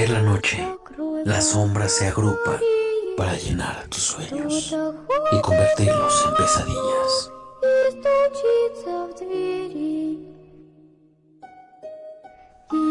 caer 0.00 0.10
la 0.10 0.22
noche, 0.22 0.66
las 1.26 1.50
sombras 1.50 1.92
se 1.92 2.06
agrupan 2.06 2.58
para 3.18 3.36
llenar 3.36 3.86
tus 3.88 4.02
sueños 4.02 4.74
y 5.30 5.40
convertirlos 5.42 6.24
en 6.26 6.34
pesadillas. 6.36 7.30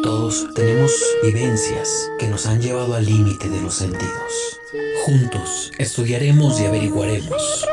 Todos 0.03 0.53
tenemos 0.53 0.91
vivencias 1.23 2.11
que 2.19 2.27
nos 2.27 2.45
han 2.45 2.61
llevado 2.61 2.93
al 2.93 3.05
límite 3.05 3.49
de 3.49 3.61
los 3.61 3.73
sentidos. 3.73 4.59
Juntos 5.03 5.71
estudiaremos 5.79 6.59
y 6.61 6.65
averiguaremos 6.65 7.67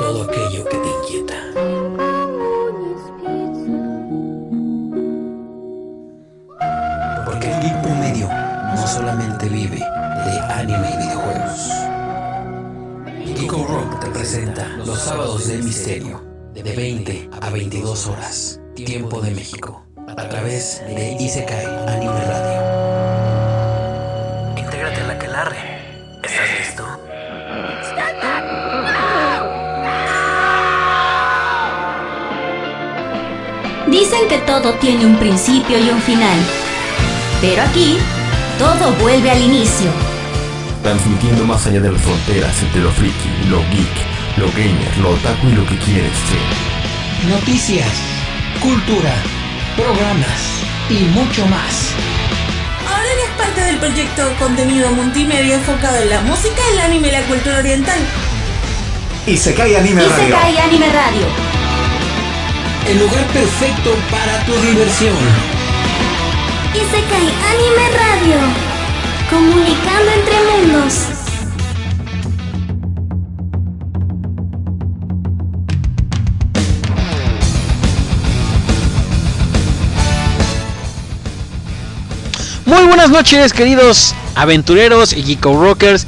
todo 0.00 0.24
aquello 0.24 0.64
que 0.64 0.76
te 0.76 0.88
inquieta. 0.88 1.51
Anime 10.72 10.90
y 10.92 10.96
videojuegos. 10.96 11.70
Geeko 13.36 13.64
Rock 13.66 14.00
te 14.00 14.06
presenta 14.08 14.68
los 14.84 14.98
sábados 14.98 15.48
del 15.48 15.62
misterio 15.62 16.22
de 16.54 16.62
20 16.62 17.30
a 17.40 17.50
22 17.50 18.06
horas, 18.06 18.60
tiempo 18.74 19.20
de 19.20 19.32
México, 19.32 19.84
a 20.08 20.28
través 20.28 20.82
de 20.86 21.16
Isekai 21.20 21.66
Anime 21.88 22.24
Radio. 22.24 22.60
Intégrate 24.56 25.00
a 25.00 25.06
la 25.06 25.12
Aquelarre. 25.14 25.58
¿Estás 26.22 26.48
listo? 26.58 26.84
Dicen 33.88 34.28
que 34.28 34.38
todo 34.38 34.72
tiene 34.74 35.04
un 35.04 35.16
principio 35.18 35.78
y 35.78 35.90
un 35.90 36.00
final. 36.00 36.38
Pero 37.40 37.62
aquí, 37.62 37.98
todo 38.58 38.92
vuelve 39.02 39.30
al 39.30 39.42
inicio. 39.42 39.90
Transmitiendo 40.82 41.44
más 41.44 41.66
allá 41.66 41.80
de 41.80 41.92
las 41.92 42.02
fronteras 42.02 42.60
entre 42.62 42.82
lo 42.82 42.90
friki, 42.90 43.30
lo 43.48 43.58
geek, 43.70 44.36
lo 44.36 44.46
gamer, 44.52 44.98
lo 44.98 45.10
otaku 45.10 45.48
y 45.48 45.52
lo 45.52 45.64
que 45.66 45.76
quieres 45.78 46.12
ser. 46.28 47.30
Noticias, 47.30 47.88
cultura, 48.60 49.14
programas 49.76 50.40
y 50.90 51.04
mucho 51.14 51.46
más. 51.46 51.92
Ahora 52.88 53.12
eres 53.12 53.30
parte 53.38 53.60
del 53.62 53.76
proyecto 53.78 54.34
contenido 54.38 54.90
multimedia 54.90 55.54
enfocado 55.54 55.96
en 56.02 56.10
la 56.10 56.20
música, 56.22 56.60
el 56.72 56.80
anime 56.80 57.08
y 57.08 57.12
la 57.12 57.22
cultura 57.22 57.58
oriental. 57.58 57.98
Y 59.26 59.36
se 59.36 59.54
cae 59.54 59.76
Anime 59.76 60.02
Radio. 60.02 60.24
Isekai 60.24 60.58
Anime 60.58 60.86
Radio. 60.88 61.26
El 62.88 62.98
lugar 62.98 63.24
perfecto 63.26 63.94
para 64.10 64.44
tu 64.44 64.52
diversión. 64.66 65.14
Isekai 66.74 67.32
Anime 67.52 67.88
Radio. 67.96 68.71
Comunicando 69.32 70.12
entre 70.14 70.34
mundos. 70.44 70.94
Muy 82.66 82.84
buenas 82.84 83.08
noches, 83.08 83.54
queridos 83.54 84.14
aventureros 84.34 85.14
y 85.14 85.22
Geeko 85.22 85.58
Rockers. 85.58 86.06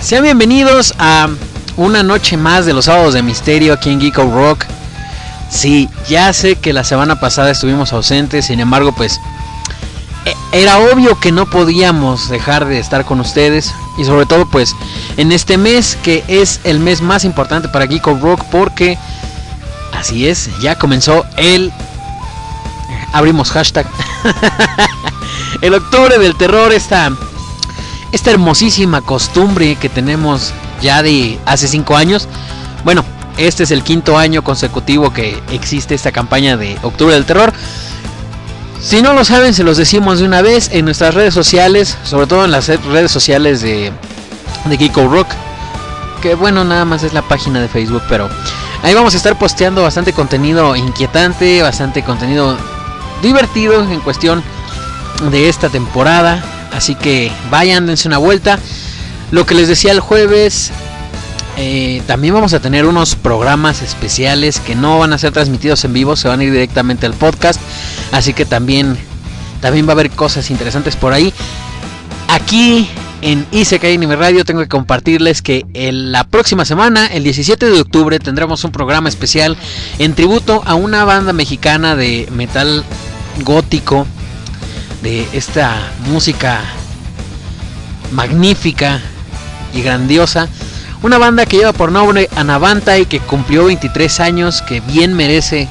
Sean 0.00 0.22
bienvenidos 0.22 0.92
a 0.98 1.30
una 1.78 2.02
noche 2.02 2.36
más 2.36 2.66
de 2.66 2.74
los 2.74 2.84
sábados 2.84 3.14
de 3.14 3.22
misterio 3.22 3.72
aquí 3.72 3.88
en 3.88 4.02
Geeko 4.02 4.24
Rock. 4.24 4.66
Sí, 5.48 5.88
ya 6.10 6.30
sé 6.34 6.56
que 6.56 6.74
la 6.74 6.84
semana 6.84 7.18
pasada 7.20 7.50
estuvimos 7.50 7.94
ausentes, 7.94 8.44
sin 8.44 8.60
embargo, 8.60 8.92
pues 8.94 9.18
era 10.54 10.78
obvio 10.78 11.18
que 11.18 11.32
no 11.32 11.46
podíamos 11.46 12.28
dejar 12.28 12.66
de 12.66 12.78
estar 12.78 13.04
con 13.04 13.18
ustedes 13.18 13.74
y 13.98 14.04
sobre 14.04 14.24
todo 14.24 14.46
pues 14.46 14.76
en 15.16 15.32
este 15.32 15.58
mes 15.58 15.98
que 16.00 16.22
es 16.28 16.60
el 16.62 16.78
mes 16.78 17.02
más 17.02 17.24
importante 17.24 17.68
para 17.68 17.88
Geeko 17.88 18.16
Rock 18.22 18.44
porque 18.52 18.96
así 19.92 20.28
es, 20.28 20.48
ya 20.60 20.78
comenzó 20.78 21.24
el 21.36 21.72
abrimos 23.12 23.50
hashtag 23.50 23.84
el 25.60 25.74
octubre 25.74 26.18
del 26.18 26.36
terror 26.36 26.72
esta 26.72 27.10
esta 28.12 28.30
hermosísima 28.30 29.00
costumbre 29.00 29.74
que 29.74 29.88
tenemos 29.88 30.52
ya 30.80 31.02
de 31.02 31.40
hace 31.46 31.66
cinco 31.66 31.96
años. 31.96 32.28
Bueno 32.84 33.04
este 33.36 33.64
es 33.64 33.72
el 33.72 33.82
quinto 33.82 34.16
año 34.16 34.44
consecutivo 34.44 35.12
que 35.12 35.42
existe 35.50 35.96
esta 35.96 36.12
campaña 36.12 36.56
de 36.56 36.78
octubre 36.82 37.12
del 37.14 37.24
terror 37.24 37.52
si 38.84 39.02
no 39.02 39.14
lo 39.14 39.24
saben 39.24 39.54
se 39.54 39.64
los 39.64 39.76
decimos 39.76 40.18
de 40.18 40.26
una 40.26 40.42
vez 40.42 40.68
en 40.72 40.84
nuestras 40.84 41.14
redes 41.14 41.34
sociales 41.34 41.96
sobre 42.04 42.26
todo 42.26 42.44
en 42.44 42.50
las 42.50 42.68
redes 42.68 43.10
sociales 43.10 43.60
de 43.62 43.92
de 44.66 44.92
Rock 45.08 45.28
que 46.22 46.34
bueno 46.34 46.64
nada 46.64 46.84
más 46.84 47.02
es 47.02 47.12
la 47.12 47.22
página 47.22 47.60
de 47.60 47.68
Facebook 47.68 48.02
pero 48.08 48.28
ahí 48.82 48.94
vamos 48.94 49.14
a 49.14 49.16
estar 49.16 49.38
posteando 49.38 49.82
bastante 49.82 50.12
contenido 50.12 50.76
inquietante 50.76 51.62
bastante 51.62 52.02
contenido 52.02 52.56
divertido 53.22 53.82
en 53.82 54.00
cuestión 54.00 54.44
de 55.30 55.48
esta 55.48 55.68
temporada. 55.68 56.42
Así 56.72 56.94
que 56.94 57.32
vayan, 57.50 57.86
dense 57.86 58.08
una 58.08 58.18
vuelta. 58.18 58.58
Lo 59.30 59.46
que 59.46 59.54
les 59.54 59.68
decía 59.68 59.92
el 59.92 60.00
jueves, 60.00 60.70
eh, 61.56 62.02
también 62.06 62.34
vamos 62.34 62.52
a 62.54 62.60
tener 62.60 62.84
unos 62.86 63.14
programas 63.14 63.82
especiales 63.82 64.60
que 64.60 64.74
no 64.74 64.98
van 64.98 65.12
a 65.12 65.18
ser 65.18 65.32
transmitidos 65.32 65.84
en 65.84 65.92
vivo, 65.92 66.16
se 66.16 66.28
van 66.28 66.40
a 66.40 66.44
ir 66.44 66.52
directamente 66.52 67.06
al 67.06 67.14
podcast. 67.14 67.60
Así 68.12 68.32
que 68.32 68.44
también, 68.44 68.96
también 69.60 69.86
va 69.86 69.90
a 69.90 69.92
haber 69.92 70.10
cosas 70.10 70.50
interesantes 70.50 70.96
por 70.96 71.12
ahí. 71.12 71.32
Aquí 72.28 72.88
en 73.22 73.46
Isekai 73.52 73.94
Anime 73.94 74.16
Radio 74.16 74.44
tengo 74.44 74.60
que 74.60 74.68
compartirles 74.68 75.40
que 75.42 75.64
el- 75.74 76.12
la 76.12 76.24
próxima 76.24 76.64
semana, 76.64 77.06
el 77.06 77.22
17 77.24 77.70
de 77.70 77.80
octubre, 77.80 78.18
tendremos 78.18 78.64
un 78.64 78.72
programa 78.72 79.08
especial 79.08 79.56
en 79.98 80.14
tributo 80.14 80.62
a 80.66 80.74
una 80.74 81.04
banda 81.04 81.32
mexicana 81.32 81.96
de 81.96 82.28
metal 82.32 82.84
gótico, 83.44 84.06
de 85.02 85.26
esta 85.32 85.74
música 86.10 86.60
magnífica 88.12 89.00
y 89.74 89.82
grandiosa. 89.82 90.48
Una 91.04 91.18
banda 91.18 91.44
que 91.44 91.58
lleva 91.58 91.74
por 91.74 91.92
nombre 91.92 92.30
Anavanta 92.34 92.96
y 92.96 93.04
que 93.04 93.20
cumplió 93.20 93.66
23 93.66 94.20
años, 94.20 94.62
que 94.62 94.80
bien 94.80 95.12
merece 95.12 95.68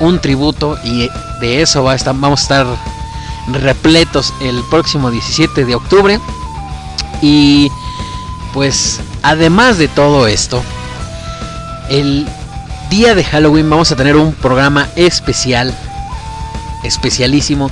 un 0.00 0.18
tributo 0.18 0.76
y 0.82 1.08
de 1.40 1.62
eso 1.62 1.84
va 1.84 1.94
vamos 2.04 2.40
a 2.40 2.42
estar 2.42 2.66
repletos 3.52 4.34
el 4.40 4.64
próximo 4.70 5.12
17 5.12 5.64
de 5.64 5.76
octubre. 5.76 6.18
Y 7.22 7.70
pues 8.52 8.98
además 9.22 9.78
de 9.78 9.86
todo 9.86 10.26
esto, 10.26 10.60
el 11.88 12.26
día 12.90 13.14
de 13.14 13.22
Halloween 13.22 13.70
vamos 13.70 13.92
a 13.92 13.96
tener 13.96 14.16
un 14.16 14.32
programa 14.32 14.88
especial, 14.96 15.72
especialísimo, 16.82 17.70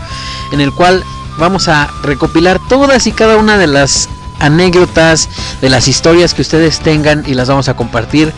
en 0.53 0.61
el 0.61 0.73
cual 0.73 1.03
vamos 1.37 1.67
a 1.67 1.91
recopilar 2.05 2.61
todas 2.69 3.09
y 3.09 3.13
cada 3.13 3.39
una 3.39 3.59
de 3.59 3.67
las 3.67 4.09
anécdotas, 4.43 5.29
de 5.61 5.71
las 5.71 5.89
historias 5.89 6.35
que 6.35 6.43
ustedes 6.43 6.81
tengan 6.81 7.25
y 7.27 7.35
las 7.35 7.49
vamos 7.49 7.69
a 7.69 7.75
compartir. 7.75 8.33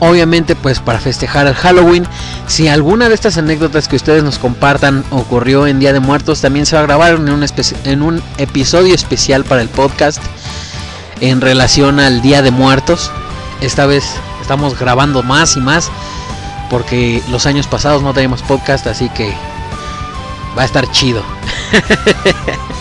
Obviamente 0.00 0.54
pues 0.54 0.78
para 0.78 1.00
festejar 1.00 1.46
el 1.46 1.54
Halloween, 1.54 2.06
si 2.46 2.68
alguna 2.68 3.08
de 3.08 3.14
estas 3.14 3.38
anécdotas 3.38 3.88
que 3.88 3.96
ustedes 3.96 4.22
nos 4.22 4.38
compartan 4.38 5.04
ocurrió 5.10 5.66
en 5.66 5.80
Día 5.80 5.92
de 5.92 6.00
Muertos, 6.00 6.40
también 6.40 6.66
se 6.66 6.76
va 6.76 6.82
a 6.82 6.86
grabar 6.86 7.14
en 7.14 7.28
un, 7.30 7.44
en 7.84 8.02
un 8.02 8.22
episodio 8.36 8.94
especial 8.94 9.44
para 9.44 9.62
el 9.62 9.68
podcast 9.68 10.22
en 11.20 11.40
relación 11.40 11.98
al 11.98 12.22
Día 12.22 12.42
de 12.42 12.50
Muertos. 12.50 13.10
Esta 13.60 13.86
vez 13.86 14.04
estamos 14.40 14.78
grabando 14.78 15.22
más 15.22 15.56
y 15.56 15.60
más 15.60 15.90
porque 16.70 17.22
los 17.28 17.46
años 17.46 17.66
pasados 17.66 18.02
no 18.02 18.14
teníamos 18.14 18.42
podcast, 18.42 18.86
así 18.86 19.08
que 19.10 19.32
va 20.56 20.62
a 20.62 20.64
estar 20.64 20.90
chido. 20.90 21.22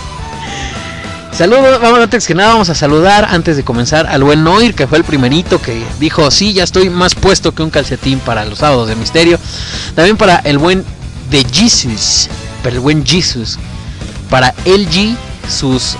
Saludos, 1.37 1.79
vamos 1.79 1.99
antes 1.99 2.25
que 2.25 2.33
nada 2.33 2.53
vamos 2.53 2.69
a 2.69 2.73
saludar 2.73 3.27
antes 3.29 3.57
de 3.57 3.63
comenzar 3.63 4.07
al 4.07 4.23
buen 4.23 4.43
Noir 4.43 4.73
que 4.73 4.87
fue 4.87 4.97
el 4.97 5.03
primerito 5.03 5.61
que 5.61 5.85
dijo 5.99 6.31
sí 6.31 6.51
ya 6.53 6.63
estoy 6.63 6.89
más 6.89 7.13
puesto 7.13 7.53
que 7.53 7.61
un 7.61 7.69
calcetín 7.69 8.17
para 8.17 8.43
los 8.43 8.57
sábados 8.57 8.87
de 8.87 8.95
misterio. 8.95 9.37
También 9.93 10.17
para 10.17 10.37
el 10.37 10.57
buen 10.57 10.83
de 11.29 11.45
Jesus, 11.45 12.27
para 12.63 12.73
el 12.73 12.79
buen 12.79 13.05
Jesus, 13.05 13.59
para 14.31 14.55
LG 14.65 15.15
sus 15.47 15.95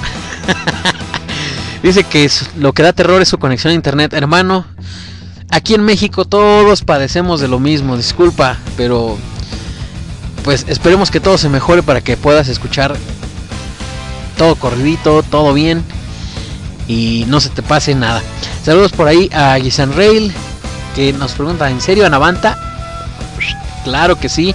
dice 1.84 2.04
que 2.04 2.28
lo 2.58 2.74
que 2.74 2.82
da 2.82 2.92
terror 2.92 3.22
es 3.22 3.30
su 3.30 3.38
conexión 3.38 3.74
a 3.74 3.76
internet, 3.76 4.14
hermano. 4.14 4.66
Aquí 5.52 5.76
en 5.76 5.84
México 5.84 6.26
todos 6.26 6.82
padecemos 6.82 7.42
de 7.42 7.48
lo 7.48 7.60
mismo, 7.60 7.96
disculpa, 7.96 8.58
pero 8.76 9.20
pues 10.44 10.66
esperemos 10.68 11.12
que 11.12 11.20
todo 11.20 11.38
se 11.38 11.48
mejore 11.48 11.84
para 11.84 12.02
que 12.02 12.18
puedas 12.18 12.48
escuchar 12.48 12.98
todo 14.38 14.56
corridito, 14.56 15.24
todo 15.24 15.54
bien 15.54 15.84
y 16.88 17.26
no 17.28 17.40
se 17.40 17.50
te 17.50 17.62
pase 17.62 17.96
nada. 17.96 18.22
Saludos 18.64 18.92
por 18.92 19.08
ahí 19.08 19.30
a 19.34 19.58
Gisan 19.60 19.94
Rail 19.96 20.34
que 20.96 21.14
nos 21.14 21.34
pregunta, 21.34 21.70
¿en 21.70 21.82
serio 21.82 22.06
Anavanta? 22.06 22.58
Claro 23.84 24.20
que 24.20 24.30
sí, 24.30 24.54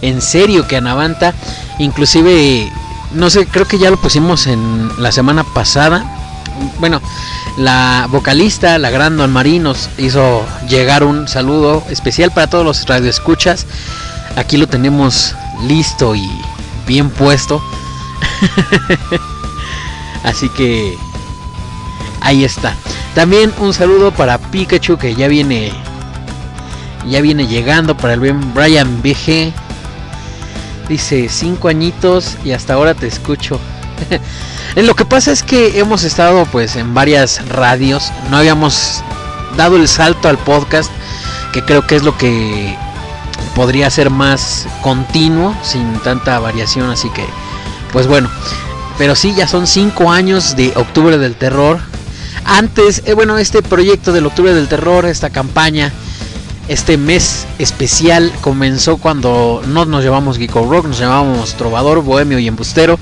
en 0.00 0.20
serio 0.22 0.66
que 0.66 0.76
Anavanta, 0.76 1.34
inclusive 1.78 2.70
no 3.14 3.30
sé, 3.30 3.46
creo 3.46 3.66
que 3.66 3.78
ya 3.78 3.90
lo 3.90 4.00
pusimos 4.00 4.46
en 4.46 4.90
la 4.98 5.12
semana 5.12 5.44
pasada. 5.44 6.04
Bueno, 6.78 7.00
la 7.58 8.06
vocalista, 8.10 8.78
la 8.78 8.90
gran 8.90 9.16
Don 9.16 9.32
Marí, 9.32 9.58
nos 9.58 9.90
hizo 9.98 10.44
llegar 10.68 11.04
un 11.04 11.28
saludo 11.28 11.84
especial 11.90 12.30
para 12.30 12.48
todos 12.48 12.64
los 12.64 12.86
radioescuchas. 12.86 13.66
Aquí 14.36 14.56
lo 14.56 14.66
tenemos 14.66 15.34
listo 15.66 16.14
y 16.14 16.28
bien 16.86 17.10
puesto. 17.10 17.62
Así 20.24 20.48
que 20.50 20.96
ahí 22.20 22.44
está. 22.44 22.74
También 23.14 23.52
un 23.58 23.74
saludo 23.74 24.10
para 24.12 24.38
Pikachu 24.38 24.96
que 24.96 25.14
ya 25.14 25.28
viene 25.28 25.72
ya 27.08 27.20
viene 27.20 27.46
llegando 27.46 27.96
para 27.96 28.14
el 28.14 28.20
bien 28.20 28.54
Brian 28.54 29.02
BG. 29.02 29.52
Dice 30.88 31.28
cinco 31.28 31.68
añitos 31.68 32.36
y 32.44 32.52
hasta 32.52 32.74
ahora 32.74 32.94
te 32.94 33.06
escucho. 33.06 33.60
Lo 34.76 34.94
que 34.94 35.04
pasa 35.04 35.32
es 35.32 35.42
que 35.42 35.78
hemos 35.78 36.04
estado 36.04 36.46
pues 36.46 36.76
en 36.76 36.94
varias 36.94 37.46
radios, 37.48 38.10
no 38.30 38.38
habíamos 38.38 39.02
dado 39.56 39.76
el 39.76 39.86
salto 39.86 40.28
al 40.28 40.38
podcast, 40.38 40.90
que 41.52 41.62
creo 41.62 41.86
que 41.86 41.96
es 41.96 42.02
lo 42.02 42.16
que 42.16 42.74
podría 43.54 43.90
ser 43.90 44.08
más 44.08 44.66
continuo, 44.80 45.54
sin 45.62 45.98
tanta 46.00 46.38
variación, 46.38 46.90
así 46.90 47.10
que 47.10 47.24
pues 47.92 48.06
bueno, 48.06 48.30
pero 48.98 49.14
sí, 49.14 49.34
ya 49.34 49.46
son 49.46 49.66
cinco 49.66 50.10
años 50.10 50.56
de 50.56 50.72
Octubre 50.76 51.18
del 51.18 51.34
Terror. 51.34 51.78
Antes, 52.44 53.02
eh, 53.04 53.14
bueno, 53.14 53.38
este 53.38 53.62
proyecto 53.62 54.12
del 54.12 54.26
Octubre 54.26 54.54
del 54.54 54.68
Terror, 54.68 55.06
esta 55.06 55.30
campaña, 55.30 55.92
este 56.68 56.96
mes 56.96 57.46
especial 57.58 58.32
comenzó 58.40 58.96
cuando 58.96 59.62
no 59.66 59.84
nos 59.84 60.04
llamamos 60.04 60.38
Geeko 60.38 60.68
Rock, 60.68 60.86
nos 60.86 60.98
llamábamos 60.98 61.54
Trovador, 61.54 62.02
Bohemio 62.02 62.38
y 62.38 62.48
Embustero. 62.48 62.98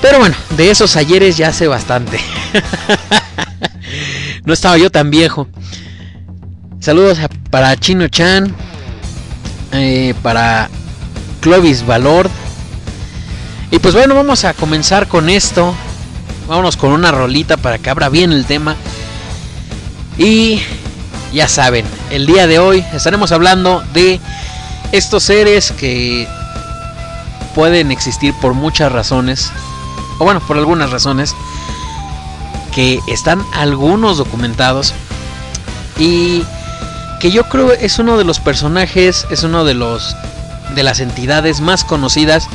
Pero 0.00 0.18
bueno, 0.18 0.36
de 0.56 0.70
esos 0.70 0.96
ayeres 0.96 1.36
ya 1.36 1.48
hace 1.48 1.66
bastante. 1.66 2.20
no 4.44 4.52
estaba 4.52 4.78
yo 4.78 4.90
tan 4.90 5.10
viejo. 5.10 5.48
Saludos 6.80 7.18
para 7.50 7.76
Chino 7.76 8.06
Chan, 8.08 8.54
eh, 9.72 10.14
para 10.22 10.68
Clovis 11.40 11.84
Valord. 11.84 12.30
Y 13.70 13.78
pues 13.78 13.94
bueno, 13.94 14.14
vamos 14.14 14.44
a 14.44 14.54
comenzar 14.54 15.08
con 15.08 15.28
esto. 15.28 15.74
Vámonos 16.48 16.76
con 16.76 16.92
una 16.92 17.10
rolita 17.10 17.56
para 17.56 17.78
que 17.78 17.90
abra 17.90 18.08
bien 18.08 18.32
el 18.32 18.46
tema. 18.46 18.76
Y 20.18 20.60
ya 21.32 21.48
saben, 21.48 21.84
el 22.10 22.26
día 22.26 22.46
de 22.46 22.58
hoy 22.58 22.84
estaremos 22.92 23.32
hablando 23.32 23.82
de 23.92 24.20
estos 24.92 25.24
seres 25.24 25.72
que 25.72 26.28
pueden 27.54 27.90
existir 27.90 28.34
por 28.40 28.54
muchas 28.54 28.92
razones 28.92 29.50
o 30.18 30.24
bueno, 30.24 30.40
por 30.40 30.56
algunas 30.56 30.90
razones, 30.90 31.34
que 32.74 33.00
están 33.06 33.42
algunos 33.54 34.18
documentados 34.18 34.94
y 35.98 36.44
que 37.20 37.30
yo 37.30 37.48
creo 37.48 37.72
es 37.72 37.98
uno 37.98 38.18
de 38.18 38.24
los 38.24 38.40
personajes, 38.40 39.26
es 39.30 39.42
uno 39.42 39.64
de 39.64 39.74
los 39.74 40.16
de 40.74 40.82
las 40.82 41.00
entidades 41.00 41.60
más 41.60 41.84
conocidas 41.84 42.48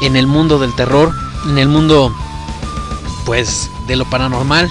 en 0.00 0.16
el 0.16 0.26
mundo 0.26 0.58
del 0.58 0.74
terror, 0.74 1.12
en 1.48 1.58
el 1.58 1.68
mundo 1.68 2.14
pues 3.24 3.70
de 3.86 3.96
lo 3.96 4.04
paranormal. 4.04 4.70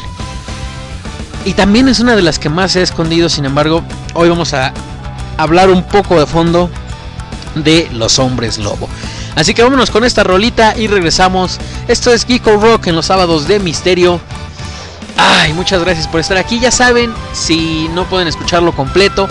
Y 1.45 1.54
también 1.54 1.88
es 1.88 2.00
una 2.00 2.16
de 2.16 2.22
las 2.22 2.39
que 2.39 2.50
más 2.50 2.72
se 2.72 2.80
ha 2.80 2.83
escondido, 2.83 3.30
sin 3.30 3.45
embargo, 3.45 3.83
hoy 4.13 4.30
vamos 4.30 4.54
a 4.54 4.74
hablar 5.38 5.69
un 5.69 5.83
poco 5.83 6.19
de 6.19 6.25
fondo 6.25 6.69
de 7.56 7.88
los 7.94 8.19
hombres 8.19 8.57
lobo. 8.57 8.89
Así 9.36 9.54
que 9.54 9.63
vámonos 9.63 9.92
con 9.92 10.06
esta 10.06 10.24
rolita 10.24 10.75
y 10.77 10.88
regresamos. 10.88 11.60
Esto 11.88 12.12
es 12.12 12.25
Geeko 12.25 12.57
Rock 12.57 12.88
en 12.88 12.95
los 12.95 13.07
sábados 13.07 13.48
de 13.48 13.60
misterio. 13.60 14.19
Ay, 15.18 15.54
muchas 15.54 15.81
gracias 15.83 16.07
por 16.07 16.19
estar 16.19 16.38
aquí. 16.38 16.60
Ya 16.60 16.71
saben, 16.71 17.13
si 17.33 17.89
no 17.94 18.06
pueden 18.06 18.28
escucharlo 18.28 18.71
completo 18.74 19.28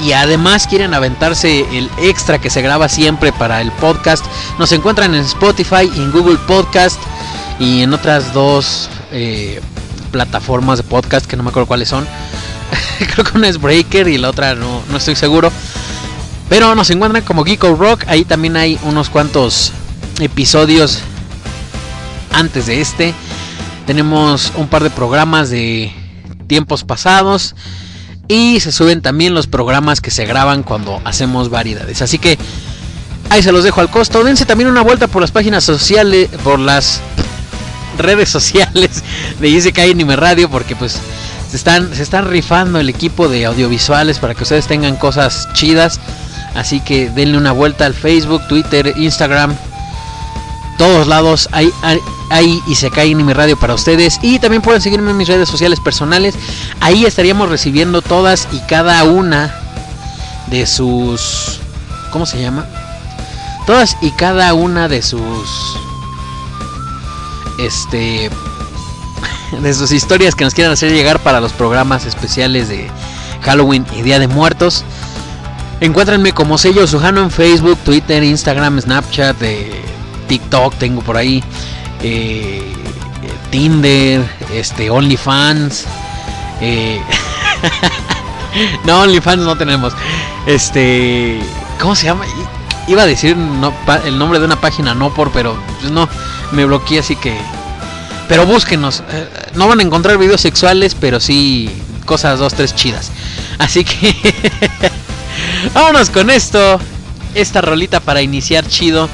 y 0.00 0.12
además 0.12 0.66
quieren 0.66 0.94
aventarse 0.94 1.66
el 1.76 1.90
extra 1.98 2.38
que 2.38 2.50
se 2.50 2.62
graba 2.62 2.88
siempre 2.88 3.32
para 3.32 3.60
el 3.60 3.70
podcast, 3.72 4.24
nos 4.58 4.72
encuentran 4.72 5.14
en 5.14 5.22
Spotify, 5.22 5.90
en 5.94 6.12
Google 6.12 6.38
Podcast 6.46 7.00
y 7.58 7.82
en 7.82 7.92
otras 7.92 8.32
dos 8.32 8.88
eh, 9.12 9.60
plataformas 10.10 10.78
de 10.78 10.84
podcast 10.84 11.26
que 11.26 11.36
no 11.36 11.42
me 11.42 11.50
acuerdo 11.50 11.66
cuáles 11.66 11.88
son. 11.88 12.06
Creo 13.14 13.24
que 13.24 13.36
una 13.36 13.48
es 13.48 13.60
Breaker 13.60 14.08
y 14.08 14.18
la 14.18 14.30
otra 14.30 14.54
no, 14.54 14.82
no 14.90 14.96
estoy 14.96 15.16
seguro. 15.16 15.50
Pero 16.48 16.74
nos 16.74 16.90
encuentran 16.90 17.24
como 17.24 17.44
Geeko 17.44 17.74
Rock. 17.74 18.04
Ahí 18.06 18.24
también 18.24 18.56
hay 18.56 18.78
unos 18.84 19.10
cuantos 19.10 19.72
episodios 20.20 21.00
antes 22.32 22.66
de 22.66 22.80
este. 22.80 23.14
Tenemos 23.86 24.52
un 24.56 24.68
par 24.68 24.82
de 24.82 24.90
programas 24.90 25.50
de 25.50 25.92
tiempos 26.46 26.84
pasados. 26.84 27.54
Y 28.28 28.60
se 28.60 28.72
suben 28.72 29.02
también 29.02 29.34
los 29.34 29.46
programas 29.46 30.00
que 30.00 30.10
se 30.10 30.26
graban 30.26 30.62
cuando 30.62 31.00
hacemos 31.04 31.48
variedades. 31.48 32.02
Así 32.02 32.18
que 32.18 32.38
ahí 33.30 33.42
se 33.42 33.52
los 33.52 33.64
dejo 33.64 33.80
al 33.80 33.90
costo. 33.90 34.24
Dense 34.24 34.46
también 34.46 34.68
una 34.68 34.82
vuelta 34.82 35.06
por 35.06 35.22
las 35.22 35.30
páginas 35.30 35.64
sociales, 35.64 36.28
por 36.42 36.58
las 36.58 37.00
redes 37.98 38.28
sociales 38.28 39.02
de 39.40 39.48
ISK 39.48 39.78
Anime 39.78 40.16
Radio. 40.16 40.50
Porque 40.50 40.74
pues 40.74 40.98
se 41.50 41.56
están, 41.56 41.94
se 41.94 42.02
están 42.02 42.28
rifando 42.28 42.80
el 42.80 42.88
equipo 42.88 43.28
de 43.28 43.46
audiovisuales 43.46 44.18
para 44.18 44.34
que 44.34 44.42
ustedes 44.42 44.66
tengan 44.66 44.96
cosas 44.96 45.48
chidas. 45.52 46.00
Así 46.54 46.80
que 46.80 47.10
denle 47.10 47.38
una 47.38 47.52
vuelta 47.52 47.86
al 47.86 47.94
Facebook, 47.94 48.42
Twitter, 48.48 48.94
Instagram. 48.96 49.54
Todos 50.78 51.06
lados 51.06 51.48
hay, 51.52 51.72
hay, 52.28 52.62
y 52.66 52.74
se 52.74 52.90
cae 52.90 53.10
en 53.10 53.24
mi 53.24 53.32
radio 53.32 53.58
para 53.58 53.74
ustedes. 53.74 54.18
Y 54.22 54.38
también 54.38 54.62
pueden 54.62 54.82
seguirme 54.82 55.10
en 55.10 55.16
mis 55.16 55.28
redes 55.28 55.48
sociales 55.48 55.80
personales. 55.80 56.34
Ahí 56.80 57.04
estaríamos 57.04 57.48
recibiendo 57.48 58.02
todas 58.02 58.48
y 58.52 58.60
cada 58.60 59.04
una 59.04 59.54
de 60.48 60.66
sus... 60.66 61.60
¿Cómo 62.12 62.26
se 62.26 62.40
llama? 62.40 62.66
Todas 63.66 63.96
y 64.00 64.10
cada 64.12 64.52
una 64.54 64.88
de 64.88 65.02
sus... 65.02 65.78
Este... 67.58 68.30
De 69.62 69.72
sus 69.72 69.92
historias 69.92 70.34
que 70.34 70.44
nos 70.44 70.54
quieran 70.54 70.72
hacer 70.72 70.90
llegar 70.90 71.20
para 71.20 71.40
los 71.40 71.52
programas 71.52 72.04
especiales 72.04 72.68
de 72.68 72.90
Halloween 73.42 73.86
y 73.96 74.02
Día 74.02 74.18
de 74.18 74.26
Muertos. 74.26 74.84
Encuéntrenme 75.80 76.32
como 76.32 76.58
sello 76.58 76.86
Sujano 76.86 77.22
en 77.22 77.30
Facebook, 77.30 77.78
Twitter, 77.84 78.24
Instagram, 78.24 78.80
Snapchat, 78.80 79.40
eh, 79.42 79.85
TikTok 80.28 80.74
tengo 80.76 81.02
por 81.02 81.16
ahí, 81.16 81.42
eh, 82.02 82.62
Tinder, 83.50 84.24
este, 84.52 84.90
OnlyFans. 84.90 85.84
Eh, 86.60 87.00
no, 88.84 89.02
OnlyFans 89.02 89.42
no 89.42 89.56
tenemos. 89.56 89.92
Este, 90.46 91.40
¿cómo 91.80 91.94
se 91.94 92.06
llama? 92.06 92.24
Iba 92.88 93.02
a 93.02 93.06
decir 93.06 93.36
el 94.04 94.18
nombre 94.18 94.38
de 94.38 94.44
una 94.44 94.60
página, 94.60 94.94
no 94.94 95.12
por, 95.12 95.32
pero 95.32 95.58
pues 95.80 95.90
no, 95.90 96.08
me 96.52 96.64
bloqueé 96.64 97.00
así 97.00 97.16
que. 97.16 97.36
Pero 98.28 98.46
búsquenos. 98.46 99.02
no 99.54 99.68
van 99.68 99.80
a 99.80 99.82
encontrar 99.82 100.18
videos 100.18 100.40
sexuales, 100.40 100.96
pero 100.98 101.20
sí 101.20 101.70
cosas 102.04 102.38
dos, 102.38 102.54
tres 102.54 102.74
chidas. 102.74 103.10
Así 103.58 103.84
que. 103.84 104.14
Vámonos 105.74 106.10
con 106.10 106.30
esto. 106.30 106.80
Esta 107.34 107.60
rolita 107.60 108.00
para 108.00 108.22
iniciar 108.22 108.66
chido. 108.66 109.08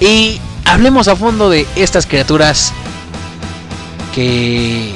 Y 0.00 0.40
hablemos 0.64 1.08
a 1.08 1.16
fondo 1.16 1.50
de 1.50 1.66
estas 1.76 2.06
criaturas 2.06 2.72
que 4.14 4.94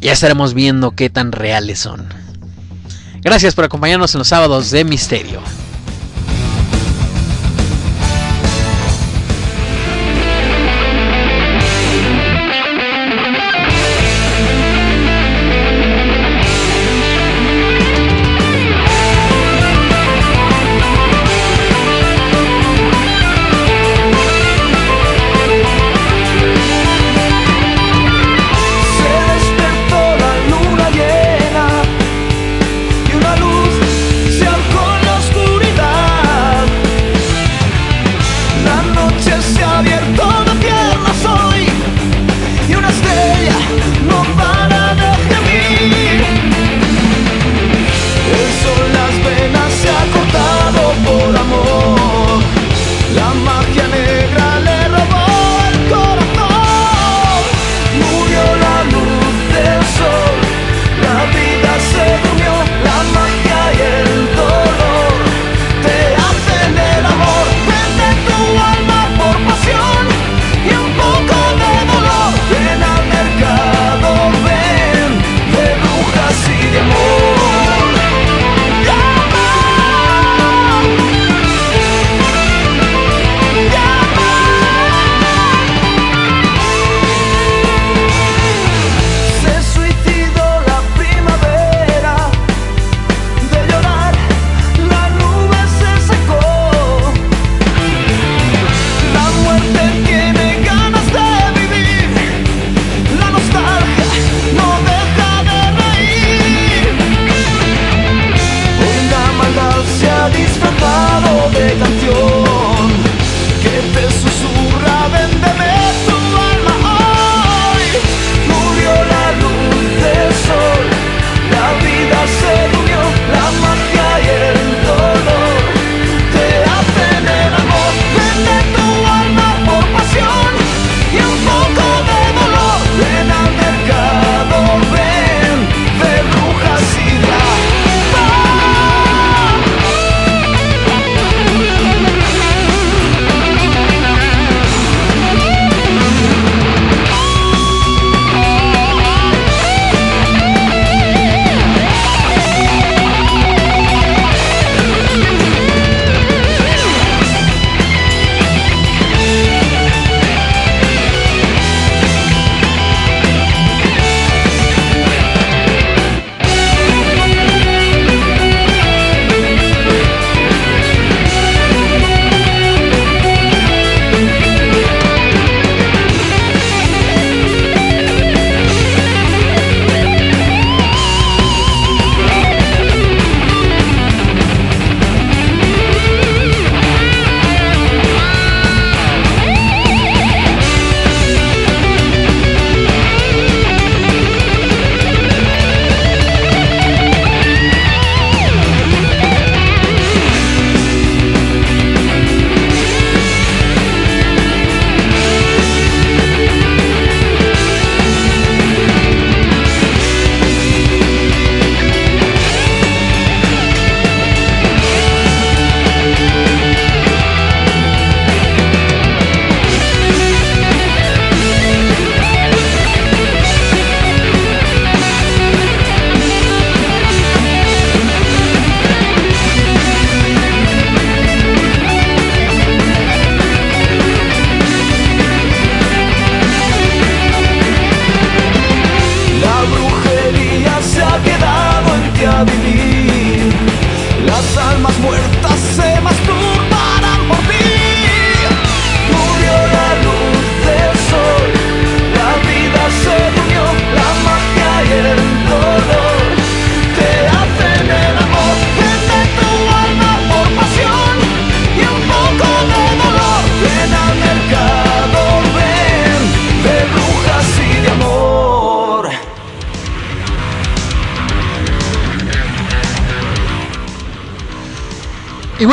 ya 0.00 0.12
estaremos 0.12 0.54
viendo 0.54 0.90
qué 0.90 1.08
tan 1.08 1.32
reales 1.32 1.78
son. 1.78 2.08
Gracias 3.22 3.54
por 3.54 3.64
acompañarnos 3.64 4.14
en 4.14 4.18
los 4.18 4.28
sábados 4.28 4.70
de 4.70 4.84
misterio. 4.84 5.40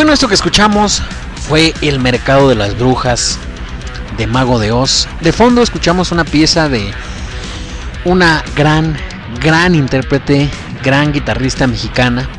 Bueno, 0.07 0.13
esto 0.13 0.29
que 0.29 0.35
escuchamos 0.35 1.01
fue 1.49 1.73
El 1.81 1.99
Mercado 1.99 2.47
de 2.47 2.55
las 2.55 2.77
Brujas 2.77 3.37
de 4.17 4.25
Mago 4.25 4.57
de 4.57 4.71
Oz. 4.71 5.05
De 5.19 5.33
fondo 5.33 5.61
escuchamos 5.61 6.13
una 6.13 6.23
pieza 6.23 6.69
de 6.69 6.93
una 8.05 8.41
gran, 8.55 8.95
gran 9.41 9.75
intérprete, 9.75 10.49
gran 10.81 11.11
guitarrista 11.11 11.67
mexicana. 11.67 12.29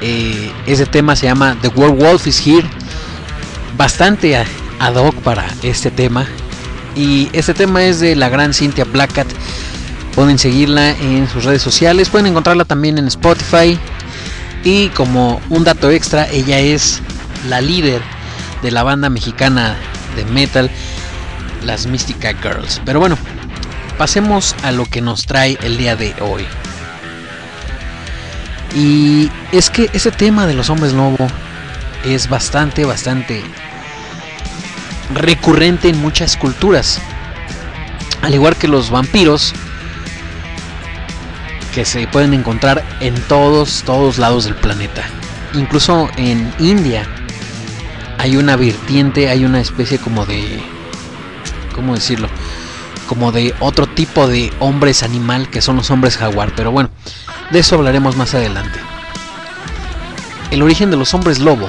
Eh, 0.00 0.52
ese 0.68 0.86
tema 0.86 1.16
se 1.16 1.26
llama 1.26 1.56
The 1.60 1.66
World 1.66 2.00
Wolf 2.00 2.28
is 2.28 2.46
Here. 2.46 2.68
Bastante 3.76 4.36
ad 4.36 4.94
hoc 4.94 5.16
para 5.22 5.44
este 5.64 5.90
tema. 5.90 6.24
Y 6.94 7.30
este 7.32 7.52
tema 7.52 7.82
es 7.82 7.98
de 7.98 8.14
la 8.14 8.28
gran 8.28 8.54
Cynthia 8.54 8.84
Blackcat. 8.84 9.26
Pueden 10.14 10.38
seguirla 10.38 10.90
en 10.90 11.28
sus 11.28 11.42
redes 11.42 11.62
sociales. 11.62 12.10
Pueden 12.10 12.28
encontrarla 12.28 12.64
también 12.64 12.96
en 12.96 13.08
Spotify. 13.08 13.76
Y 14.64 14.88
como 14.88 15.42
un 15.50 15.62
dato 15.62 15.90
extra, 15.90 16.26
ella 16.30 16.58
es 16.58 17.02
la 17.48 17.60
líder 17.60 18.00
de 18.62 18.70
la 18.70 18.82
banda 18.82 19.10
mexicana 19.10 19.76
de 20.16 20.24
metal, 20.24 20.70
las 21.62 21.86
Mystica 21.86 22.32
Girls. 22.34 22.80
Pero 22.86 22.98
bueno, 22.98 23.18
pasemos 23.98 24.56
a 24.62 24.72
lo 24.72 24.86
que 24.86 25.02
nos 25.02 25.26
trae 25.26 25.58
el 25.62 25.76
día 25.76 25.96
de 25.96 26.14
hoy. 26.20 26.46
Y 28.74 29.30
es 29.52 29.68
que 29.68 29.90
ese 29.92 30.10
tema 30.10 30.46
de 30.46 30.54
los 30.54 30.70
hombres 30.70 30.94
lobo 30.94 31.26
es 32.04 32.28
bastante, 32.28 32.86
bastante 32.86 33.42
recurrente 35.12 35.90
en 35.90 36.00
muchas 36.00 36.38
culturas. 36.38 37.00
Al 38.22 38.34
igual 38.34 38.56
que 38.56 38.66
los 38.66 38.90
vampiros, 38.90 39.52
que 41.74 41.84
se 41.84 42.06
pueden 42.06 42.34
encontrar 42.34 42.84
en 43.00 43.14
todos, 43.22 43.82
todos 43.84 44.18
lados 44.18 44.44
del 44.44 44.54
planeta. 44.54 45.02
Incluso 45.54 46.08
en 46.16 46.52
India 46.60 47.06
hay 48.18 48.36
una 48.36 48.56
vertiente, 48.56 49.28
hay 49.28 49.44
una 49.44 49.60
especie 49.60 49.98
como 49.98 50.24
de... 50.24 50.62
¿Cómo 51.74 51.94
decirlo? 51.94 52.28
Como 53.08 53.32
de 53.32 53.54
otro 53.58 53.86
tipo 53.88 54.28
de 54.28 54.52
hombres 54.60 55.02
animal 55.02 55.50
que 55.50 55.60
son 55.60 55.76
los 55.76 55.90
hombres 55.90 56.16
jaguar. 56.16 56.52
Pero 56.54 56.70
bueno, 56.70 56.90
de 57.50 57.58
eso 57.58 57.74
hablaremos 57.74 58.16
más 58.16 58.34
adelante. 58.34 58.78
El 60.52 60.62
origen 60.62 60.90
de 60.90 60.96
los 60.96 61.12
hombres 61.12 61.40
lobo 61.40 61.68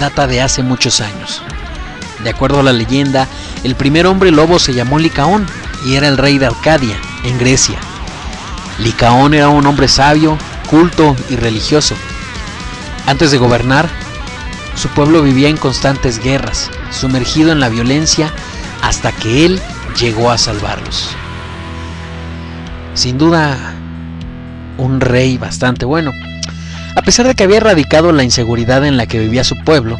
data 0.00 0.26
de 0.26 0.40
hace 0.40 0.62
muchos 0.62 1.02
años. 1.02 1.42
De 2.22 2.30
acuerdo 2.30 2.60
a 2.60 2.62
la 2.62 2.72
leyenda, 2.72 3.28
el 3.62 3.74
primer 3.74 4.06
hombre 4.06 4.30
lobo 4.30 4.58
se 4.58 4.72
llamó 4.72 4.98
Licaón 4.98 5.46
y 5.84 5.96
era 5.96 6.08
el 6.08 6.16
rey 6.16 6.38
de 6.38 6.46
Arcadia, 6.46 6.96
en 7.24 7.38
Grecia. 7.38 7.78
Licaón 8.78 9.34
era 9.34 9.48
un 9.48 9.66
hombre 9.66 9.88
sabio, 9.88 10.36
culto 10.68 11.14
y 11.30 11.36
religioso. 11.36 11.94
Antes 13.06 13.30
de 13.30 13.38
gobernar, 13.38 13.88
su 14.74 14.88
pueblo 14.88 15.22
vivía 15.22 15.48
en 15.48 15.56
constantes 15.56 16.18
guerras, 16.18 16.70
sumergido 16.90 17.52
en 17.52 17.60
la 17.60 17.68
violencia 17.68 18.32
hasta 18.82 19.12
que 19.12 19.46
él 19.46 19.60
llegó 20.00 20.30
a 20.30 20.38
salvarlos. 20.38 21.10
Sin 22.94 23.18
duda, 23.18 23.56
un 24.78 25.00
rey 25.00 25.38
bastante 25.38 25.84
bueno. 25.84 26.10
A 26.96 27.02
pesar 27.02 27.26
de 27.26 27.34
que 27.34 27.44
había 27.44 27.58
erradicado 27.58 28.12
la 28.12 28.24
inseguridad 28.24 28.84
en 28.84 28.96
la 28.96 29.06
que 29.06 29.18
vivía 29.18 29.44
su 29.44 29.56
pueblo, 29.64 29.98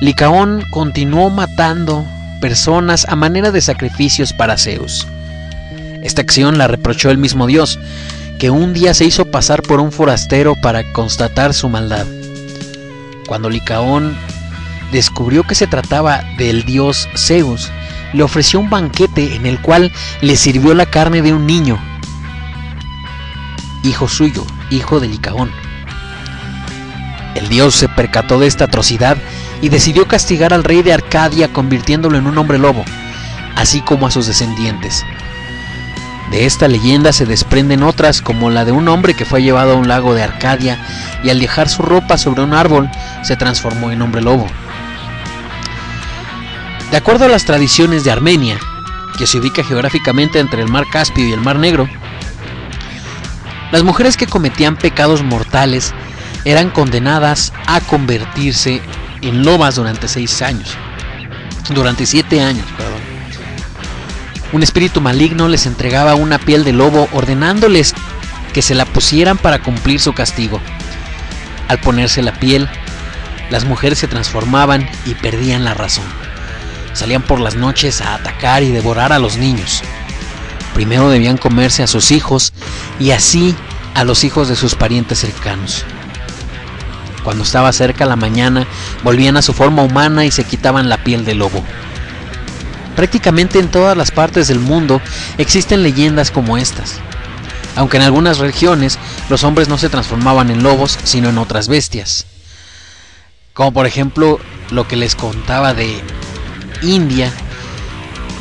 Licaón 0.00 0.64
continuó 0.70 1.30
matando 1.30 2.06
personas 2.40 3.06
a 3.08 3.16
manera 3.16 3.50
de 3.50 3.60
sacrificios 3.60 4.32
para 4.32 4.58
Zeus. 4.58 5.06
Esta 6.02 6.20
acción 6.20 6.58
la 6.58 6.66
reprochó 6.66 7.10
el 7.10 7.18
mismo 7.18 7.46
Dios, 7.46 7.78
que 8.38 8.50
un 8.50 8.72
día 8.72 8.92
se 8.92 9.04
hizo 9.04 9.24
pasar 9.26 9.62
por 9.62 9.80
un 9.80 9.92
forastero 9.92 10.56
para 10.60 10.92
constatar 10.92 11.54
su 11.54 11.68
maldad. 11.68 12.06
Cuando 13.28 13.48
Licaón 13.48 14.16
descubrió 14.90 15.44
que 15.44 15.54
se 15.54 15.68
trataba 15.68 16.24
del 16.36 16.64
dios 16.64 17.08
Zeus, 17.16 17.70
le 18.12 18.24
ofreció 18.24 18.58
un 18.58 18.68
banquete 18.68 19.36
en 19.36 19.46
el 19.46 19.60
cual 19.60 19.92
le 20.20 20.36
sirvió 20.36 20.74
la 20.74 20.86
carne 20.86 21.22
de 21.22 21.32
un 21.32 21.46
niño, 21.46 21.78
hijo 23.84 24.08
suyo, 24.08 24.44
hijo 24.70 24.98
de 24.98 25.08
Licaón. 25.08 25.50
El 27.34 27.48
dios 27.48 27.74
se 27.74 27.88
percató 27.88 28.38
de 28.38 28.48
esta 28.48 28.64
atrocidad 28.64 29.16
y 29.62 29.68
decidió 29.68 30.06
castigar 30.06 30.52
al 30.52 30.64
rey 30.64 30.82
de 30.82 30.92
Arcadia 30.92 31.52
convirtiéndolo 31.52 32.18
en 32.18 32.26
un 32.26 32.36
hombre 32.36 32.58
lobo, 32.58 32.84
así 33.56 33.80
como 33.80 34.06
a 34.06 34.10
sus 34.10 34.26
descendientes. 34.26 35.04
De 36.32 36.46
esta 36.46 36.66
leyenda 36.66 37.12
se 37.12 37.26
desprenden 37.26 37.82
otras 37.82 38.22
como 38.22 38.48
la 38.48 38.64
de 38.64 38.72
un 38.72 38.88
hombre 38.88 39.12
que 39.12 39.26
fue 39.26 39.42
llevado 39.42 39.72
a 39.72 39.76
un 39.76 39.86
lago 39.86 40.14
de 40.14 40.22
Arcadia 40.22 40.78
y 41.22 41.28
al 41.28 41.38
dejar 41.38 41.68
su 41.68 41.82
ropa 41.82 42.16
sobre 42.16 42.42
un 42.42 42.54
árbol 42.54 42.90
se 43.22 43.36
transformó 43.36 43.90
en 43.90 44.00
hombre 44.00 44.22
lobo. 44.22 44.46
De 46.90 46.96
acuerdo 46.96 47.26
a 47.26 47.28
las 47.28 47.44
tradiciones 47.44 48.02
de 48.04 48.12
Armenia, 48.12 48.58
que 49.18 49.26
se 49.26 49.38
ubica 49.38 49.62
geográficamente 49.62 50.38
entre 50.38 50.62
el 50.62 50.68
mar 50.68 50.86
Caspio 50.90 51.28
y 51.28 51.32
el 51.32 51.40
mar 51.42 51.56
Negro, 51.56 51.86
las 53.70 53.82
mujeres 53.82 54.16
que 54.16 54.26
cometían 54.26 54.76
pecados 54.76 55.22
mortales 55.22 55.92
eran 56.46 56.70
condenadas 56.70 57.52
a 57.66 57.82
convertirse 57.82 58.80
en 59.20 59.44
lobas 59.44 59.74
durante 59.74 60.08
seis 60.08 60.40
años. 60.40 60.76
Durante 61.74 62.06
siete 62.06 62.40
años, 62.42 62.66
perdón. 62.76 62.91
Un 64.52 64.62
espíritu 64.62 65.00
maligno 65.00 65.48
les 65.48 65.64
entregaba 65.64 66.14
una 66.14 66.38
piel 66.38 66.62
de 66.62 66.74
lobo 66.74 67.08
ordenándoles 67.12 67.94
que 68.52 68.60
se 68.60 68.74
la 68.74 68.84
pusieran 68.84 69.38
para 69.38 69.62
cumplir 69.62 69.98
su 69.98 70.12
castigo. 70.12 70.60
Al 71.68 71.80
ponerse 71.80 72.20
la 72.20 72.38
piel, 72.38 72.68
las 73.50 73.64
mujeres 73.64 73.98
se 73.98 74.08
transformaban 74.08 74.86
y 75.06 75.14
perdían 75.14 75.64
la 75.64 75.72
razón. 75.72 76.04
Salían 76.92 77.22
por 77.22 77.40
las 77.40 77.54
noches 77.54 78.02
a 78.02 78.14
atacar 78.14 78.62
y 78.62 78.70
devorar 78.70 79.14
a 79.14 79.18
los 79.18 79.38
niños. 79.38 79.82
Primero 80.74 81.08
debían 81.08 81.38
comerse 81.38 81.82
a 81.82 81.86
sus 81.86 82.10
hijos 82.10 82.52
y 83.00 83.12
así 83.12 83.56
a 83.94 84.04
los 84.04 84.22
hijos 84.22 84.48
de 84.48 84.56
sus 84.56 84.74
parientes 84.74 85.20
cercanos. 85.20 85.86
Cuando 87.24 87.44
estaba 87.44 87.72
cerca 87.72 88.04
la 88.04 88.16
mañana, 88.16 88.66
volvían 89.02 89.38
a 89.38 89.42
su 89.42 89.54
forma 89.54 89.82
humana 89.82 90.26
y 90.26 90.30
se 90.30 90.44
quitaban 90.44 90.90
la 90.90 90.98
piel 90.98 91.24
de 91.24 91.36
lobo. 91.36 91.64
Prácticamente 92.96 93.58
en 93.58 93.70
todas 93.70 93.96
las 93.96 94.10
partes 94.10 94.48
del 94.48 94.60
mundo 94.60 95.00
existen 95.38 95.82
leyendas 95.82 96.30
como 96.30 96.58
estas. 96.58 96.98
Aunque 97.74 97.96
en 97.96 98.02
algunas 98.02 98.38
regiones 98.38 98.98
los 99.30 99.44
hombres 99.44 99.68
no 99.68 99.78
se 99.78 99.88
transformaban 99.88 100.50
en 100.50 100.62
lobos, 100.62 100.98
sino 101.04 101.30
en 101.30 101.38
otras 101.38 101.68
bestias. 101.68 102.26
Como 103.54 103.72
por 103.72 103.86
ejemplo 103.86 104.38
lo 104.70 104.86
que 104.86 104.96
les 104.96 105.14
contaba 105.14 105.72
de 105.72 106.00
India, 106.82 107.32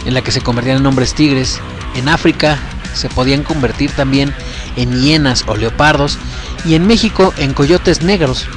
en 0.05 0.13
la 0.13 0.21
que 0.21 0.31
se 0.31 0.41
convertían 0.41 0.77
en 0.77 0.85
hombres 0.85 1.13
tigres. 1.13 1.59
En 1.95 2.09
África 2.09 2.57
se 2.93 3.09
podían 3.09 3.43
convertir 3.43 3.91
también 3.91 4.33
en 4.75 5.01
hienas 5.01 5.45
o 5.47 5.55
leopardos. 5.55 6.17
Y 6.65 6.75
en 6.75 6.87
México 6.87 7.33
en 7.37 7.53
coyotes 7.53 8.01
negros, 8.01 8.47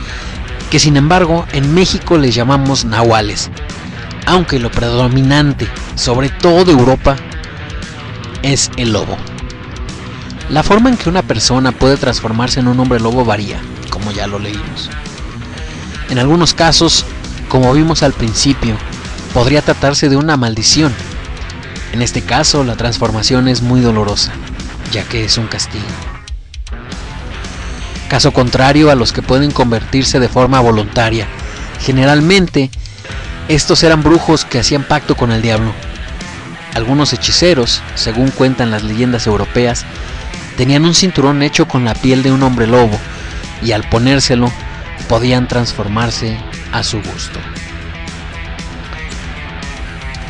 que 0.71 0.79
sin 0.79 0.97
embargo 0.97 1.47
en 1.53 1.73
México 1.75 2.19
les 2.19 2.35
llamamos 2.35 2.85
nahuales 2.85 3.51
aunque 4.27 4.59
lo 4.59 4.71
predominante, 4.71 5.69
sobre 5.95 6.29
todo 6.29 6.71
Europa, 6.71 7.17
es 8.43 8.71
el 8.77 8.93
lobo. 8.93 9.17
La 10.51 10.63
forma 10.63 10.91
en 10.91 10.97
que 10.97 11.09
una 11.09 11.23
persona 11.23 11.73
puede 11.73 11.97
transformarse 11.97 12.61
en 12.61 12.69
un 12.69 12.79
hombre 12.79 13.01
lobo 13.01 13.25
varía, 13.25 13.59
como 13.91 14.13
ya 14.13 14.27
lo 14.27 14.39
leímos. 14.39 14.91
En 16.11 16.19
algunos 16.19 16.53
casos, 16.53 17.07
como 17.49 17.73
vimos 17.73 18.03
al 18.03 18.13
principio, 18.13 18.77
podría 19.33 19.63
tratarse 19.63 20.09
de 20.09 20.17
una 20.17 20.37
maldición. 20.37 20.93
En 21.93 22.03
este 22.03 22.21
caso, 22.21 22.65
la 22.65 22.77
transformación 22.77 23.49
es 23.49 23.63
muy 23.63 23.81
dolorosa, 23.81 24.33
ya 24.93 25.05
que 25.05 25.25
es 25.25 25.39
un 25.39 25.47
castigo. 25.47 25.85
Caso 28.09 28.33
contrario 28.33 28.91
a 28.91 28.95
los 28.95 29.13
que 29.13 29.23
pueden 29.23 29.51
convertirse 29.51 30.21
de 30.21 30.29
forma 30.29 30.61
voluntaria, 30.61 31.27
generalmente 31.81 32.71
estos 33.49 33.83
eran 33.83 34.03
brujos 34.03 34.45
que 34.45 34.59
hacían 34.59 34.85
pacto 34.85 35.17
con 35.17 35.31
el 35.31 35.43
diablo. 35.43 35.73
Algunos 36.75 37.13
hechiceros, 37.13 37.83
según 37.95 38.31
cuentan 38.31 38.71
las 38.71 38.83
leyendas 38.83 39.27
europeas, 39.27 39.85
tenían 40.57 40.85
un 40.85 40.95
cinturón 40.95 41.43
hecho 41.43 41.69
con 41.69 41.85
la 41.85 41.95
piel 41.95 42.23
de 42.23 42.33
un 42.33 42.43
hombre 42.43 42.67
lobo 42.67 42.99
y 43.63 43.73
al 43.73 43.89
ponérselo 43.89 44.51
podían 45.09 45.47
transformarse 45.47 46.39
a 46.73 46.83
su 46.83 46.99
gusto. 47.03 47.39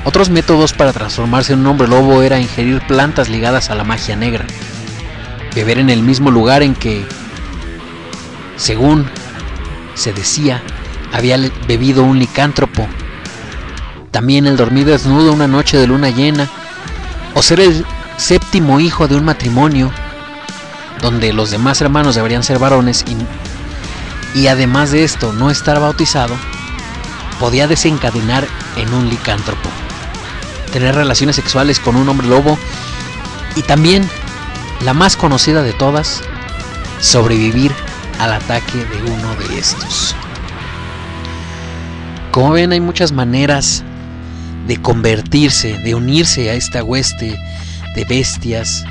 Otros 0.04 0.28
métodos 0.28 0.72
para 0.74 0.92
transformarse 0.92 1.54
en 1.54 1.60
un 1.60 1.66
hombre 1.68 1.88
lobo 1.88 2.22
era 2.22 2.38
ingerir 2.38 2.80
plantas 2.86 3.28
ligadas 3.28 3.70
a 3.70 3.74
la 3.74 3.84
magia 3.84 4.16
negra, 4.16 4.44
beber 5.54 5.78
en 5.78 5.88
el 5.88 6.02
mismo 6.02 6.30
lugar 6.30 6.62
en 6.62 6.74
que, 6.74 7.06
según 8.56 9.06
se 9.94 10.12
decía, 10.12 10.62
había 11.12 11.38
bebido 11.66 12.02
un 12.02 12.18
licántropo 12.18 12.86
también 14.14 14.46
el 14.46 14.56
dormir 14.56 14.86
desnudo 14.86 15.32
una 15.32 15.48
noche 15.48 15.76
de 15.76 15.88
luna 15.88 16.08
llena, 16.08 16.48
o 17.34 17.42
ser 17.42 17.58
el 17.58 17.84
séptimo 18.16 18.78
hijo 18.78 19.08
de 19.08 19.16
un 19.16 19.24
matrimonio 19.24 19.90
donde 21.02 21.32
los 21.32 21.50
demás 21.50 21.80
hermanos 21.80 22.14
deberían 22.14 22.44
ser 22.44 22.60
varones 22.60 23.04
y 24.36 24.46
además 24.46 24.92
de 24.92 25.02
esto 25.02 25.32
no 25.32 25.50
estar 25.50 25.80
bautizado, 25.80 26.32
podía 27.40 27.66
desencadenar 27.66 28.46
en 28.76 28.94
un 28.94 29.08
licántropo, 29.10 29.68
tener 30.72 30.94
relaciones 30.94 31.34
sexuales 31.34 31.80
con 31.80 31.96
un 31.96 32.08
hombre 32.08 32.28
lobo 32.28 32.56
y 33.56 33.62
también, 33.62 34.08
la 34.84 34.94
más 34.94 35.16
conocida 35.16 35.64
de 35.64 35.72
todas, 35.72 36.22
sobrevivir 37.00 37.72
al 38.20 38.32
ataque 38.32 38.78
de 38.78 39.10
uno 39.10 39.34
de 39.34 39.58
estos. 39.58 40.14
Como 42.30 42.52
ven, 42.52 42.70
hay 42.70 42.80
muchas 42.80 43.10
maneras 43.10 43.82
de 44.66 44.80
convertirse, 44.80 45.78
de 45.78 45.94
unirse 45.94 46.50
a 46.50 46.54
esta 46.54 46.82
hueste 46.82 47.38
de 47.94 48.04
bestias 48.04 48.84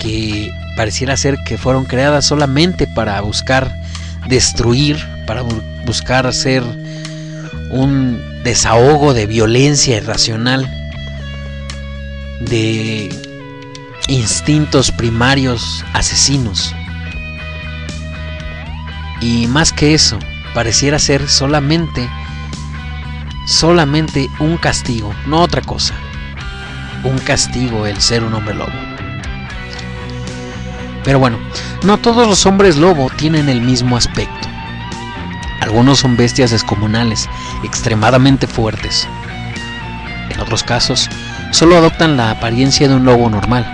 que 0.00 0.50
pareciera 0.76 1.16
ser 1.16 1.38
que 1.44 1.56
fueron 1.56 1.84
creadas 1.84 2.24
solamente 2.24 2.86
para 2.86 3.20
buscar 3.20 3.74
destruir, 4.28 4.96
para 5.26 5.42
buscar 5.86 6.26
hacer 6.26 6.62
un 7.70 8.20
desahogo 8.42 9.14
de 9.14 9.26
violencia 9.26 9.96
irracional, 9.96 10.68
de 12.40 13.08
instintos 14.08 14.90
primarios 14.90 15.84
asesinos. 15.92 16.74
Y 19.20 19.46
más 19.46 19.72
que 19.72 19.94
eso, 19.94 20.18
pareciera 20.54 20.98
ser 20.98 21.28
solamente, 21.28 22.08
solamente 23.44 24.30
un 24.38 24.56
castigo, 24.56 25.14
no 25.26 25.40
otra 25.40 25.62
cosa. 25.62 25.94
Un 27.04 27.18
castigo 27.18 27.86
el 27.86 28.00
ser 28.00 28.22
un 28.22 28.34
hombre 28.34 28.54
lobo. 28.54 28.72
Pero 31.04 31.18
bueno, 31.18 31.38
no 31.82 31.98
todos 31.98 32.28
los 32.28 32.46
hombres 32.46 32.76
lobo 32.76 33.10
tienen 33.10 33.48
el 33.48 33.60
mismo 33.60 33.96
aspecto. 33.96 34.48
Algunos 35.60 35.98
son 36.00 36.16
bestias 36.16 36.50
descomunales, 36.50 37.28
extremadamente 37.62 38.46
fuertes. 38.46 39.08
En 40.30 40.40
otros 40.40 40.62
casos, 40.62 41.08
solo 41.50 41.76
adoptan 41.76 42.16
la 42.16 42.30
apariencia 42.30 42.88
de 42.88 42.94
un 42.94 43.04
lobo 43.04 43.28
normal. 43.28 43.66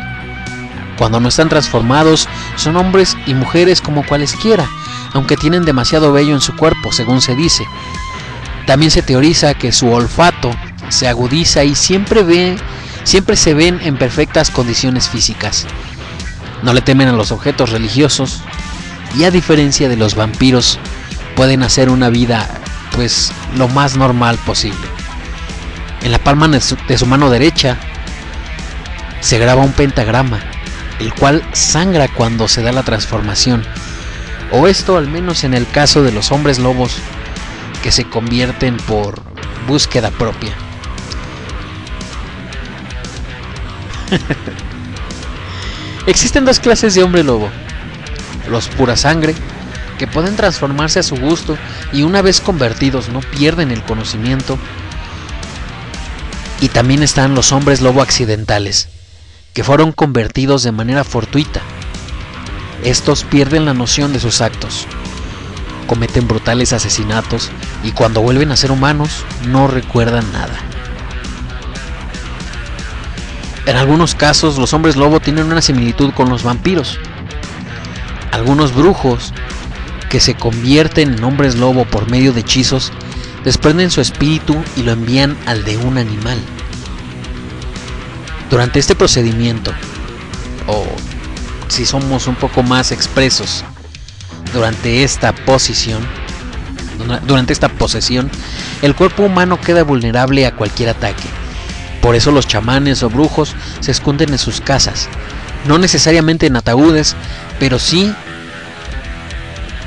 Cuando 0.99 1.21
no 1.21 1.29
están 1.29 1.49
transformados, 1.49 2.29
son 2.57 2.77
hombres 2.77 3.17
y 3.27 3.35
mujeres 3.35 3.81
como 3.81 4.05
cualesquiera, 4.05 4.69
aunque 5.13 5.37
tienen 5.37 5.65
demasiado 5.65 6.13
vello 6.13 6.35
en 6.35 6.41
su 6.41 6.57
cuerpo, 6.57 6.93
según 6.93 7.21
se 7.21 7.37
dice. 7.37 7.65
También 8.69 8.91
se 8.91 9.01
teoriza 9.01 9.55
que 9.55 9.73
su 9.73 9.91
olfato 9.91 10.55
se 10.91 11.09
agudiza 11.09 11.65
y 11.65 11.75
siempre 11.75 12.23
ve, 12.23 12.55
siempre 13.03 13.35
se 13.35 13.55
ven 13.55 13.81
en 13.83 13.97
perfectas 13.97 14.51
condiciones 14.51 15.09
físicas. 15.09 15.67
No 16.63 16.75
le 16.75 16.83
temen 16.83 17.09
a 17.09 17.13
los 17.13 17.33
objetos 17.33 17.71
religiosos 17.71 18.43
y 19.17 19.25
a 19.25 19.31
diferencia 19.31 19.89
de 19.89 19.97
los 19.97 20.15
vampiros, 20.15 20.79
pueden 21.35 21.63
hacer 21.63 21.89
una 21.89 22.11
vida 22.11 22.47
pues 22.95 23.33
lo 23.57 23.69
más 23.69 23.97
normal 23.97 24.37
posible. 24.45 24.87
En 26.03 26.13
la 26.13 26.19
palma 26.19 26.47
de 26.47 26.61
su, 26.61 27.07
mano 27.07 27.31
derecha 27.31 27.79
se 29.21 29.39
graba 29.39 29.63
un 29.63 29.73
pentagrama, 29.73 30.41
el 31.01 31.15
cual 31.15 31.43
sangra 31.55 32.07
cuando 32.09 32.49
se 32.49 32.61
da 32.61 32.73
la 32.73 32.83
transformación. 32.83 33.65
O 34.53 34.67
esto 34.67 34.99
al 34.99 35.09
menos 35.09 35.43
en 35.45 35.55
el 35.55 35.67
caso 35.71 36.03
de 36.03 36.13
los 36.13 36.33
hombres 36.33 36.59
lobos 36.59 36.99
que 37.83 37.93
se 37.93 38.05
convierten 38.05 38.77
por 38.77 39.21
búsqueda 39.67 40.11
propia. 40.11 40.53
Existen 46.07 46.45
dos 46.45 46.61
clases 46.61 46.95
de 46.95 47.03
hombre 47.03 47.23
lobo. 47.23 47.51
Los 48.49 48.69
pura 48.69 48.97
sangre, 48.97 49.35
que 49.99 50.07
pueden 50.07 50.37
transformarse 50.37 51.01
a 51.01 51.03
su 51.03 51.17
gusto 51.17 51.59
y 51.93 52.03
una 52.03 52.23
vez 52.23 52.41
convertidos 52.41 53.11
no 53.11 53.21
pierden 53.21 53.71
el 53.71 53.83
conocimiento. 53.83 54.59
Y 56.61 56.69
también 56.69 57.03
están 57.03 57.35
los 57.35 57.53
hombres 57.53 57.81
lobo 57.83 58.01
accidentales, 58.01 58.88
que 59.53 59.64
fueron 59.64 59.93
convertidos 59.93 60.62
de 60.62 60.73
manera 60.73 61.05
fortuita. 61.05 61.61
Estos 62.83 63.25
pierden 63.25 63.67
la 63.67 63.75
noción 63.75 64.12
de 64.12 64.21
sus 64.21 64.41
actos, 64.41 64.87
cometen 65.88 66.29
brutales 66.29 66.72
asesinatos 66.72 67.51
y 67.83 67.90
cuando 67.90 68.20
vuelven 68.20 68.53
a 68.53 68.57
ser 68.57 68.70
humanos 68.70 69.24
no 69.48 69.66
recuerdan 69.66 70.31
nada. 70.33 70.55
En 73.66 73.77
algunos 73.77 74.14
casos 74.14 74.57
los 74.57 74.72
hombres 74.72 74.94
lobo 74.94 75.18
tienen 75.18 75.46
una 75.46 75.61
similitud 75.61 76.12
con 76.12 76.29
los 76.29 76.44
vampiros. 76.44 77.01
Algunos 78.31 78.72
brujos 78.72 79.35
que 80.09 80.20
se 80.20 80.35
convierten 80.35 81.14
en 81.14 81.24
hombres 81.24 81.57
lobo 81.57 81.85
por 81.85 82.11
medio 82.11 82.33
de 82.33 82.40
hechizos, 82.40 82.92
desprenden 83.44 83.90
su 83.90 84.01
espíritu 84.01 84.57
y 84.77 84.83
lo 84.83 84.92
envían 84.92 85.37
al 85.46 85.64
de 85.64 85.77
un 85.77 85.98
animal. 85.98 86.38
Durante 88.51 88.79
este 88.79 88.94
procedimiento, 88.94 89.72
o 90.66 90.87
si 91.68 91.85
somos 91.85 92.27
un 92.27 92.35
poco 92.35 92.62
más 92.62 92.92
expresos, 92.92 93.64
durante 94.53 95.03
esta 95.03 95.33
posición, 95.33 96.07
durante 97.27 97.53
esta 97.53 97.69
posesión, 97.69 98.31
el 98.83 98.95
cuerpo 98.95 99.25
humano 99.25 99.61
queda 99.61 99.85
vulnerable 99.85 100.47
a 100.47 100.55
cualquier 100.55 100.91
ataque. 100.91 101.25
Por 102.01 102.15
eso 102.15 102.31
los 102.31 102.47
chamanes 102.47 103.03
o 103.03 103.11
brujos 103.11 103.55
se 103.81 103.91
esconden 103.91 104.31
en 104.31 104.39
sus 104.39 104.61
casas, 104.61 105.09
no 105.67 105.79
necesariamente 105.79 106.47
en 106.47 106.57
ataúdes, 106.57 107.17
pero 107.59 107.79
sí 107.79 108.13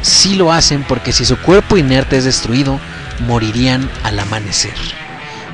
sí 0.02 0.36
lo 0.36 0.52
hacen 0.52 0.84
porque 0.84 1.14
si 1.14 1.26
su 1.26 1.38
cuerpo 1.38 1.78
inerte 1.78 2.18
es 2.18 2.26
destruido, 2.26 2.80
morirían 3.20 3.90
al 4.04 4.20
amanecer, 4.20 4.74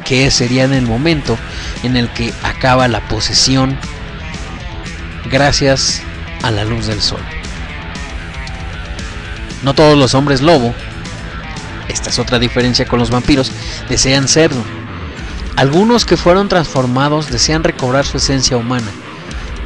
que 0.05 0.31
sería 0.31 0.63
en 0.63 0.73
el 0.73 0.85
momento 0.85 1.37
en 1.83 1.97
el 1.97 2.09
que 2.09 2.33
acaba 2.43 2.87
la 2.87 3.07
posesión 3.07 3.77
gracias 5.29 6.01
a 6.43 6.51
la 6.51 6.63
luz 6.63 6.87
del 6.87 7.01
sol. 7.01 7.36
No 9.67 9.73
todos 9.73 9.97
los 9.97 10.15
hombres 10.15 10.41
lobo, 10.41 10.73
esta 11.89 12.09
es 12.09 12.19
otra 12.19 12.39
diferencia 12.39 12.87
con 12.87 12.99
los 12.99 13.09
vampiros, 13.09 13.51
desean 13.89 14.29
serlo. 14.29 14.63
Algunos 15.57 16.05
que 16.05 16.15
fueron 16.15 16.47
transformados 16.47 17.29
desean 17.29 17.65
recobrar 17.65 18.05
su 18.05 18.15
esencia 18.15 18.55
humana. 18.55 18.87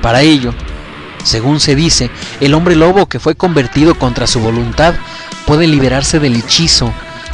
Para 0.01 0.21
ello, 0.21 0.55
según 1.23 1.59
se 1.59 1.75
dice, 1.75 2.09
el 2.39 2.55
hombre 2.55 2.75
lobo 2.75 3.05
que 3.05 3.19
fue 3.19 3.35
convertido 3.35 3.93
contra 3.93 4.25
su 4.25 4.39
voluntad 4.39 4.95
puede 5.45 5.67
liberarse 5.67 6.17
del 6.19 6.35
hechizo, 6.35 6.91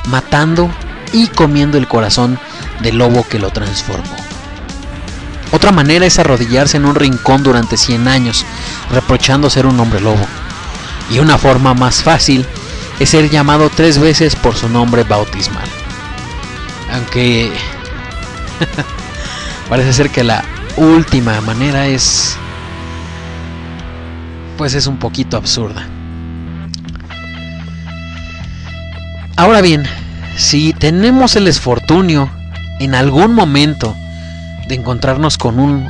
matando 0.10 0.70
y 1.14 1.28
comiendo 1.28 1.78
el 1.78 1.88
corazón 1.88 2.38
del 2.82 2.98
lobo 2.98 3.26
que 3.30 3.40
lo 3.40 3.50
transformó. 3.50 4.18
Otra 5.54 5.72
manera 5.72 6.06
es 6.06 6.20
arrodillarse 6.20 6.76
en 6.76 6.84
un 6.84 6.96
rincón 6.96 7.44
durante 7.44 7.78
100 7.78 8.10
años, 8.10 8.46
reprochando 8.92 9.50
ser 9.50 9.68
un 9.68 9.80
hombre 9.80 10.02
lobo. 10.02 10.28
Y 11.10 11.20
una 11.20 11.38
forma 11.38 11.74
más 11.74 12.04
fácil 12.04 12.46
es 13.00 13.10
ser 13.10 13.30
llamado 13.30 13.70
tres 13.74 14.00
veces 14.00 14.36
por 14.36 14.56
su 14.56 14.68
nombre 14.70 15.04
bautismal. 15.04 15.68
Aunque 16.94 17.52
parece 19.70 19.94
ser 19.94 20.10
que 20.10 20.24
la 20.24 20.44
última 20.78 21.40
manera 21.42 21.88
es 21.88 22.38
pues 24.58 24.74
es 24.74 24.88
un 24.88 24.98
poquito 24.98 25.38
absurda. 25.38 25.88
Ahora 29.36 29.62
bien, 29.62 29.84
si 30.36 30.74
tenemos 30.74 31.36
el 31.36 31.48
esfortunio 31.48 32.30
en 32.80 32.96
algún 32.96 33.34
momento 33.34 33.96
de 34.68 34.76
encontrarnos 34.76 35.38
con 35.38 35.60
un 35.60 35.88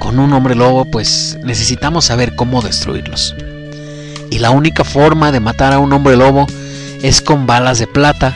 con 0.00 0.18
un 0.18 0.32
hombre 0.32 0.54
lobo, 0.54 0.84
pues 0.84 1.38
necesitamos 1.44 2.06
saber 2.06 2.34
cómo 2.34 2.60
destruirlos. 2.60 3.34
Y 4.34 4.40
la 4.40 4.50
única 4.50 4.82
forma 4.82 5.30
de 5.30 5.38
matar 5.38 5.72
a 5.72 5.78
un 5.78 5.92
hombre 5.92 6.16
lobo 6.16 6.48
es 7.02 7.22
con 7.22 7.46
balas 7.46 7.78
de 7.78 7.86
plata 7.86 8.34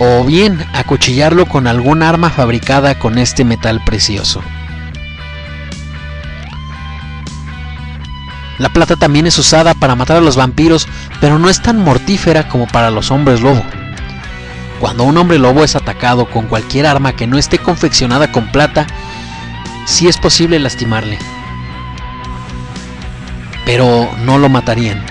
o 0.00 0.24
bien 0.24 0.66
acuchillarlo 0.72 1.46
con 1.46 1.68
algún 1.68 2.02
arma 2.02 2.28
fabricada 2.28 2.98
con 2.98 3.16
este 3.16 3.44
metal 3.44 3.80
precioso. 3.84 4.42
La 8.58 8.68
plata 8.70 8.96
también 8.96 9.28
es 9.28 9.38
usada 9.38 9.74
para 9.74 9.94
matar 9.94 10.16
a 10.16 10.20
los 10.20 10.34
vampiros, 10.34 10.88
pero 11.20 11.38
no 11.38 11.50
es 11.50 11.62
tan 11.62 11.78
mortífera 11.78 12.48
como 12.48 12.66
para 12.66 12.90
los 12.90 13.12
hombres 13.12 13.40
lobo. 13.42 13.62
Cuando 14.80 15.04
un 15.04 15.16
hombre 15.18 15.38
lobo 15.38 15.62
es 15.62 15.76
atacado 15.76 16.28
con 16.28 16.48
cualquier 16.48 16.84
arma 16.84 17.12
que 17.12 17.28
no 17.28 17.38
esté 17.38 17.60
confeccionada 17.60 18.32
con 18.32 18.50
plata, 18.50 18.88
sí 19.86 20.08
es 20.08 20.18
posible 20.18 20.58
lastimarle. 20.58 21.16
Pero 23.66 24.08
no 24.24 24.38
lo 24.38 24.48
matarían. 24.48 25.04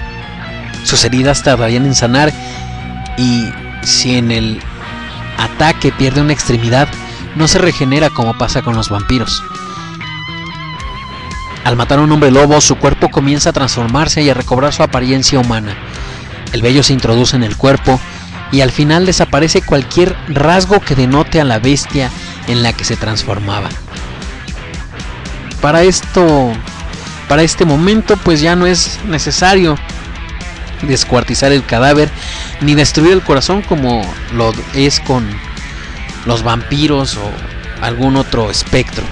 Sus 0.84 1.04
heridas 1.06 1.44
tardarían 1.44 1.86
en 1.86 1.94
sanar 1.94 2.34
y 3.18 3.46
si 3.84 4.18
en 4.18 4.32
el 4.32 4.60
ataque 5.38 5.91
pierde 5.91 6.22
una 6.22 6.34
extremidad, 6.34 6.88
no 7.36 7.48
se 7.48 7.60
regenera 7.60 8.10
como 8.10 8.38
pasa 8.38 8.63
con 8.63 8.76
los 8.76 8.89
vampiros. 8.89 9.44
Al 11.63 11.76
matar 11.76 12.00
a 12.00 12.04
un 12.04 12.12
hombre 12.12 12.32
lobo, 12.32 12.62
su 12.62 12.76
cuerpo 12.76 13.10
comienza 13.10 13.50
a 13.50 13.54
transformarse 13.54 14.22
y 14.22 14.30
a 14.30 14.36
recobrar 14.36 14.74
su 14.74 14.84
apariencia 14.84 15.39
humana. 15.39 15.76
el 16.54 16.62
vello 16.62 16.84
se 16.84 16.94
introduce 16.94 17.36
en 17.36 17.44
el 17.44 17.58
cuerpo 17.58 18.00
y 18.52 18.62
al 18.62 18.72
final 18.72 19.06
desaparece 19.06 19.62
cualquier 19.62 20.15
rasgo 20.30 20.80
que 20.80 20.96
denote 20.96 21.41
a 21.41 21.44
la 21.44 21.60
bestia 21.60 22.10
en 22.48 22.63
la 22.63 22.72
que 22.72 22.86
se 22.86 22.96
transformaba. 22.96 23.70
Para 25.60 25.82
esto, 25.82 26.54
para 27.28 27.44
este 27.44 27.66
momento, 27.66 28.18
pues 28.18 28.42
ya 28.42 28.56
no 28.56 28.66
es 28.66 29.00
necesario 29.06 29.78
descuartizar 30.82 31.52
el 31.52 31.66
cadáver 31.66 32.10
ni 32.62 32.76
destruir 32.76 33.14
el 33.14 33.22
corazón 33.22 33.62
como 33.62 34.02
lo 34.34 34.54
es 34.74 35.00
con 35.00 35.28
los 36.26 36.44
vampiros 36.44 37.18
o 37.18 37.32
algún 37.82 38.16
otro 38.16 38.50
espectro. 38.50 39.04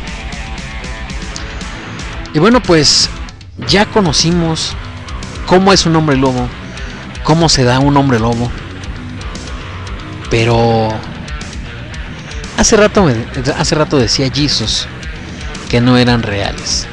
Y 2.34 2.40
bueno, 2.40 2.62
pues 2.62 3.10
ya 3.68 3.86
conocimos 3.86 4.76
cómo 5.46 5.74
es 5.74 5.86
un 5.86 5.96
hombre 5.96 6.18
lobo, 6.18 6.48
cómo 7.24 7.50
se 7.50 7.64
da 7.64 7.80
un 7.80 7.96
hombre 7.98 8.20
lobo. 8.20 8.52
Pero 10.30 10.90
hace 12.58 12.76
rato, 12.76 13.08
hace 13.58 13.76
rato 13.76 13.98
decía 13.98 14.32
Jesus 14.34 14.88
que 15.70 15.80
no 15.80 15.98
eran 15.98 16.24
reales. 16.24 16.88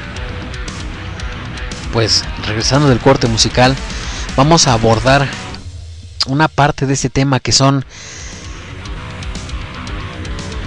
Pues 1.92 2.24
regresando 2.46 2.88
del 2.88 2.98
corte 2.98 3.26
musical, 3.26 3.76
vamos 4.36 4.66
a 4.66 4.74
abordar 4.74 5.26
una 6.26 6.48
parte 6.48 6.86
de 6.86 6.94
este 6.94 7.10
tema 7.10 7.40
que 7.40 7.52
son 7.52 7.84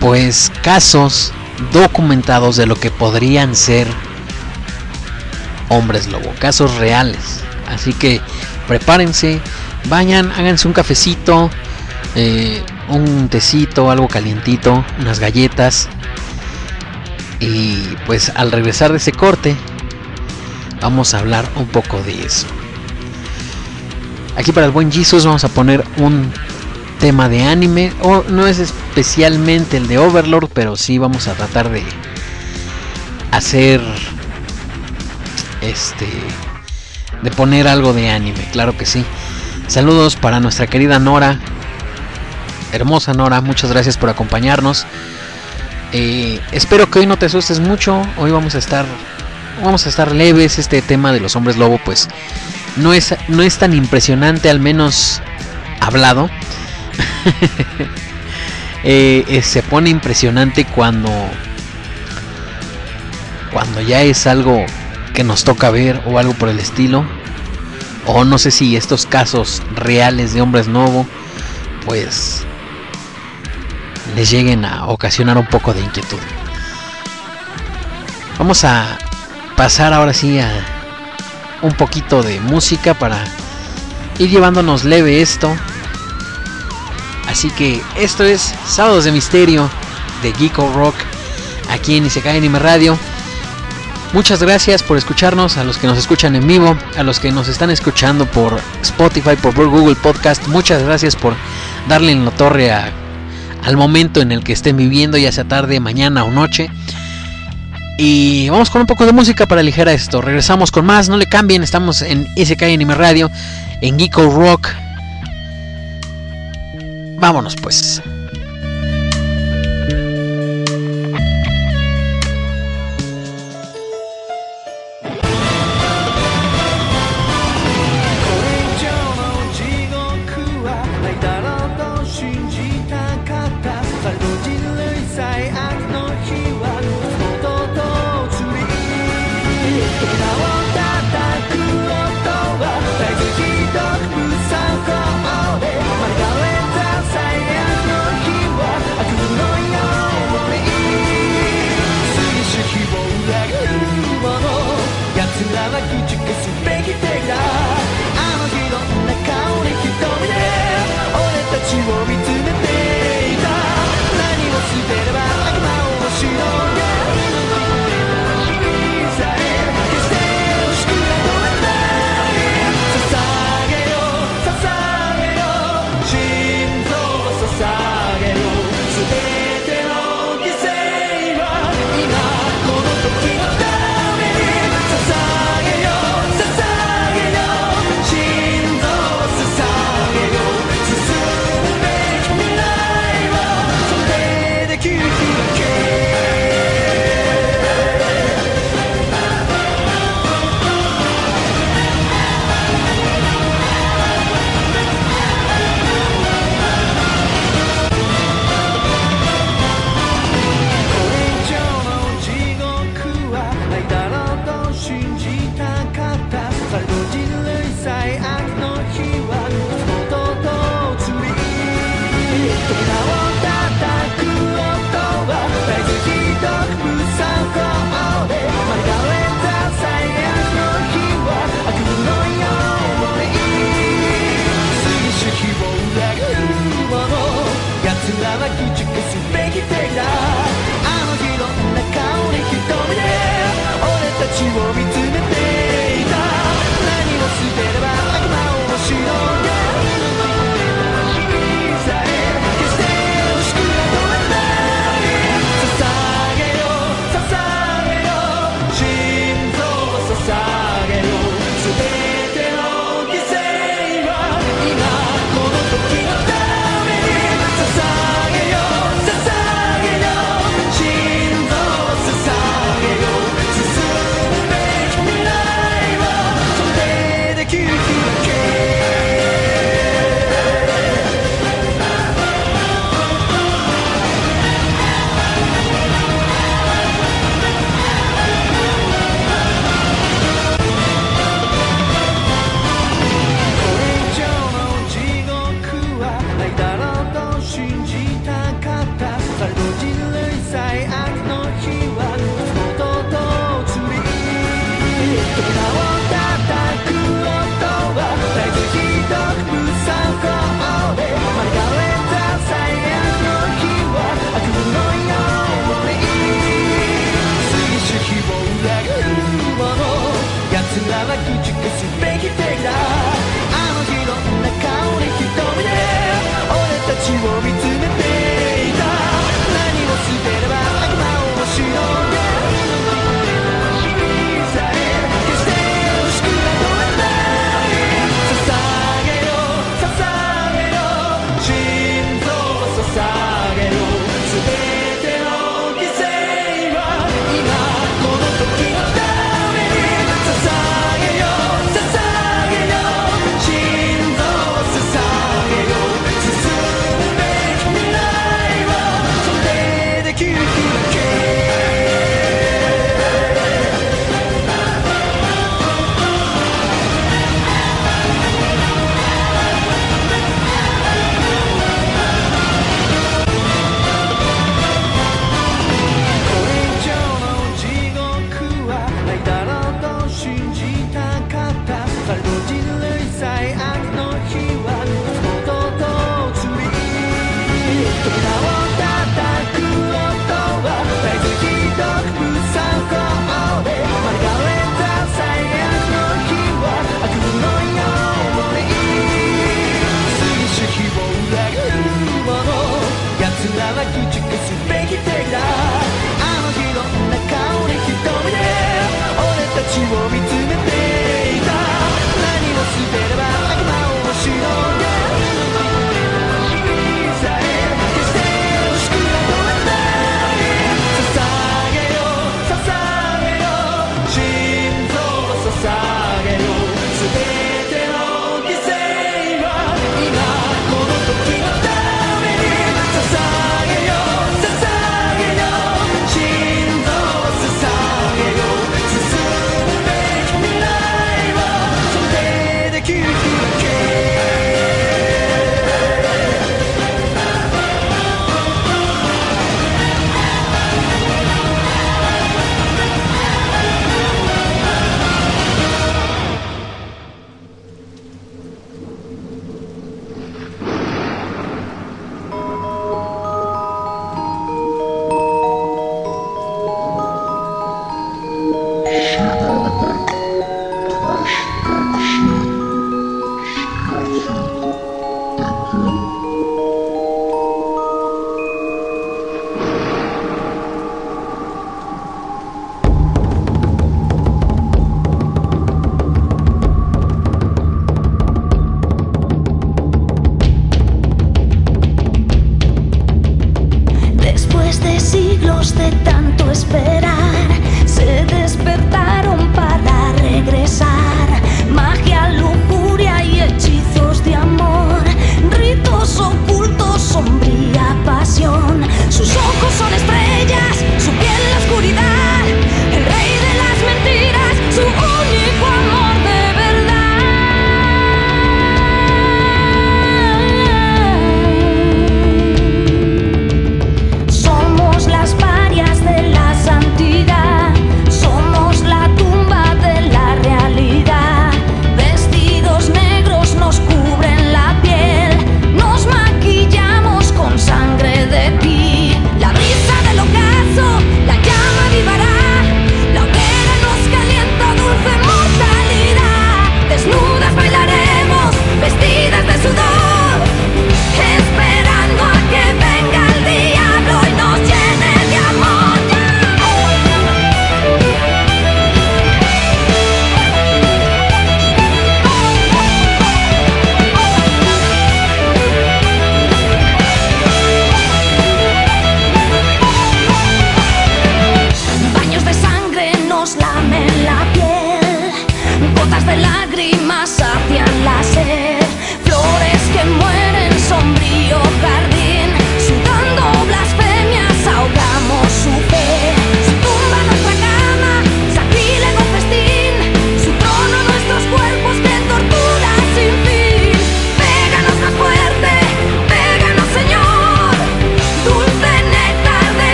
pues 0.00 0.52
casos 0.62 1.32
documentados 1.72 2.56
de 2.56 2.66
lo 2.66 2.76
que 2.76 2.90
podrían 2.90 3.56
ser 3.56 3.86
hombres 5.68 6.08
lobo, 6.08 6.32
casos 6.38 6.74
reales. 6.76 7.40
Así 7.68 7.92
que 7.92 8.20
prepárense, 8.68 9.40
vayan, 9.88 10.30
háganse 10.32 10.68
un 10.68 10.74
cafecito, 10.74 11.50
eh, 12.14 12.62
un 12.88 13.28
tecito, 13.28 13.90
algo 13.90 14.08
calientito, 14.08 14.84
unas 15.00 15.18
galletas. 15.18 15.88
Y 17.40 17.76
pues 18.06 18.32
al 18.34 18.52
regresar 18.52 18.92
de 18.92 18.98
ese 18.98 19.12
corte, 19.12 19.56
vamos 20.86 21.14
a 21.14 21.18
hablar 21.18 21.44
un 21.56 21.66
poco 21.66 22.00
de 22.04 22.24
eso. 22.24 22.46
Aquí 24.36 24.52
para 24.52 24.66
el 24.66 24.72
buen 24.72 24.92
Jesus 24.92 25.26
vamos 25.26 25.42
a 25.42 25.48
poner 25.48 25.84
un 25.96 26.30
tema 27.00 27.28
de 27.28 27.42
anime. 27.42 27.92
O 28.02 28.22
no 28.28 28.46
es 28.46 28.60
especialmente 28.60 29.78
el 29.78 29.88
de 29.88 29.98
Overlord, 29.98 30.48
pero 30.54 30.76
sí 30.76 30.98
vamos 30.98 31.26
a 31.26 31.34
tratar 31.34 31.70
de 31.70 31.82
hacer 33.32 33.80
este 35.60 36.06
de 37.22 37.30
poner 37.32 37.66
algo 37.66 37.92
de 37.92 38.08
anime, 38.08 38.48
claro 38.52 38.78
que 38.78 38.86
sí. 38.86 39.04
Saludos 39.66 40.14
para 40.14 40.38
nuestra 40.38 40.68
querida 40.68 41.00
Nora, 41.00 41.40
hermosa 42.70 43.12
Nora, 43.12 43.40
muchas 43.40 43.72
gracias 43.72 43.98
por 43.98 44.08
acompañarnos. 44.08 44.86
Eh, 45.92 46.40
espero 46.52 46.88
que 46.88 47.00
hoy 47.00 47.06
no 47.06 47.16
te 47.16 47.26
asustes 47.26 47.58
mucho, 47.58 48.00
hoy 48.18 48.30
vamos 48.30 48.54
a 48.54 48.58
estar 48.58 48.86
vamos 49.62 49.86
a 49.86 49.88
estar 49.88 50.12
leves, 50.12 50.58
este 50.58 50.82
tema 50.82 51.12
de 51.12 51.20
los 51.20 51.36
hombres 51.36 51.56
lobo 51.56 51.78
pues 51.84 52.08
no 52.76 52.92
es, 52.92 53.14
no 53.28 53.42
es 53.42 53.58
tan 53.58 53.74
impresionante, 53.74 54.50
al 54.50 54.60
menos 54.60 55.22
hablado. 55.80 56.30
Eh, 58.88 59.24
eh, 59.26 59.42
se 59.42 59.64
pone 59.64 59.90
impresionante 59.90 60.64
cuando 60.64 61.10
cuando 63.50 63.80
ya 63.80 64.02
es 64.02 64.28
algo 64.28 64.64
que 65.12 65.24
nos 65.24 65.42
toca 65.42 65.70
ver 65.70 66.00
o 66.06 66.20
algo 66.20 66.34
por 66.34 66.50
el 66.50 66.60
estilo. 66.60 67.04
O 68.06 68.24
no 68.24 68.38
sé 68.38 68.52
si 68.52 68.76
estos 68.76 69.04
casos 69.06 69.60
reales 69.74 70.34
de 70.34 70.40
hombres 70.40 70.68
nuevo, 70.68 71.04
pues 71.84 72.44
les 74.14 74.30
lleguen 74.30 74.64
a 74.64 74.86
ocasionar 74.86 75.36
un 75.36 75.46
poco 75.46 75.74
de 75.74 75.80
inquietud. 75.80 76.20
Vamos 78.38 78.62
a 78.64 78.98
pasar 79.56 79.92
ahora 79.92 80.12
sí 80.12 80.38
a 80.38 80.50
un 81.62 81.72
poquito 81.72 82.22
de 82.22 82.38
música 82.40 82.94
para 82.94 83.24
ir 84.18 84.30
llevándonos 84.30 84.84
leve 84.84 85.22
esto. 85.22 85.54
Así 87.28 87.50
que 87.50 87.82
esto 87.96 88.24
es 88.24 88.54
Sábados 88.66 89.04
de 89.04 89.12
Misterio 89.12 89.68
de 90.22 90.32
Geeko 90.34 90.72
Rock 90.74 90.94
aquí 91.70 91.96
en 91.96 92.06
Isekai 92.06 92.36
Anime 92.36 92.58
Radio. 92.58 92.98
Muchas 94.12 94.40
gracias 94.40 94.82
por 94.82 94.96
escucharnos, 94.96 95.56
a 95.56 95.64
los 95.64 95.78
que 95.78 95.86
nos 95.86 95.98
escuchan 95.98 96.36
en 96.36 96.46
vivo, 96.46 96.76
a 96.96 97.02
los 97.02 97.18
que 97.18 97.32
nos 97.32 97.48
están 97.48 97.70
escuchando 97.70 98.24
por 98.26 98.58
Spotify, 98.82 99.36
por 99.36 99.52
Google 99.54 99.96
Podcast. 99.96 100.46
Muchas 100.46 100.82
gracias 100.82 101.16
por 101.16 101.34
darle 101.88 102.12
en 102.12 102.24
la 102.24 102.30
torre 102.30 102.70
al 102.70 103.76
momento 103.76 104.20
en 104.20 104.32
el 104.32 104.44
que 104.44 104.52
estén 104.52 104.76
viviendo, 104.76 105.18
ya 105.18 105.32
sea 105.32 105.44
tarde, 105.44 105.80
mañana 105.80 106.24
o 106.24 106.30
noche. 106.30 106.70
Y 107.98 108.48
vamos 108.50 108.70
con 108.70 108.82
un 108.82 108.86
poco 108.86 109.06
de 109.06 109.12
música 109.12 109.46
para 109.46 109.60
aligerar 109.62 109.94
esto. 109.94 110.20
Regresamos 110.20 110.70
con 110.70 110.84
más, 110.84 111.08
no 111.08 111.16
le 111.16 111.26
cambien, 111.26 111.62
estamos 111.62 112.02
en 112.02 112.26
SK 112.36 112.62
Anime 112.64 112.94
Radio, 112.94 113.30
en 113.80 113.98
Geeko 113.98 114.28
Rock. 114.30 114.68
Vámonos 117.18 117.56
pues. 117.56 118.02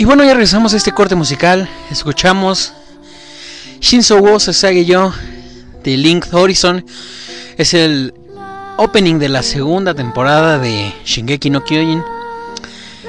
Y 0.00 0.04
bueno, 0.04 0.22
ya 0.22 0.30
regresamos 0.32 0.74
a 0.74 0.76
este 0.76 0.92
corte 0.92 1.16
musical. 1.16 1.68
Escuchamos 1.90 2.72
Shinzo 3.80 4.18
wo 4.18 4.38
Sasage 4.38 4.84
yo 4.84 5.12
de 5.82 5.96
Link 5.96 6.32
Horizon. 6.32 6.86
Es 7.56 7.74
el 7.74 8.14
opening 8.76 9.18
de 9.18 9.28
la 9.28 9.42
segunda 9.42 9.94
temporada 9.94 10.60
de 10.60 10.94
Shingeki 11.04 11.50
no 11.50 11.64
Kyojin. 11.64 12.04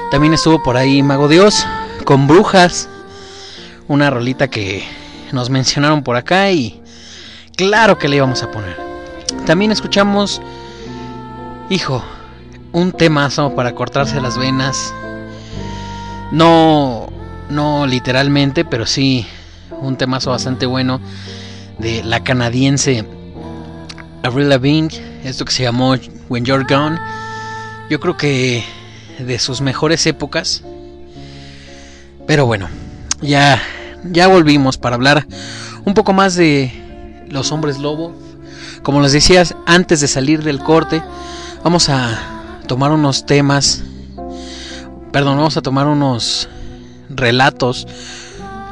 También 0.09 0.33
estuvo 0.33 0.63
por 0.63 0.77
ahí 0.77 1.03
Mago 1.03 1.27
Dios 1.27 1.63
con 2.05 2.25
Brujas. 2.25 2.89
Una 3.87 4.09
rolita 4.09 4.47
que 4.47 4.83
nos 5.31 5.51
mencionaron 5.51 6.01
por 6.03 6.15
acá 6.15 6.49
y 6.49 6.81
claro 7.55 7.99
que 7.99 8.07
le 8.07 8.15
íbamos 8.15 8.41
a 8.41 8.49
poner. 8.49 8.75
También 9.45 9.71
escuchamos, 9.71 10.41
hijo, 11.69 12.03
un 12.71 12.91
temazo 12.93 13.53
para 13.53 13.75
cortarse 13.75 14.19
las 14.19 14.39
venas. 14.39 14.91
No, 16.31 17.11
no 17.49 17.87
literalmente, 17.87 18.65
pero 18.65 18.85
sí 18.85 19.25
un 19.81 19.97
temazo 19.97 20.31
bastante 20.31 20.65
bueno 20.65 20.99
de 21.77 22.03
la 22.03 22.23
canadiense 22.23 23.05
Avril 24.23 24.49
Lavigne, 24.49 24.89
esto 25.23 25.45
que 25.45 25.51
se 25.51 25.63
llamó 25.63 25.95
When 26.27 26.45
You're 26.45 26.65
Gone. 26.67 26.99
Yo 27.89 27.99
creo 27.99 28.17
que 28.17 28.63
de 29.17 29.39
sus 29.39 29.61
mejores 29.61 30.05
épocas. 30.05 30.63
Pero 32.27 32.45
bueno, 32.45 32.69
ya 33.21 33.59
ya 34.03 34.27
volvimos 34.27 34.77
para 34.77 34.95
hablar 34.95 35.25
un 35.85 35.93
poco 35.93 36.13
más 36.13 36.35
de 36.35 37.25
los 37.29 37.51
hombres 37.51 37.79
lobo. 37.79 38.15
Como 38.83 39.01
les 39.01 39.11
decías 39.11 39.55
antes 39.65 40.01
de 40.01 40.07
salir 40.07 40.43
del 40.43 40.59
corte, 40.59 41.01
vamos 41.63 41.89
a 41.89 42.17
tomar 42.67 42.91
unos 42.91 43.25
temas 43.25 43.83
perdón, 45.11 45.37
vamos 45.37 45.57
a 45.57 45.61
tomar 45.61 45.87
unos 45.87 46.49
relatos, 47.09 47.87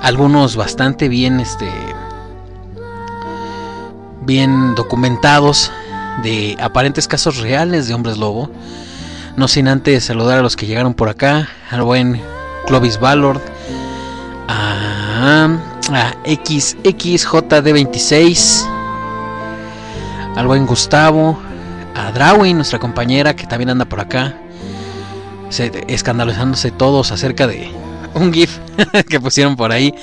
algunos 0.01 0.55
bastante 0.55 1.09
bien, 1.09 1.39
este, 1.39 1.69
bien 4.21 4.75
documentados 4.75 5.71
de 6.23 6.57
aparentes 6.59 7.07
casos 7.07 7.38
reales 7.38 7.88
de 7.88 7.93
hombres 7.93 8.17
lobo. 8.17 8.49
No 9.35 9.47
sin 9.47 9.67
antes 9.67 10.05
saludar 10.05 10.39
a 10.39 10.41
los 10.41 10.55
que 10.55 10.65
llegaron 10.65 10.95
por 10.95 11.09
acá, 11.09 11.47
al 11.69 11.83
buen 11.83 12.19
Clovis 12.65 12.99
Ballard, 12.99 13.39
a 14.47 14.97
a, 15.17 15.45
a 15.91 16.15
XXJD26, 16.23 18.65
al 20.35 20.47
buen 20.47 20.65
Gustavo, 20.65 21.38
a 21.95 22.11
Drawin, 22.11 22.57
nuestra 22.57 22.79
compañera 22.79 23.35
que 23.35 23.45
también 23.47 23.69
anda 23.71 23.85
por 23.85 23.99
acá, 23.99 24.35
se, 25.50 25.72
escandalizándose 25.88 26.72
todos 26.72 27.12
acerca 27.12 27.48
de 27.48 27.70
un 28.14 28.34
GIF 28.34 28.58
que 29.10 29.20
pusieron 29.20 29.56
por 29.56 29.72
ahí. 29.72 29.93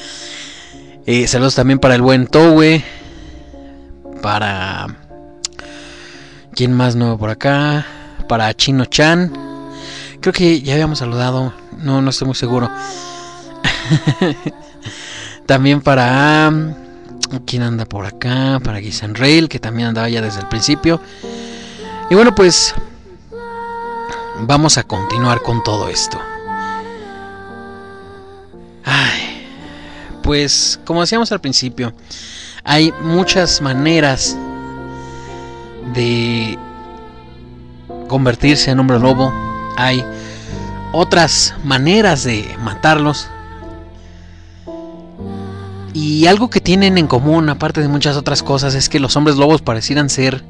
Eh, 1.07 1.27
saludos 1.27 1.55
también 1.55 1.79
para 1.79 1.95
el 1.95 2.03
buen 2.03 2.27
Towe, 2.27 2.83
para... 4.23 4.87
¿Quién 6.55 6.73
más 6.73 6.95
nuevo 6.95 7.19
por 7.19 7.31
acá? 7.31 7.85
Para 8.29 8.55
Chino 8.55 8.85
Chan. 8.85 9.33
Creo 10.21 10.33
que 10.33 10.63
ya 10.63 10.75
habíamos 10.75 11.01
saludado. 11.01 11.53
No, 11.79 12.01
no 12.01 12.11
estoy 12.11 12.27
muy 12.27 12.37
seguro. 12.37 12.71
también 15.47 15.81
para... 15.81 16.53
¿Quién 17.45 17.63
anda 17.63 17.85
por 17.85 18.07
acá? 18.07 18.61
Para 18.63 18.81
Gisan 18.81 19.15
Rail, 19.15 19.49
que 19.49 19.59
también 19.59 19.89
andaba 19.89 20.09
ya 20.09 20.23
desde 20.23 20.41
el 20.41 20.49
principio. 20.49 21.01
Y 22.09 22.15
bueno, 22.15 22.35
pues... 22.35 22.75
Vamos 24.41 24.79
a 24.79 24.83
continuar 24.83 25.43
con 25.43 25.63
todo 25.63 25.89
esto. 25.89 26.19
Ay, 28.85 29.47
pues 30.23 30.81
como 30.85 31.01
decíamos 31.01 31.31
al 31.31 31.41
principio, 31.41 31.95
hay 32.65 32.93
muchas 33.03 33.63
maneras 33.63 34.37
de 35.95 36.59
convertirse 38.09 38.71
en 38.71 38.81
hombre 38.81 38.99
lobo. 38.99 39.33
Hay 39.77 40.05
otras 40.93 41.55
maneras 41.63 42.25
de 42.25 42.57
matarlos. 42.61 43.29
Y 45.93 46.27
algo 46.27 46.51
que 46.51 46.61
tienen 46.61 46.99
en 46.99 47.07
común, 47.07 47.49
aparte 47.49 47.81
de 47.81 47.89
muchas 47.89 48.17
otras 48.17 48.43
cosas, 48.43 48.75
es 48.75 48.89
que 48.89 48.99
los 48.99 49.15
hombres 49.17 49.37
lobos 49.37 49.63
parecieran 49.63 50.11
ser 50.11 50.43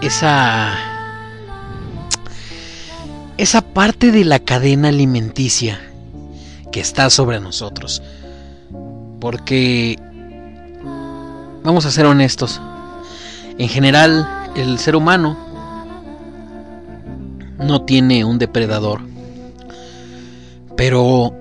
esa 0.00 0.89
esa 3.40 3.62
parte 3.62 4.12
de 4.12 4.26
la 4.26 4.38
cadena 4.38 4.88
alimenticia 4.88 5.80
que 6.70 6.80
está 6.80 7.08
sobre 7.08 7.40
nosotros. 7.40 8.02
Porque 9.18 9.98
vamos 11.64 11.86
a 11.86 11.90
ser 11.90 12.04
honestos. 12.04 12.60
En 13.56 13.70
general, 13.70 14.28
el 14.56 14.78
ser 14.78 14.94
humano 14.94 15.38
no 17.58 17.80
tiene 17.82 18.26
un 18.26 18.38
depredador. 18.38 19.00
Pero 20.76 21.34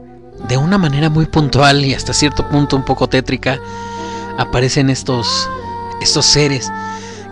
de 0.48 0.56
una 0.56 0.78
manera 0.78 1.10
muy 1.10 1.26
puntual 1.26 1.84
y 1.84 1.94
hasta 1.94 2.14
cierto 2.14 2.48
punto 2.48 2.78
un 2.78 2.86
poco 2.86 3.10
tétrica 3.10 3.60
aparecen 4.38 4.90
estos 4.90 5.50
estos 6.02 6.26
seres 6.26 6.72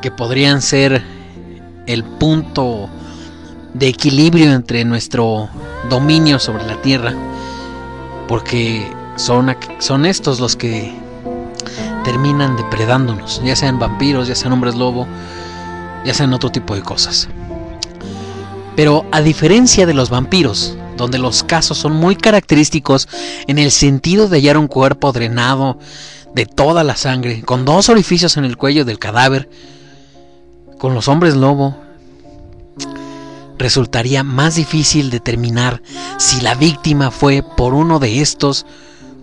que 0.01 0.11
podrían 0.11 0.61
ser 0.61 1.01
el 1.85 2.03
punto 2.03 2.89
de 3.77 3.87
equilibrio 3.87 4.51
entre 4.53 4.83
nuestro 4.85 5.49
dominio 5.89 6.39
sobre 6.39 6.65
la 6.65 6.81
tierra 6.81 7.13
porque 8.27 8.85
son, 9.15 9.55
son 9.79 10.05
estos 10.05 10.39
los 10.39 10.55
que 10.55 10.93
terminan 12.03 12.55
depredándonos, 12.55 13.41
ya 13.43 13.55
sean 13.55 13.79
vampiros, 13.79 14.27
ya 14.27 14.35
sean 14.35 14.53
hombres 14.53 14.75
lobo, 14.75 15.07
ya 16.05 16.13
sean 16.13 16.33
otro 16.33 16.51
tipo 16.51 16.75
de 16.75 16.81
cosas. 16.81 17.27
Pero 18.75 19.05
a 19.11 19.21
diferencia 19.21 19.85
de 19.85 19.93
los 19.93 20.09
vampiros, 20.09 20.77
donde 20.97 21.17
los 21.17 21.43
casos 21.43 21.77
son 21.77 21.93
muy 21.93 22.15
característicos 22.15 23.07
en 23.47 23.59
el 23.59 23.71
sentido 23.71 24.27
de 24.27 24.37
hallar 24.37 24.57
un 24.57 24.67
cuerpo 24.67 25.11
drenado 25.11 25.79
de 26.33 26.45
toda 26.45 26.83
la 26.83 26.95
sangre, 26.95 27.41
con 27.43 27.65
dos 27.65 27.89
orificios 27.89 28.37
en 28.37 28.45
el 28.45 28.57
cuello 28.57 28.85
del 28.85 28.99
cadáver, 28.99 29.49
con 30.77 30.93
los 30.93 31.07
hombres 31.07 31.35
lobo, 31.35 31.75
resultaría 33.57 34.23
más 34.23 34.55
difícil 34.55 35.09
determinar 35.09 35.81
si 36.17 36.41
la 36.41 36.55
víctima 36.55 37.11
fue 37.11 37.43
por 37.43 37.73
uno 37.73 37.99
de 37.99 38.21
estos 38.21 38.65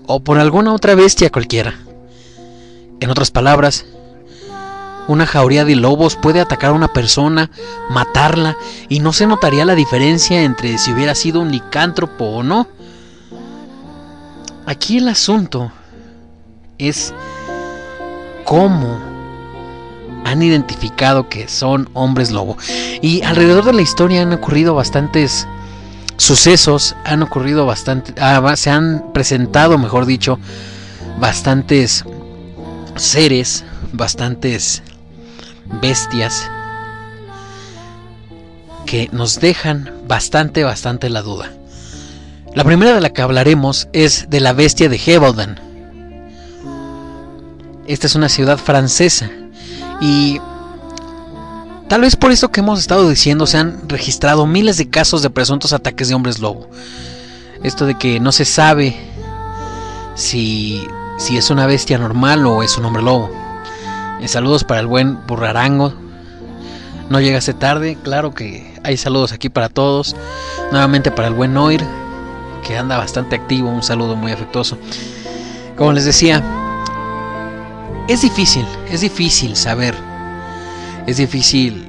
o 0.07 0.21
por 0.21 0.39
alguna 0.39 0.73
otra 0.73 0.95
bestia 0.95 1.31
cualquiera. 1.31 1.75
En 3.01 3.11
otras 3.11 3.31
palabras, 3.31 3.87
una 5.07 5.27
jauría 5.27 5.65
de 5.65 5.77
lobos 5.77 6.17
puede 6.17 6.41
atacar 6.41 6.71
a 6.71 6.75
una 6.75 6.89
persona, 6.89 7.51
matarla 7.91 8.57
y 8.89 9.01
no 9.01 9.13
se 9.13 9.27
notaría 9.27 9.65
la 9.65 9.75
diferencia 9.75 10.43
entre 10.43 10.79
si 10.79 10.93
hubiera 10.93 11.15
sido 11.15 11.41
un 11.41 11.53
licántropo 11.53 12.25
o 12.25 12.43
no. 12.43 12.69
Aquí 14.67 14.97
el 14.99 15.09
asunto 15.09 15.71
es 16.79 17.13
cómo 18.45 19.14
han 20.25 20.43
identificado 20.43 21.29
que 21.29 21.49
son 21.49 21.89
hombres 21.93 22.31
lobo. 22.31 22.57
Y 23.03 23.23
alrededor 23.23 23.65
de 23.65 23.75
la 23.75 23.83
historia 23.83 24.23
han 24.23 24.33
ocurrido 24.33 24.75
bastantes 24.75 25.47
sucesos, 26.17 26.97
han 27.05 27.23
ocurrido 27.23 27.67
bastante, 27.67 28.15
ah, 28.21 28.55
se 28.57 28.71
han 28.71 29.13
presentado, 29.13 29.79
mejor 29.79 30.07
dicho, 30.07 30.39
bastantes 31.19 32.05
seres, 32.97 33.65
bastantes 33.93 34.83
bestias 35.81 36.51
que 38.87 39.09
nos 39.13 39.41
dejan 39.41 39.91
bastante, 40.07 40.65
bastante 40.65 41.11
la 41.11 41.23
duda. 41.23 41.53
La 42.55 42.65
primera 42.65 42.95
de 42.95 43.01
la 43.01 43.11
que 43.11 43.23
hablaremos 43.23 43.89
es 43.93 44.27
de 44.31 44.41
la 44.41 44.53
bestia 44.53 44.89
de 44.89 45.01
Hebelden. 45.05 45.59
Esta 47.87 48.07
es 48.07 48.15
una 48.15 48.29
ciudad 48.29 48.59
francesa 48.59 49.31
y 50.01 50.41
tal 51.89 52.03
vez 52.03 52.17
por 52.17 52.33
eso 52.33 52.51
que 52.51 52.61
hemos 52.61 52.81
estado 52.81 53.09
diciendo 53.09 53.47
se 53.47 53.59
han 53.59 53.89
registrado 53.89 54.47
miles 54.47 54.77
de 54.77 54.89
casos 54.89 55.23
de 55.23 55.31
presuntos 55.31 55.73
ataques 55.73 56.09
de 56.09 56.15
hombres 56.15 56.39
lobo. 56.39 56.69
Esto 57.63 57.87
de 57.87 57.97
que 57.97 58.21
no 58.21 58.33
se 58.33 58.45
sabe 58.45 58.97
si, 60.15 60.87
si 61.19 61.37
es 61.37 61.51
una 61.51 61.67
bestia 61.67 61.99
normal 61.99 62.47
o 62.47 62.63
es 62.63 62.77
un 62.77 62.85
hombre 62.85 63.03
lobo. 63.03 63.31
Eh, 64.21 64.29
saludos 64.29 64.65
para 64.65 64.81
el 64.81 64.87
buen 64.87 65.27
Burrarango. 65.27 65.95
No 67.09 67.21
llegaste 67.21 67.53
tarde, 67.53 67.99
claro 68.03 68.35
que 68.35 68.75
hay 68.83 68.97
saludos 68.97 69.33
aquí 69.33 69.49
para 69.49 69.69
todos. 69.69 70.17
Nuevamente 70.71 71.11
para 71.11 71.29
el 71.29 71.35
buen 71.35 71.53
Noir, 71.55 71.85
que 72.67 72.77
anda 72.77 72.97
bastante 72.97 73.37
activo, 73.37 73.69
un 73.69 73.83
saludo 73.83 74.17
muy 74.17 74.33
afectuoso. 74.33 74.79
Como 75.77 75.93
les 75.93 76.05
decía, 76.05 76.43
es 78.09 78.23
difícil, 78.23 78.67
es 78.91 79.01
difícil 79.01 79.57
saber, 79.57 79.95
es 81.07 81.17
difícil 81.17 81.87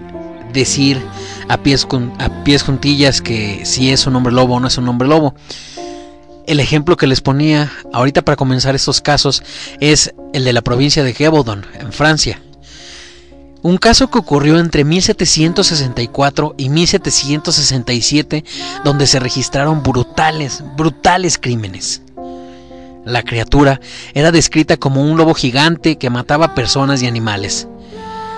decir 0.53 1.01
a 1.49 1.57
pies, 1.57 1.85
a 2.19 2.43
pies 2.43 2.63
juntillas 2.63 3.21
que 3.21 3.65
si 3.65 3.91
es 3.91 4.07
un 4.07 4.15
hombre 4.15 4.33
lobo 4.33 4.55
o 4.55 4.59
no 4.59 4.67
es 4.67 4.77
un 4.77 4.87
hombre 4.87 5.07
lobo. 5.07 5.35
El 6.47 6.59
ejemplo 6.59 6.95
que 6.95 7.07
les 7.07 7.21
ponía 7.21 7.71
ahorita 7.91 8.21
para 8.21 8.35
comenzar 8.35 8.75
estos 8.75 9.01
casos 9.01 9.43
es 9.79 10.13
el 10.33 10.45
de 10.45 10.53
la 10.53 10.61
provincia 10.61 11.03
de 11.03 11.13
Gévaudan, 11.13 11.65
en 11.79 11.91
Francia. 11.91 12.39
Un 13.63 13.77
caso 13.77 14.11
que 14.11 14.19
ocurrió 14.19 14.59
entre 14.59 14.83
1764 14.83 16.53
y 16.55 16.69
1767, 16.69 18.45
donde 18.83 19.07
se 19.07 19.19
registraron 19.19 19.81
brutales, 19.81 20.63
brutales 20.77 21.39
crímenes. 21.39 22.04
La 23.05 23.21
criatura 23.21 23.79
era 24.15 24.31
descrita 24.31 24.77
como 24.77 25.03
un 25.03 25.15
lobo 25.15 25.35
gigante 25.35 25.97
que 25.97 26.09
mataba 26.09 26.55
personas 26.55 27.03
y 27.03 27.07
animales. 27.07 27.67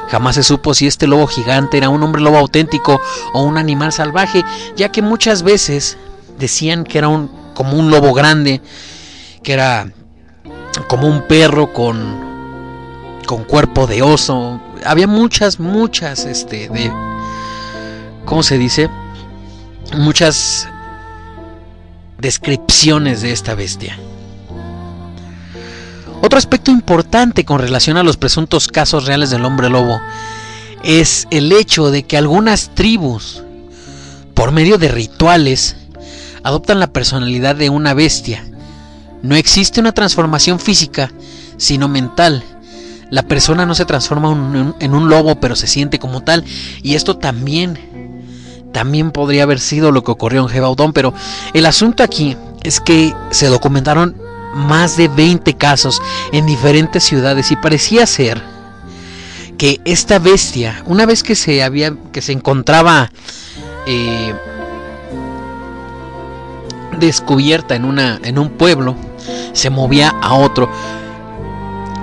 Jamás 0.09 0.36
se 0.36 0.43
supo 0.43 0.74
si 0.74 0.88
este 0.88 1.07
lobo 1.07 1.28
gigante 1.28 1.78
era 1.78 1.89
un 1.89 2.03
hombre 2.03 2.22
lobo 2.22 2.38
auténtico 2.38 2.99
o 3.34 3.43
un 3.43 3.57
animal 3.57 3.93
salvaje, 3.93 4.43
ya 4.76 4.89
que 4.89 5.01
muchas 5.01 5.43
veces 5.43 5.97
decían 6.38 6.84
que 6.84 6.97
era 6.97 7.07
un, 7.07 7.30
como 7.53 7.78
un 7.78 7.89
lobo 7.89 8.13
grande, 8.13 8.61
que 9.41 9.53
era 9.53 9.91
como 10.88 11.07
un 11.07 11.24
perro 11.28 11.74
con, 11.74 13.22
con 13.26 13.43
cuerpo 13.45 13.88
de 13.88 14.01
oso. 14.01 14.61
Había 14.86 15.07
muchas, 15.07 15.59
muchas, 15.59 16.26
este, 16.26 16.70
de, 16.70 16.91
¿cómo 18.26 18.43
se 18.43 18.57
dice? 18.57 18.89
Muchas 19.97 20.68
descripciones 22.18 23.22
de 23.22 23.32
esta 23.32 23.55
bestia. 23.55 23.97
Otro 26.28 26.39
aspecto 26.39 26.71
importante 26.71 27.45
con 27.45 27.59
relación 27.59 27.95
a 27.95 28.03
los 28.03 28.17
presuntos 28.17 28.67
casos 28.67 29.05
reales 29.05 29.30
del 29.30 29.45
hombre 29.45 29.69
lobo 29.69 30.01
es 30.84 31.25
el 31.32 31.53
hecho 31.53 31.89
de 31.89 32.03
que 32.03 32.17
algunas 32.17 32.75
tribus, 32.75 33.43
por 34.34 34.51
medio 34.51 34.78
de 34.78 34.89
rituales, 34.89 35.78
adoptan 36.43 36.82
la 36.82 36.91
personalidad 36.91 37.55
de 37.55 37.69
una 37.69 37.93
bestia. 37.93 38.43
No 39.23 39.38
existe 39.38 39.80
una 39.80 39.93
transformación 39.93 40.59
física, 40.59 41.13
sino 41.55 41.88
mental. 41.88 42.43
La 43.09 43.23
persona 43.23 43.65
no 43.65 43.73
se 43.73 43.86
transforma 43.86 44.73
en 44.82 44.93
un 44.93 45.07
lobo, 45.07 45.39
pero 45.39 45.55
se 45.55 45.67
siente 45.67 45.97
como 45.97 46.23
tal. 46.23 46.43
Y 46.84 46.95
esto 46.95 47.15
también, 47.15 47.80
también 48.73 49.11
podría 49.11 49.43
haber 49.43 49.61
sido 49.61 49.93
lo 49.93 50.03
que 50.03 50.11
ocurrió 50.11 50.41
en 50.41 50.49
Gebaudón. 50.49 50.91
Pero 50.91 51.13
el 51.53 51.65
asunto 51.65 52.03
aquí 52.03 52.36
es 52.63 52.82
que 52.82 53.13
se 53.32 53.47
documentaron 53.47 54.26
más 54.57 54.97
de 54.97 55.07
20 55.07 55.53
casos 55.55 56.01
en 56.31 56.45
diferentes 56.45 57.03
ciudades 57.03 57.51
y 57.51 57.55
parecía 57.55 58.05
ser 58.05 58.41
que 59.57 59.79
esta 59.85 60.19
bestia, 60.19 60.83
una 60.85 61.05
vez 61.05 61.23
que 61.23 61.35
se 61.35 61.63
había 61.63 61.93
que 62.11 62.21
se 62.21 62.31
encontraba 62.31 63.11
eh, 63.85 64.33
descubierta 66.99 67.75
en 67.75 67.85
una 67.85 68.19
en 68.23 68.37
un 68.37 68.49
pueblo, 68.49 68.95
se 69.53 69.69
movía 69.69 70.09
a 70.21 70.33
otro. 70.33 70.69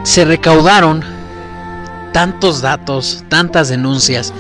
Se 0.03 0.25
recaudaron 0.25 1.03
tantos 2.13 2.61
datos, 2.61 3.25
tantas 3.29 3.69
denuncias 3.69 4.33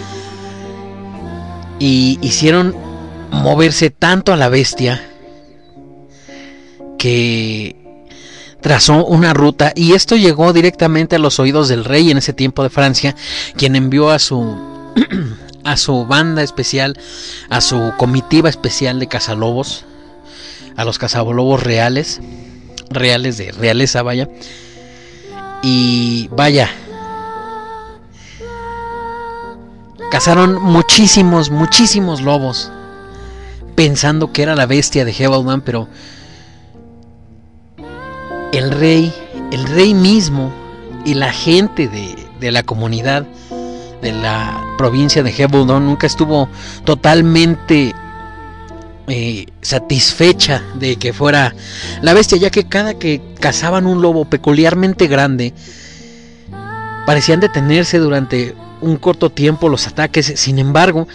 y 1.78 2.18
hicieron 2.22 2.74
moverse 3.30 3.90
tanto 3.90 4.32
a 4.32 4.36
la 4.36 4.48
bestia 4.48 5.02
que 6.98 7.83
trazó 8.64 9.04
una 9.04 9.34
ruta 9.34 9.74
y 9.76 9.92
esto 9.92 10.16
llegó 10.16 10.54
directamente 10.54 11.16
a 11.16 11.18
los 11.18 11.38
oídos 11.38 11.68
del 11.68 11.84
rey 11.84 12.10
en 12.10 12.16
ese 12.16 12.32
tiempo 12.32 12.62
de 12.62 12.70
Francia, 12.70 13.14
quien 13.58 13.76
envió 13.76 14.08
a 14.08 14.18
su 14.18 14.56
a 15.64 15.76
su 15.76 16.06
banda 16.06 16.42
especial, 16.42 16.98
a 17.50 17.60
su 17.60 17.92
comitiva 17.98 18.48
especial 18.48 19.00
de 19.00 19.06
cazalobos, 19.06 19.84
a 20.76 20.84
los 20.86 20.98
cazalobos 20.98 21.62
reales, 21.62 22.22
reales 22.88 23.36
de 23.36 23.52
realeza, 23.52 24.02
vaya. 24.02 24.30
Y 25.62 26.28
vaya, 26.28 26.70
cazaron 30.10 30.62
muchísimos, 30.62 31.50
muchísimos 31.50 32.22
lobos, 32.22 32.72
pensando 33.74 34.32
que 34.32 34.42
era 34.42 34.56
la 34.56 34.64
bestia 34.64 35.04
de 35.04 35.12
Hebelman, 35.12 35.60
pero 35.60 35.86
el 38.56 38.70
rey, 38.70 39.12
el 39.52 39.64
rey 39.66 39.94
mismo 39.94 40.52
y 41.04 41.14
la 41.14 41.32
gente 41.32 41.88
de, 41.88 42.14
de 42.40 42.50
la 42.50 42.62
comunidad 42.62 43.26
de 44.04 44.12
la 44.12 44.62
provincia 44.76 45.22
de 45.22 45.30
Hebelton 45.30 45.86
nunca 45.86 46.06
estuvo 46.06 46.48
totalmente 46.84 47.94
eh, 49.06 49.46
satisfecha 49.62 50.62
de 50.74 50.96
que 50.96 51.12
fuera 51.12 51.54
la 52.02 52.12
bestia, 52.12 52.38
ya 52.38 52.50
que 52.50 52.64
cada 52.64 52.94
que 52.94 53.20
cazaban 53.40 53.86
un 53.86 54.02
lobo 54.02 54.26
peculiarmente 54.26 55.06
grande, 55.06 55.54
parecían 57.06 57.40
detenerse 57.40 57.98
durante 57.98 58.54
un 58.80 58.96
corto 58.96 59.30
tiempo 59.30 59.68
los 59.68 59.86
ataques, 59.86 60.32
sin 60.36 60.58
embargo, 60.58 61.08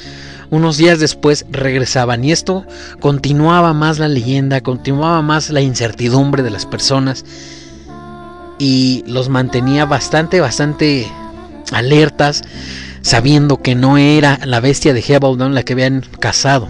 unos 0.51 0.77
días 0.77 0.99
después 0.99 1.45
regresaban 1.51 2.23
y 2.23 2.31
esto 2.31 2.65
continuaba 2.99 3.73
más 3.73 3.99
la 3.99 4.07
leyenda, 4.07 4.61
continuaba 4.61 5.21
más 5.21 5.49
la 5.49 5.61
incertidumbre 5.61 6.43
de 6.43 6.49
las 6.49 6.65
personas 6.65 7.23
y 8.57 9.03
los 9.07 9.29
mantenía 9.29 9.85
bastante, 9.85 10.39
bastante 10.41 11.07
alertas, 11.71 12.43
sabiendo 13.01 13.61
que 13.61 13.75
no 13.75 13.97
era 13.97 14.39
la 14.45 14.59
bestia 14.59 14.93
de 14.93 15.03
Hebeldown 15.07 15.55
la 15.55 15.63
que 15.63 15.73
habían 15.73 16.03
cazado. 16.19 16.67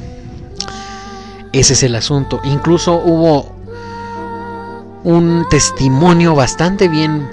Ese 1.52 1.74
es 1.74 1.84
el 1.84 1.96
asunto. 1.96 2.40
Incluso 2.44 3.02
hubo 3.04 3.56
un 5.04 5.46
testimonio 5.50 6.36
bastante 6.36 6.88
bien, 6.88 7.28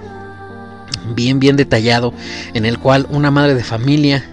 bien, 1.15 1.39
bien 1.39 1.57
detallado, 1.57 2.15
en 2.55 2.65
el 2.65 2.79
cual 2.79 3.07
una 3.11 3.31
madre 3.31 3.55
de 3.55 3.65
familia, 3.65 4.25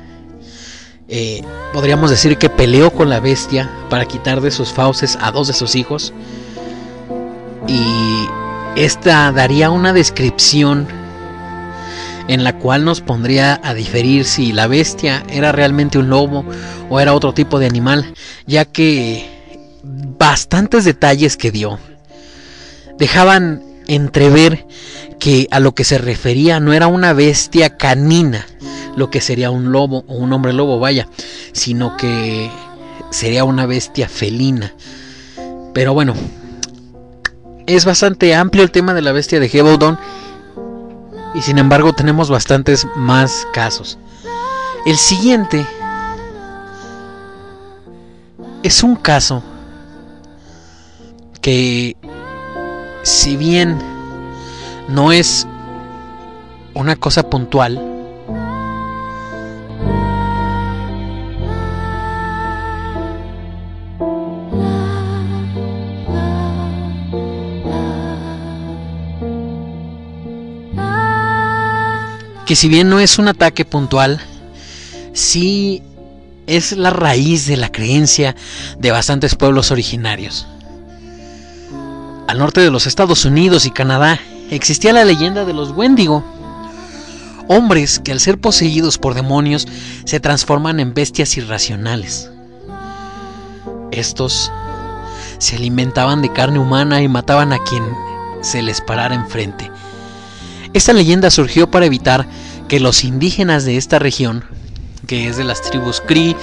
eh, 1.15 1.43
podríamos 1.73 2.09
decir 2.09 2.39
que 2.39 2.49
peleó 2.49 2.89
con 2.89 3.07
la 3.07 3.19
bestia 3.19 3.69
para 3.87 4.05
quitar 4.05 4.41
de 4.41 4.49
sus 4.49 4.73
fauces 4.73 5.15
a 5.21 5.29
dos 5.29 5.47
de 5.47 5.53
sus 5.53 5.75
hijos. 5.75 6.11
Y 7.67 8.25
esta 8.75 9.31
daría 9.31 9.69
una 9.69 9.93
descripción 9.93 10.87
en 12.27 12.43
la 12.43 12.57
cual 12.57 12.83
nos 12.83 13.01
pondría 13.01 13.61
a 13.63 13.75
diferir 13.75 14.25
si 14.25 14.53
la 14.53 14.65
bestia 14.65 15.23
era 15.29 15.51
realmente 15.51 15.99
un 15.99 16.09
lobo 16.09 16.45
o 16.89 16.99
era 16.99 17.13
otro 17.13 17.31
tipo 17.31 17.59
de 17.59 17.67
animal, 17.67 18.15
ya 18.47 18.65
que 18.65 19.29
bastantes 19.83 20.83
detalles 20.83 21.37
que 21.37 21.51
dio 21.51 21.77
dejaban 22.97 23.61
entrever 23.85 24.65
que 25.19 25.47
a 25.51 25.59
lo 25.59 25.75
que 25.75 25.83
se 25.83 25.99
refería 25.99 26.59
no 26.59 26.73
era 26.73 26.87
una 26.87 27.13
bestia 27.13 27.77
canina, 27.77 28.47
lo 28.95 29.09
que 29.09 29.21
sería 29.21 29.51
un 29.51 29.71
lobo 29.71 30.03
o 30.07 30.15
un 30.15 30.33
hombre 30.33 30.53
lobo, 30.53 30.79
vaya, 30.79 31.07
sino 31.51 31.97
que 31.97 32.51
sería 33.09 33.43
una 33.43 33.65
bestia 33.65 34.07
felina. 34.07 34.73
Pero 35.73 35.93
bueno, 35.93 36.13
es 37.65 37.85
bastante 37.85 38.35
amplio 38.35 38.63
el 38.63 38.71
tema 38.71 38.93
de 38.93 39.01
la 39.01 39.11
bestia 39.11 39.39
de 39.39 39.49
Hebeldown 39.51 39.97
y 41.33 41.41
sin 41.41 41.57
embargo 41.57 41.93
tenemos 41.93 42.29
bastantes 42.29 42.87
más 42.95 43.47
casos. 43.53 43.97
El 44.85 44.97
siguiente 44.97 45.65
es 48.63 48.83
un 48.83 48.95
caso 48.95 49.43
que 51.41 51.95
si 53.03 53.35
bien 53.35 53.77
no 54.87 55.11
es 55.11 55.47
una 56.73 56.95
cosa 56.95 57.29
puntual, 57.29 57.92
que 72.53 72.57
si 72.57 72.69
bien 72.69 72.87
no 72.87 72.99
es 72.99 73.17
un 73.17 73.27
ataque 73.27 73.65
puntual, 73.65 74.21
sí 75.11 75.81
es 76.45 76.73
la 76.73 76.91
raíz 76.91 77.47
de 77.47 77.57
la 77.57 77.71
creencia 77.71 78.35
de 78.77 78.91
bastantes 78.91 79.33
pueblos 79.33 79.71
originarios. 79.71 80.45
Al 82.27 82.37
norte 82.37 82.61
de 82.61 82.69
los 82.69 82.85
Estados 82.85 83.25
Unidos 83.25 83.65
y 83.65 83.71
Canadá 83.71 84.19
existía 84.51 84.93
la 84.93 85.03
leyenda 85.03 85.45
de 85.45 85.53
los 85.53 85.71
Wendigo, 85.71 86.23
hombres 87.47 87.97
que 87.97 88.11
al 88.11 88.19
ser 88.19 88.39
poseídos 88.39 88.99
por 88.99 89.15
demonios 89.15 89.67
se 90.05 90.19
transforman 90.19 90.79
en 90.79 90.93
bestias 90.93 91.35
irracionales. 91.37 92.29
Estos 93.91 94.51
se 95.39 95.55
alimentaban 95.55 96.21
de 96.21 96.31
carne 96.31 96.59
humana 96.59 97.01
y 97.01 97.07
mataban 97.07 97.51
a 97.51 97.57
quien 97.57 97.83
se 98.41 98.61
les 98.61 98.79
parara 98.79 99.15
enfrente. 99.15 99.71
Esta 100.73 100.91
leyenda 100.91 101.29
surgió 101.29 101.69
para 101.69 101.85
evitar 101.85 102.27
que 102.67 102.79
los 102.79 103.03
indígenas 103.03 103.63
de 103.63 103.77
esta 103.77 103.99
región, 103.99 104.43
que 105.05 105.27
es 105.27 105.37
de 105.37 105.43
las 105.43 105.61
tribus 105.61 106.01
Cree, 106.05 106.35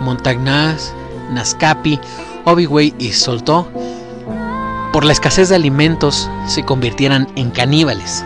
Montagnaz, 0.00 0.92
Nazcapi, 1.32 2.00
Obiway 2.44 2.92
y 2.98 3.12
Soltó, 3.12 3.70
por 4.92 5.04
la 5.04 5.12
escasez 5.12 5.48
de 5.48 5.54
alimentos 5.54 6.28
se 6.48 6.64
convirtieran 6.64 7.28
en 7.36 7.50
caníbales. 7.50 8.24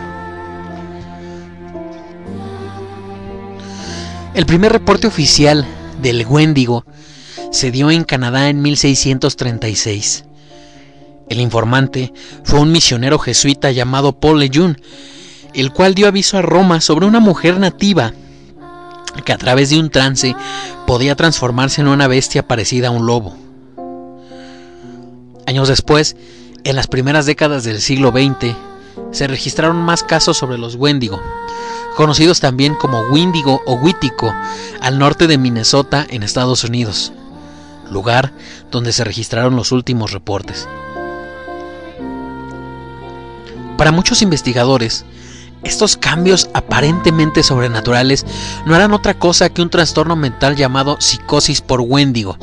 El 4.33 4.45
primer 4.45 4.71
reporte 4.71 5.07
oficial 5.07 5.65
del 6.01 6.25
Wendigo 6.25 6.83
se 7.51 7.71
dio 7.71 7.91
en 7.91 8.03
Canadá 8.03 8.49
en 8.49 8.61
1636. 8.61 10.25
El 11.29 11.39
informante 11.39 12.11
fue 12.43 12.59
un 12.59 12.71
misionero 12.71 13.19
jesuita 13.19 13.71
llamado 13.71 14.19
Paul 14.19 14.39
Lejeune, 14.39 14.77
el 15.57 15.73
cual 15.73 15.95
dio 15.95 16.07
aviso 16.07 16.37
a 16.37 16.43
Roma 16.43 16.81
sobre 16.81 17.07
una 17.07 17.19
mujer 17.19 17.59
nativa 17.59 18.13
que 19.25 19.33
a 19.33 19.37
través 19.37 19.71
de 19.71 19.79
un 19.79 19.89
trance 19.89 20.35
podía 20.85 21.15
transformarse 21.15 21.81
en 21.81 21.87
una 21.87 22.07
bestia 22.07 22.47
parecida 22.47 22.89
a 22.89 22.91
un 22.91 23.07
lobo. 23.07 23.35
Años 25.47 25.67
después, 25.67 26.15
en 26.63 26.75
las 26.75 26.85
primeras 26.85 27.25
décadas 27.25 27.63
del 27.63 27.81
siglo 27.81 28.11
XX, 28.11 28.55
se 29.11 29.27
registraron 29.27 29.77
más 29.77 30.03
casos 30.03 30.37
sobre 30.37 30.59
los 30.59 30.75
Wendigo, 30.75 31.19
conocidos 31.95 32.39
también 32.39 32.75
como 32.75 33.01
Windigo 33.01 33.61
o 33.65 33.73
Wítico, 33.75 34.31
al 34.81 34.99
norte 34.99 35.25
de 35.25 35.39
Minnesota 35.39 36.05
en 36.07 36.21
Estados 36.21 36.63
Unidos, 36.63 37.13
lugar 37.89 38.31
donde 38.69 38.91
se 38.91 39.03
registraron 39.03 39.55
los 39.55 39.71
últimos 39.71 40.11
reportes. 40.11 40.67
Para 43.77 43.91
muchos 43.91 44.21
investigadores, 44.21 45.05
estos 45.63 45.97
cambios 45.97 46.49
aparentemente 46.53 47.43
sobrenaturales 47.43 48.25
no 48.65 48.75
eran 48.75 48.93
otra 48.93 49.13
cosa 49.15 49.49
que 49.49 49.61
un 49.61 49.69
trastorno 49.69 50.15
mental 50.15 50.55
llamado 50.55 50.97
psicosis 50.99 51.61
por 51.61 51.81
Wendigo, 51.81 52.37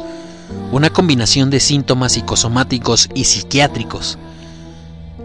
una 0.72 0.90
combinación 0.90 1.50
de 1.50 1.60
síntomas 1.60 2.12
psicosomáticos 2.12 3.08
y 3.14 3.24
psiquiátricos. 3.24 4.18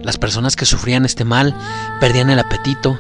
Las 0.04 0.18
personas 0.18 0.56
que 0.56 0.66
sufrían 0.66 1.06
este 1.06 1.26
mal 1.26 1.56
perdían 2.00 2.30
el 2.30 2.40
apetito, 2.40 2.98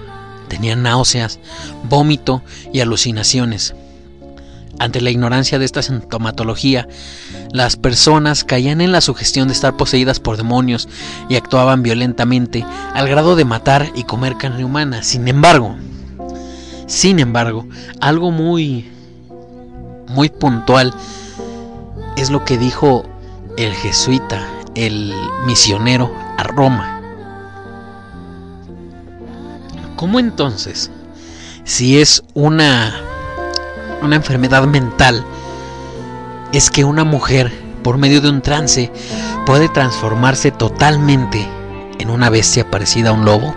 tenían 0.47 0.83
náuseas, 0.83 1.39
vómito 1.83 2.41
y 2.73 2.81
alucinaciones. 2.81 3.73
Ante 4.79 5.01
la 5.01 5.09
ignorancia 5.09 5.59
de 5.59 5.65
esta 5.65 5.81
sintomatología, 5.81 6.87
las 7.51 7.75
personas 7.75 8.45
caían 8.45 8.79
en 8.79 8.93
la 8.93 9.01
sugestión 9.01 9.49
de 9.49 9.53
estar 9.53 9.75
poseídas 9.75 10.21
por 10.21 10.37
demonios 10.37 10.87
y 11.27 11.35
actuaban 11.35 11.83
violentamente 11.83 12.65
al 12.93 13.09
grado 13.09 13.35
de 13.35 13.45
matar 13.45 13.91
y 13.93 14.03
comer 14.03 14.37
carne 14.37 14.63
humana. 14.63 15.03
Sin 15.03 15.27
embargo, 15.27 15.75
sin 16.87 17.19
embargo, 17.19 17.67
algo 17.99 18.31
muy 18.31 18.89
muy 20.07 20.29
puntual 20.29 20.93
es 22.17 22.31
lo 22.31 22.43
que 22.43 22.57
dijo 22.57 23.05
el 23.57 23.73
jesuita, 23.73 24.47
el 24.75 25.13
misionero 25.45 26.11
a 26.37 26.43
Roma. 26.43 27.01
¿Cómo 29.95 30.19
entonces, 30.19 30.89
si 31.65 31.99
es 31.99 32.23
una 32.33 32.95
una 34.01 34.15
enfermedad 34.15 34.65
mental, 34.65 35.25
es 36.51 36.69
que 36.69 36.83
una 36.83 37.03
mujer, 37.03 37.51
por 37.83 37.97
medio 37.97 38.21
de 38.21 38.29
un 38.29 38.41
trance, 38.41 38.91
puede 39.45 39.69
transformarse 39.69 40.51
totalmente 40.51 41.47
en 41.99 42.09
una 42.09 42.29
bestia 42.29 42.69
parecida 42.69 43.09
a 43.09 43.13
un 43.13 43.25
lobo? 43.25 43.53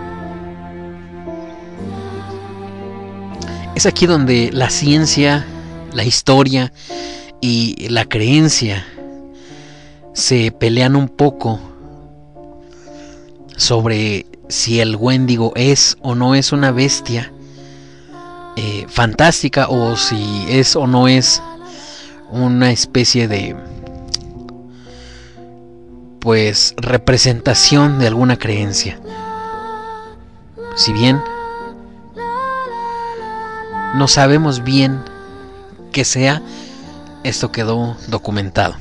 Es 3.75 3.85
aquí 3.85 4.05
donde 4.05 4.51
la 4.53 4.69
ciencia, 4.69 5.45
la 5.93 6.03
historia 6.03 6.71
y 7.41 7.87
la 7.89 8.05
creencia 8.05 8.85
se 10.13 10.51
pelean 10.51 10.95
un 10.95 11.09
poco 11.09 11.59
sobre 13.57 14.27
si 14.47 14.79
el 14.79 14.95
Wendigo 14.95 15.53
es 15.55 15.97
o 16.01 16.13
no 16.15 16.35
es 16.35 16.51
una 16.51 16.71
bestia 16.71 17.33
eh, 18.55 18.85
fantástica 18.87 19.67
o 19.69 19.95
si 19.95 20.45
es 20.47 20.75
o 20.75 20.87
no 20.87 21.07
es 21.07 21.41
una 22.29 22.71
especie 22.71 23.27
de 23.27 23.55
pues 26.19 26.73
representación 26.77 27.99
de 27.99 28.07
alguna 28.07 28.37
creencia. 28.37 28.99
Si 30.75 30.93
bien 30.93 31.21
no 33.95 34.07
sabemos 34.07 34.63
bien 34.63 35.03
qué 35.91 36.05
sea, 36.05 36.41
esto 37.23 37.51
quedó 37.51 37.97
documentado. 38.07 38.75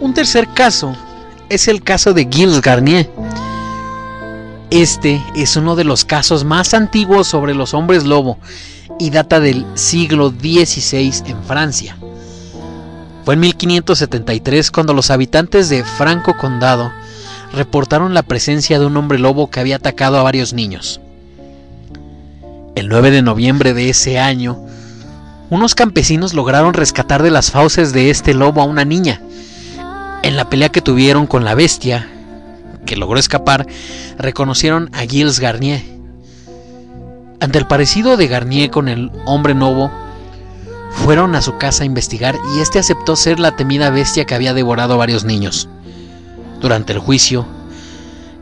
Un 0.00 0.14
tercer 0.14 0.48
caso 0.48 0.96
es 1.48 1.68
el 1.68 1.82
caso 1.82 2.14
de 2.14 2.26
Gilles 2.30 2.60
Garnier. 2.60 3.10
Este 4.70 5.20
es 5.34 5.56
uno 5.56 5.74
de 5.74 5.82
los 5.82 6.04
casos 6.04 6.44
más 6.44 6.74
antiguos 6.74 7.26
sobre 7.26 7.54
los 7.54 7.74
hombres 7.74 8.04
lobo 8.04 8.38
y 9.00 9.10
data 9.10 9.40
del 9.40 9.66
siglo 9.74 10.30
XVI 10.30 11.12
en 11.26 11.42
Francia. 11.42 11.96
Fue 13.24 13.34
en 13.34 13.40
1573 13.40 14.70
cuando 14.70 14.94
los 14.94 15.10
habitantes 15.10 15.70
de 15.70 15.82
Franco 15.82 16.36
Condado 16.36 16.92
reportaron 17.52 18.14
la 18.14 18.22
presencia 18.22 18.78
de 18.78 18.86
un 18.86 18.96
hombre 18.96 19.18
lobo 19.18 19.50
que 19.50 19.58
había 19.58 19.74
atacado 19.74 20.18
a 20.18 20.22
varios 20.22 20.52
niños. 20.52 21.00
El 22.76 22.88
9 22.88 23.10
de 23.10 23.22
noviembre 23.22 23.74
de 23.74 23.90
ese 23.90 24.20
año, 24.20 24.56
unos 25.50 25.74
campesinos 25.74 26.32
lograron 26.32 26.74
rescatar 26.74 27.24
de 27.24 27.32
las 27.32 27.50
fauces 27.50 27.92
de 27.92 28.10
este 28.10 28.34
lobo 28.34 28.62
a 28.62 28.66
una 28.66 28.84
niña. 28.84 29.20
En 30.22 30.36
la 30.36 30.48
pelea 30.48 30.68
que 30.68 30.80
tuvieron 30.80 31.26
con 31.26 31.44
la 31.44 31.56
bestia, 31.56 32.08
que 32.90 32.96
logró 32.96 33.20
escapar, 33.20 33.68
reconocieron 34.18 34.90
a 34.92 35.02
Gilles 35.02 35.38
Garnier. 35.38 35.80
Ante 37.38 37.58
el 37.58 37.68
parecido 37.68 38.16
de 38.16 38.26
Garnier 38.26 38.68
con 38.68 38.88
el 38.88 39.12
hombre 39.26 39.54
lobo, 39.54 39.92
fueron 40.90 41.36
a 41.36 41.40
su 41.40 41.56
casa 41.56 41.84
a 41.84 41.86
investigar 41.86 42.36
y 42.52 42.58
este 42.58 42.80
aceptó 42.80 43.14
ser 43.14 43.38
la 43.38 43.54
temida 43.54 43.90
bestia 43.90 44.24
que 44.24 44.34
había 44.34 44.54
devorado 44.54 44.94
a 44.94 44.96
varios 44.96 45.24
niños. 45.24 45.68
Durante 46.60 46.92
el 46.92 46.98
juicio, 46.98 47.46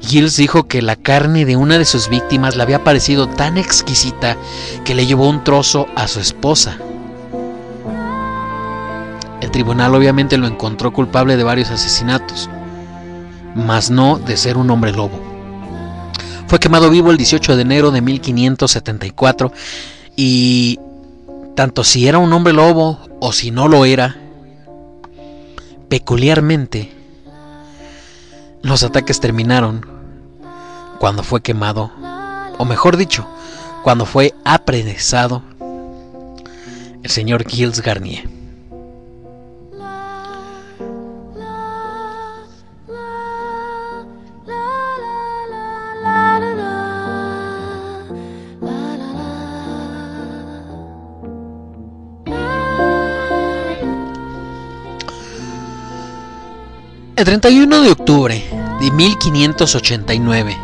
Gilles 0.01 0.39
dijo 0.39 0.67
que 0.67 0.81
la 0.81 0.97
carne 0.97 1.45
de 1.45 1.57
una 1.57 1.77
de 1.77 1.85
sus 1.85 2.09
víctimas 2.09 2.57
le 2.57 2.63
había 2.63 2.83
parecido 2.83 3.29
tan 3.29 3.59
exquisita 3.59 4.39
que 4.83 4.95
le 4.95 5.05
llevó 5.05 5.29
un 5.29 5.45
trozo 5.45 5.89
a 5.95 6.09
su 6.09 6.21
esposa. 6.21 6.79
El 9.43 9.51
tribunal 9.51 9.95
obviamente 9.95 10.39
lo 10.39 10.47
encontró 10.47 10.91
culpable 10.91 11.37
de 11.37 11.45
varios 11.45 11.71
asesinatos, 11.71 12.49
mas 13.59 13.91
no 13.91 14.19
de 14.19 14.37
ser 14.37 14.57
un 14.57 14.71
hombre 14.71 14.93
lobo. 14.93 15.21
Fue 16.47 16.59
quemado 16.59 16.89
vivo 16.89 17.11
el 17.11 17.19
18 17.19 17.57
de 17.57 17.63
enero 17.63 17.91
de 17.91 18.01
1574 18.01 19.53
y 20.17 20.79
tanto 21.55 21.85
si 21.85 22.09
era 22.09 22.19
un 22.19 22.33
hombre 22.33 22.55
lobo 22.55 22.99
o 23.21 23.33
si 23.33 23.51
no 23.51 23.69
lo 23.69 23.85
era, 23.85 24.17
peculiarmente, 25.89 26.93
los 28.63 28.83
ataques 28.83 29.21
terminaron 29.21 29.87
cuando 30.99 31.23
fue 31.23 31.43
quemado, 31.43 31.91
o 32.59 32.65
mejor 32.65 32.97
dicho, 32.97 33.27
cuando 33.83 34.07
fue 34.07 34.35
apresado 34.45 35.43
el 37.03 37.11
señor 37.11 37.49
Gilles 37.49 37.81
Garnier. 37.83 38.38
El 57.19 57.25
31 57.25 57.83
de 57.83 57.91
octubre 57.91 58.45
de 58.81 58.91
1589, 58.93 60.57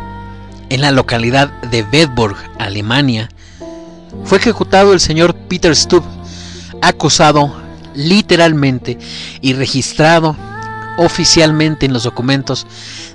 en 0.69 0.79
la 0.79 0.91
localidad 0.91 1.49
de 1.63 1.83
Bedburg, 1.83 2.37
Alemania, 2.57 3.29
fue 4.23 4.37
ejecutado 4.37 4.93
el 4.93 5.01
señor 5.01 5.35
Peter 5.35 5.75
Stubb, 5.75 6.05
acusado 6.81 7.53
literalmente 7.93 8.97
y 9.41 9.51
registrado 9.51 10.37
oficialmente 10.97 11.87
en 11.87 11.91
los 11.91 12.03
documentos 12.03 12.65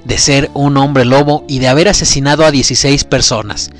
de 0.04 0.18
ser 0.18 0.50
un 0.52 0.76
hombre 0.76 1.06
lobo 1.06 1.46
y 1.48 1.60
de 1.60 1.68
haber 1.68 1.88
asesinado 1.88 2.44
a 2.44 2.50
16 2.50 3.04
personas, 3.04 3.70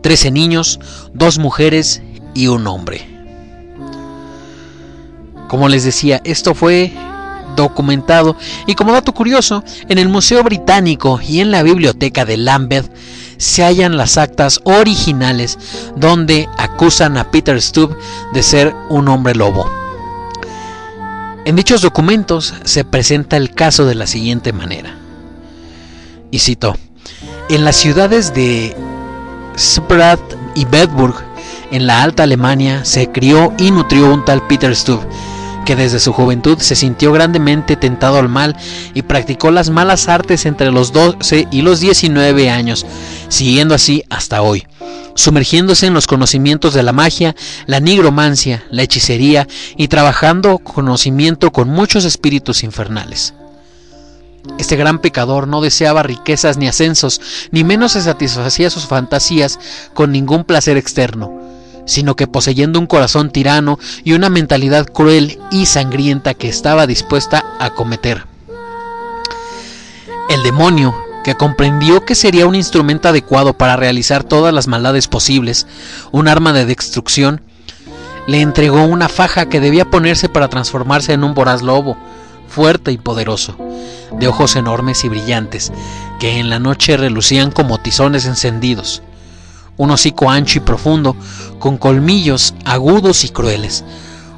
13 0.00 0.30
niños, 0.30 0.78
2 1.12 1.40
mujeres 1.40 2.02
y 2.34 2.46
un 2.46 2.68
hombre. 2.68 3.04
Como 5.48 5.68
les 5.68 5.82
decía, 5.82 6.20
esto 6.22 6.54
fue 6.54 6.92
documentado 7.56 8.36
y 8.66 8.74
como 8.74 8.92
dato 8.92 9.12
curioso, 9.12 9.64
en 9.88 9.98
el 9.98 10.08
Museo 10.08 10.42
Británico 10.42 11.20
y 11.22 11.40
en 11.40 11.50
la 11.50 11.62
biblioteca 11.62 12.24
de 12.24 12.36
Lambeth 12.36 12.90
se 13.36 13.64
hallan 13.64 13.96
las 13.96 14.18
actas 14.18 14.60
originales 14.64 15.58
donde 15.96 16.48
acusan 16.58 17.16
a 17.16 17.30
Peter 17.30 17.60
Stubb 17.60 17.96
de 18.32 18.42
ser 18.42 18.74
un 18.88 19.08
hombre 19.08 19.34
lobo. 19.34 19.68
En 21.44 21.56
dichos 21.56 21.82
documentos 21.82 22.54
se 22.62 22.84
presenta 22.84 23.36
el 23.36 23.50
caso 23.52 23.84
de 23.84 23.96
la 23.96 24.06
siguiente 24.06 24.52
manera. 24.52 24.94
Y 26.30 26.38
cito, 26.38 26.76
en 27.50 27.64
las 27.64 27.76
ciudades 27.76 28.32
de 28.32 28.76
Sprat 29.58 30.20
y 30.54 30.64
Bedburg, 30.64 31.16
en 31.72 31.86
la 31.88 32.02
Alta 32.02 32.22
Alemania, 32.22 32.84
se 32.84 33.10
crió 33.10 33.52
y 33.58 33.72
nutrió 33.72 34.12
un 34.12 34.24
tal 34.24 34.46
Peter 34.46 34.74
Stubb, 34.76 35.00
que 35.64 35.76
desde 35.76 36.00
su 36.00 36.12
juventud 36.12 36.58
se 36.58 36.76
sintió 36.76 37.12
grandemente 37.12 37.76
tentado 37.76 38.18
al 38.18 38.28
mal 38.28 38.56
y 38.94 39.02
practicó 39.02 39.50
las 39.50 39.70
malas 39.70 40.08
artes 40.08 40.46
entre 40.46 40.70
los 40.70 40.92
12 40.92 41.48
y 41.50 41.62
los 41.62 41.80
19 41.80 42.50
años, 42.50 42.86
siguiendo 43.28 43.74
así 43.74 44.04
hasta 44.10 44.42
hoy, 44.42 44.66
sumergiéndose 45.14 45.86
en 45.86 45.94
los 45.94 46.06
conocimientos 46.06 46.74
de 46.74 46.82
la 46.82 46.92
magia, 46.92 47.34
la 47.66 47.80
nigromancia, 47.80 48.64
la 48.70 48.82
hechicería 48.82 49.46
y 49.76 49.88
trabajando 49.88 50.58
conocimiento 50.58 51.52
con 51.52 51.68
muchos 51.68 52.04
espíritus 52.04 52.62
infernales. 52.62 53.34
Este 54.58 54.74
gran 54.74 54.98
pecador 54.98 55.46
no 55.46 55.60
deseaba 55.60 56.02
riquezas 56.02 56.56
ni 56.56 56.66
ascensos, 56.66 57.20
ni 57.52 57.62
menos 57.62 57.92
se 57.92 58.02
satisfacía 58.02 58.70
sus 58.70 58.86
fantasías 58.86 59.60
con 59.94 60.10
ningún 60.10 60.44
placer 60.44 60.76
externo 60.76 61.41
sino 61.84 62.16
que 62.16 62.26
poseyendo 62.26 62.78
un 62.78 62.86
corazón 62.86 63.30
tirano 63.30 63.78
y 64.04 64.12
una 64.12 64.30
mentalidad 64.30 64.86
cruel 64.86 65.38
y 65.50 65.66
sangrienta 65.66 66.34
que 66.34 66.48
estaba 66.48 66.86
dispuesta 66.86 67.44
a 67.58 67.70
cometer. 67.70 68.26
El 70.28 70.42
demonio, 70.42 70.94
que 71.24 71.34
comprendió 71.34 72.04
que 72.04 72.14
sería 72.14 72.46
un 72.46 72.54
instrumento 72.54 73.08
adecuado 73.08 73.52
para 73.54 73.76
realizar 73.76 74.24
todas 74.24 74.52
las 74.52 74.66
maldades 74.66 75.08
posibles, 75.08 75.66
un 76.10 76.28
arma 76.28 76.52
de 76.52 76.66
destrucción, 76.66 77.42
le 78.26 78.40
entregó 78.40 78.84
una 78.84 79.08
faja 79.08 79.48
que 79.48 79.60
debía 79.60 79.90
ponerse 79.90 80.28
para 80.28 80.48
transformarse 80.48 81.12
en 81.12 81.24
un 81.24 81.34
voraz 81.34 81.62
lobo, 81.62 81.96
fuerte 82.48 82.92
y 82.92 82.98
poderoso, 82.98 83.56
de 84.18 84.28
ojos 84.28 84.56
enormes 84.56 85.04
y 85.04 85.08
brillantes, 85.08 85.72
que 86.20 86.38
en 86.38 86.50
la 86.50 86.58
noche 86.58 86.96
relucían 86.96 87.50
como 87.50 87.78
tizones 87.78 88.26
encendidos 88.26 89.02
un 89.82 89.90
hocico 89.90 90.30
ancho 90.30 90.58
y 90.58 90.60
profundo, 90.60 91.16
con 91.58 91.76
colmillos 91.76 92.54
agudos 92.64 93.24
y 93.24 93.30
crueles, 93.30 93.84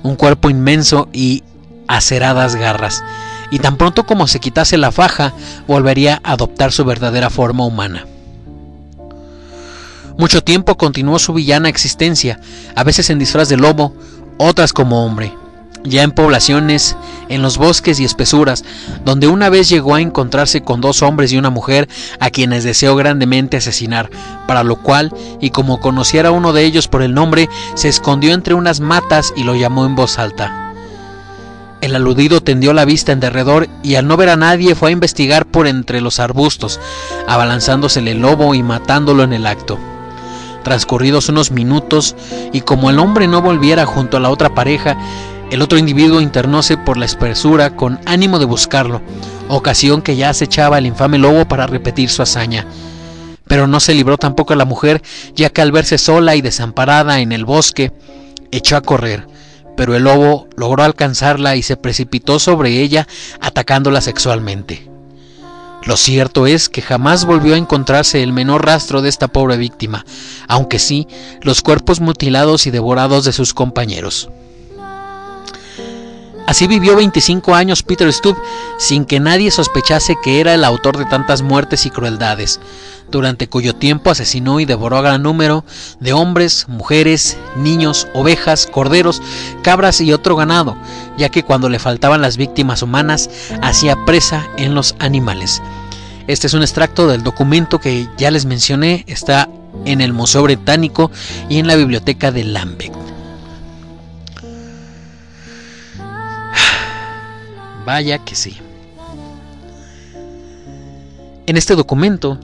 un 0.02 0.16
cuerpo 0.16 0.48
inmenso 0.48 1.06
y 1.12 1.42
aceradas 1.86 2.56
garras, 2.56 3.04
y 3.50 3.58
tan 3.58 3.76
pronto 3.76 4.06
como 4.06 4.26
se 4.26 4.40
quitase 4.40 4.78
la 4.78 4.90
faja, 4.90 5.34
volvería 5.68 6.18
a 6.24 6.32
adoptar 6.32 6.72
su 6.72 6.86
verdadera 6.86 7.28
forma 7.28 7.66
humana. 7.66 8.06
Mucho 10.16 10.42
tiempo 10.42 10.78
continuó 10.78 11.18
su 11.18 11.34
villana 11.34 11.68
existencia, 11.68 12.40
a 12.74 12.82
veces 12.82 13.10
en 13.10 13.18
disfraz 13.18 13.50
de 13.50 13.58
lobo, 13.58 13.94
otras 14.38 14.72
como 14.72 15.04
hombre, 15.04 15.34
ya 15.84 16.02
en 16.02 16.10
poblaciones, 16.10 16.96
en 17.28 17.42
los 17.42 17.58
bosques 17.58 18.00
y 18.00 18.04
espesuras, 18.04 18.64
donde 19.04 19.28
una 19.28 19.50
vez 19.50 19.68
llegó 19.68 19.94
a 19.94 20.00
encontrarse 20.00 20.62
con 20.62 20.80
dos 20.80 21.02
hombres 21.02 21.32
y 21.32 21.36
una 21.36 21.50
mujer 21.50 21.88
a 22.20 22.30
quienes 22.30 22.64
deseó 22.64 22.96
grandemente 22.96 23.58
asesinar, 23.58 24.10
para 24.48 24.64
lo 24.64 24.76
cual, 24.76 25.12
y 25.40 25.50
como 25.50 25.80
conociera 25.80 26.30
a 26.30 26.32
uno 26.32 26.52
de 26.52 26.64
ellos 26.64 26.88
por 26.88 27.02
el 27.02 27.14
nombre, 27.14 27.48
se 27.74 27.88
escondió 27.88 28.32
entre 28.32 28.54
unas 28.54 28.80
matas 28.80 29.32
y 29.36 29.44
lo 29.44 29.54
llamó 29.54 29.84
en 29.84 29.94
voz 29.94 30.18
alta. 30.18 30.72
El 31.82 31.94
aludido 31.94 32.40
tendió 32.40 32.72
la 32.72 32.86
vista 32.86 33.12
en 33.12 33.20
derredor 33.20 33.68
y 33.82 33.96
al 33.96 34.06
no 34.06 34.16
ver 34.16 34.30
a 34.30 34.36
nadie 34.36 34.74
fue 34.74 34.88
a 34.88 34.92
investigar 34.92 35.44
por 35.44 35.66
entre 35.66 36.00
los 36.00 36.18
arbustos, 36.18 36.80
abalanzándosele 37.28 38.12
el 38.12 38.20
lobo 38.20 38.54
y 38.54 38.62
matándolo 38.62 39.22
en 39.22 39.34
el 39.34 39.46
acto. 39.46 39.78
Transcurridos 40.62 41.28
unos 41.28 41.50
minutos, 41.50 42.16
y 42.54 42.62
como 42.62 42.88
el 42.88 42.98
hombre 42.98 43.28
no 43.28 43.42
volviera 43.42 43.84
junto 43.84 44.16
a 44.16 44.20
la 44.20 44.30
otra 44.30 44.54
pareja, 44.54 44.96
el 45.50 45.62
otro 45.62 45.78
individuo 45.78 46.20
internóse 46.20 46.76
por 46.76 46.96
la 46.96 47.04
espesura 47.04 47.76
con 47.76 48.00
ánimo 48.06 48.38
de 48.38 48.44
buscarlo, 48.44 49.02
ocasión 49.48 50.02
que 50.02 50.16
ya 50.16 50.30
acechaba 50.30 50.78
el 50.78 50.86
infame 50.86 51.18
lobo 51.18 51.46
para 51.46 51.66
repetir 51.66 52.10
su 52.10 52.22
hazaña. 52.22 52.66
Pero 53.46 53.66
no 53.66 53.80
se 53.80 53.94
libró 53.94 54.16
tampoco 54.16 54.54
la 54.54 54.64
mujer, 54.64 55.02
ya 55.34 55.50
que 55.50 55.60
al 55.60 55.72
verse 55.72 55.98
sola 55.98 56.34
y 56.34 56.40
desamparada 56.40 57.20
en 57.20 57.32
el 57.32 57.44
bosque, 57.44 57.92
echó 58.50 58.76
a 58.76 58.80
correr, 58.80 59.26
pero 59.76 59.94
el 59.94 60.04
lobo 60.04 60.48
logró 60.56 60.82
alcanzarla 60.82 61.56
y 61.56 61.62
se 61.62 61.76
precipitó 61.76 62.38
sobre 62.38 62.80
ella 62.80 63.06
atacándola 63.40 64.00
sexualmente. 64.00 64.88
Lo 65.84 65.98
cierto 65.98 66.46
es 66.46 66.70
que 66.70 66.80
jamás 66.80 67.26
volvió 67.26 67.54
a 67.54 67.58
encontrarse 67.58 68.22
el 68.22 68.32
menor 68.32 68.64
rastro 68.64 69.02
de 69.02 69.10
esta 69.10 69.28
pobre 69.28 69.58
víctima, 69.58 70.06
aunque 70.48 70.78
sí 70.78 71.06
los 71.42 71.60
cuerpos 71.60 72.00
mutilados 72.00 72.66
y 72.66 72.70
devorados 72.70 73.24
de 73.24 73.32
sus 73.32 73.52
compañeros. 73.52 74.30
Así 76.46 76.66
vivió 76.66 76.96
25 76.96 77.54
años 77.54 77.82
Peter 77.82 78.12
Stubb 78.12 78.36
sin 78.78 79.06
que 79.06 79.18
nadie 79.18 79.50
sospechase 79.50 80.16
que 80.22 80.40
era 80.40 80.54
el 80.54 80.64
autor 80.64 80.98
de 80.98 81.06
tantas 81.06 81.40
muertes 81.42 81.86
y 81.86 81.90
crueldades, 81.90 82.60
durante 83.10 83.48
cuyo 83.48 83.74
tiempo 83.74 84.10
asesinó 84.10 84.60
y 84.60 84.66
devoró 84.66 84.98
a 84.98 85.02
gran 85.02 85.22
número 85.22 85.64
de 86.00 86.12
hombres, 86.12 86.66
mujeres, 86.68 87.38
niños, 87.56 88.08
ovejas, 88.12 88.66
corderos, 88.66 89.22
cabras 89.62 90.00
y 90.00 90.12
otro 90.12 90.36
ganado, 90.36 90.76
ya 91.16 91.30
que 91.30 91.44
cuando 91.44 91.68
le 91.68 91.78
faltaban 91.78 92.20
las 92.20 92.36
víctimas 92.36 92.82
humanas 92.82 93.30
hacía 93.62 93.96
presa 94.04 94.46
en 94.58 94.74
los 94.74 94.96
animales. 94.98 95.62
Este 96.26 96.46
es 96.46 96.54
un 96.54 96.62
extracto 96.62 97.06
del 97.06 97.22
documento 97.22 97.78
que 97.78 98.08
ya 98.16 98.30
les 98.30 98.46
mencioné, 98.46 99.04
está 99.06 99.48
en 99.84 100.00
el 100.00 100.12
Museo 100.12 100.42
Británico 100.42 101.10
y 101.48 101.58
en 101.58 101.66
la 101.66 101.76
Biblioteca 101.76 102.30
de 102.30 102.44
Lambeck. 102.44 103.13
Vaya 107.84 108.18
que 108.18 108.34
sí. 108.34 108.56
En 111.46 111.56
este 111.56 111.76
documento 111.76 112.38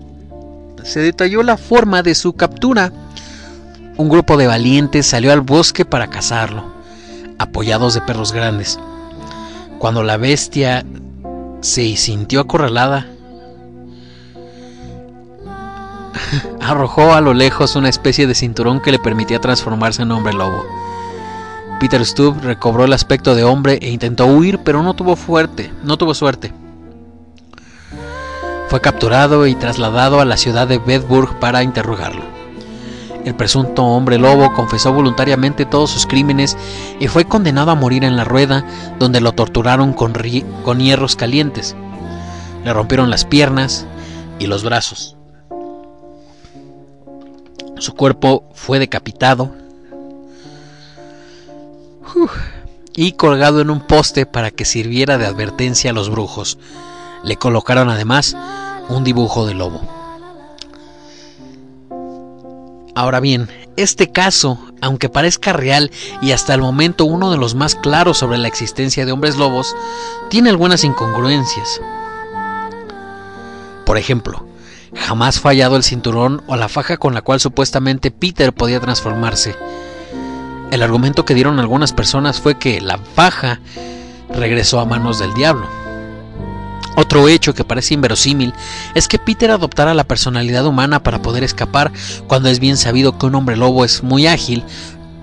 se 0.83 1.01
detalló 1.01 1.43
la 1.43 1.57
forma 1.57 2.03
de 2.03 2.15
su 2.15 2.35
captura. 2.35 2.93
Un 3.97 4.09
grupo 4.09 4.37
de 4.37 4.47
valientes 4.47 5.07
salió 5.07 5.33
al 5.33 5.41
bosque 5.41 5.85
para 5.85 6.09
cazarlo, 6.09 6.73
apoyados 7.39 7.95
de 7.95 8.03
perros 8.03 8.33
grandes. 8.33 8.79
Cuando 9.79 10.03
la 10.03 10.17
bestia 10.17 10.85
se 11.61 11.97
sintió 11.97 12.41
acorralada, 12.41 13.07
arrojó 16.61 17.15
a 17.15 17.21
lo 17.21 17.35
lejos 17.35 17.77
una 17.77 17.89
especie 17.89 18.27
de 18.27 18.35
cinturón 18.35 18.81
que 18.81 18.93
le 18.93 18.99
permitía 18.99 19.41
transformarse 19.41 20.03
en 20.03 20.13
hombre 20.13 20.35
lobo. 20.35 20.65
Peter 21.81 22.05
Stubb 22.05 22.43
recobró 22.43 22.85
el 22.85 22.93
aspecto 22.93 23.35
de 23.35 23.43
hombre 23.43 23.79
e 23.81 23.89
intentó 23.89 24.27
huir, 24.27 24.59
pero 24.59 24.83
no 24.83 24.93
tuvo 24.93 25.17
fuerte, 25.17 25.73
no 25.83 25.97
tuvo 25.97 26.13
suerte. 26.13 26.53
Fue 28.69 28.83
capturado 28.83 29.47
y 29.47 29.55
trasladado 29.55 30.21
a 30.21 30.27
la 30.27 30.37
ciudad 30.37 30.69
de 30.69 30.77
Bedburg 30.77 31.41
para 31.41 31.63
interrogarlo. 31.63 32.23
El 33.25 33.35
presunto 33.35 33.83
hombre 33.83 34.19
lobo 34.19 34.53
confesó 34.53 34.93
voluntariamente 34.93 35.65
todos 35.65 35.91
sus 35.91 36.07
crímenes 36.07 36.59
y 37.01 37.09
fue 37.09 37.25
condenado 37.25 37.71
a 37.71 37.77
morir 37.77 38.05
en 38.05 38.15
la 38.15 38.25
rueda, 38.25 38.67
donde 38.99 39.23
lo 39.23 39.33
torturaron 39.33 39.95
con, 39.95 40.13
con 40.63 40.81
hierros 40.81 41.17
calientes. 41.17 41.75
Le 42.63 42.75
rompieron 42.75 43.09
las 43.09 43.25
piernas 43.25 43.87
y 44.39 44.47
los 44.47 44.65
brazos. 44.65 45.17
Su 47.79 47.95
cuerpo 47.95 48.45
fue 48.53 48.79
decapitado 48.79 49.51
Y 52.95 53.13
colgado 53.13 53.61
en 53.61 53.71
un 53.71 53.81
poste 53.81 54.27
para 54.27 54.51
que 54.51 54.65
sirviera 54.65 55.19
de 55.19 55.27
advertencia 55.27 55.91
a 55.91 55.95
los 55.95 56.11
brujos. 56.11 56.59
Le 57.23 57.37
colocaron 57.37 57.89
además 57.89 58.37
un 58.89 59.05
dibujo 59.05 59.47
de 59.47 59.55
lobo. 59.55 59.81
Ahora 62.95 63.21
bien, 63.21 63.49
este 63.77 64.11
caso, 64.11 64.59
aunque 64.81 65.09
parezca 65.09 65.53
real 65.53 65.91
y 66.21 66.33
hasta 66.33 66.55
el 66.55 66.61
momento 66.61 67.05
uno 67.05 67.31
de 67.31 67.39
los 67.39 67.55
más 67.55 67.75
claros 67.75 68.19
sobre 68.19 68.39
la 68.39 68.49
existencia 68.49 69.07
de 69.07 69.13
hombres 69.13 69.37
lobos, 69.37 69.75
tiene 70.29 70.51
algunas 70.51 70.85
incongruencias. 70.85 71.81
Por 73.87 73.97
ejemplo, 73.97 74.45
jamás 74.95 75.41
fue 75.41 75.53
hallado 75.53 75.77
el 75.77 75.83
cinturón 75.83 76.43
o 76.47 76.57
la 76.57 76.69
faja 76.69 76.97
con 76.97 77.15
la 77.15 77.23
cual 77.23 77.41
supuestamente 77.41 78.11
Peter 78.11 78.53
podía 78.53 78.81
transformarse. 78.81 79.57
El 80.71 80.83
argumento 80.83 81.25
que 81.25 81.35
dieron 81.35 81.59
algunas 81.59 81.93
personas 81.93 82.41
fue 82.41 82.59
que 82.59 82.81
la 82.81 82.99
faja 82.99 83.61
regresó 84.33 84.79
a 84.81 84.85
manos 84.85 85.19
del 85.19 85.35
diablo. 85.35 85.67
Otro 86.97 87.29
hecho 87.29 87.55
que 87.55 87.65
parece 87.65 87.95
inverosímil 87.95 88.53
es 88.95 89.09
que 89.09 89.19
Peter 89.19 89.51
adoptara 89.51 89.95
la 89.95 90.05
personalidad 90.05 90.67
humana 90.67 91.03
para 91.03 91.23
poder 91.23 91.45
escapar 91.45 91.93
cuando 92.27 92.49
es 92.49 92.61
bien 92.61 92.77
sabido 92.77 93.19
que 93.19 93.27
un 93.27 93.35
hombre 93.35 93.57
lobo 93.57 93.85
es 93.85 94.03
muy 94.03 94.27
ágil 94.27 94.65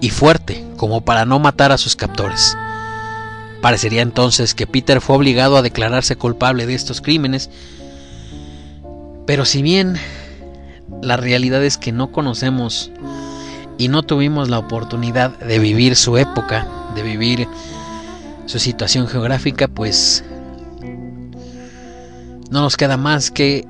y 0.02 0.10
fuerte 0.10 0.66
como 0.76 1.02
para 1.02 1.26
no 1.26 1.39
matar 1.39 1.72
a 1.72 1.78
sus 1.78 1.95
captores. 1.95 2.58
Parecería 3.62 4.02
entonces 4.02 4.54
que 4.54 4.68
Peter 4.68 5.02
fue 5.02 5.16
obligado 5.16 5.58
a 5.58 5.62
declararse 5.62 6.16
culpable 6.16 6.66
de 6.66 6.76
estos 6.76 7.02
crímenes, 7.02 7.50
pero 9.26 9.45
si 9.45 9.62
bien 9.62 9.98
la 11.02 11.18
realidad 11.18 11.64
es 11.64 11.78
que 11.78 11.91
no 11.91 12.12
conocemos 12.12 12.91
y 13.78 13.88
no 13.89 14.03
tuvimos 14.03 14.49
la 14.49 14.59
oportunidad 14.59 15.38
de 15.39 15.59
vivir 15.59 15.95
su 15.95 16.17
época, 16.17 16.67
de 16.95 17.03
vivir 17.03 17.47
su 18.45 18.59
situación 18.59 19.07
geográfica, 19.07 19.67
pues 19.67 20.23
no 22.49 22.61
nos 22.61 22.78
queda 22.78 22.97
más 22.97 23.30
que 23.30 23.67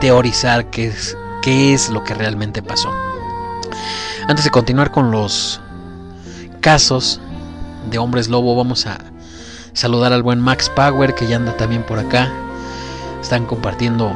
teorizar 0.00 0.70
qué 0.70 0.86
es, 0.88 1.16
qué 1.42 1.74
es 1.74 1.90
lo 1.90 2.04
que 2.04 2.14
realmente 2.14 2.62
pasó. 2.62 2.90
Antes 4.28 4.44
de 4.44 4.50
continuar 4.50 4.90
con 4.90 5.10
los 5.10 5.60
casos 6.60 7.20
de 7.90 7.98
hombres 7.98 8.28
lobo, 8.28 8.56
vamos 8.56 8.86
a 8.86 8.98
saludar 9.72 10.12
al 10.12 10.22
buen 10.22 10.40
Max 10.40 10.70
Power 10.74 11.14
que 11.14 11.26
ya 11.26 11.36
anda 11.36 11.56
también 11.56 11.82
por 11.82 11.98
acá. 11.98 12.32
Están 13.20 13.44
compartiendo 13.46 14.12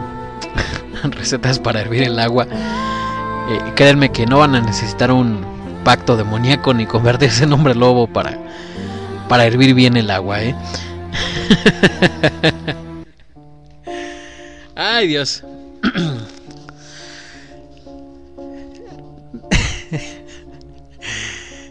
recetas 1.11 1.59
para 1.59 1.81
hervir 1.81 2.03
el 2.03 2.19
agua. 2.19 2.47
Eh, 3.51 3.73
créanme 3.75 4.13
que 4.13 4.27
no 4.27 4.39
van 4.39 4.55
a 4.55 4.61
necesitar 4.61 5.11
un 5.11 5.45
pacto 5.83 6.17
demoníaco 6.17 6.73
ni 6.73 6.87
convertirse 6.87 7.43
en 7.43 7.53
hombre 7.53 7.75
lobo 7.75 8.07
para, 8.07 8.39
para 9.29 9.45
hervir 9.45 9.75
bien 9.75 9.97
el 9.97 10.09
agua, 10.09 10.41
¿eh? 10.41 10.55
Ay, 14.77 15.09
Dios. 15.09 15.43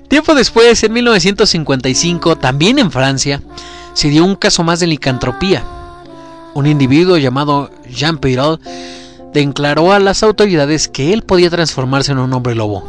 Tiempo 0.10 0.36
después, 0.36 0.84
en 0.84 0.92
1955, 0.92 2.36
también 2.40 2.78
en 2.78 2.92
Francia, 2.92 3.42
se 3.94 4.10
dio 4.10 4.26
un 4.26 4.36
caso 4.36 4.66
más 4.66 4.82
de 4.82 4.88
licantropía. 4.88 5.64
Un 6.56 6.68
individuo 6.68 7.16
llamado 7.18 7.72
Jean 7.90 8.18
Pirol 8.18 8.60
declaró 9.34 9.92
a 9.92 10.00
las 10.00 10.24
autoridades 10.24 10.88
que 10.88 11.14
él 11.14 11.24
podía 11.24 11.50
transformarse 11.50 12.12
en 12.12 12.20
un 12.20 12.34
hombre 12.34 12.56
lobo. 12.56 12.84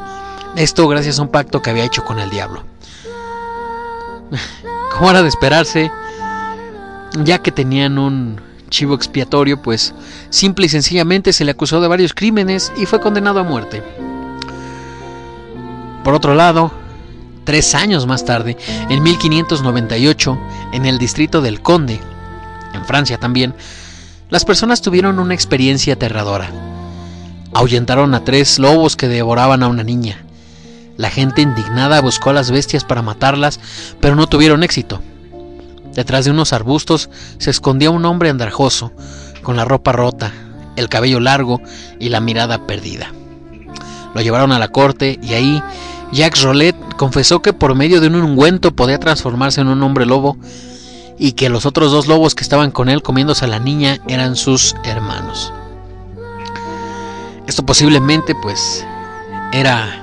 Esto 0.57 0.89
gracias 0.89 1.19
a 1.19 1.23
un 1.23 1.29
pacto 1.29 1.63
que 1.63 1.71
había 1.71 1.85
hecho 1.85 2.05
con 2.05 2.19
el 2.19 2.31
diablo. 2.31 2.65
Como 4.97 5.11
era 5.11 5.23
de 5.23 5.29
esperarse, 5.29 5.91
ya 7.25 7.39
que 7.39 7.53
tenían 7.53 7.99
un 7.99 8.41
chivo 8.69 8.95
expiatorio, 8.95 9.61
pues 9.61 9.95
simple 10.31 10.67
y 10.67 10.69
sencillamente 10.69 11.33
se 11.33 11.45
le 11.45 11.51
acusó 11.51 11.81
de 11.81 11.89
varios 11.89 12.15
crímenes 12.15 12.73
y 12.77 12.87
fue 12.87 13.01
condenado 13.01 13.41
a 13.41 13.45
muerte. 13.45 13.83
Por 16.05 16.15
otro 16.15 16.35
lado, 16.35 16.73
tres 17.45 17.75
años 17.75 18.07
más 18.07 18.25
tarde, 18.25 18.57
en 18.89 19.03
1598, 19.03 20.39
en 20.73 20.87
el 20.87 20.99
distrito 20.99 21.43
del 21.43 21.61
Conde, 21.61 22.01
en 22.73 22.85
Francia 22.85 23.19
también, 23.19 23.55
las 24.31 24.45
personas 24.45 24.81
tuvieron 24.81 25.19
una 25.19 25.35
experiencia 25.35 25.95
aterradora. 25.95 26.51
Ahuyentaron 27.53 28.15
a 28.15 28.25
tres 28.25 28.59
lobos 28.59 28.97
que 28.97 29.09
devoraban 29.09 29.63
a 29.63 29.69
una 29.69 29.83
niña. 29.83 30.25
La 30.97 31.11
gente 31.11 31.43
indignada 31.43 32.01
buscó 32.01 32.31
a 32.31 32.33
las 32.33 32.51
bestias 32.51 32.85
para 32.85 33.03
matarlas, 33.03 33.59
pero 34.01 34.15
no 34.15 34.29
tuvieron 34.29 34.63
éxito. 34.63 35.03
Detrás 35.95 36.25
de 36.25 36.31
unos 36.31 36.53
arbustos 36.53 37.11
se 37.39 37.51
escondía 37.51 37.91
un 37.91 38.05
hombre 38.05 38.31
andrajoso, 38.31 38.93
con 39.43 39.57
la 39.57 39.65
ropa 39.65 39.93
rota, 39.93 40.33
el 40.77 40.89
cabello 40.89 41.19
largo 41.19 41.61
y 41.99 42.11
la 42.11 42.21
mirada 42.21 42.67
perdida. 42.67 43.13
Lo 44.15 44.21
llevaron 44.21 44.53
a 44.53 44.59
la 44.59 44.69
corte 44.69 45.19
y 45.23 45.35
ahí 45.35 45.63
Jacques 46.13 46.43
Rollet 46.43 46.77
confesó 46.97 47.43
que 47.43 47.53
por 47.53 47.75
medio 47.75 48.01
de 48.01 48.07
un 48.07 48.17
ungüento 48.17 48.75
podía 48.77 48.99
transformarse 48.99 49.61
en 49.61 49.69
un 49.69 49.83
hombre 49.83 50.07
lobo 50.07 50.37
y 51.23 51.33
que 51.33 51.51
los 51.51 51.67
otros 51.67 51.93
dos 51.93 52.09
lobos 52.09 52.35
que 52.35 52.43
estaban 52.43 52.71
con 52.71 52.89
él 52.89 53.03
comiéndose 53.03 53.45
a 53.45 53.49
la 53.49 53.59
niña 53.59 53.99
eran 54.09 54.37
sus 54.37 54.75
hermanos. 54.85 55.53
Esto 57.47 57.65
posiblemente 57.67 58.35
pues 58.35 58.87
era 59.53 60.03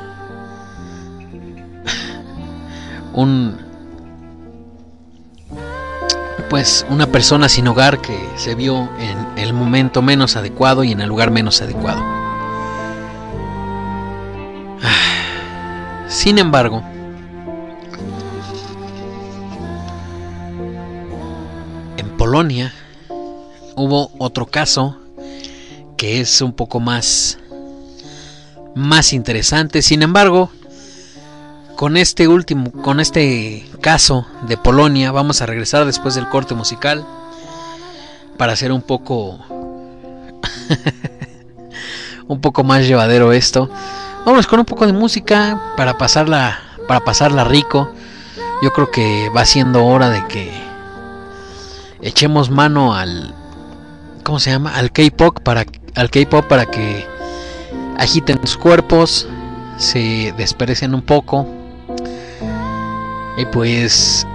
un 3.14 3.58
pues 6.52 6.86
una 6.88 7.08
persona 7.08 7.50
sin 7.50 7.68
hogar 7.68 8.00
que 8.00 8.16
se 8.36 8.54
vio 8.54 8.88
en 9.00 9.40
el 9.40 9.54
momento 9.54 10.04
menos 10.04 10.36
adecuado 10.36 10.84
y 10.84 10.92
en 10.92 11.02
el 11.02 11.10
lugar 11.10 11.32
menos 11.32 11.64
adecuado. 11.64 12.06
Sin 16.08 16.38
embargo, 16.38 16.84
Polonia 22.28 22.74
hubo 23.78 24.12
otro 24.18 24.48
caso 24.48 24.98
que 25.96 26.20
es 26.20 26.42
un 26.42 26.52
poco 26.52 26.82
más 26.82 27.40
más 28.76 29.14
interesante. 29.14 29.82
Sin 29.82 30.02
embargo, 30.02 30.52
con 31.78 31.96
este 31.96 32.28
último, 32.28 32.70
con 32.70 33.00
este 33.00 33.66
caso 33.80 34.28
de 34.46 34.58
Polonia, 34.58 35.14
vamos 35.14 35.42
a 35.42 35.46
regresar 35.46 35.86
después 35.86 36.16
del 36.16 36.28
corte 36.28 36.54
musical 36.54 37.08
para 38.36 38.52
hacer 38.52 38.74
un 38.74 38.82
poco 38.82 39.40
un 42.28 42.42
poco 42.42 42.66
más 42.66 42.86
llevadero 42.86 43.32
esto. 43.32 43.70
Vámonos 44.26 44.48
con 44.48 44.60
un 44.60 44.66
poco 44.66 44.86
de 44.86 44.92
música 44.92 45.76
para 45.78 45.98
pasarla 45.98 46.60
para 46.90 47.00
pasarla 47.00 47.46
rico. 47.46 47.90
Yo 48.62 48.74
creo 48.74 48.92
que 48.92 49.32
va 49.34 49.46
siendo 49.46 49.86
hora 49.86 50.10
de 50.10 50.28
que 50.28 50.67
echemos 52.08 52.50
mano 52.50 52.96
al 52.96 53.36
¿cómo 54.24 54.40
se 54.40 54.52
llama? 54.52 54.74
al 54.76 54.92
K-pop 54.92 55.40
para 55.42 55.66
al 55.96 56.10
K-pop 56.10 56.46
para 56.48 56.66
que 56.66 57.06
agiten 57.98 58.40
sus 58.42 58.58
cuerpos, 58.58 59.28
se 59.78 60.34
desperecen 60.38 60.94
un 60.94 61.02
poco 61.02 61.48
y 63.38 63.46
pues 63.46 64.26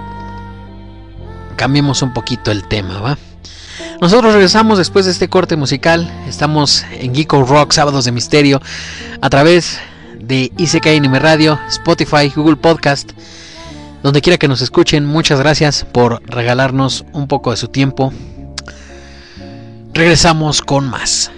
cambiemos 1.55 2.01
un 2.01 2.13
poquito 2.13 2.51
el 2.51 2.67
tema, 2.67 2.99
¿va? 2.99 3.17
Nosotros 4.01 4.33
regresamos 4.33 4.77
después 4.77 5.05
de 5.05 5.11
este 5.11 5.29
corte 5.29 5.55
musical. 5.55 6.11
Estamos 6.27 6.85
en 6.91 7.15
Geeko 7.15 7.43
Rock 7.43 7.71
Sábados 7.71 8.05
de 8.05 8.11
Misterio 8.11 8.61
a 9.21 9.29
través 9.29 9.79
de 10.19 10.51
ICK 10.57 10.87
Anime 10.87 11.19
Radio, 11.19 11.59
Spotify, 11.69 12.31
Google 12.35 12.57
Podcast. 12.57 13.11
Donde 14.03 14.21
quiera 14.21 14.37
que 14.37 14.47
nos 14.47 14.61
escuchen, 14.61 15.05
muchas 15.05 15.39
gracias 15.39 15.85
por 15.91 16.21
regalarnos 16.29 17.05
un 17.13 17.27
poco 17.27 17.51
de 17.51 17.57
su 17.57 17.69
tiempo. 17.69 18.13
Regresamos 19.93 20.61
con 20.61 20.89
más. 20.89 21.31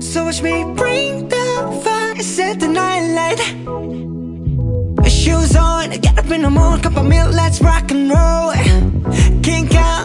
So 0.00 0.24
watch 0.24 0.40
me 0.42 0.64
bring 0.74 1.28
the 1.28 1.80
fire, 1.84 2.22
set. 2.22 2.58
Shoes 5.04 5.56
on, 5.56 5.90
get 5.90 6.18
up 6.18 6.30
in 6.30 6.42
the 6.42 6.50
morning, 6.50 6.82
cup 6.82 6.96
of 6.96 7.06
milk, 7.06 7.34
let's 7.34 7.60
rock 7.60 7.90
and 7.90 8.08
roll. 8.10 8.52
Kink 9.42 9.74
out, 9.74 9.97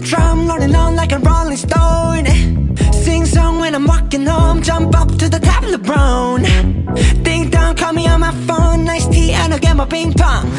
the 0.00 0.06
drum, 0.06 0.48
rolling 0.48 0.74
on 0.74 0.96
like 0.96 1.12
a 1.12 1.18
rolling 1.18 1.56
stone. 1.56 2.26
Sing 2.92 3.24
song 3.24 3.58
when 3.60 3.74
I'm 3.74 3.86
walking 3.86 4.26
home, 4.26 4.62
jump 4.62 4.96
up 4.96 5.08
to 5.18 5.28
the 5.28 5.38
top 5.38 5.62
of 5.62 5.70
the 5.70 5.78
brown. 5.78 6.42
Ding 7.22 7.50
dong, 7.50 7.76
call 7.76 7.92
me 7.92 8.06
on 8.06 8.20
my 8.20 8.32
phone, 8.46 8.84
nice 8.84 9.06
tea, 9.06 9.32
and 9.32 9.52
I'll 9.52 9.58
get 9.58 9.76
my 9.76 9.86
ping 9.86 10.12
pong. 10.12 10.50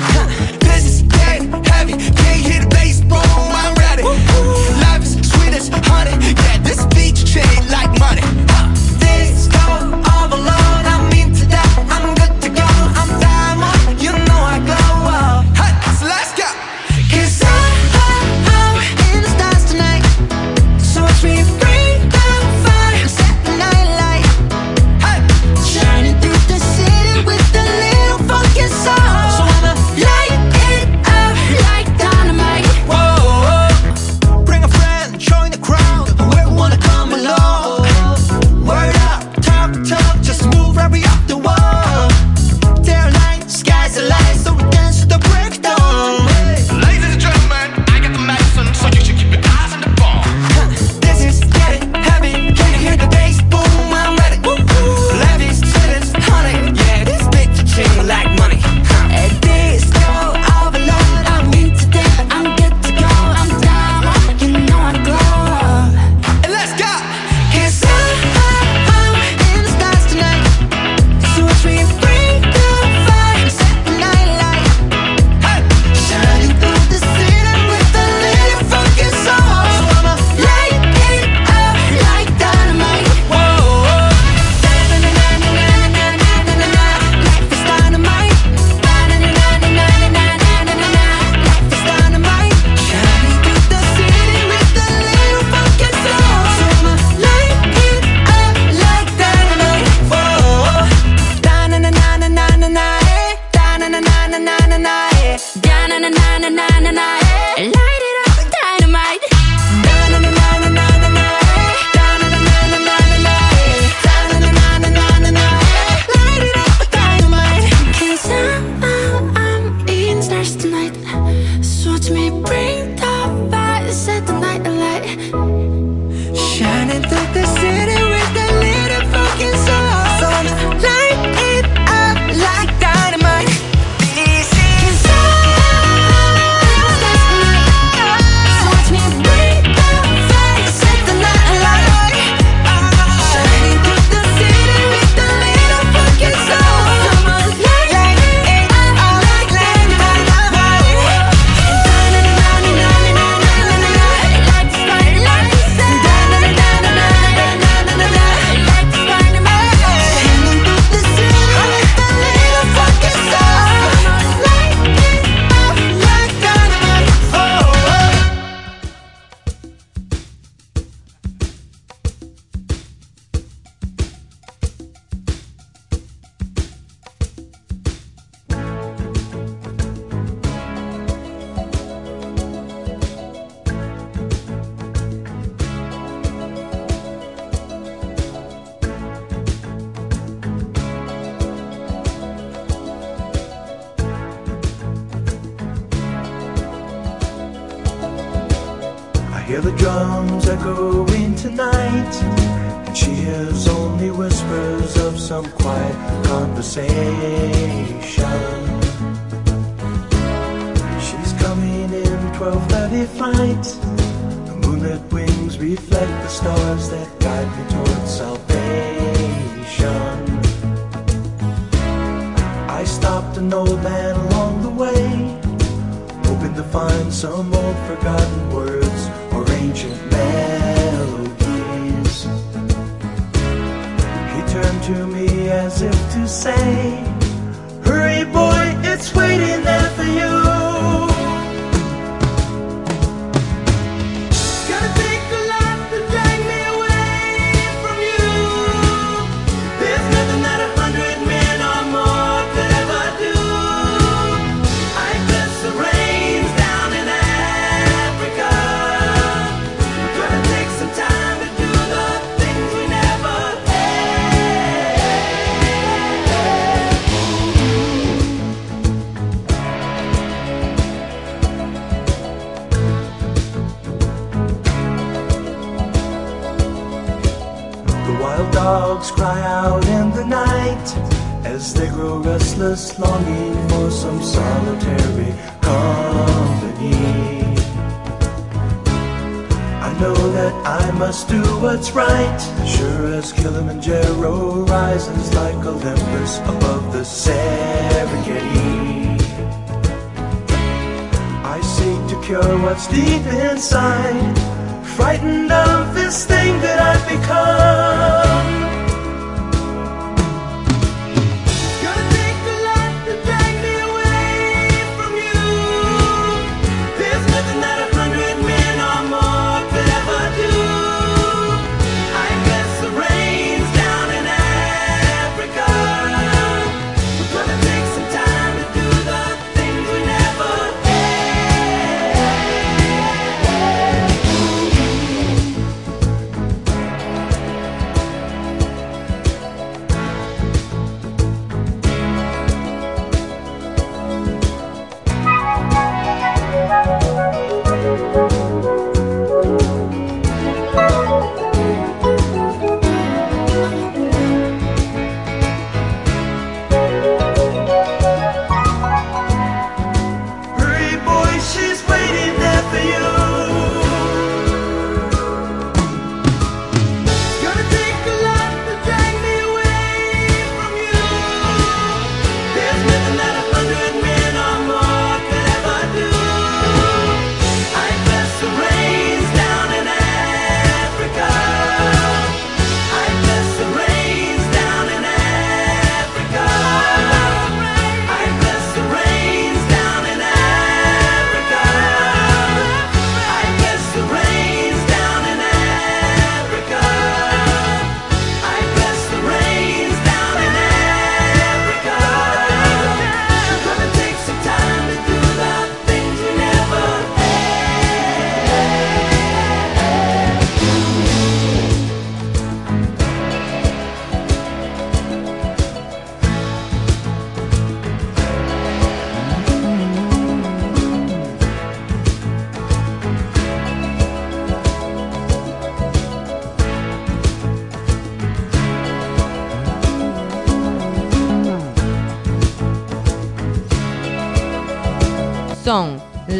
This 0.59 0.85
is 0.85 1.01
dead 1.03 1.41
heavy, 1.65 1.93
can't 1.93 2.41
hit 2.47 2.61
the 2.63 2.67
bass, 2.69 3.01
boom, 3.01 3.21
I'm 3.61 3.75
ready. 3.75 4.03
Life 4.03 5.03
is 5.03 5.31
sweet 5.31 5.53
as 5.53 5.69
honey, 5.69 6.11
yeah, 6.43 6.57
this 6.59 6.85
beach 6.87 7.25
chain 7.25 7.67
like 7.69 7.91
money. 7.99 8.40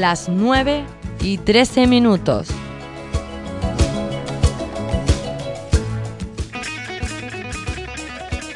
las 0.02 0.30
9 0.30 0.84
y 1.22 1.38
13 1.38 1.86
minutos. 1.86 2.48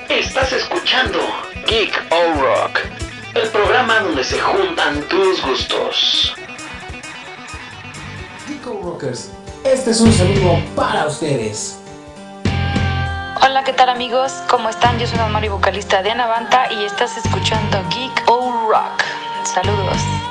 Estás 0.10 0.52
escuchando 0.54 1.20
Geek 1.68 1.94
O 2.10 2.42
Rock, 2.42 2.80
el 3.36 3.48
programa 3.50 4.00
donde 4.00 4.24
se 4.24 4.40
juntan 4.40 5.02
tus 5.04 5.46
gustos. 5.46 6.34
Geek 8.48 8.66
O 8.66 8.82
Rockers, 8.82 9.30
este 9.64 9.92
es 9.92 10.02
un 10.02 10.12
saludo 10.12 10.60
para 10.76 11.06
ustedes. 11.06 11.78
Hola, 13.46 13.64
¿qué 13.64 13.74
tal 13.74 13.90
amigos? 13.90 14.32
¿Cómo 14.50 14.70
están? 14.70 14.98
Yo 14.98 15.06
soy 15.06 15.20
la 15.20 15.46
y 15.46 15.50
vocalista 15.50 16.02
de 16.02 16.10
Anavanta 16.10 16.74
y 16.74 16.86
estás 16.86 17.16
escuchando 17.18 17.78
Geek 17.92 18.24
O 18.32 18.68
Rock. 18.72 19.04
Saludos. 19.44 20.25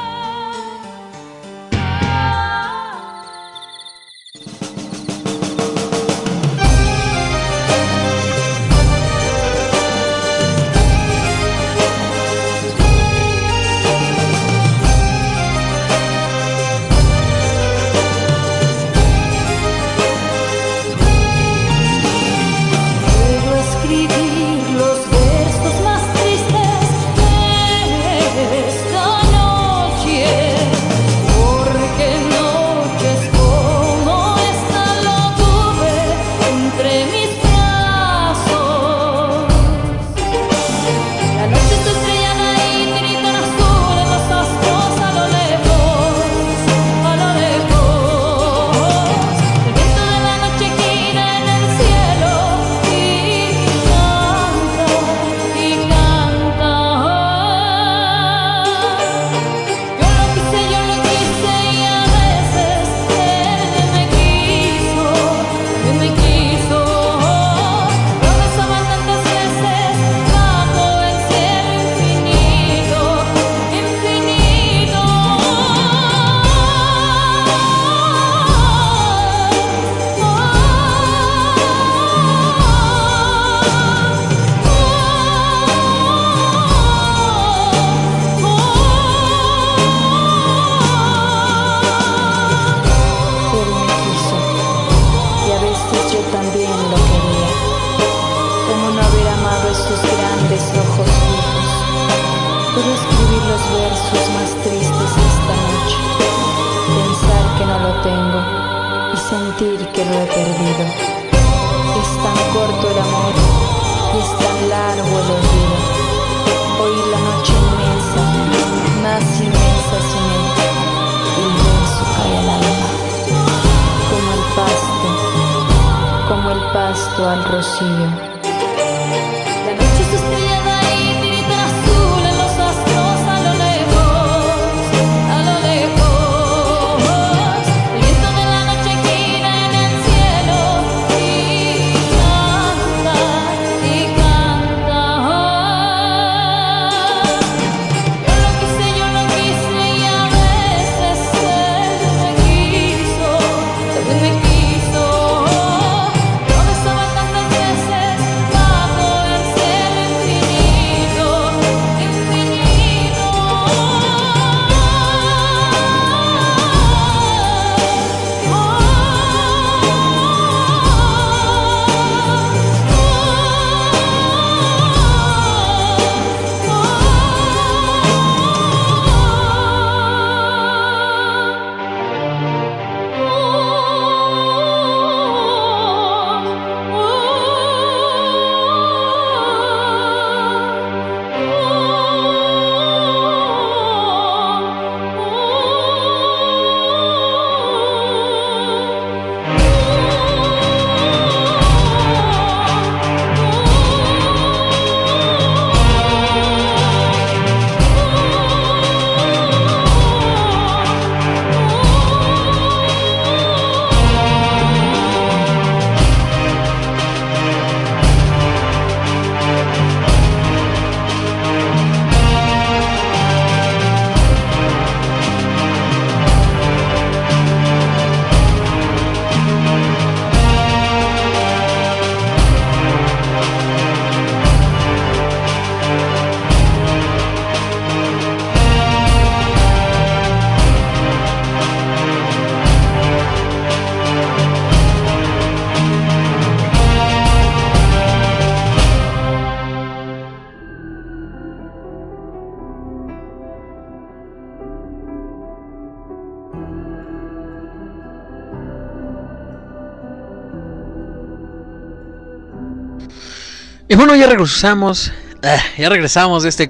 Y 263.95 263.97
bueno, 263.97 264.16
ya 264.16 264.27
regresamos. 264.27 265.12
ah, 265.45 265.62
ya 265.79 265.89
regresamos 265.89 266.43
de 266.43 266.49
este 266.49 266.69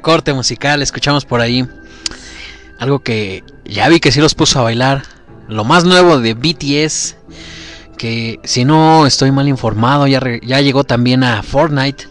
corte 0.00 0.32
musical. 0.32 0.80
Escuchamos 0.80 1.26
por 1.26 1.42
ahí 1.42 1.68
algo 2.78 3.00
que 3.00 3.44
ya 3.66 3.90
vi 3.90 4.00
que 4.00 4.10
sí 4.10 4.22
los 4.22 4.34
puso 4.34 4.58
a 4.58 4.62
bailar. 4.62 5.02
Lo 5.48 5.64
más 5.64 5.84
nuevo 5.84 6.18
de 6.18 6.32
BTS. 6.32 7.16
Que 7.98 8.40
si 8.44 8.64
no 8.64 9.06
estoy 9.06 9.30
mal 9.32 9.48
informado, 9.48 10.06
ya, 10.06 10.18
llegó 10.62 10.84
también 10.84 11.24
a 11.24 11.42
Fortnite. 11.42 12.08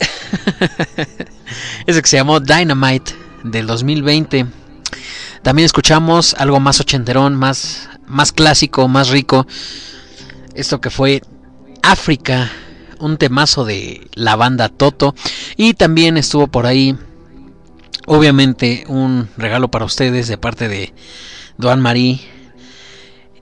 Ese 1.86 2.00
que 2.00 2.08
se 2.08 2.16
llamó 2.16 2.40
Dynamite 2.40 3.14
del 3.44 3.66
2020. 3.66 4.46
También 5.42 5.66
escuchamos 5.66 6.32
algo 6.38 6.58
más 6.58 6.80
ochenterón, 6.80 7.36
más, 7.36 7.90
más 8.06 8.32
clásico, 8.32 8.88
más 8.88 9.10
rico. 9.10 9.46
Esto 10.54 10.80
que 10.80 10.88
fue 10.88 11.20
África, 11.82 12.50
un 12.98 13.16
temazo 13.16 13.64
de 13.64 14.08
la 14.14 14.36
banda 14.36 14.68
Toto. 14.68 15.14
Y 15.56 15.74
también 15.74 16.16
estuvo 16.16 16.46
por 16.46 16.66
ahí, 16.66 16.96
obviamente, 18.06 18.84
un 18.88 19.28
regalo 19.36 19.68
para 19.68 19.84
ustedes 19.84 20.28
de 20.28 20.38
parte 20.38 20.68
de 20.68 20.92
Duan 21.56 21.80
Marie. 21.80 22.20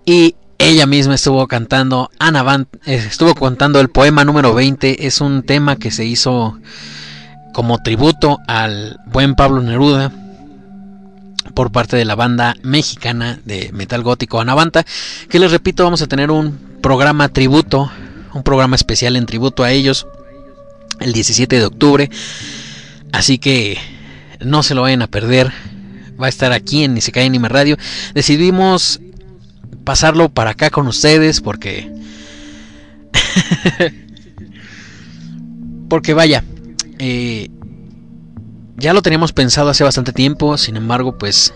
Y 0.05 0.37
ella 0.59 0.87
misma 0.87 1.15
estuvo 1.17 1.47
cantando, 1.47 2.11
Ana 2.19 2.43
Van, 2.43 2.69
eh, 2.87 3.05
estuvo 3.07 3.35
cantando 3.35 3.81
el 3.81 3.89
poema 3.89 4.25
número 4.25 4.55
20. 4.55 5.07
Es 5.07 5.21
un 5.21 5.43
tema 5.43 5.77
que 5.77 5.91
se 5.91 6.05
hizo 6.05 6.59
como 7.53 7.83
tributo 7.83 8.39
al 8.47 9.01
buen 9.07 9.35
Pablo 9.35 9.63
Neruda 9.63 10.13
por 11.55 11.73
parte 11.73 11.97
de 11.97 12.05
la 12.05 12.15
banda 12.15 12.55
mexicana 12.63 13.41
de 13.45 13.71
metal 13.73 14.03
gótico 14.03 14.41
Anavanta, 14.41 14.85
que 15.31 15.39
les 15.39 15.51
repito, 15.51 15.85
vamos 15.85 16.03
a 16.03 16.07
tener 16.07 16.31
un 16.31 16.59
programa 16.83 17.31
tributo, 17.31 17.91
un 18.37 18.43
programa 18.43 18.77
especial 18.77 19.17
en 19.17 19.27
tributo 19.27 19.65
a 19.65 19.73
ellos 19.73 20.07
el 21.01 21.13
17 21.13 21.59
de 21.59 21.65
octubre. 21.65 22.11
Así 23.13 23.39
que 23.39 23.79
no 24.41 24.63
se 24.63 24.75
lo 24.75 24.83
vayan 24.83 25.03
a 25.03 25.07
perder. 25.07 25.53
Va 26.21 26.27
a 26.27 26.29
estar 26.31 26.53
aquí 26.53 26.85
en 26.85 26.95
Ni 26.95 27.01
se 27.01 27.13
cae 27.13 27.27
Anime 27.27 27.49
Radio. 27.49 27.77
Decidimos 28.15 29.01
pasarlo 29.85 30.29
para 30.29 30.51
acá 30.51 30.71
con 30.71 30.87
ustedes 30.87 31.41
porque 31.41 31.91
porque 35.89 36.15
vaya, 36.15 36.45
eh, 36.99 37.49
ya 38.77 38.93
lo 38.93 39.03
teníamos 39.03 39.33
pensado 39.33 39.71
hace 39.71 39.85
bastante 39.85 40.13
tiempo, 40.13 40.59
sin 40.59 40.77
embargo, 40.77 41.17
pues 41.17 41.55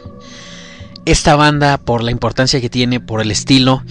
esta 1.05 1.37
banda, 1.37 1.79
por 1.79 2.03
la 2.03 2.11
importancia 2.11 2.61
que 2.61 2.71
tiene, 2.71 3.01
por 3.01 3.21
el 3.21 3.31
estilo, 3.31 3.83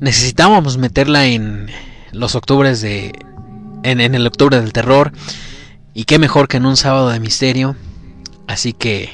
necesitábamos 0.00 0.76
meterla 0.76 1.26
en 1.26 1.70
los 2.14 2.34
octubres 2.34 2.80
de. 2.80 3.12
En, 3.82 4.00
en 4.00 4.14
el 4.14 4.26
octubre 4.26 4.60
del 4.60 4.72
terror. 4.72 5.12
Y 5.92 6.04
qué 6.04 6.18
mejor 6.18 6.48
que 6.48 6.56
en 6.56 6.66
un 6.66 6.76
sábado 6.76 7.10
de 7.10 7.20
misterio. 7.20 7.76
Así 8.46 8.72
que. 8.72 9.10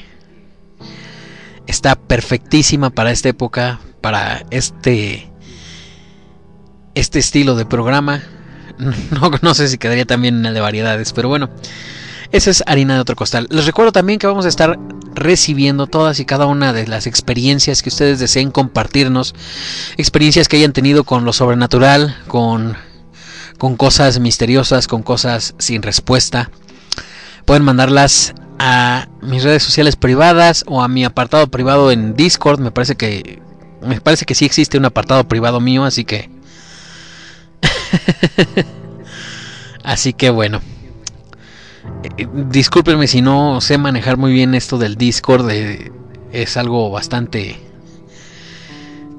Está 1.67 1.95
perfectísima 1.95 2.89
para 2.89 3.11
esta 3.11 3.29
época. 3.29 3.79
Para 4.01 4.45
este. 4.49 5.29
Este 6.95 7.19
estilo 7.19 7.55
de 7.55 7.65
programa. 7.65 8.23
No, 9.11 9.29
no 9.43 9.53
sé 9.53 9.67
si 9.67 9.77
quedaría 9.77 10.05
también 10.05 10.37
en 10.37 10.45
el 10.47 10.53
de 10.55 10.61
variedades. 10.61 11.13
Pero 11.13 11.27
bueno. 11.27 11.51
Esa 12.31 12.49
es 12.49 12.63
harina 12.65 12.95
de 12.95 13.01
otro 13.01 13.15
costal. 13.15 13.47
Les 13.49 13.65
recuerdo 13.65 13.91
también 13.91 14.17
que 14.17 14.25
vamos 14.25 14.45
a 14.45 14.49
estar 14.49 14.79
recibiendo 15.13 15.87
todas 15.87 16.19
y 16.19 16.25
cada 16.25 16.45
una 16.45 16.71
de 16.71 16.87
las 16.87 17.05
experiencias 17.05 17.81
que 17.81 17.89
ustedes 17.89 18.19
deseen 18.19 18.51
compartirnos. 18.51 19.35
Experiencias 19.97 20.47
que 20.47 20.57
hayan 20.57 20.71
tenido 20.71 21.03
con 21.03 21.25
lo 21.25 21.33
sobrenatural, 21.33 22.15
con, 22.27 22.77
con 23.61 23.77
cosas 23.77 24.19
misteriosas, 24.19 24.87
con 24.87 25.03
cosas 25.03 25.53
sin 25.59 25.83
respuesta. 25.83 26.49
Pueden 27.45 27.63
mandarlas 27.63 28.33
a 28.57 29.07
mis 29.21 29.43
redes 29.43 29.61
sociales 29.61 29.95
privadas 29.95 30.63
o 30.65 30.81
a 30.81 30.87
mi 30.87 31.05
apartado 31.05 31.45
privado 31.45 31.91
en 31.91 32.15
Discord. 32.15 32.59
Me 32.59 32.71
parece 32.71 32.95
que 32.95 33.39
me 33.83 34.01
parece 34.01 34.25
que 34.25 34.33
sí 34.33 34.45
existe 34.45 34.79
un 34.79 34.85
apartado 34.85 35.27
privado 35.27 35.59
mío, 35.59 35.83
así 35.83 36.05
que 36.05 36.31
Así 39.83 40.13
que 40.13 40.31
bueno. 40.31 40.59
Eh, 42.17 42.27
discúlpenme 42.49 43.05
si 43.05 43.21
no 43.21 43.61
sé 43.61 43.77
manejar 43.77 44.17
muy 44.17 44.33
bien 44.33 44.55
esto 44.55 44.79
del 44.79 44.95
Discord. 44.95 45.47
es 46.31 46.57
algo 46.57 46.89
bastante. 46.89 47.59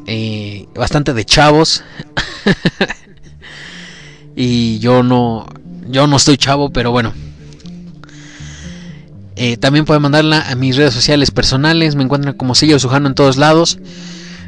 eh, 0.09 0.66
bastante 0.74 1.14
de 1.14 1.24
chavos. 1.24 1.85
y 4.36 4.78
yo 4.78 5.02
no. 5.02 5.46
Yo 5.88 6.06
no 6.06 6.16
estoy 6.16 6.36
chavo, 6.36 6.70
pero 6.70 6.90
bueno. 6.90 7.12
Eh, 9.34 9.56
también 9.56 9.84
pueden 9.84 10.02
mandarla 10.02 10.48
a 10.48 10.54
mis 10.54 10.76
redes 10.76 10.94
sociales 10.94 11.30
personales. 11.30 11.96
Me 11.96 12.04
encuentran 12.04 12.34
como 12.34 12.54
Sillo 12.54 12.78
Sujano 12.78 13.09
en 13.09 13.14
todos 13.14 13.36
lados. 13.36 13.78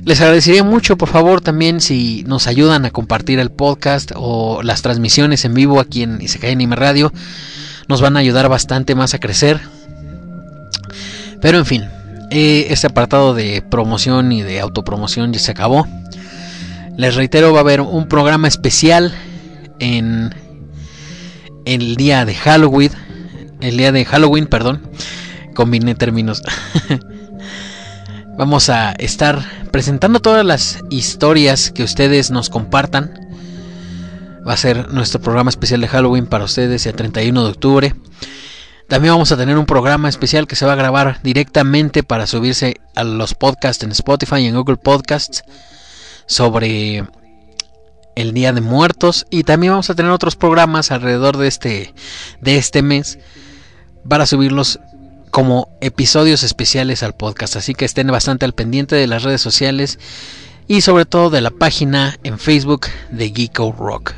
Les 0.05 0.21
agradecería 0.21 0.63
mucho, 0.63 0.99
por 0.99 1.09
favor, 1.09 1.41
también 1.41 1.81
si 1.81 2.25
nos 2.27 2.47
ayudan 2.47 2.85
a 2.85 2.91
compartir 2.91 3.39
el 3.39 3.51
podcast 3.51 4.13
o 4.15 4.63
las 4.63 4.83
transmisiones 4.83 5.47
en 5.47 5.55
vivo 5.55 5.81
aquí 5.81 6.03
en 6.03 6.21
Isekai 6.21 6.53
Anime 6.53 6.77
Radio. 6.77 7.13
Nos 7.89 8.03
van 8.03 8.17
a 8.17 8.21
ayudar 8.21 8.49
bastante 8.51 8.95
más 8.95 9.15
a 9.15 9.19
crecer. 9.19 9.61
Pero 11.41 11.59
en 11.59 11.67
fin, 11.67 11.85
eh, 12.31 12.67
este 12.69 12.87
apartado 12.87 13.35
de 13.35 13.63
promoción 13.63 14.31
y 14.31 14.43
de 14.43 14.61
autopromoción 14.61 15.33
ya 15.33 15.39
se 15.39 15.53
acabó. 15.53 15.87
Les 16.97 17.15
reitero, 17.15 17.53
va 17.53 17.61
a 17.61 17.63
haber 17.63 17.81
un 17.81 18.07
programa 18.07 18.47
especial 18.47 19.15
en 19.79 20.35
el 21.65 21.97
día 21.97 22.25
de 22.25 22.35
Halloween. 22.35 22.93
El 23.61 23.77
día 23.77 23.93
de 23.93 24.05
Halloween, 24.05 24.47
perdón. 24.47 24.83
Combiné 25.55 25.95
términos. 25.95 26.43
Vamos 28.37 28.69
a 28.69 28.93
estar 28.93 29.45
presentando 29.71 30.21
todas 30.21 30.45
las 30.45 30.81
historias 30.91 31.71
que 31.71 31.85
ustedes 31.85 32.31
nos 32.31 32.51
compartan. 32.51 33.29
Va 34.47 34.55
a 34.55 34.57
ser 34.57 34.93
nuestro 34.93 35.21
programa 35.21 35.51
especial 35.51 35.81
de 35.81 35.89
Halloween 35.89 36.27
para 36.27 36.45
ustedes 36.45 36.85
el 36.87 36.95
31 36.95 37.45
de 37.45 37.51
octubre. 37.51 37.95
También 38.89 39.15
vamos 39.15 39.33
a 39.33 39.37
tener 39.37 39.57
un 39.57 39.65
programa 39.65 40.09
especial 40.09 40.47
que 40.47 40.57
se 40.57 40.67
va 40.67 40.75
a 40.75 40.77
grabar 40.77 41.21
directamente 41.23 42.03
para 42.03 42.27
subirse 42.27 42.81
a 42.95 43.05
los 43.05 43.35
podcasts 43.35 43.83
en 43.83 43.93
Spotify 43.93 44.37
y 44.41 44.47
en 44.47 44.57
Google 44.57 44.77
Podcasts 44.77 45.43
sobre 46.27 47.05
el 48.17 48.33
Día 48.33 48.53
de 48.53 48.61
Muertos 48.61 49.27
y 49.31 49.45
también 49.45 49.73
vamos 49.73 49.91
a 49.91 49.95
tener 49.95 50.13
otros 50.13 50.37
programas 50.37 50.91
alrededor 50.91 51.37
de 51.37 51.49
este 51.49 51.95
de 52.41 52.57
este 52.57 52.83
mes 52.83 53.19
para 54.09 54.27
subirlos 54.27 54.81
como 55.31 55.69
episodios 55.81 56.43
especiales 56.45 57.03
al 57.03 57.15
podcast, 57.15 57.57
así 57.57 57.75
que 57.75 57.85
estén 57.85 58.07
bastante 58.07 58.45
al 58.45 58.53
pendiente 58.53 58.95
de 58.95 59.09
las 59.09 59.25
redes 59.25 59.41
sociales 59.41 59.99
y 60.69 60.83
sobre 60.83 61.07
todo 61.07 61.31
de 61.31 61.41
la 61.41 61.51
página 61.51 62.17
en 62.23 62.39
Facebook 62.39 62.87
de 63.11 63.33
Geeko 63.35 63.73
Rock. 63.73 64.15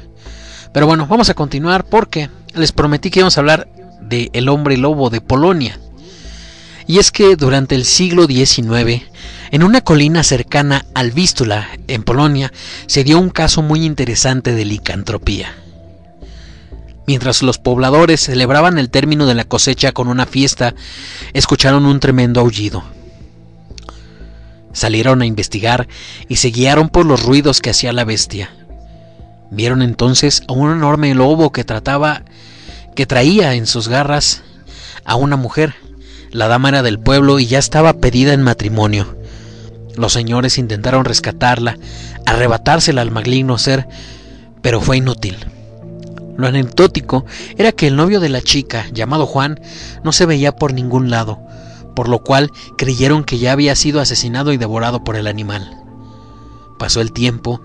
Pero 0.73 0.87
bueno, 0.87 1.07
vamos 1.07 1.31
a 1.31 1.35
continuar 1.35 1.85
porque 1.85 2.29
les 2.55 2.73
prometí 2.73 3.11
que 3.11 3.21
íbamos 3.21 3.39
a 3.39 3.41
hablar 3.41 3.69
de 4.03 4.31
El 4.35 4.49
hombre 4.51 4.77
lobo 4.77 5.09
de 5.09 5.21
Polonia. 5.23 5.81
Y 6.87 6.99
es 6.99 7.11
que 7.11 7.37
durante 7.37 7.75
el 7.75 7.85
siglo 7.85 8.27
XIX, 8.27 9.03
en 9.51 9.63
una 9.63 9.81
colina 9.81 10.23
cercana 10.23 10.87
al 10.95 11.11
Vístula, 11.11 11.69
en 11.89 12.05
Polonia, 12.05 12.53
se 12.87 13.03
dio 13.03 13.19
un 13.19 13.31
caso 13.31 13.63
muy 13.63 13.85
interesante 13.85 14.55
de 14.55 14.65
licantropía. 14.65 15.55
Mientras 17.07 17.43
los 17.43 17.59
pobladores 17.59 18.21
celebraban 18.21 18.79
el 18.79 18.91
término 18.91 19.27
de 19.27 19.35
la 19.35 19.45
cosecha 19.45 19.93
con 19.93 20.09
una 20.09 20.27
fiesta, 20.27 20.75
escucharon 21.33 21.87
un 21.87 22.01
tremendo 22.01 22.41
aullido. 22.41 22.83
Salieron 24.73 25.23
a 25.23 25.27
investigar 25.27 25.89
y 26.29 26.37
se 26.37 26.49
guiaron 26.49 26.89
por 26.89 27.07
los 27.07 27.23
ruidos 27.23 27.61
que 27.61 27.71
hacía 27.71 27.93
la 27.93 28.05
bestia. 28.05 28.51
Vieron 29.51 29.83
entonces 29.83 30.43
a 30.49 30.53
un 30.53 30.73
enorme 30.73 31.15
lobo 31.15 31.53
que 31.53 31.65
trataba 31.65 32.23
que 32.97 33.07
traía 33.07 33.55
en 33.55 33.67
sus 33.67 33.89
garras 33.89 34.43
a 35.05 35.15
una 35.15 35.37
mujer. 35.37 35.75
La 36.37 36.49
dama 36.49 36.69
era 36.69 36.83
del 36.83 36.99
pueblo 36.99 37.39
y 37.39 37.47
ya 37.47 37.59
estaba 37.59 37.95
pedida 37.95 38.35
en 38.35 38.43
matrimonio. 38.43 39.17
Los 39.97 40.13
señores 40.13 40.59
intentaron 40.59 41.07
rescatarla, 41.07 41.79
arrebatársela 42.27 43.01
al 43.01 43.11
maligno 43.11 43.57
ser, 43.57 43.89
pero 44.61 44.83
fue 44.83 44.99
inútil. 44.99 45.39
Lo 46.37 46.47
anecdótico 46.47 47.25
era 47.57 47.73
que 47.73 47.87
el 47.87 47.97
novio 47.97 48.21
de 48.21 48.29
la 48.29 48.43
chica, 48.43 48.85
llamado 48.93 49.25
Juan, 49.25 49.59
no 50.05 50.13
se 50.13 50.27
veía 50.27 50.55
por 50.55 50.75
ningún 50.75 51.09
lado, 51.09 51.41
por 51.95 52.07
lo 52.07 52.19
cual 52.19 52.53
creyeron 52.77 53.25
que 53.25 53.39
ya 53.39 53.53
había 53.53 53.75
sido 53.75 54.03
asesinado 54.03 54.53
y 54.53 54.59
devorado 54.59 55.05
por 55.05 55.17
el 55.17 55.29
animal. 55.29 55.83
Pasó 56.79 57.01
el 57.01 57.13
tiempo 57.13 57.63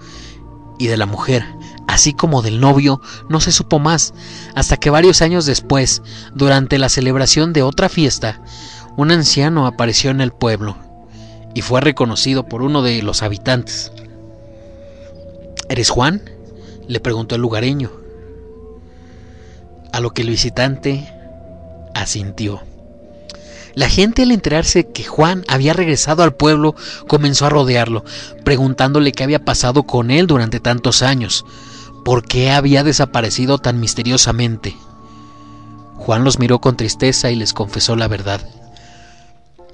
y 0.79 0.87
de 0.87 0.95
la 0.95 1.07
mujer, 1.07 1.43
así 1.87 2.13
como 2.13 2.41
del 2.41 2.59
novio, 2.59 3.01
no 3.29 3.39
se 3.41 3.51
supo 3.51 3.79
más, 3.79 4.13
hasta 4.55 4.77
que 4.77 4.89
varios 4.89 5.21
años 5.21 5.45
después, 5.45 6.01
durante 6.33 6.77
la 6.77 6.89
celebración 6.89 7.53
de 7.53 7.63
otra 7.63 7.89
fiesta, 7.89 8.41
un 8.97 9.11
anciano 9.11 9.67
apareció 9.67 10.11
en 10.11 10.21
el 10.21 10.31
pueblo 10.31 10.77
y 11.53 11.61
fue 11.61 11.81
reconocido 11.81 12.47
por 12.47 12.61
uno 12.61 12.81
de 12.81 13.01
los 13.01 13.23
habitantes. 13.23 13.91
¿Eres 15.69 15.89
Juan? 15.89 16.21
le 16.87 16.99
preguntó 16.99 17.35
el 17.35 17.41
lugareño. 17.41 17.91
A 19.93 19.99
lo 19.99 20.11
que 20.11 20.21
el 20.21 20.29
visitante 20.29 21.09
asintió. 21.93 22.61
La 23.73 23.87
gente 23.87 24.23
al 24.23 24.31
enterarse 24.31 24.91
que 24.91 25.05
Juan 25.05 25.45
había 25.47 25.73
regresado 25.73 26.23
al 26.23 26.33
pueblo 26.33 26.75
comenzó 27.07 27.45
a 27.45 27.49
rodearlo, 27.49 28.03
preguntándole 28.43 29.13
qué 29.13 29.23
había 29.23 29.45
pasado 29.45 29.83
con 29.83 30.11
él 30.11 30.27
durante 30.27 30.59
tantos 30.59 31.01
años, 31.01 31.45
por 32.03 32.23
qué 32.23 32.51
había 32.51 32.83
desaparecido 32.83 33.57
tan 33.57 33.79
misteriosamente. 33.79 34.75
Juan 35.97 36.23
los 36.23 36.39
miró 36.39 36.59
con 36.59 36.77
tristeza 36.77 37.31
y 37.31 37.35
les 37.35 37.53
confesó 37.53 37.95
la 37.95 38.07
verdad. 38.07 38.41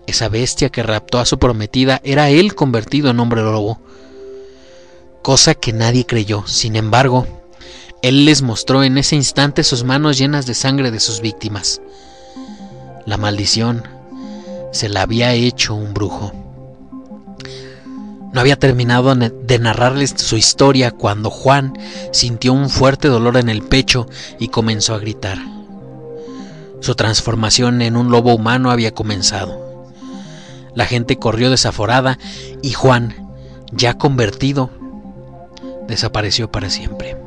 Esa 0.07 0.29
bestia 0.29 0.69
que 0.69 0.83
raptó 0.83 1.19
a 1.19 1.25
su 1.25 1.37
prometida 1.39 2.01
era 2.03 2.29
él 2.29 2.55
convertido 2.55 3.09
en 3.09 3.19
hombre 3.19 3.41
lobo, 3.41 3.79
cosa 5.21 5.53
que 5.55 5.73
nadie 5.73 6.05
creyó. 6.05 6.45
Sin 6.47 6.75
embargo, 6.75 7.27
él 8.01 8.25
les 8.25 8.41
mostró 8.41 8.83
en 8.83 8.97
ese 8.97 9.15
instante 9.15 9.63
sus 9.63 9.83
manos 9.83 10.17
llenas 10.17 10.45
de 10.45 10.53
sangre 10.53 10.91
de 10.91 10.99
sus 10.99 11.21
víctimas. 11.21 11.81
La 13.05 13.17
maldición 13.17 13.83
se 14.71 14.89
la 14.89 15.01
había 15.01 15.33
hecho 15.33 15.75
un 15.75 15.93
brujo. 15.93 16.46
No 18.37 18.41
había 18.41 18.59
terminado 18.59 19.15
de 19.15 19.57
narrarles 19.57 20.13
su 20.15 20.37
historia 20.37 20.91
cuando 20.91 21.31
Juan 21.31 21.73
sintió 22.11 22.53
un 22.53 22.69
fuerte 22.69 23.07
dolor 23.07 23.35
en 23.35 23.49
el 23.49 23.63
pecho 23.63 24.05
y 24.37 24.49
comenzó 24.49 24.93
a 24.93 24.99
gritar. 24.99 25.39
Su 26.79 26.93
transformación 26.93 27.81
en 27.81 27.97
un 27.97 28.11
lobo 28.11 28.35
humano 28.35 28.69
había 28.69 28.93
comenzado. 28.93 29.89
La 30.75 30.85
gente 30.85 31.17
corrió 31.17 31.49
desaforada 31.49 32.19
y 32.61 32.73
Juan, 32.73 33.15
ya 33.71 33.97
convertido, 33.97 34.69
desapareció 35.87 36.51
para 36.51 36.69
siempre. 36.69 37.17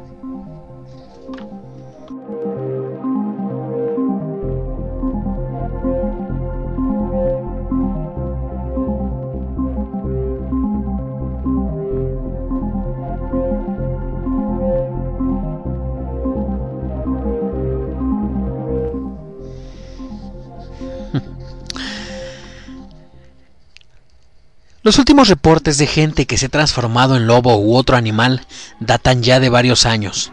Los 24.83 24.99
últimos 24.99 25.29
reportes 25.29 25.77
de 25.77 25.87
gente 25.87 26.25
que 26.25 26.39
se 26.39 26.47
ha 26.47 26.49
transformado 26.49 27.15
en 27.15 27.27
lobo 27.27 27.59
u 27.59 27.77
otro 27.77 27.99
animal 27.99 28.47
datan 28.79 29.23
ya 29.23 29.39
de 29.39 29.51
varios 29.51 29.85
años, 29.85 30.31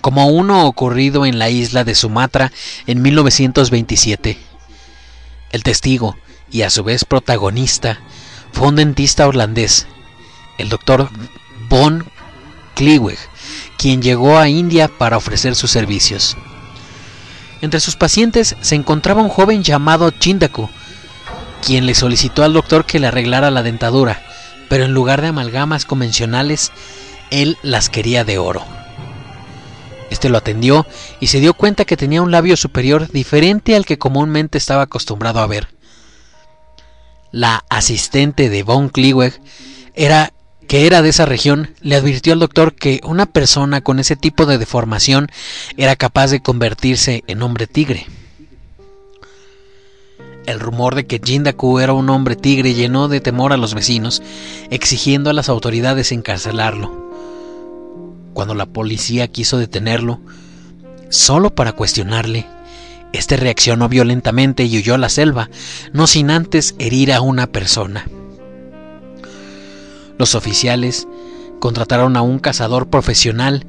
como 0.00 0.28
uno 0.28 0.66
ocurrido 0.66 1.26
en 1.26 1.40
la 1.40 1.50
isla 1.50 1.82
de 1.82 1.96
Sumatra 1.96 2.52
en 2.86 3.02
1927. 3.02 4.38
El 5.50 5.62
testigo, 5.64 6.16
y 6.48 6.62
a 6.62 6.70
su 6.70 6.84
vez 6.84 7.04
protagonista, 7.04 7.98
fue 8.52 8.68
un 8.68 8.76
dentista 8.76 9.26
holandés, 9.26 9.88
el 10.58 10.68
doctor 10.68 11.10
Von 11.68 12.08
Klieweg, 12.76 13.18
quien 13.78 14.00
llegó 14.00 14.38
a 14.38 14.48
India 14.48 14.86
para 14.86 15.16
ofrecer 15.16 15.56
sus 15.56 15.72
servicios. 15.72 16.36
Entre 17.62 17.80
sus 17.80 17.96
pacientes 17.96 18.54
se 18.60 18.76
encontraba 18.76 19.22
un 19.22 19.28
joven 19.28 19.64
llamado 19.64 20.12
Chindaku, 20.12 20.70
quien 21.64 21.86
le 21.86 21.94
solicitó 21.94 22.44
al 22.44 22.52
doctor 22.52 22.84
que 22.84 22.98
le 22.98 23.06
arreglara 23.06 23.50
la 23.50 23.62
dentadura, 23.62 24.22
pero 24.68 24.84
en 24.84 24.92
lugar 24.92 25.22
de 25.22 25.28
amalgamas 25.28 25.84
convencionales, 25.84 26.72
él 27.30 27.56
las 27.62 27.88
quería 27.88 28.24
de 28.24 28.38
oro. 28.38 28.64
Este 30.10 30.28
lo 30.28 30.38
atendió 30.38 30.86
y 31.20 31.26
se 31.26 31.40
dio 31.40 31.54
cuenta 31.54 31.84
que 31.84 31.96
tenía 31.96 32.22
un 32.22 32.30
labio 32.30 32.56
superior 32.56 33.10
diferente 33.10 33.76
al 33.76 33.84
que 33.84 33.98
comúnmente 33.98 34.58
estaba 34.58 34.82
acostumbrado 34.82 35.40
a 35.40 35.46
ver. 35.46 35.68
La 37.30 37.64
asistente 37.68 38.48
de 38.48 38.62
Von 38.62 38.88
Klieweg 38.88 39.38
era 39.94 40.32
que 40.66 40.86
era 40.86 41.02
de 41.02 41.08
esa 41.08 41.24
región, 41.24 41.74
le 41.80 41.96
advirtió 41.96 42.34
al 42.34 42.40
doctor 42.40 42.74
que 42.74 43.00
una 43.02 43.24
persona 43.26 43.80
con 43.80 43.98
ese 43.98 44.16
tipo 44.16 44.44
de 44.44 44.58
deformación 44.58 45.28
era 45.78 45.96
capaz 45.96 46.30
de 46.30 46.40
convertirse 46.40 47.24
en 47.26 47.42
hombre 47.42 47.66
tigre. 47.66 48.06
El 50.48 50.60
rumor 50.60 50.94
de 50.94 51.06
que 51.06 51.20
Jindaku 51.22 51.78
era 51.78 51.92
un 51.92 52.08
hombre 52.08 52.34
tigre 52.34 52.72
llenó 52.72 53.08
de 53.08 53.20
temor 53.20 53.52
a 53.52 53.58
los 53.58 53.74
vecinos, 53.74 54.22
exigiendo 54.70 55.28
a 55.28 55.34
las 55.34 55.50
autoridades 55.50 56.10
encarcelarlo. 56.10 57.10
Cuando 58.32 58.54
la 58.54 58.64
policía 58.64 59.28
quiso 59.28 59.58
detenerlo, 59.58 60.22
solo 61.10 61.54
para 61.54 61.72
cuestionarle, 61.72 62.46
este 63.12 63.36
reaccionó 63.36 63.90
violentamente 63.90 64.64
y 64.64 64.78
huyó 64.78 64.94
a 64.94 64.98
la 64.98 65.10
selva, 65.10 65.50
no 65.92 66.06
sin 66.06 66.30
antes 66.30 66.74
herir 66.78 67.12
a 67.12 67.20
una 67.20 67.48
persona. 67.48 68.08
Los 70.16 70.34
oficiales 70.34 71.06
contrataron 71.60 72.16
a 72.16 72.22
un 72.22 72.38
cazador 72.38 72.88
profesional 72.88 73.66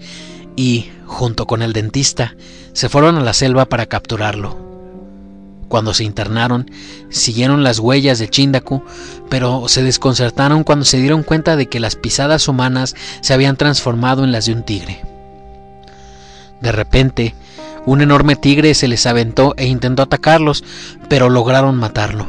y, 0.56 0.90
junto 1.06 1.46
con 1.46 1.62
el 1.62 1.74
dentista, 1.74 2.38
se 2.72 2.88
fueron 2.88 3.18
a 3.18 3.22
la 3.22 3.34
selva 3.34 3.66
para 3.66 3.88
capturarlo. 3.88 4.69
Cuando 5.70 5.94
se 5.94 6.04
internaron, 6.04 6.70
siguieron 7.10 7.64
las 7.64 7.78
huellas 7.78 8.18
de 8.18 8.28
Chindaku, 8.28 8.84
pero 9.30 9.70
se 9.70 9.84
desconcertaron 9.84 10.64
cuando 10.64 10.84
se 10.84 10.98
dieron 10.98 11.22
cuenta 11.22 11.56
de 11.56 11.68
que 11.68 11.80
las 11.80 11.96
pisadas 11.96 12.48
humanas 12.48 12.96
se 13.22 13.34
habían 13.34 13.56
transformado 13.56 14.24
en 14.24 14.32
las 14.32 14.48
de 14.48 14.54
un 14.54 14.64
tigre. 14.64 15.02
De 16.60 16.72
repente, 16.72 17.36
un 17.86 18.02
enorme 18.02 18.36
tigre 18.36 18.74
se 18.74 18.88
les 18.88 19.06
aventó 19.06 19.54
e 19.58 19.68
intentó 19.68 20.02
atacarlos, 20.02 20.64
pero 21.08 21.30
lograron 21.30 21.78
matarlo. 21.78 22.26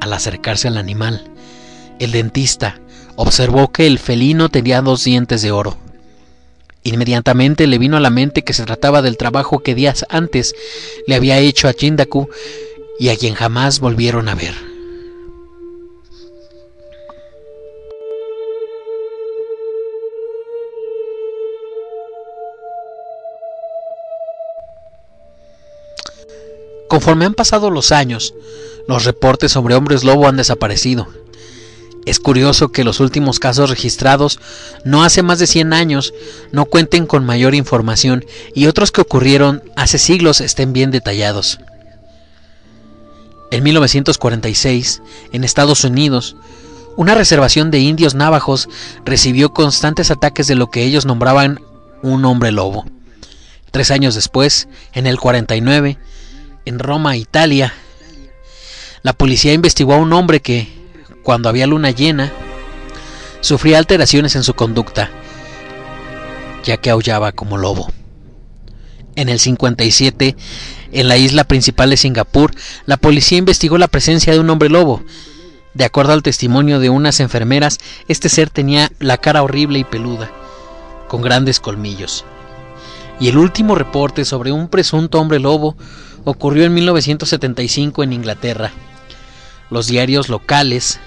Al 0.00 0.12
acercarse 0.12 0.68
al 0.68 0.76
animal, 0.76 1.24
el 1.98 2.12
dentista 2.12 2.80
observó 3.16 3.72
que 3.72 3.86
el 3.86 3.98
felino 3.98 4.50
tenía 4.50 4.82
dos 4.82 5.04
dientes 5.04 5.40
de 5.40 5.52
oro. 5.52 5.78
Inmediatamente 6.84 7.66
le 7.66 7.78
vino 7.78 7.96
a 7.96 8.00
la 8.00 8.10
mente 8.10 8.42
que 8.42 8.52
se 8.52 8.64
trataba 8.64 9.02
del 9.02 9.16
trabajo 9.16 9.60
que 9.60 9.74
días 9.74 10.04
antes 10.08 10.54
le 11.06 11.14
había 11.14 11.38
hecho 11.38 11.68
a 11.68 11.72
Jindaku 11.72 12.28
y 12.98 13.08
a 13.10 13.16
quien 13.16 13.34
jamás 13.34 13.78
volvieron 13.78 14.28
a 14.28 14.34
ver. 14.34 14.54
Conforme 26.88 27.24
han 27.24 27.32
pasado 27.32 27.70
los 27.70 27.90
años, 27.90 28.34
los 28.86 29.04
reportes 29.04 29.52
sobre 29.52 29.74
hombres 29.74 30.04
lobo 30.04 30.28
han 30.28 30.36
desaparecido. 30.36 31.21
Es 32.04 32.18
curioso 32.18 32.72
que 32.72 32.82
los 32.82 32.98
últimos 32.98 33.38
casos 33.38 33.70
registrados, 33.70 34.40
no 34.84 35.04
hace 35.04 35.22
más 35.22 35.38
de 35.38 35.46
100 35.46 35.72
años, 35.72 36.12
no 36.50 36.64
cuenten 36.64 37.06
con 37.06 37.24
mayor 37.24 37.54
información 37.54 38.24
y 38.54 38.66
otros 38.66 38.90
que 38.90 39.02
ocurrieron 39.02 39.62
hace 39.76 39.98
siglos 39.98 40.40
estén 40.40 40.72
bien 40.72 40.90
detallados. 40.90 41.60
En 43.52 43.62
1946, 43.62 45.02
en 45.32 45.44
Estados 45.44 45.84
Unidos, 45.84 46.36
una 46.96 47.14
reservación 47.14 47.70
de 47.70 47.78
indios 47.78 48.14
navajos 48.14 48.68
recibió 49.04 49.52
constantes 49.52 50.10
ataques 50.10 50.46
de 50.46 50.56
lo 50.56 50.70
que 50.70 50.82
ellos 50.82 51.06
nombraban 51.06 51.60
un 52.02 52.24
hombre 52.24 52.50
lobo. 52.50 52.84
Tres 53.70 53.90
años 53.90 54.14
después, 54.14 54.68
en 54.92 55.06
el 55.06 55.18
49, 55.18 55.98
en 56.64 56.78
Roma, 56.78 57.16
Italia, 57.16 57.72
la 59.02 59.12
policía 59.12 59.52
investigó 59.52 59.94
a 59.94 59.98
un 59.98 60.12
hombre 60.12 60.40
que, 60.40 60.81
cuando 61.22 61.48
había 61.48 61.66
luna 61.66 61.90
llena, 61.90 62.32
sufría 63.40 63.78
alteraciones 63.78 64.36
en 64.36 64.44
su 64.44 64.54
conducta, 64.54 65.10
ya 66.64 66.76
que 66.76 66.90
aullaba 66.90 67.32
como 67.32 67.58
lobo. 67.58 67.90
En 69.14 69.28
el 69.28 69.38
57, 69.38 70.36
en 70.92 71.08
la 71.08 71.16
isla 71.16 71.44
principal 71.44 71.90
de 71.90 71.96
Singapur, 71.96 72.52
la 72.86 72.96
policía 72.96 73.38
investigó 73.38 73.78
la 73.78 73.88
presencia 73.88 74.32
de 74.32 74.40
un 74.40 74.48
hombre 74.48 74.68
lobo. 74.68 75.02
De 75.74 75.84
acuerdo 75.84 76.12
al 76.12 76.22
testimonio 76.22 76.80
de 76.80 76.90
unas 76.90 77.20
enfermeras, 77.20 77.78
este 78.08 78.28
ser 78.28 78.50
tenía 78.50 78.90
la 78.98 79.18
cara 79.18 79.42
horrible 79.42 79.78
y 79.78 79.84
peluda, 79.84 80.30
con 81.08 81.22
grandes 81.22 81.60
colmillos. 81.60 82.24
Y 83.20 83.28
el 83.28 83.38
último 83.38 83.74
reporte 83.74 84.24
sobre 84.24 84.52
un 84.52 84.68
presunto 84.68 85.20
hombre 85.20 85.38
lobo 85.38 85.76
ocurrió 86.24 86.64
en 86.64 86.74
1975 86.74 88.02
en 88.02 88.12
Inglaterra. 88.12 88.72
Los 89.70 89.86
diarios 89.86 90.28
locales 90.28 91.00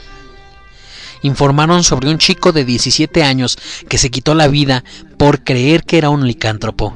informaron 1.25 1.83
sobre 1.83 2.09
un 2.09 2.17
chico 2.19 2.51
de 2.51 2.65
17 2.65 3.23
años 3.23 3.57
que 3.89 3.97
se 3.97 4.11
quitó 4.11 4.35
la 4.35 4.47
vida 4.47 4.83
por 5.17 5.43
creer 5.43 5.83
que 5.83 5.97
era 5.97 6.09
un 6.09 6.27
licántropo. 6.27 6.95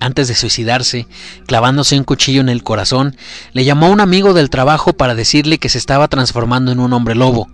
Antes 0.00 0.28
de 0.28 0.34
suicidarse, 0.34 1.06
clavándose 1.46 1.96
un 1.98 2.04
cuchillo 2.04 2.40
en 2.40 2.48
el 2.48 2.62
corazón, 2.62 3.16
le 3.52 3.64
llamó 3.64 3.86
a 3.86 3.90
un 3.90 4.00
amigo 4.00 4.32
del 4.34 4.50
trabajo 4.50 4.92
para 4.92 5.14
decirle 5.14 5.58
que 5.58 5.68
se 5.68 5.78
estaba 5.78 6.08
transformando 6.08 6.72
en 6.72 6.78
un 6.78 6.92
hombre 6.92 7.14
lobo. 7.14 7.48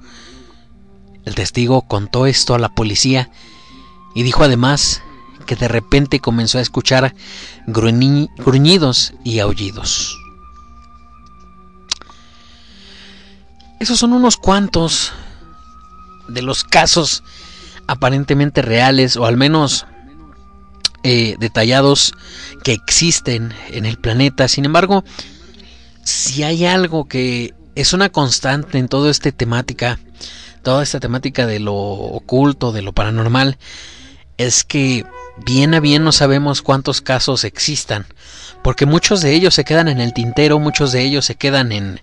El 1.25 1.35
testigo 1.35 1.83
contó 1.83 2.27
esto 2.27 2.55
a 2.55 2.59
la 2.59 2.71
policía 2.71 3.31
y 4.15 4.23
dijo 4.23 4.43
además 4.45 5.03
que 5.47 5.57
de 5.57 5.69
repente 5.69 6.21
comenzó 6.21 6.59
a 6.59 6.63
escuchar 6.63 7.15
gruñi- 7.67 8.29
gruñidos 8.37 9.15
y 9.25 9.39
aullidos. 9.39 10.17
Esos 13.79 13.99
son 13.99 14.13
unos 14.13 14.37
cuantos 14.37 15.13
de 16.31 16.43
los 16.43 16.65
casos 16.65 17.23
aparentemente 17.87 18.63
reales 18.63 19.17
o 19.17 19.27
al 19.27 19.37
menos 19.37 19.87
eh, 21.03 21.37
detallados 21.39 22.13
que 22.63 22.73
existen 22.73 23.53
en 23.71 23.87
el 23.87 23.99
planeta. 23.99 24.49
Sin 24.49 24.65
embargo, 24.65 25.03
si 26.05 26.43
hay 26.43 26.67
algo 26.67 27.09
que 27.09 27.55
es 27.75 27.93
una 27.93 28.11
constante 28.11 28.79
en 28.79 28.89
toda 28.89 29.11
esta 29.11 29.33
temática, 29.33 29.99
toda 30.63 30.83
esta 30.83 31.01
temática 31.01 31.47
de 31.47 31.59
lo 31.59 31.75
oculto, 31.75 32.73
de 32.73 32.83
lo 32.83 32.93
paranormal, 32.93 33.59
es 34.37 34.65
que 34.65 35.05
bien 35.45 35.75
a 35.75 35.81
bien 35.81 36.05
no 36.05 36.13
sabemos 36.13 36.63
cuántos 36.63 37.01
casos 37.01 37.45
existan, 37.45 38.07
porque 38.63 38.87
muchos 38.87 39.21
de 39.23 39.33
ellos 39.33 39.55
se 39.55 39.65
quedan 39.65 39.89
en 39.89 40.01
el 40.01 40.13
tintero, 40.13 40.59
muchos 40.59 40.93
de 40.93 41.03
ellos 41.03 41.25
se 41.25 41.35
quedan 41.35 41.73
en, 41.73 42.01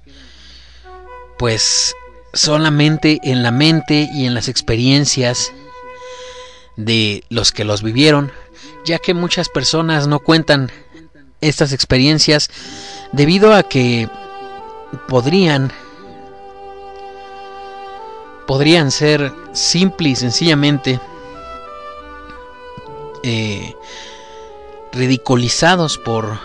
pues, 1.37 1.95
solamente 2.33 3.19
en 3.23 3.43
la 3.43 3.51
mente 3.51 4.09
y 4.13 4.25
en 4.25 4.33
las 4.33 4.47
experiencias 4.47 5.51
de 6.75 7.23
los 7.29 7.51
que 7.51 7.63
los 7.63 7.81
vivieron, 7.81 8.31
ya 8.85 8.99
que 8.99 9.13
muchas 9.13 9.49
personas 9.49 10.07
no 10.07 10.19
cuentan 10.19 10.71
estas 11.41 11.73
experiencias 11.73 12.49
debido 13.11 13.53
a 13.53 13.63
que 13.63 14.09
podrían 15.07 15.71
podrían 18.47 18.91
ser 18.91 19.33
simple 19.51 20.09
y 20.09 20.15
sencillamente 20.15 21.01
eh, 23.23 23.75
ridiculizados 24.93 25.97
por 25.97 26.39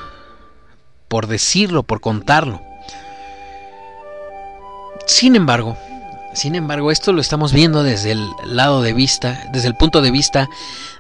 por 1.13 1.27
decirlo, 1.27 1.83
por 1.83 2.01
contarlo. 2.01 2.63
Sin 5.13 5.37
embargo, 5.37 5.77
sin 6.33 6.55
embargo, 6.55 6.91
esto 6.91 7.13
lo 7.13 7.21
estamos 7.21 7.53
viendo 7.53 7.83
desde 7.83 8.13
el 8.13 8.31
lado 8.47 8.81
de 8.81 8.95
vista, 8.95 9.47
desde 9.53 9.69
el 9.69 9.77
punto 9.77 10.01
de 10.01 10.11
vista 10.11 10.49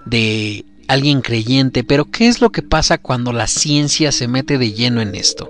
de 0.04 0.66
alguien 0.86 1.22
creyente, 1.22 1.82
pero 1.82 2.04
¿qué 2.04 2.28
es 2.28 2.42
lo 2.42 2.50
que 2.50 2.60
pasa 2.60 2.98
cuando 2.98 3.32
la 3.32 3.46
ciencia 3.46 4.12
se 4.12 4.28
mete 4.28 4.58
de 4.58 4.72
lleno 4.72 5.00
en 5.00 5.14
esto? 5.14 5.48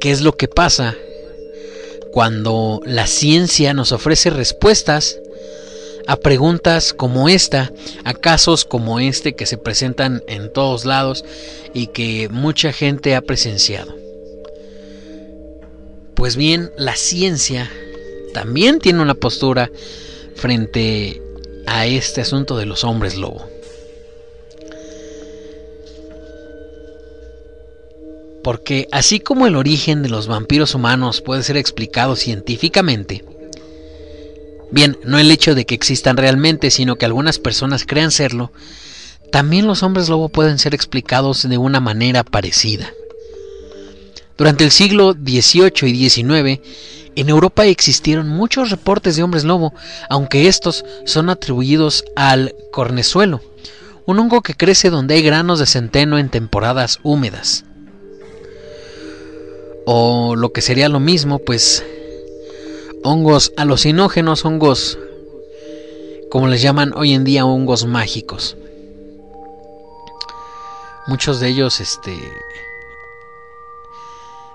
¿Qué 0.00 0.10
es 0.10 0.22
lo 0.22 0.36
que 0.36 0.48
pasa 0.48 0.96
cuando 2.12 2.82
la 2.84 3.06
ciencia 3.06 3.72
nos 3.74 3.92
ofrece 3.92 4.30
respuestas 4.30 5.16
a 6.08 6.16
preguntas 6.16 6.92
como 6.92 7.28
esta, 7.28 7.72
a 8.02 8.12
casos 8.12 8.64
como 8.64 8.98
este 8.98 9.36
que 9.36 9.46
se 9.46 9.56
presentan 9.56 10.24
en 10.26 10.52
todos 10.52 10.84
lados 10.84 11.24
y 11.74 11.86
que 11.86 12.28
mucha 12.28 12.72
gente 12.72 13.14
ha 13.14 13.22
presenciado? 13.22 14.07
Pues 16.18 16.34
bien, 16.34 16.72
la 16.76 16.96
ciencia 16.96 17.70
también 18.34 18.80
tiene 18.80 19.00
una 19.00 19.14
postura 19.14 19.70
frente 20.34 21.22
a 21.64 21.86
este 21.86 22.22
asunto 22.22 22.56
de 22.56 22.66
los 22.66 22.82
hombres 22.82 23.16
lobo. 23.16 23.48
Porque 28.42 28.88
así 28.90 29.20
como 29.20 29.46
el 29.46 29.54
origen 29.54 30.02
de 30.02 30.08
los 30.08 30.26
vampiros 30.26 30.74
humanos 30.74 31.20
puede 31.20 31.44
ser 31.44 31.56
explicado 31.56 32.16
científicamente, 32.16 33.24
bien, 34.72 34.98
no 35.04 35.20
el 35.20 35.30
hecho 35.30 35.54
de 35.54 35.66
que 35.66 35.76
existan 35.76 36.16
realmente, 36.16 36.72
sino 36.72 36.96
que 36.96 37.06
algunas 37.06 37.38
personas 37.38 37.86
crean 37.86 38.10
serlo, 38.10 38.50
también 39.30 39.68
los 39.68 39.84
hombres 39.84 40.08
lobo 40.08 40.30
pueden 40.30 40.58
ser 40.58 40.74
explicados 40.74 41.48
de 41.48 41.58
una 41.58 41.78
manera 41.78 42.24
parecida. 42.24 42.90
Durante 44.38 44.62
el 44.62 44.70
siglo 44.70 45.14
XVIII 45.14 45.90
y 45.90 46.08
XIX, 46.08 46.60
En 47.16 47.28
Europa 47.28 47.66
existieron 47.66 48.28
muchos 48.28 48.70
reportes 48.70 49.16
de 49.16 49.24
hombres 49.24 49.42
lobo, 49.42 49.74
aunque 50.08 50.46
estos 50.46 50.84
son 51.04 51.28
atribuidos 51.30 52.04
al 52.14 52.54
cornezuelo, 52.70 53.40
un 54.06 54.20
hongo 54.20 54.40
que 54.40 54.54
crece 54.54 54.90
donde 54.90 55.14
hay 55.14 55.22
granos 55.22 55.58
de 55.58 55.66
centeno 55.66 56.16
en 56.18 56.28
temporadas 56.28 57.00
húmedas. 57.02 57.64
O 59.84 60.36
lo 60.36 60.52
que 60.52 60.60
sería 60.60 60.88
lo 60.88 61.00
mismo, 61.00 61.40
pues 61.40 61.84
hongos 63.02 63.52
alucinógenos, 63.56 64.44
hongos 64.44 64.96
como 66.30 66.46
les 66.46 66.62
llaman 66.62 66.92
hoy 66.94 67.14
en 67.14 67.24
día 67.24 67.44
hongos 67.44 67.86
mágicos. 67.86 68.56
Muchos 71.08 71.40
de 71.40 71.48
ellos 71.48 71.80
este 71.80 72.16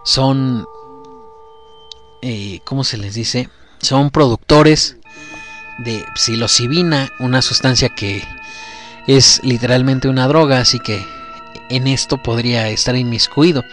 son 0.03 0.65
eh, 2.25 2.61
¿cómo 2.63 2.85
se 2.85 2.95
les 2.95 3.15
dice? 3.15 3.49
Son 3.79 4.09
productores 4.09 4.95
de 5.79 6.05
psilocibina, 6.15 7.11
una 7.19 7.41
sustancia 7.41 7.89
que 7.89 8.23
es 9.07 9.41
literalmente 9.43 10.07
una 10.07 10.29
droga, 10.29 10.59
así 10.59 10.79
que 10.79 11.05
en 11.69 11.87
esto 11.87 12.23
podría 12.23 12.69
estar 12.69 12.95
inmiscuido. 12.95 13.65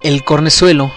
El 0.00 0.22
cornezuelo 0.22 0.92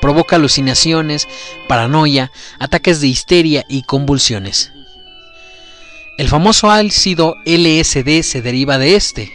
provoca 0.00 0.34
alucinaciones, 0.34 1.28
paranoia, 1.68 2.32
ataques 2.58 3.00
de 3.00 3.06
histeria 3.06 3.64
y 3.68 3.84
convulsiones. 3.84 4.72
El 6.18 6.28
famoso 6.28 6.68
ácido 6.68 7.36
LSD 7.46 8.22
se 8.22 8.42
deriva 8.42 8.76
de 8.78 8.96
este. 8.96 9.32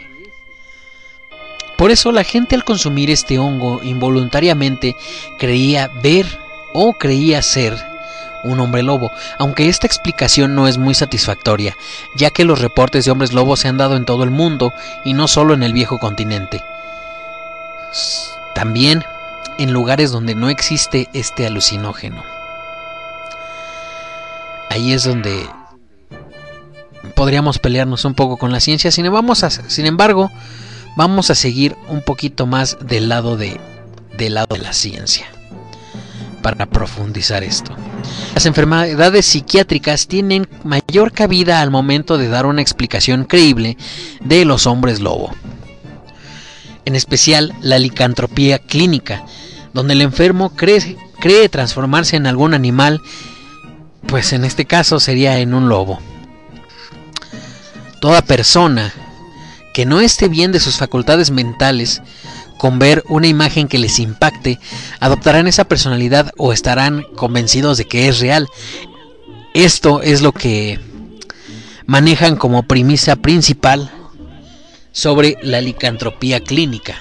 Por 1.77 1.91
eso 1.91 2.11
la 2.11 2.23
gente 2.23 2.55
al 2.55 2.63
consumir 2.63 3.09
este 3.09 3.39
hongo 3.39 3.81
involuntariamente 3.83 4.95
creía 5.37 5.89
ver 6.01 6.25
o 6.73 6.93
creía 6.93 7.41
ser 7.41 7.75
un 8.43 8.59
hombre 8.59 8.83
lobo, 8.83 9.11
aunque 9.39 9.69
esta 9.69 9.87
explicación 9.87 10.53
no 10.53 10.67
es 10.67 10.77
muy 10.77 10.93
satisfactoria, 10.93 11.77
ya 12.15 12.29
que 12.29 12.43
los 12.43 12.59
reportes 12.59 13.05
de 13.05 13.11
hombres 13.11 13.31
lobos 13.33 13.61
se 13.61 13.69
han 13.69 13.77
dado 13.77 13.95
en 13.95 14.05
todo 14.05 14.23
el 14.23 14.31
mundo 14.31 14.73
y 15.05 15.13
no 15.13 15.27
solo 15.27 15.53
en 15.53 15.63
el 15.63 15.71
viejo 15.73 15.97
continente. 15.97 16.61
También 18.53 19.03
en 19.57 19.71
lugares 19.71 20.11
donde 20.11 20.35
no 20.35 20.49
existe 20.49 21.09
este 21.13 21.47
alucinógeno. 21.47 22.23
Ahí 24.69 24.91
es 24.93 25.03
donde 25.03 25.47
podríamos 27.15 27.59
pelearnos 27.59 28.05
un 28.05 28.13
poco 28.13 28.37
con 28.37 28.51
la 28.51 28.59
ciencia, 28.59 28.91
sin, 28.91 29.11
vamos 29.11 29.43
a- 29.43 29.49
sin 29.49 29.85
embargo, 29.85 30.31
vamos 30.95 31.29
a 31.29 31.35
seguir 31.35 31.75
un 31.87 32.01
poquito 32.01 32.45
más 32.45 32.77
del 32.81 33.09
lado 33.09 33.37
de, 33.37 33.59
del 34.17 34.35
lado 34.35 34.55
de 34.55 34.61
la 34.61 34.73
ciencia 34.73 35.27
para 36.41 36.65
profundizar 36.65 37.43
esto. 37.43 37.73
Las 38.35 38.45
enfermedades 38.45 39.25
psiquiátricas 39.25 40.07
tienen 40.07 40.47
mayor 40.63 41.13
cabida 41.13 41.61
al 41.61 41.71
momento 41.71 42.17
de 42.17 42.27
dar 42.27 42.45
una 42.45 42.61
explicación 42.61 43.23
creíble 43.23 43.77
de 44.19 44.45
los 44.45 44.67
hombres 44.67 44.99
lobo. 44.99 45.33
En 46.85 46.95
especial 46.95 47.53
la 47.61 47.79
licantropía 47.79 48.59
clínica, 48.59 49.25
donde 49.73 49.93
el 49.93 50.01
enfermo 50.01 50.53
cree, 50.53 50.97
cree 51.19 51.47
transformarse 51.47 52.17
en 52.17 52.27
algún 52.27 52.53
animal, 52.53 53.01
pues 54.05 54.33
en 54.33 54.43
este 54.43 54.65
caso 54.65 54.99
sería 54.99 55.39
en 55.39 55.53
un 55.53 55.69
lobo. 55.69 55.99
Toda 58.01 58.21
persona 58.21 58.93
que 59.73 59.85
no 59.85 59.99
esté 59.99 60.27
bien 60.27 60.51
de 60.51 60.59
sus 60.59 60.77
facultades 60.77 61.31
mentales, 61.31 62.01
con 62.57 62.79
ver 62.79 63.03
una 63.09 63.27
imagen 63.27 63.67
que 63.67 63.79
les 63.79 63.99
impacte, 63.99 64.59
adoptarán 64.99 65.47
esa 65.47 65.65
personalidad 65.65 66.31
o 66.37 66.53
estarán 66.53 67.03
convencidos 67.15 67.77
de 67.77 67.85
que 67.85 68.07
es 68.07 68.19
real. 68.19 68.47
Esto 69.53 70.01
es 70.01 70.21
lo 70.21 70.31
que 70.31 70.79
manejan 71.85 72.37
como 72.37 72.63
premisa 72.63 73.15
principal 73.15 73.91
sobre 74.91 75.37
la 75.41 75.59
licantropía 75.59 76.39
clínica. 76.39 76.95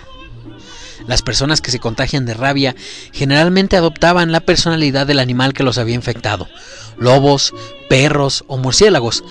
Las 1.07 1.23
personas 1.23 1.61
que 1.61 1.71
se 1.71 1.81
contagian 1.81 2.27
de 2.27 2.35
rabia 2.35 2.75
generalmente 3.13 3.77
adoptaban 3.77 4.33
la 4.33 4.41
personalidad 4.41 5.07
del 5.07 5.19
animal 5.19 5.53
que 5.53 5.65
los 5.65 5.79
había 5.79 5.95
infectado. 5.95 6.49
Lobos, 6.97 7.53
perros 7.89 8.45
o 8.47 8.57
murciélagos. 8.57 9.25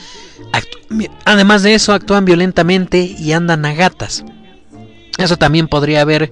Además 1.25 1.63
de 1.63 1.73
eso, 1.73 1.93
actúan 1.93 2.25
violentamente 2.25 2.99
y 2.99 3.31
andan 3.31 3.65
a 3.65 3.73
gatas. 3.73 4.23
Eso 5.17 5.37
también 5.37 5.67
podría 5.67 6.01
haber 6.01 6.31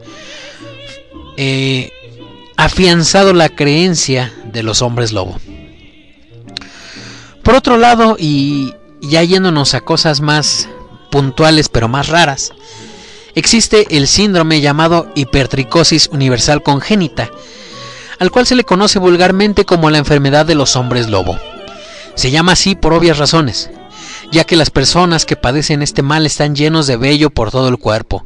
eh, 1.38 1.91
afianzado 2.57 3.34
la 3.34 3.49
creencia 3.49 4.34
de 4.52 4.64
los 4.64 4.81
hombres 4.81 5.11
lobo. 5.14 5.40
Por 7.44 7.56
otro 7.56 7.77
lado, 7.77 8.18
y 8.19 8.73
ya 9.02 9.23
yéndonos 9.23 9.73
a 9.73 9.81
cosas 9.81 10.22
más 10.22 10.68
puntuales 11.10 11.69
pero 11.69 11.88
más 11.88 12.10
raras, 12.10 12.52
existe 13.36 13.98
el 13.98 14.07
síndrome 14.07 14.61
llamado 14.61 15.10
hipertricosis 15.15 16.10
universal 16.11 16.61
congénita, 16.61 17.31
al 18.19 18.31
cual 18.31 18.45
se 18.45 18.56
le 18.56 18.65
conoce 18.65 18.99
vulgarmente 18.99 19.65
como 19.65 19.90
la 19.90 19.98
enfermedad 19.98 20.45
de 20.45 20.56
los 20.56 20.76
hombres 20.76 21.10
lobo. 21.10 21.40
Se 22.15 22.31
llama 22.31 22.52
así 22.52 22.76
por 22.76 22.94
obvias 22.94 23.18
razones, 23.18 23.72
ya 24.31 24.43
que 24.43 24.56
las 24.56 24.69
personas 24.69 25.26
que 25.26 25.35
padecen 25.35 25.81
este 25.81 26.01
mal 26.01 26.26
están 26.26 26.56
llenos 26.56 26.88
de 26.88 26.97
vello 26.97 27.30
por 27.30 27.51
todo 27.51 27.68
el 27.68 27.77
cuerpo, 27.77 28.26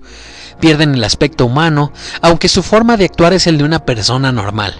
pierden 0.59 0.95
el 0.95 1.03
aspecto 1.03 1.45
humano, 1.45 1.91
aunque 2.21 2.49
su 2.49 2.63
forma 2.63 2.97
de 2.97 3.05
actuar 3.05 3.33
es 3.33 3.47
el 3.47 3.57
de 3.57 3.63
una 3.63 3.85
persona 3.85 4.31
normal. 4.31 4.73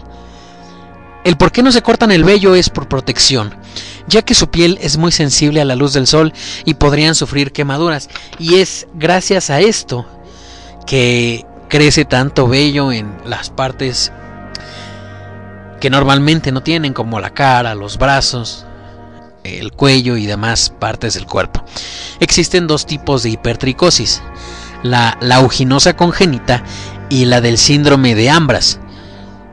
El 1.23 1.37
por 1.37 1.51
qué 1.51 1.63
no 1.63 1.71
se 1.71 1.81
cortan 1.81 2.11
el 2.11 2.23
vello 2.23 2.55
es 2.55 2.69
por 2.69 2.89
protección, 2.89 3.55
ya 4.07 4.23
que 4.23 4.35
su 4.35 4.49
piel 4.49 4.77
es 4.81 4.97
muy 4.97 5.11
sensible 5.11 5.61
a 5.61 5.65
la 5.65 5.75
luz 5.75 5.93
del 5.93 6.07
sol 6.07 6.33
y 6.65 6.73
podrían 6.73 7.15
sufrir 7.15 7.53
quemaduras, 7.53 8.09
y 8.39 8.55
es 8.55 8.87
gracias 8.93 9.49
a 9.49 9.61
esto 9.61 10.05
que 10.85 11.45
crece 11.69 12.03
tanto 12.05 12.47
vello 12.47 12.91
en 12.91 13.17
las 13.25 13.49
partes 13.49 14.11
que 15.79 15.89
normalmente 15.89 16.51
no 16.51 16.61
tienen, 16.61 16.93
como 16.93 17.19
la 17.19 17.33
cara, 17.33 17.75
los 17.75 17.97
brazos, 17.97 18.65
el 19.43 19.71
cuello 19.71 20.17
y 20.17 20.25
demás 20.25 20.73
partes 20.79 21.13
del 21.13 21.25
cuerpo. 21.25 21.63
Existen 22.19 22.67
dos 22.67 22.85
tipos 22.85 23.23
de 23.23 23.31
hipertricosis, 23.31 24.21
la 24.83 25.17
lauginosa 25.21 25.95
congénita 25.95 26.63
y 27.09 27.25
la 27.25 27.41
del 27.41 27.57
síndrome 27.57 28.15
de 28.15 28.29
Ambras. 28.29 28.79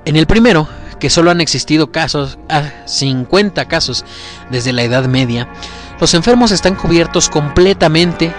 En 0.04 0.16
el 0.16 0.26
primero, 0.26 0.68
que 0.98 1.10
solo 1.10 1.30
han 1.30 1.40
existido 1.40 1.90
casos, 1.90 2.38
ah, 2.48 2.70
50 2.86 3.66
casos 3.66 4.04
desde 4.50 4.72
la 4.72 4.82
Edad 4.82 5.06
Media, 5.06 5.48
los 6.00 6.14
enfermos 6.14 6.52
están 6.52 6.76
cubiertos 6.76 7.28
completamente, 7.28 8.32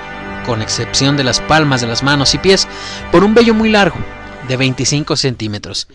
con 0.46 0.62
excepción 0.62 1.18
de 1.18 1.24
las 1.24 1.42
palmas 1.42 1.82
de 1.82 1.88
las 1.88 2.04
manos 2.04 2.34
y 2.34 2.38
pies, 2.38 2.68
por 3.12 3.24
un 3.24 3.34
vello 3.34 3.54
muy 3.54 3.70
largo, 3.70 3.98
de 4.48 4.58
25 4.58 5.16
centímetros. 5.16 5.88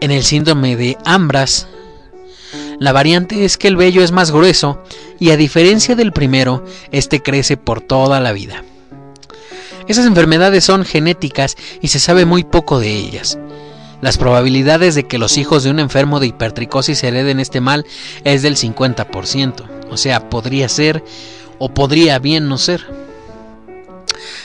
En 0.00 0.10
el 0.10 0.24
síndrome 0.24 0.76
de 0.76 0.98
Ambras, 1.04 1.68
la 2.78 2.92
variante 2.92 3.44
es 3.44 3.56
que 3.56 3.68
el 3.68 3.76
vello 3.76 4.02
es 4.02 4.12
más 4.12 4.30
grueso 4.30 4.82
y 5.18 5.30
a 5.30 5.36
diferencia 5.36 5.94
del 5.94 6.12
primero, 6.12 6.64
este 6.92 7.22
crece 7.22 7.56
por 7.56 7.80
toda 7.80 8.20
la 8.20 8.32
vida. 8.32 8.64
Esas 9.86 10.06
enfermedades 10.06 10.64
son 10.64 10.84
genéticas 10.84 11.56
y 11.82 11.88
se 11.88 11.98
sabe 11.98 12.24
muy 12.24 12.44
poco 12.44 12.80
de 12.80 12.90
ellas. 12.94 13.38
Las 14.00 14.18
probabilidades 14.18 14.94
de 14.94 15.06
que 15.06 15.18
los 15.18 15.38
hijos 15.38 15.62
de 15.62 15.70
un 15.70 15.78
enfermo 15.78 16.20
de 16.20 16.26
hipertricosis 16.26 17.02
hereden 17.04 17.40
este 17.40 17.60
mal 17.60 17.86
es 18.24 18.42
del 18.42 18.56
50%, 18.56 19.64
o 19.90 19.96
sea, 19.96 20.28
podría 20.28 20.68
ser 20.68 21.04
o 21.58 21.72
podría 21.72 22.18
bien 22.18 22.48
no 22.48 22.58
ser. 22.58 22.84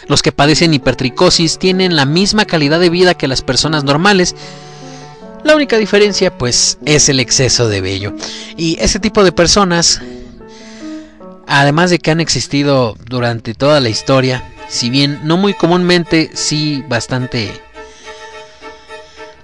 Los 0.08 0.22
que 0.22 0.32
padecen 0.32 0.74
hipertricosis 0.74 1.60
tienen 1.60 1.96
la 1.96 2.06
misma 2.06 2.46
calidad 2.46 2.80
de 2.80 2.90
vida 2.90 3.14
que 3.14 3.28
las 3.28 3.42
personas 3.42 3.84
normales, 3.84 4.36
la 5.44 5.56
única 5.56 5.78
diferencia 5.78 6.38
pues 6.38 6.78
es 6.86 7.10
el 7.10 7.20
exceso 7.20 7.68
de 7.68 7.82
vello. 7.82 8.14
Y 8.58 8.78
ese 8.80 9.00
tipo 9.00 9.24
de 9.24 9.32
personas, 9.32 10.02
además 11.48 11.90
de 11.90 12.00
que 12.00 12.12
han 12.12 12.20
existido 12.20 12.96
durante 13.06 13.54
toda 13.54 13.80
la 13.80 13.90
historia, 13.90 14.44
si 14.68 14.90
bien 14.90 15.22
no 15.24 15.38
muy 15.38 15.54
comúnmente, 15.54 16.32
sí 16.34 16.84
bastante 16.88 17.52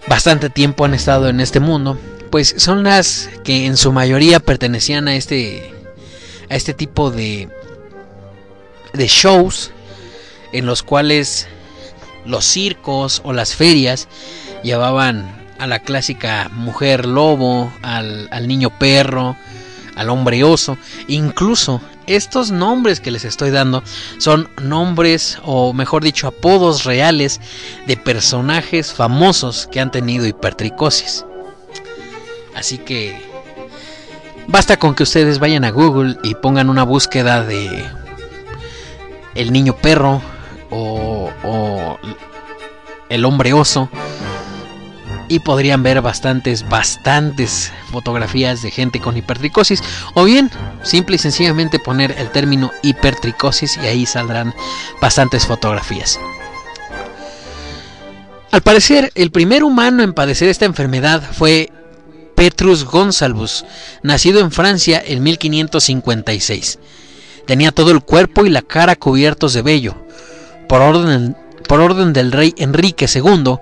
bastante 0.07 0.51
tiempo 0.51 0.85
han 0.85 0.93
estado 0.93 1.29
en 1.29 1.39
este 1.39 1.59
mundo, 1.59 1.97
pues 2.29 2.53
son 2.57 2.83
las 2.83 3.29
que 3.43 3.65
en 3.65 3.75
su 3.75 3.91
mayoría 3.91 4.39
pertenecían 4.39 5.07
a 5.07 5.15
este 5.15 5.73
a 6.49 6.55
este 6.55 6.73
tipo 6.73 7.09
de 7.09 7.49
de 8.93 9.07
shows 9.07 9.71
en 10.51 10.65
los 10.65 10.83
cuales 10.83 11.47
los 12.25 12.45
circos 12.45 13.21
o 13.23 13.33
las 13.33 13.55
ferias 13.55 14.07
llevaban 14.63 15.34
a 15.57 15.67
la 15.67 15.79
clásica 15.79 16.49
mujer 16.53 17.05
lobo, 17.05 17.71
al, 17.81 18.27
al 18.31 18.47
niño 18.47 18.69
perro, 18.77 19.35
al 19.95 20.09
hombre 20.09 20.43
oso. 20.43 20.77
Incluso 21.07 21.81
estos 22.07 22.51
nombres 22.51 22.99
que 22.99 23.11
les 23.11 23.25
estoy 23.25 23.49
dando 23.49 23.83
son 24.17 24.49
nombres 24.61 25.39
o 25.43 25.73
mejor 25.73 26.03
dicho 26.03 26.27
apodos 26.27 26.83
reales 26.83 27.41
de 27.87 27.97
personajes 27.97 28.93
famosos 28.93 29.67
que 29.71 29.79
han 29.79 29.91
tenido 29.91 30.27
hipertricosis. 30.27 31.25
Así 32.53 32.77
que 32.77 33.19
basta 34.47 34.77
con 34.77 34.95
que 34.95 35.03
ustedes 35.03 35.39
vayan 35.39 35.65
a 35.65 35.71
Google 35.71 36.17
y 36.23 36.35
pongan 36.35 36.69
una 36.69 36.83
búsqueda 36.83 37.43
de 37.43 37.85
el 39.33 39.51
niño 39.51 39.75
perro 39.75 40.21
o, 40.69 41.29
o 41.43 41.97
el 43.09 43.25
hombre 43.25 43.53
oso 43.53 43.89
y 45.27 45.39
podrían 45.39 45.83
ver 45.83 46.01
bastantes, 46.01 46.67
bastantes 46.67 47.71
fotografías 47.91 48.61
de 48.61 48.71
gente 48.71 48.99
con 48.99 49.17
hipertricosis 49.17 49.81
o 50.13 50.23
bien 50.23 50.51
simple 50.83 51.15
y 51.15 51.19
sencillamente 51.19 51.79
poner 51.79 52.15
el 52.17 52.29
término 52.31 52.71
hipertricosis 52.83 53.77
y 53.77 53.87
ahí 53.87 54.05
saldrán 54.05 54.53
bastantes 55.01 55.45
fotografías. 55.45 56.19
Al 58.51 58.61
parecer, 58.61 59.11
el 59.15 59.31
primer 59.31 59.63
humano 59.63 60.01
en 60.01 60.13
padecer 60.13 60.47
esta 60.47 60.65
enfermedad 60.65 61.21
fue 61.33 61.71
Petrus 62.35 62.85
Gonsalvus, 62.85 63.65
nacido 64.01 64.39
en 64.39 64.51
Francia 64.51 65.01
en 65.05 65.23
1556. 65.23 66.79
Tenía 67.47 67.71
todo 67.71 67.91
el 67.91 68.01
cuerpo 68.01 68.45
y 68.45 68.49
la 68.49 68.61
cara 68.61 68.95
cubiertos 68.95 69.53
de 69.53 69.61
vello. 69.61 69.95
Por 70.67 70.81
orden, 70.81 71.35
por 71.67 71.81
orden 71.81 72.13
del 72.13 72.31
rey 72.31 72.53
Enrique 72.57 73.07
II, 73.13 73.57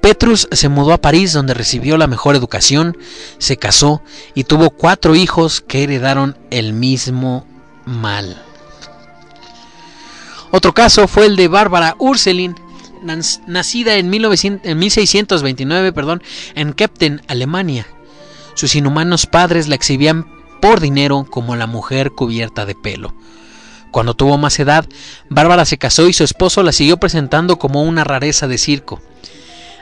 Petrus 0.00 0.48
se 0.50 0.68
mudó 0.68 0.92
a 0.92 1.00
París 1.00 1.32
donde 1.32 1.54
recibió 1.54 1.98
la 1.98 2.06
mejor 2.06 2.34
educación, 2.34 2.96
se 3.38 3.56
casó 3.56 4.02
y 4.34 4.44
tuvo 4.44 4.70
cuatro 4.70 5.14
hijos 5.14 5.60
que 5.60 5.82
heredaron 5.82 6.36
el 6.50 6.72
mismo 6.72 7.46
mal. 7.84 8.42
Otro 10.50 10.72
caso 10.72 11.06
fue 11.06 11.26
el 11.26 11.36
de 11.36 11.48
Bárbara 11.48 11.94
Urselin, 11.98 12.56
nacida 13.46 13.96
en, 13.96 14.10
1900 14.10 14.70
en 14.70 14.78
1629 14.78 15.92
perdón, 15.92 16.22
en 16.54 16.72
Kempten, 16.72 17.22
Alemania. 17.28 17.86
Sus 18.54 18.74
inhumanos 18.74 19.26
padres 19.26 19.68
la 19.68 19.74
exhibían 19.74 20.26
por 20.60 20.80
dinero 20.80 21.26
como 21.28 21.56
la 21.56 21.66
mujer 21.66 22.10
cubierta 22.10 22.66
de 22.66 22.74
pelo. 22.74 23.14
Cuando 23.90 24.14
tuvo 24.14 24.38
más 24.38 24.58
edad, 24.60 24.86
Bárbara 25.28 25.64
se 25.64 25.78
casó 25.78 26.08
y 26.08 26.12
su 26.12 26.24
esposo 26.24 26.62
la 26.62 26.72
siguió 26.72 26.96
presentando 26.98 27.58
como 27.58 27.82
una 27.82 28.04
rareza 28.04 28.46
de 28.46 28.58
circo. 28.58 29.00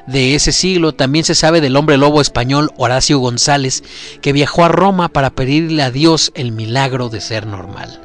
De 0.09 0.35
ese 0.35 0.52
siglo 0.52 0.94
también 0.94 1.26
se 1.26 1.35
sabe 1.35 1.60
del 1.60 1.76
hombre 1.76 1.98
lobo 1.98 2.22
español 2.22 2.70
Horacio 2.78 3.18
González, 3.18 3.85
que 4.22 4.32
viajó 4.32 4.64
a 4.64 4.68
Roma 4.68 5.10
para 5.10 5.28
pedirle 5.28 5.82
a 5.82 5.90
Dios 5.90 6.32
el 6.35 6.51
milagro 6.51 7.10
de 7.10 7.20
ser 7.20 7.47
normal. 7.47 8.01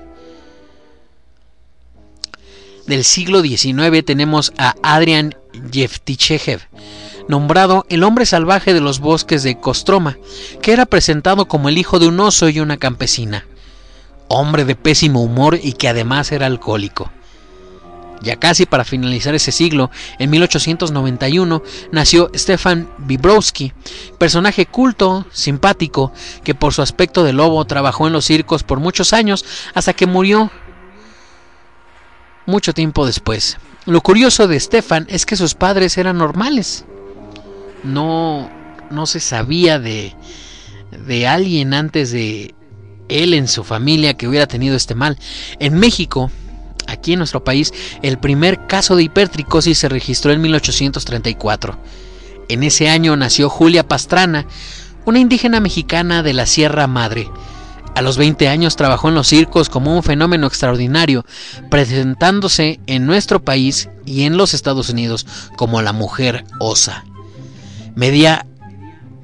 Del 2.87 3.05
siglo 3.05 3.41
XIX 3.41 4.03
tenemos 4.05 4.51
a 4.57 4.75
Adrian 4.83 5.33
Yevtichev, 5.71 6.59
nombrado 7.29 7.85
el 7.87 8.03
hombre 8.03 8.25
salvaje 8.25 8.73
de 8.73 8.81
los 8.81 8.99
bosques 8.99 9.41
de 9.43 9.61
Kostroma, 9.61 10.17
que 10.61 10.73
era 10.73 10.85
presentado 10.85 11.47
como 11.47 11.69
el 11.69 11.77
hijo 11.77 11.99
de 11.99 12.09
un 12.09 12.19
oso 12.19 12.49
y 12.49 12.59
una 12.59 12.75
campesina. 12.75 13.45
Hombre 14.27 14.65
de 14.65 14.75
pésimo 14.75 15.23
humor 15.23 15.57
y 15.63 15.71
que 15.71 15.87
además 15.87 16.33
era 16.33 16.47
alcohólico. 16.47 17.13
Ya 18.23 18.37
casi 18.37 18.65
para 18.65 18.85
finalizar 18.85 19.35
ese 19.35 19.51
siglo, 19.51 19.91
en 20.17 20.29
1891 20.29 21.61
nació 21.91 22.31
Stefan 22.33 22.89
Vibrowski, 22.99 23.73
personaje 24.17 24.65
culto, 24.65 25.25
simpático, 25.33 26.13
que 26.45 26.55
por 26.55 26.73
su 26.73 26.81
aspecto 26.81 27.25
de 27.25 27.33
lobo 27.33 27.65
trabajó 27.65 28.07
en 28.07 28.13
los 28.13 28.23
circos 28.23 28.63
por 28.63 28.79
muchos 28.79 29.11
años 29.11 29.43
hasta 29.73 29.91
que 29.91 30.07
murió 30.07 30.49
mucho 32.45 32.73
tiempo 32.73 33.05
después. 33.05 33.57
Lo 33.85 33.99
curioso 33.99 34.47
de 34.47 34.57
Stefan 34.57 35.05
es 35.09 35.25
que 35.25 35.35
sus 35.35 35.53
padres 35.53 35.97
eran 35.97 36.17
normales. 36.17 36.85
No, 37.83 38.49
no 38.89 39.05
se 39.05 39.19
sabía 39.19 39.79
de, 39.79 40.15
de 40.91 41.27
alguien 41.27 41.73
antes 41.73 42.11
de 42.11 42.55
él 43.09 43.33
en 43.33 43.49
su 43.49 43.65
familia 43.65 44.13
que 44.13 44.29
hubiera 44.29 44.47
tenido 44.47 44.77
este 44.77 44.95
mal. 44.95 45.17
En 45.59 45.73
México, 45.77 46.31
aquí 46.93 47.13
en 47.13 47.19
nuestro 47.19 47.43
país, 47.43 47.73
el 48.01 48.17
primer 48.17 48.67
caso 48.67 48.95
de 48.95 49.03
hipertricosis 49.03 49.77
se 49.77 49.89
registró 49.89 50.31
en 50.31 50.41
1834. 50.41 51.77
En 52.49 52.63
ese 52.63 52.89
año 52.89 53.15
nació 53.15 53.49
Julia 53.49 53.87
Pastrana, 53.87 54.45
una 55.05 55.19
indígena 55.19 55.59
mexicana 55.59 56.23
de 56.23 56.33
la 56.33 56.45
Sierra 56.45 56.87
Madre. 56.87 57.29
A 57.95 58.01
los 58.01 58.17
20 58.17 58.47
años 58.47 58.75
trabajó 58.75 59.09
en 59.09 59.15
los 59.15 59.27
circos 59.27 59.69
como 59.69 59.95
un 59.95 60.01
fenómeno 60.01 60.47
extraordinario, 60.47 61.25
presentándose 61.69 62.79
en 62.87 63.05
nuestro 63.05 63.43
país 63.43 63.89
y 64.05 64.23
en 64.23 64.37
los 64.37 64.53
Estados 64.53 64.89
Unidos 64.89 65.27
como 65.57 65.81
la 65.81 65.93
mujer 65.93 66.43
osa. 66.59 67.05
Medía 67.95 68.47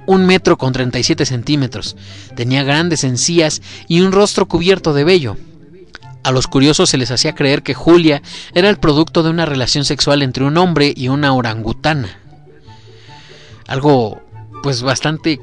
un 0.05 0.25
metro 0.25 0.57
con 0.57 0.73
37 0.73 1.25
centímetros, 1.25 1.95
tenía 2.35 2.63
grandes 2.63 3.03
encías 3.03 3.61
y 3.87 4.01
un 4.01 4.11
rostro 4.11 4.47
cubierto 4.47 4.93
de 4.93 5.03
vello. 5.03 5.37
A 6.23 6.31
los 6.31 6.47
curiosos 6.47 6.89
se 6.89 6.97
les 6.97 7.11
hacía 7.11 7.33
creer 7.33 7.63
que 7.63 7.73
Julia 7.73 8.21
era 8.53 8.69
el 8.69 8.77
producto 8.77 9.23
de 9.23 9.29
una 9.29 9.45
relación 9.45 9.85
sexual 9.85 10.21
entre 10.21 10.43
un 10.43 10.57
hombre 10.57 10.93
y 10.95 11.07
una 11.07 11.33
orangutana. 11.33 12.19
Algo 13.67 14.21
pues 14.61 14.81
bastante 14.81 15.39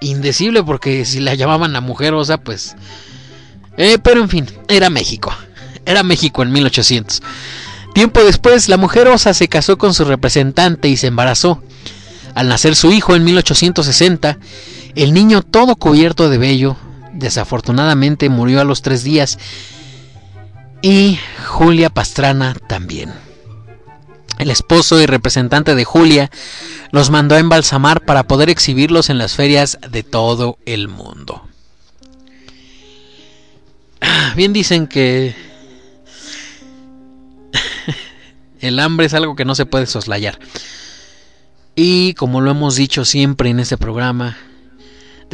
indecible 0.00 0.62
porque 0.62 1.04
si 1.04 1.20
la 1.20 1.34
llamaban 1.34 1.72
la 1.72 1.80
mujer 1.80 2.14
osa 2.14 2.38
pues... 2.38 2.76
Eh, 3.76 3.98
pero 4.02 4.20
en 4.20 4.28
fin, 4.28 4.46
era 4.68 4.90
México. 4.90 5.34
Era 5.84 6.02
México 6.02 6.42
en 6.42 6.52
1800. 6.52 7.22
Tiempo 7.94 8.24
después, 8.24 8.68
la 8.68 8.76
mujer 8.76 9.08
osa 9.08 9.34
se 9.34 9.48
casó 9.48 9.78
con 9.78 9.94
su 9.94 10.04
representante 10.04 10.88
y 10.88 10.96
se 10.96 11.08
embarazó. 11.08 11.62
Al 12.34 12.48
nacer 12.48 12.74
su 12.74 12.90
hijo 12.90 13.14
en 13.14 13.24
1860, 13.24 14.38
el 14.96 15.12
niño 15.12 15.42
todo 15.42 15.76
cubierto 15.76 16.28
de 16.28 16.38
vello, 16.38 16.76
desafortunadamente 17.14 18.28
murió 18.28 18.60
a 18.60 18.64
los 18.64 18.82
tres 18.82 19.04
días 19.04 19.38
y 20.82 21.18
Julia 21.46 21.88
Pastrana 21.90 22.54
también. 22.68 23.12
El 24.38 24.50
esposo 24.50 25.00
y 25.00 25.06
representante 25.06 25.74
de 25.74 25.84
Julia 25.84 26.30
los 26.90 27.10
mandó 27.10 27.36
a 27.36 27.38
embalsamar 27.38 28.04
para 28.04 28.24
poder 28.24 28.50
exhibirlos 28.50 29.08
en 29.08 29.18
las 29.18 29.34
ferias 29.34 29.78
de 29.90 30.02
todo 30.02 30.58
el 30.66 30.88
mundo. 30.88 31.48
Ah, 34.00 34.34
Bien 34.36 34.52
dicen 34.52 34.86
que 34.86 35.34
el 38.60 38.78
hambre 38.80 39.06
es 39.06 39.14
algo 39.14 39.36
que 39.36 39.44
no 39.44 39.54
se 39.54 39.66
puede 39.66 39.86
soslayar. 39.86 40.38
Y 41.76 42.14
como 42.14 42.40
lo 42.40 42.50
hemos 42.50 42.76
dicho 42.76 43.04
siempre 43.04 43.50
en 43.50 43.60
este 43.60 43.78
programa, 43.78 44.36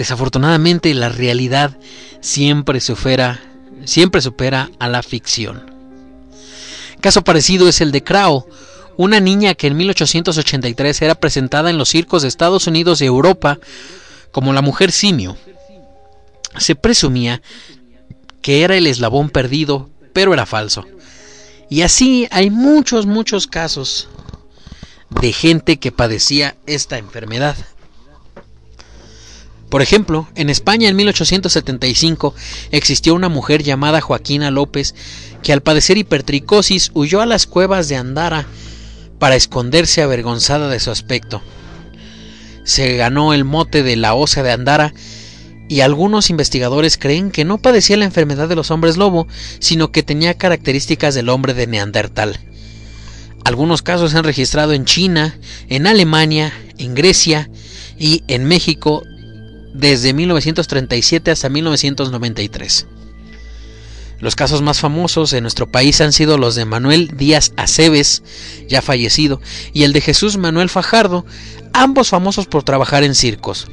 desafortunadamente 0.00 0.94
la 0.94 1.10
realidad 1.10 1.76
siempre 2.22 2.80
supera, 2.80 3.38
siempre 3.84 4.22
supera 4.22 4.70
a 4.78 4.88
la 4.88 5.02
ficción. 5.02 5.70
Caso 7.02 7.22
parecido 7.22 7.68
es 7.68 7.82
el 7.82 7.92
de 7.92 8.02
Crow, 8.02 8.46
una 8.96 9.20
niña 9.20 9.54
que 9.54 9.66
en 9.66 9.76
1883 9.76 11.02
era 11.02 11.16
presentada 11.16 11.68
en 11.68 11.76
los 11.76 11.90
circos 11.90 12.22
de 12.22 12.28
Estados 12.28 12.66
Unidos 12.66 13.02
y 13.02 13.04
Europa 13.04 13.58
como 14.32 14.54
la 14.54 14.62
mujer 14.62 14.90
simio. 14.90 15.36
Se 16.56 16.76
presumía 16.76 17.42
que 18.40 18.62
era 18.62 18.76
el 18.78 18.86
eslabón 18.86 19.28
perdido, 19.28 19.90
pero 20.14 20.32
era 20.32 20.46
falso. 20.46 20.86
Y 21.68 21.82
así 21.82 22.26
hay 22.30 22.48
muchos, 22.48 23.04
muchos 23.04 23.46
casos 23.46 24.08
de 25.10 25.34
gente 25.34 25.78
que 25.78 25.92
padecía 25.92 26.56
esta 26.64 26.96
enfermedad. 26.96 27.54
Por 29.70 29.82
ejemplo, 29.82 30.28
en 30.34 30.50
España 30.50 30.88
en 30.88 30.96
1875 30.96 32.34
existió 32.72 33.14
una 33.14 33.28
mujer 33.28 33.62
llamada 33.62 34.00
Joaquina 34.00 34.50
López 34.50 34.96
que 35.44 35.52
al 35.52 35.62
padecer 35.62 35.96
hipertricosis 35.96 36.90
huyó 36.92 37.20
a 37.20 37.26
las 37.26 37.46
cuevas 37.46 37.88
de 37.88 37.96
Andara 37.96 38.46
para 39.20 39.36
esconderse 39.36 40.02
avergonzada 40.02 40.68
de 40.68 40.80
su 40.80 40.90
aspecto. 40.90 41.40
Se 42.64 42.96
ganó 42.96 43.32
el 43.32 43.44
mote 43.44 43.84
de 43.84 43.94
la 43.94 44.14
osa 44.14 44.42
de 44.42 44.50
Andara 44.50 44.92
y 45.68 45.82
algunos 45.82 46.30
investigadores 46.30 46.98
creen 46.98 47.30
que 47.30 47.44
no 47.44 47.58
padecía 47.58 47.96
la 47.96 48.06
enfermedad 48.06 48.48
de 48.48 48.56
los 48.56 48.72
hombres 48.72 48.96
lobo, 48.96 49.28
sino 49.60 49.92
que 49.92 50.02
tenía 50.02 50.34
características 50.34 51.14
del 51.14 51.28
hombre 51.28 51.54
de 51.54 51.68
Neandertal. 51.68 52.40
Algunos 53.44 53.82
casos 53.82 54.10
se 54.10 54.18
han 54.18 54.24
registrado 54.24 54.72
en 54.72 54.84
China, 54.84 55.38
en 55.68 55.86
Alemania, 55.86 56.52
en 56.76 56.96
Grecia 56.96 57.48
y 57.98 58.24
en 58.26 58.46
México 58.46 59.04
desde 59.72 60.12
1937 60.12 61.30
hasta 61.30 61.48
1993. 61.48 62.86
Los 64.20 64.36
casos 64.36 64.60
más 64.60 64.80
famosos 64.80 65.32
en 65.32 65.42
nuestro 65.42 65.70
país 65.70 66.00
han 66.02 66.12
sido 66.12 66.36
los 66.36 66.54
de 66.54 66.66
Manuel 66.66 67.16
Díaz 67.16 67.52
Aceves, 67.56 68.22
ya 68.68 68.82
fallecido, 68.82 69.40
y 69.72 69.84
el 69.84 69.94
de 69.94 70.02
Jesús 70.02 70.36
Manuel 70.36 70.68
Fajardo, 70.68 71.24
ambos 71.72 72.10
famosos 72.10 72.46
por 72.46 72.62
trabajar 72.62 73.02
en 73.02 73.14
circos. 73.14 73.68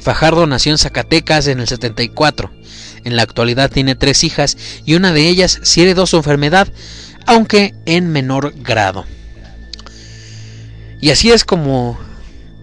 Fajardo 0.00 0.46
nació 0.46 0.72
en 0.72 0.78
Zacatecas 0.78 1.46
en 1.46 1.60
el 1.60 1.68
74. 1.68 2.50
En 3.04 3.16
la 3.16 3.22
actualidad 3.22 3.70
tiene 3.70 3.94
tres 3.94 4.24
hijas 4.24 4.56
y 4.84 4.94
una 4.94 5.12
de 5.12 5.28
ellas 5.28 5.60
sí 5.62 5.82
heredó 5.82 6.06
su 6.06 6.16
enfermedad, 6.16 6.72
aunque 7.26 7.74
en 7.86 8.10
menor 8.10 8.54
grado. 8.56 9.04
Y 11.00 11.10
así 11.10 11.30
es 11.30 11.44
como 11.44 11.98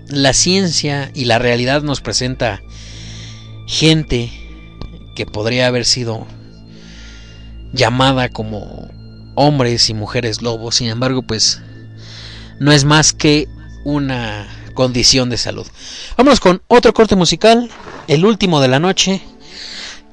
la 0.07 0.33
ciencia 0.33 1.11
y 1.13 1.25
la 1.25 1.39
realidad 1.39 1.81
nos 1.81 2.01
presenta 2.01 2.61
gente 3.67 4.31
que 5.15 5.25
podría 5.25 5.67
haber 5.67 5.85
sido 5.85 6.27
llamada 7.73 8.29
como 8.29 8.89
hombres 9.35 9.89
y 9.89 9.93
mujeres 9.93 10.41
lobos, 10.41 10.75
sin 10.75 10.87
embargo, 10.87 11.21
pues 11.23 11.61
no 12.59 12.71
es 12.71 12.85
más 12.85 13.13
que 13.13 13.47
una 13.83 14.47
condición 14.73 15.29
de 15.29 15.37
salud. 15.37 15.65
Vámonos 16.17 16.39
con 16.39 16.61
otro 16.67 16.93
corte 16.93 17.15
musical, 17.15 17.69
el 18.07 18.25
último 18.25 18.61
de 18.61 18.67
la 18.67 18.79
noche, 18.79 19.21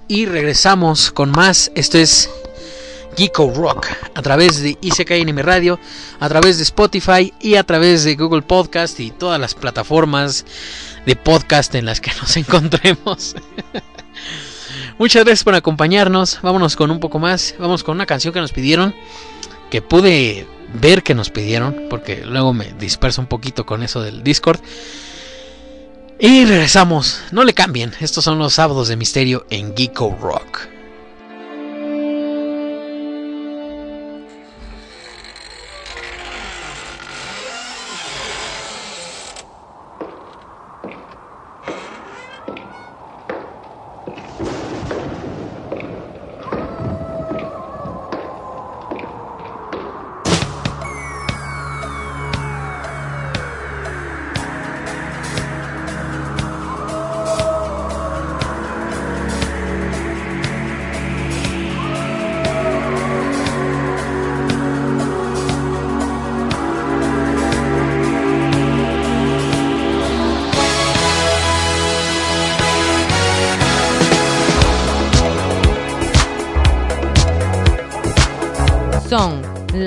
y 0.09 0.27
regresamos 0.27 1.10
con 1.10 1.31
más. 1.31 1.70
Esto 1.74 1.98
es 1.98 2.31
Geeko 3.16 3.52
Rock 3.55 3.89
a 4.14 4.22
través 4.22 4.60
de 4.60 4.78
ICK 4.80 5.12
Anime 5.12 5.43
Radio, 5.43 5.78
a 6.20 6.28
través 6.28 6.56
de 6.56 6.62
Spotify 6.64 7.32
y 7.40 7.56
a 7.56 7.64
través 7.64 8.05
de 8.05 8.16
Google 8.16 8.43
Podcast 8.43 8.98
y 9.01 9.10
todas 9.10 9.40
las 9.40 9.55
plataformas 9.55 10.44
de 11.06 11.16
podcast 11.16 11.74
en 11.74 11.86
las 11.86 12.01
que 12.01 12.12
nos 12.20 12.36
encontremos. 12.36 13.36
Muchas 14.98 15.24
gracias 15.24 15.44
por 15.44 15.55
acompañarnos. 15.55 16.40
Vámonos 16.43 16.76
con 16.76 16.90
un 16.90 17.01
poco 17.01 17.18
más. 17.18 17.55
Vamos 17.59 17.82
con 17.82 17.97
una 17.97 18.06
canción 18.06 18.32
que 18.32 18.40
nos 18.40 18.52
pidieron. 18.52 18.94
Que 19.70 19.82
pude 19.82 20.47
ver 20.74 21.02
que 21.02 21.14
nos 21.14 21.30
pidieron. 21.30 21.86
Porque 21.89 22.24
luego 22.24 22.52
me 22.52 22.72
disperso 22.74 23.20
un 23.20 23.26
poquito 23.26 23.66
con 23.66 23.82
eso 23.82 24.02
del 24.02 24.22
Discord. 24.22 24.60
Y 26.18 26.44
regresamos. 26.44 27.20
No 27.32 27.43
le 27.44 27.55
cambien. 27.55 27.93
Estos 28.01 28.24
son 28.24 28.39
los 28.39 28.55
sábados 28.55 28.89
de 28.89 28.97
misterio 28.97 29.47
en 29.51 29.74
Geeko 29.74 30.16
Rock. 30.20 30.71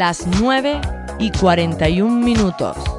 Las 0.05 0.27
9 0.27 0.81
y 1.17 1.31
41 1.31 2.15
minutos. 2.23 2.94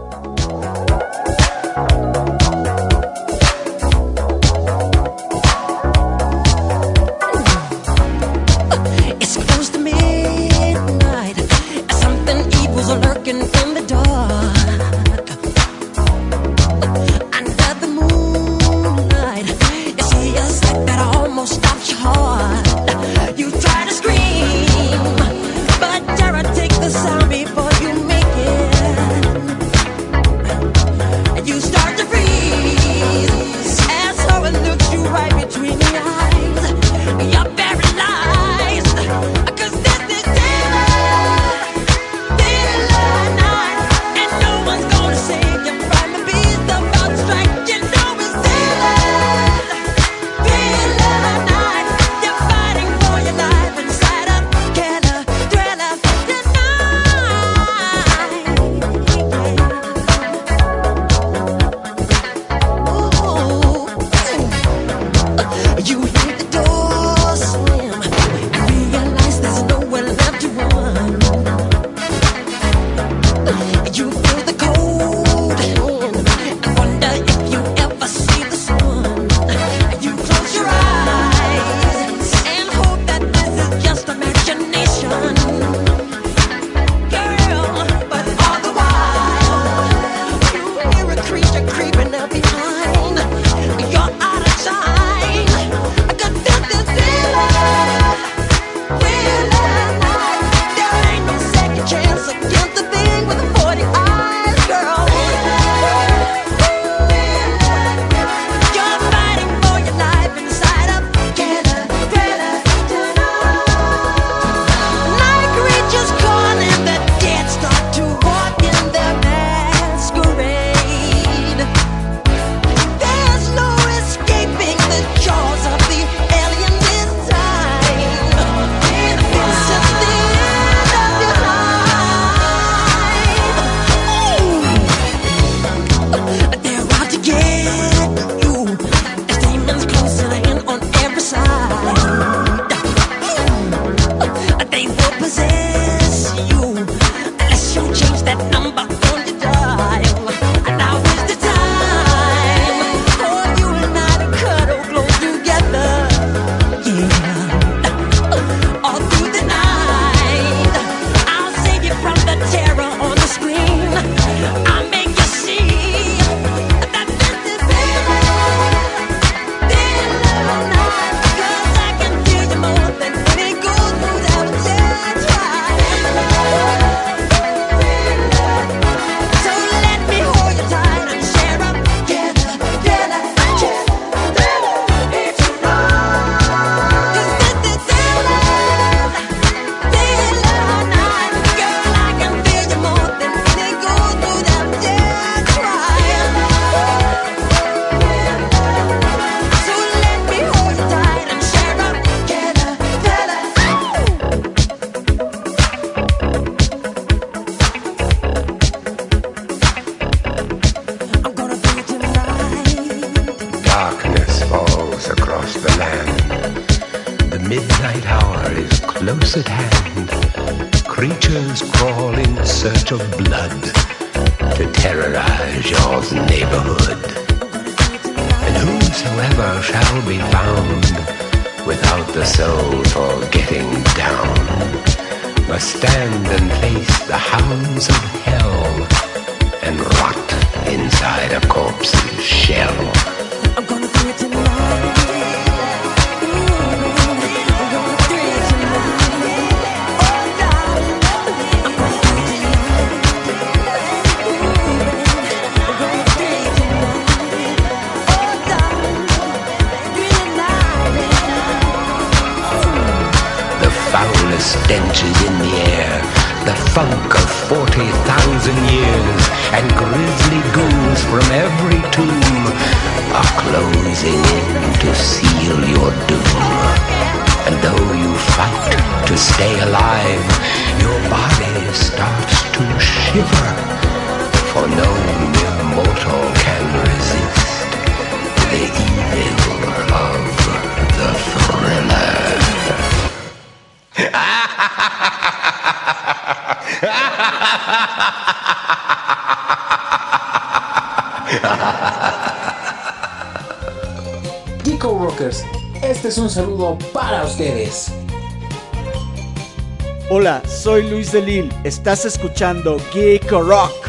Estás 311.65 312.05
escuchando 312.05 312.77
Geeko 312.93 313.41
Rock. 313.41 313.86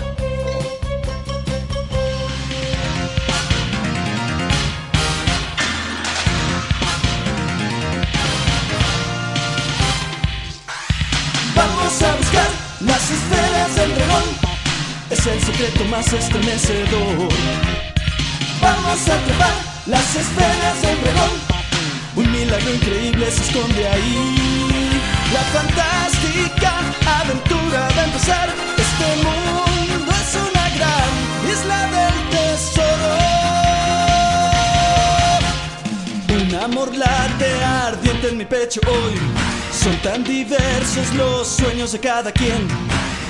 Sueños 41.88 41.92
de 41.92 42.00
cada 42.00 42.32
quien. 42.32 42.68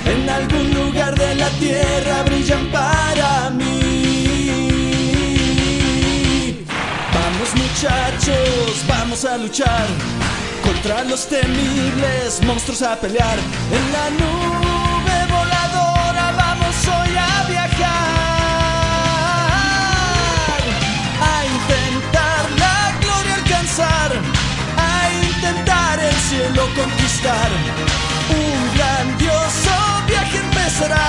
En 0.04 0.28
algún 0.28 0.72
lugar 0.74 1.18
de 1.18 1.34
la 1.34 1.48
tierra 1.50 2.22
brillan 2.24 2.66
para 2.70 3.50
mí. 3.50 3.64
Vamos 7.12 7.54
muchachos, 7.54 8.84
vamos 8.86 9.24
a 9.24 9.36
luchar 9.38 9.86
contra 10.62 11.04
los 11.04 11.26
temibles 11.28 12.40
monstruos 12.44 12.82
a 12.82 12.96
pelear. 12.96 13.38
En 13.70 13.92
la 13.92 14.10
nube 14.10 15.26
voladora 15.30 16.32
vamos 16.36 16.76
hoy 16.86 17.16
a 17.16 17.44
viajar. 17.48 17.88
A 21.20 21.44
intentar 21.56 22.50
la 22.58 22.92
gloria 23.00 23.34
alcanzar. 23.34 24.10
A 24.76 25.10
intentar 25.26 26.00
el 26.00 26.16
cielo 26.28 26.62
conquistar. 26.74 27.50
Un 28.30 28.76
grandioso 28.76 29.72
viaje 30.06 30.38
empezará. 30.38 31.08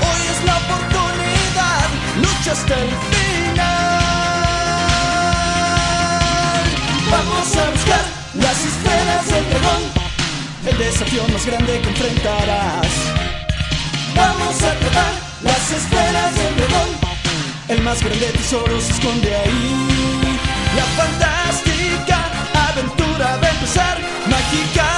Hoy 0.00 0.20
es 0.32 0.44
la 0.44 0.56
oportunidad. 0.56 1.86
Lucha 2.22 2.52
hasta 2.52 2.74
el 2.74 2.90
final. 3.12 3.76
Vamos 7.10 7.56
a 7.56 7.70
buscar 7.70 8.04
las 8.34 8.58
esferas 8.64 9.26
del 9.26 9.44
dragón. 9.50 9.82
El 10.66 10.78
desafío 10.78 11.22
más 11.32 11.46
grande 11.46 11.80
que 11.80 11.88
enfrentarás. 11.88 12.92
Vamos 14.14 14.62
a 14.62 14.72
atrapar 14.72 15.12
las 15.42 15.70
esferas 15.70 16.34
del 16.36 16.56
dragón. 16.56 16.88
El 17.68 17.82
más 17.82 18.02
grande 18.02 18.26
tesoro 18.32 18.80
se 18.80 18.92
esconde 18.92 19.34
ahí. 19.34 20.38
La 20.76 20.84
fantástica 20.98 22.18
aventura 22.68 23.36
va 23.42 23.46
a 23.46 23.50
empezar. 23.50 23.98
Mágica 24.28 24.95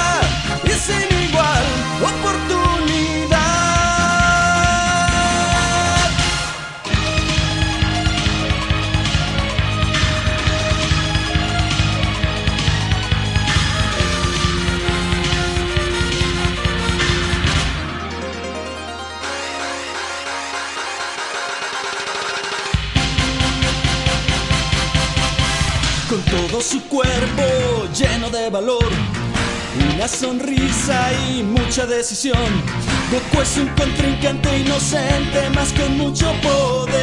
valor, 28.49 28.89
una 29.93 30.07
sonrisa 30.07 31.11
y 31.29 31.43
mucha 31.43 31.85
decisión. 31.85 32.47
Goku 33.11 33.41
es 33.41 33.57
un 33.57 33.67
contrincante 33.69 34.59
inocente, 34.59 35.49
más 35.55 35.71
con 35.73 35.97
mucho 35.97 36.31
poder. 36.41 36.97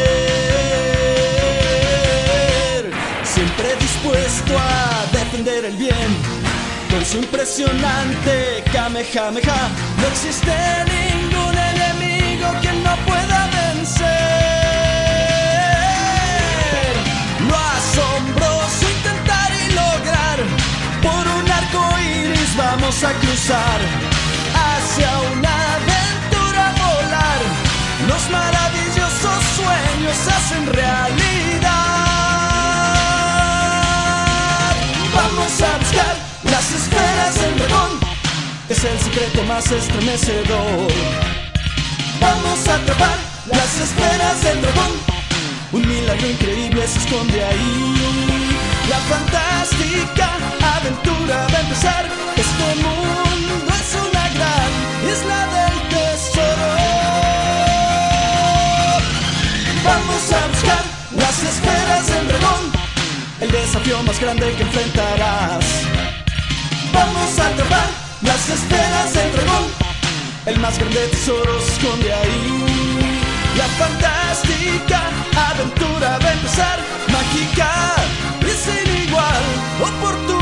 Siempre 3.22 3.76
dispuesto 3.80 4.58
a 4.58 5.04
defender 5.12 5.64
el 5.66 5.76
bien, 5.76 6.16
con 6.90 7.04
su 7.04 7.18
impresionante 7.18 8.64
Kamehameha. 8.72 9.68
No 10.00 10.06
existe 10.08 10.52
ningún 10.86 11.56
enemigo 11.56 12.48
que 12.62 12.72
no 12.72 12.96
pueda 13.06 13.35
iris 22.96 23.02
vamos 23.02 23.04
a 23.04 23.12
cruzar 23.20 23.80
hacia 24.54 25.10
una 25.32 25.74
aventura 25.74 26.74
volar. 26.78 27.40
Los 28.08 28.30
maravillosos 28.30 29.44
sueños 29.56 30.16
hacen 30.28 30.66
realidad. 30.66 31.66
Vamos 35.14 35.62
a 35.62 35.78
buscar 35.78 36.16
las 36.44 36.72
esferas 36.72 37.34
del 37.40 37.58
dragón. 37.58 38.00
Es 38.68 38.84
el 38.84 38.98
secreto 38.98 39.42
más 39.44 39.70
estremecedor. 39.70 40.92
Vamos 42.20 42.68
a 42.68 42.74
atrapar 42.74 43.18
las 43.46 43.80
esferas 43.80 44.42
del 44.42 44.62
dragón. 44.62 44.92
Un 45.72 45.86
milagro 45.86 46.30
increíble 46.30 46.86
se 46.86 46.98
esconde 46.98 47.44
ahí. 47.44 47.94
La 48.88 48.98
fantástica 48.98 50.55
aventura 50.86 51.46
a 51.46 51.60
empezar. 51.60 52.06
Este 52.36 52.66
mundo 52.82 53.74
es 53.80 53.90
una 54.06 54.28
gran 54.36 54.70
isla 55.12 55.40
del 55.54 55.76
tesoro. 55.88 56.68
Vamos 59.84 60.32
a 60.32 60.46
buscar 60.48 60.84
las 61.16 61.42
esferas 61.42 62.06
del 62.06 62.28
dragón. 62.28 62.62
El 63.40 63.50
desafío 63.50 64.02
más 64.02 64.20
grande 64.20 64.54
que 64.54 64.62
enfrentarás. 64.62 65.64
esferas 68.48 69.16
el 69.16 69.32
dragón, 69.32 69.64
el 70.46 70.60
más 70.60 70.78
grande 70.78 71.08
tesoro 71.08 71.60
se 71.60 71.72
esconde 71.72 72.12
ahí. 72.12 73.08
La 73.56 73.66
fantástica 73.80 75.00
aventura 75.50 76.18
va 76.18 76.28
a 76.28 76.32
empezar, 76.32 76.78
mágica 77.08 77.94
y 78.40 78.50
sin 78.50 79.08
igual 79.08 79.42
oportunidad. 79.80 80.35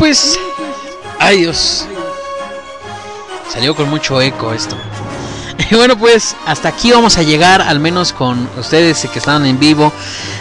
Pues. 0.00 0.40
Ay 1.18 1.40
Dios. 1.40 1.84
Salió 3.52 3.76
con 3.76 3.90
mucho 3.90 4.20
eco 4.20 4.52
esto. 4.54 4.74
Y 5.70 5.74
bueno, 5.76 5.96
pues 5.96 6.34
hasta 6.46 6.70
aquí 6.70 6.90
vamos 6.90 7.18
a 7.18 7.22
llegar, 7.22 7.60
al 7.60 7.80
menos 7.80 8.14
con 8.14 8.48
ustedes 8.58 9.06
que 9.12 9.18
están 9.18 9.44
en 9.44 9.60
vivo 9.60 9.92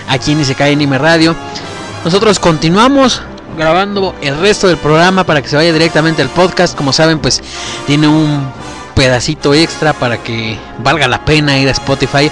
aquí 0.08 0.32
en 0.32 0.40
Isekai 0.40 0.74
Anime 0.74 0.98
Radio. 0.98 1.36
Nosotros 2.06 2.40
continuamos 2.40 3.22
grabando 3.58 4.16
el 4.22 4.40
resto 4.40 4.70
del 4.70 4.78
programa 4.78 5.26
para 5.26 5.42
que 5.42 5.50
se 5.50 5.58
vaya 5.58 5.74
directamente 5.74 6.22
al 6.22 6.30
podcast. 6.30 6.76
Como 6.78 6.94
saben, 6.94 7.20
pues 7.20 7.44
tiene 7.86 8.08
un 8.08 8.50
pedacito 8.96 9.54
extra 9.54 9.92
para 9.92 10.24
que 10.24 10.58
valga 10.82 11.10
la 11.10 11.26
pena 11.26 11.60
ir 11.60 11.68
a 11.68 11.72
Spotify. 11.72 12.32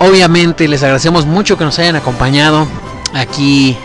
Obviamente 0.00 0.66
les 0.66 0.82
agradecemos 0.82 1.26
mucho 1.26 1.56
que 1.56 1.64
nos 1.64 1.78
hayan 1.78 1.94
acompañado 1.94 2.66
aquí 3.14 3.78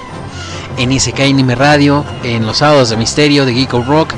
en 0.78 0.92
Anime 1.22 1.56
Radio, 1.56 2.06
en 2.24 2.46
los 2.46 2.58
sábados 2.58 2.90
de 2.90 2.98
misterio 2.98 3.46
de 3.46 3.54
Geeko 3.54 3.84
Rock. 3.84 4.14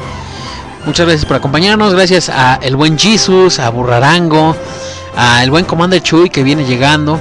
Muchas 0.85 1.05
gracias 1.05 1.25
por 1.25 1.37
acompañarnos, 1.37 1.93
gracias 1.93 2.29
a 2.29 2.55
el 2.55 2.75
buen 2.75 2.97
Jesus, 2.97 3.59
a 3.59 3.69
Burrarango, 3.69 4.55
a 5.15 5.43
el 5.43 5.51
buen 5.51 5.65
Commander 5.65 6.01
Chuy 6.01 6.29
que 6.29 6.43
viene 6.43 6.65
llegando, 6.65 7.19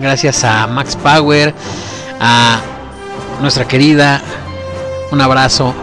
gracias 0.00 0.44
a 0.44 0.66
Max 0.66 0.96
Power, 0.96 1.54
a 2.20 2.60
nuestra 3.40 3.68
querida, 3.68 4.22
un 5.10 5.20
abrazo, 5.20 5.74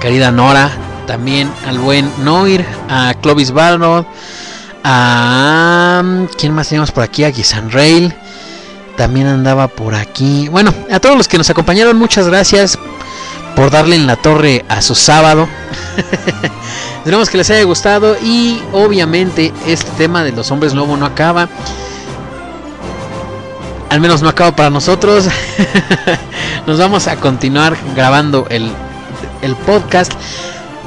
querida 0.00 0.30
Nora, 0.30 0.70
también 1.06 1.50
al 1.66 1.78
buen 1.78 2.10
Noir, 2.24 2.66
a 2.88 3.14
Clovis 3.20 3.52
Barnard, 3.52 4.04
a 4.84 6.02
quién 6.36 6.52
más 6.52 6.68
tenemos 6.68 6.90
por 6.90 7.04
aquí, 7.04 7.24
a 7.24 7.30
Gisan 7.30 7.70
Rail, 7.70 8.14
también 8.98 9.28
andaba 9.28 9.68
por 9.68 9.94
aquí. 9.94 10.48
Bueno, 10.48 10.74
a 10.90 10.98
todos 10.98 11.16
los 11.16 11.28
que 11.28 11.38
nos 11.38 11.48
acompañaron, 11.48 11.96
muchas 11.96 12.26
gracias 12.26 12.76
por 13.54 13.70
darle 13.70 13.94
en 13.94 14.08
la 14.08 14.16
torre 14.16 14.64
a 14.68 14.82
su 14.82 14.96
sábado. 14.96 15.48
Esperemos 16.98 17.30
que 17.30 17.38
les 17.38 17.48
haya 17.50 17.62
gustado 17.62 18.16
y 18.20 18.60
obviamente 18.72 19.54
este 19.66 19.90
tema 19.92 20.24
de 20.24 20.32
los 20.32 20.50
hombres 20.50 20.74
lobo 20.74 20.96
no 20.96 21.06
acaba. 21.06 21.48
Al 23.88 24.00
menos 24.00 24.20
no 24.20 24.28
acaba 24.28 24.54
para 24.54 24.68
nosotros. 24.68 25.28
Nos 26.66 26.78
vamos 26.78 27.06
a 27.06 27.16
continuar 27.16 27.76
grabando 27.94 28.46
el, 28.50 28.70
el 29.42 29.54
podcast. 29.54 30.12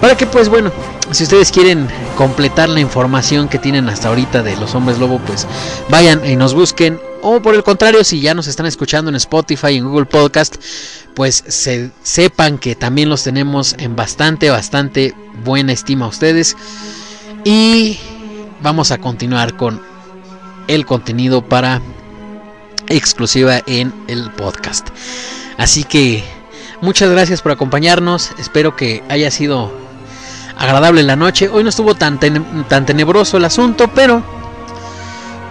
Para 0.02 0.18
que 0.18 0.26
pues 0.26 0.50
bueno, 0.50 0.72
si 1.12 1.24
ustedes 1.24 1.52
quieren 1.52 1.88
completar 2.18 2.68
la 2.70 2.80
información 2.80 3.48
que 3.48 3.60
tienen 3.60 3.88
hasta 3.88 4.08
ahorita 4.10 4.42
de 4.42 4.58
los 4.58 4.74
hombres 4.74 4.98
lobo, 4.98 5.20
pues 5.20 5.48
vayan 5.90 6.26
y 6.26 6.36
nos 6.36 6.56
busquen. 6.56 7.00
O 7.22 7.40
por 7.40 7.54
el 7.54 7.64
contrario, 7.64 8.04
si 8.04 8.20
ya 8.20 8.34
nos 8.34 8.48
están 8.48 8.66
escuchando 8.66 9.10
en 9.10 9.16
Spotify 9.16 9.76
en 9.76 9.88
Google 9.88 10.06
Podcast, 10.06 10.56
pues 11.14 11.44
se, 11.48 11.92
sepan 12.02 12.58
que 12.58 12.76
también 12.76 13.10
los 13.10 13.24
tenemos 13.24 13.76
en 13.78 13.96
bastante, 13.96 14.50
bastante 14.50 15.14
buena 15.44 15.72
estima 15.72 16.06
a 16.06 16.10
ustedes. 16.10 16.58
Y 17.44 18.00
vamos 18.64 18.90
a 18.92 18.98
continuar 18.98 19.56
con 19.56 19.82
el 20.68 20.86
contenido 20.86 21.44
para 21.48 21.82
exclusiva 22.88 23.62
en 23.68 23.94
el 24.08 24.32
podcast. 24.32 24.90
Así 25.58 25.84
que 25.84 26.24
muchas 26.82 27.12
gracias 27.12 27.42
por 27.42 27.52
acompañarnos. 27.52 28.32
Espero 28.40 28.76
que 28.76 29.04
haya 29.10 29.30
sido 29.30 29.81
agradable 30.62 31.02
la 31.04 31.16
noche. 31.16 31.50
Hoy 31.50 31.64
no 31.64 31.70
estuvo 31.70 31.96
tan, 31.96 32.20
tan 32.20 32.86
tenebroso 32.86 33.38
el 33.38 33.46
asunto, 33.46 33.88
pero 33.90 34.22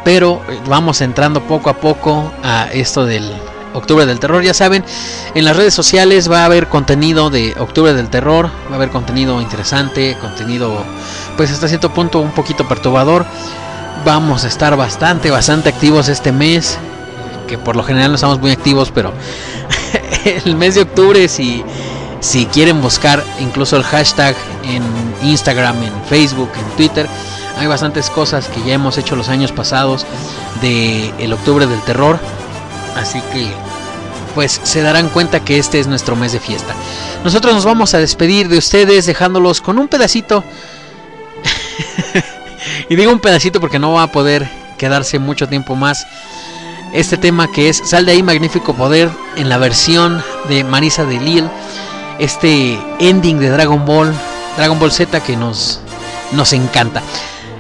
pero 0.05 0.41
eh, 0.49 0.59
vamos 0.66 1.01
entrando 1.01 1.43
poco 1.43 1.69
a 1.69 1.74
poco 1.74 2.32
a 2.43 2.69
esto 2.73 3.05
del 3.05 3.31
Octubre 3.74 4.07
del 4.07 4.19
Terror. 4.19 4.43
Ya 4.43 4.55
saben, 4.55 4.85
en 5.35 5.45
las 5.45 5.57
redes 5.57 5.74
sociales 5.74 6.31
va 6.31 6.43
a 6.43 6.45
haber 6.47 6.69
contenido 6.69 7.28
de 7.28 7.55
Octubre 7.59 7.93
del 7.93 8.09
Terror, 8.09 8.47
va 8.69 8.73
a 8.73 8.77
haber 8.77 8.91
contenido 8.91 9.41
interesante, 9.41 10.16
contenido 10.20 10.85
pues 11.37 11.51
hasta 11.51 11.69
cierto 11.69 11.93
punto 11.93 12.20
un 12.20 12.31
poquito 12.31 12.66
perturbador. 12.66 13.27
Vamos 14.05 14.45
a 14.45 14.49
estar 14.49 14.77
bastante, 14.77 15.31
bastante 15.31 15.69
activos 15.69 16.09
este 16.09 16.32
mes, 16.32 16.78
que 17.47 17.59
por 17.59 17.77
lo 17.77 17.82
general 17.82 18.11
no 18.11 18.15
estamos 18.15 18.41
muy 18.41 18.53
activos, 18.53 18.91
pero 18.95 19.12
el 20.45 20.57
mes 20.57 20.77
de 20.77 20.82
octubre 20.82 21.28
si 21.28 21.62
si 22.20 22.47
quieren 22.47 22.80
buscar 22.80 23.24
incluso 23.40 23.76
el 23.76 23.82
hashtag 23.82 24.36
en 24.64 24.82
Instagram, 25.22 25.82
en 25.82 26.05
Facebook, 26.05 26.51
en 26.56 26.76
Twitter, 26.76 27.06
hay 27.59 27.66
bastantes 27.66 28.09
cosas 28.10 28.48
que 28.48 28.62
ya 28.62 28.74
hemos 28.74 28.97
hecho 28.98 29.16
los 29.16 29.28
años 29.28 29.52
pasados 29.52 30.06
de 30.60 31.12
el 31.18 31.32
octubre 31.32 31.66
del 31.66 31.80
terror. 31.82 32.18
Así 32.97 33.20
que 33.32 33.51
pues 34.34 34.60
se 34.62 34.82
darán 34.82 35.09
cuenta 35.09 35.44
que 35.44 35.59
este 35.59 35.80
es 35.80 35.86
nuestro 35.86 36.16
mes 36.16 36.32
de 36.32 36.40
fiesta. 36.40 36.74
Nosotros 37.24 37.55
nos 37.55 37.64
vamos 37.64 37.94
a 37.94 37.98
despedir 37.98 38.48
de 38.48 38.59
ustedes 38.59 39.06
dejándolos 39.06 39.60
con 39.60 39.78
un 39.78 39.88
pedacito. 39.88 40.44
y 42.88 42.97
digo 42.97 43.12
un 43.12 43.20
pedacito 43.20 43.60
porque 43.60 43.78
no 43.78 43.92
va 43.92 44.05
a 44.05 44.12
poder 44.12 44.48
quedarse 44.78 45.18
mucho 45.18 45.48
tiempo 45.48 45.74
más. 45.74 46.06
Este 46.92 47.16
tema 47.16 47.51
que 47.52 47.68
es 47.68 47.82
Sal 47.84 48.06
de 48.06 48.12
ahí 48.12 48.22
magnífico 48.22 48.74
poder 48.74 49.10
en 49.36 49.48
la 49.48 49.59
versión 49.59 50.22
de 50.48 50.64
Marisa 50.64 51.05
de 51.05 51.20
Lille. 51.20 51.51
Este 52.20 52.78
ending 53.01 53.40
de 53.40 53.51
Dragon 53.51 53.84
Ball, 53.84 54.14
Dragon 54.56 54.78
Ball 54.78 54.92
Z 54.92 55.20
que 55.20 55.36
nos 55.36 55.80
nos 56.32 56.52
encanta. 56.52 57.02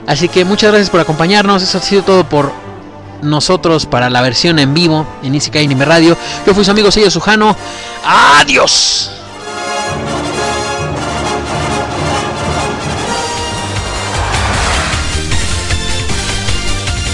Así 0.06 0.28
que 0.28 0.44
muchas 0.44 0.70
gracias 0.70 0.90
por 0.90 1.00
acompañarnos. 1.00 1.62
Eso 1.62 1.78
ha 1.78 1.80
sido 1.80 2.02
todo 2.02 2.24
por 2.24 2.52
nosotros 3.22 3.86
para 3.86 4.10
la 4.10 4.22
versión 4.22 4.58
en 4.58 4.74
vivo 4.74 5.06
en 5.22 5.34
Isekai 5.34 5.64
Anime 5.64 5.84
Radio. 5.84 6.16
Yo 6.46 6.54
fui 6.54 6.64
su 6.64 6.70
amigo 6.70 6.90
Sello 6.90 7.10
Sujano. 7.10 7.56
Adiós. 8.04 9.10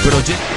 Proyecto. 0.02 0.55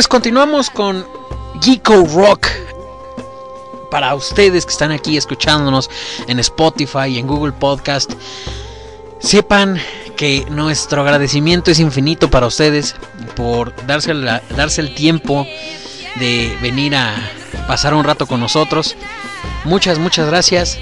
Pues 0.00 0.08
continuamos 0.08 0.70
con 0.70 1.06
Geeko 1.60 2.06
Rock. 2.14 2.46
Para 3.90 4.14
ustedes 4.14 4.64
que 4.64 4.72
están 4.72 4.92
aquí 4.92 5.18
escuchándonos 5.18 5.90
en 6.26 6.38
Spotify 6.38 7.08
y 7.08 7.18
en 7.18 7.26
Google 7.26 7.52
Podcast, 7.52 8.10
sepan 9.18 9.78
que 10.16 10.46
nuestro 10.48 11.02
agradecimiento 11.02 11.70
es 11.70 11.80
infinito 11.80 12.30
para 12.30 12.46
ustedes 12.46 12.96
por 13.36 13.74
darse, 13.84 14.14
darse 14.14 14.80
el 14.80 14.94
tiempo 14.94 15.46
de 16.18 16.56
venir 16.62 16.96
a 16.96 17.14
pasar 17.68 17.92
un 17.92 18.04
rato 18.04 18.26
con 18.26 18.40
nosotros. 18.40 18.96
Muchas, 19.66 19.98
muchas 19.98 20.28
gracias. 20.28 20.78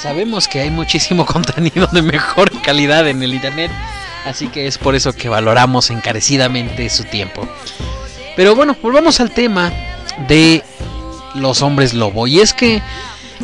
Sabemos 0.00 0.46
que 0.46 0.60
hay 0.60 0.70
muchísimo 0.70 1.26
contenido 1.26 1.88
de 1.90 2.02
mejor 2.02 2.52
calidad 2.62 3.08
en 3.08 3.20
el 3.20 3.34
internet, 3.34 3.72
así 4.26 4.46
que 4.46 4.68
es 4.68 4.78
por 4.78 4.94
eso 4.94 5.12
que 5.12 5.28
valoramos 5.28 5.90
encarecidamente 5.90 6.88
su 6.88 7.02
tiempo. 7.02 7.48
Pero 8.36 8.54
bueno, 8.54 8.76
volvamos 8.82 9.20
al 9.20 9.30
tema 9.30 9.72
de 10.28 10.62
los 11.34 11.62
hombres 11.62 11.94
lobo. 11.94 12.26
Y 12.26 12.40
es 12.40 12.54
que 12.54 12.82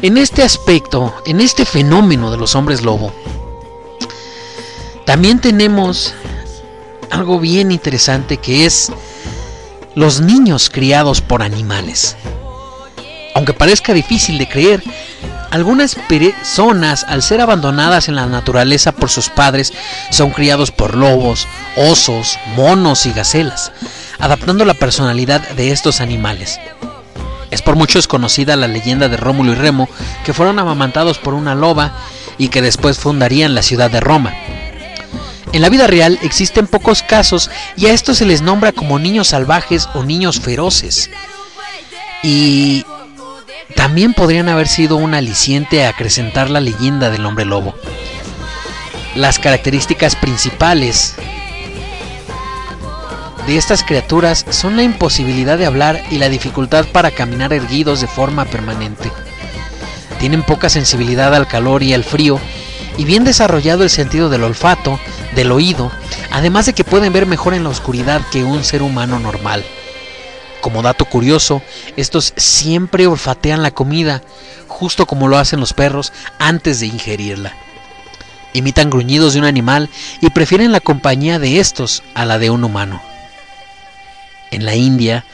en 0.02 0.18
este 0.18 0.42
aspecto, 0.42 1.14
en 1.26 1.40
este 1.40 1.64
fenómeno 1.64 2.30
de 2.30 2.36
los 2.36 2.54
hombres 2.54 2.82
lobo, 2.82 3.12
también 5.04 5.40
tenemos 5.40 6.14
algo 7.10 7.40
bien 7.40 7.72
interesante 7.72 8.36
que 8.36 8.66
es 8.66 8.92
los 9.94 10.20
niños 10.20 10.70
criados 10.70 11.20
por 11.20 11.42
animales. 11.42 12.16
Aunque 13.34 13.54
parezca 13.54 13.92
difícil 13.92 14.38
de 14.38 14.48
creer, 14.48 14.82
algunas 15.50 15.94
personas, 15.94 17.04
al 17.08 17.22
ser 17.22 17.40
abandonadas 17.40 18.08
en 18.08 18.16
la 18.16 18.26
naturaleza 18.26 18.92
por 18.92 19.08
sus 19.08 19.30
padres, 19.30 19.72
son 20.10 20.30
criados 20.30 20.70
por 20.70 20.94
lobos, 20.94 21.48
osos, 21.76 22.38
monos 22.54 23.06
y 23.06 23.12
gacelas, 23.12 23.72
adaptando 24.18 24.64
la 24.64 24.74
personalidad 24.74 25.46
de 25.50 25.70
estos 25.70 26.00
animales. 26.00 26.60
Es 27.50 27.62
por 27.62 27.76
muchos 27.76 28.06
conocida 28.06 28.56
la 28.56 28.68
leyenda 28.68 29.08
de 29.08 29.16
Rómulo 29.16 29.52
y 29.52 29.54
Remo, 29.54 29.88
que 30.24 30.34
fueron 30.34 30.58
amamantados 30.58 31.18
por 31.18 31.34
una 31.34 31.54
loba 31.54 31.92
y 32.36 32.48
que 32.48 32.62
después 32.62 32.98
fundarían 32.98 33.54
la 33.54 33.62
ciudad 33.62 33.90
de 33.90 34.00
Roma. 34.00 34.34
En 35.52 35.62
la 35.62 35.70
vida 35.70 35.86
real 35.86 36.18
existen 36.22 36.66
pocos 36.66 37.02
casos 37.02 37.50
y 37.76 37.86
a 37.86 37.92
estos 37.92 38.18
se 38.18 38.26
les 38.26 38.42
nombra 38.42 38.72
como 38.72 38.98
niños 38.98 39.28
salvajes 39.28 39.88
o 39.94 40.02
niños 40.02 40.40
feroces. 40.40 41.10
Y 42.22 42.84
también 43.74 44.12
podrían 44.12 44.48
haber 44.48 44.68
sido 44.68 44.96
un 44.96 45.14
aliciente 45.14 45.84
a 45.84 45.90
acrecentar 45.90 46.50
la 46.50 46.60
leyenda 46.60 47.08
del 47.10 47.24
hombre 47.24 47.46
lobo. 47.46 47.74
Las 49.14 49.38
características 49.38 50.16
principales 50.16 51.14
estas 53.56 53.82
criaturas 53.82 54.44
son 54.50 54.76
la 54.76 54.82
imposibilidad 54.82 55.56
de 55.56 55.66
hablar 55.66 56.02
y 56.10 56.18
la 56.18 56.28
dificultad 56.28 56.86
para 56.86 57.10
caminar 57.10 57.52
erguidos 57.52 58.00
de 58.00 58.06
forma 58.06 58.44
permanente. 58.44 59.10
Tienen 60.18 60.42
poca 60.42 60.68
sensibilidad 60.68 61.34
al 61.34 61.46
calor 61.46 61.82
y 61.82 61.94
al 61.94 62.04
frío 62.04 62.38
y 62.98 63.04
bien 63.04 63.24
desarrollado 63.24 63.84
el 63.84 63.90
sentido 63.90 64.28
del 64.28 64.44
olfato, 64.44 64.98
del 65.34 65.52
oído, 65.52 65.90
además 66.32 66.66
de 66.66 66.72
que 66.72 66.84
pueden 66.84 67.12
ver 67.12 67.26
mejor 67.26 67.54
en 67.54 67.62
la 67.62 67.70
oscuridad 67.70 68.20
que 68.30 68.44
un 68.44 68.64
ser 68.64 68.82
humano 68.82 69.18
normal. 69.18 69.64
Como 70.60 70.82
dato 70.82 71.04
curioso, 71.04 71.62
estos 71.96 72.34
siempre 72.36 73.06
olfatean 73.06 73.62
la 73.62 73.70
comida, 73.70 74.22
justo 74.66 75.06
como 75.06 75.28
lo 75.28 75.38
hacen 75.38 75.60
los 75.60 75.72
perros 75.72 76.12
antes 76.38 76.80
de 76.80 76.86
ingerirla. 76.86 77.54
Imitan 78.52 78.90
gruñidos 78.90 79.34
de 79.34 79.38
un 79.38 79.44
animal 79.44 79.88
y 80.20 80.30
prefieren 80.30 80.72
la 80.72 80.80
compañía 80.80 81.38
de 81.38 81.60
estos 81.60 82.02
a 82.14 82.24
la 82.24 82.38
de 82.38 82.50
un 82.50 82.64
humano. 82.64 83.00
En 84.50 84.64
la 84.64 84.74
India, 84.74 85.24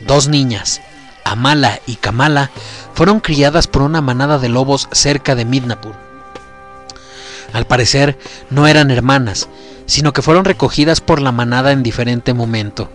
dos 0.00 0.28
niñas, 0.28 0.80
Amala 1.24 1.80
y 1.86 1.96
Kamala, 1.96 2.50
fueron 2.94 3.20
criadas 3.20 3.66
por 3.66 3.82
una 3.82 4.00
manada 4.00 4.38
de 4.38 4.48
lobos 4.48 4.88
cerca 4.92 5.34
de 5.34 5.44
Midnapur. 5.44 5.94
Al 7.52 7.66
parecer, 7.66 8.18
no 8.50 8.66
eran 8.66 8.90
hermanas, 8.90 9.48
sino 9.86 10.12
que 10.12 10.22
fueron 10.22 10.44
recogidas 10.44 11.00
por 11.00 11.20
la 11.20 11.32
manada 11.32 11.72
en 11.72 11.82
diferente 11.82 12.34
momento. 12.34 12.90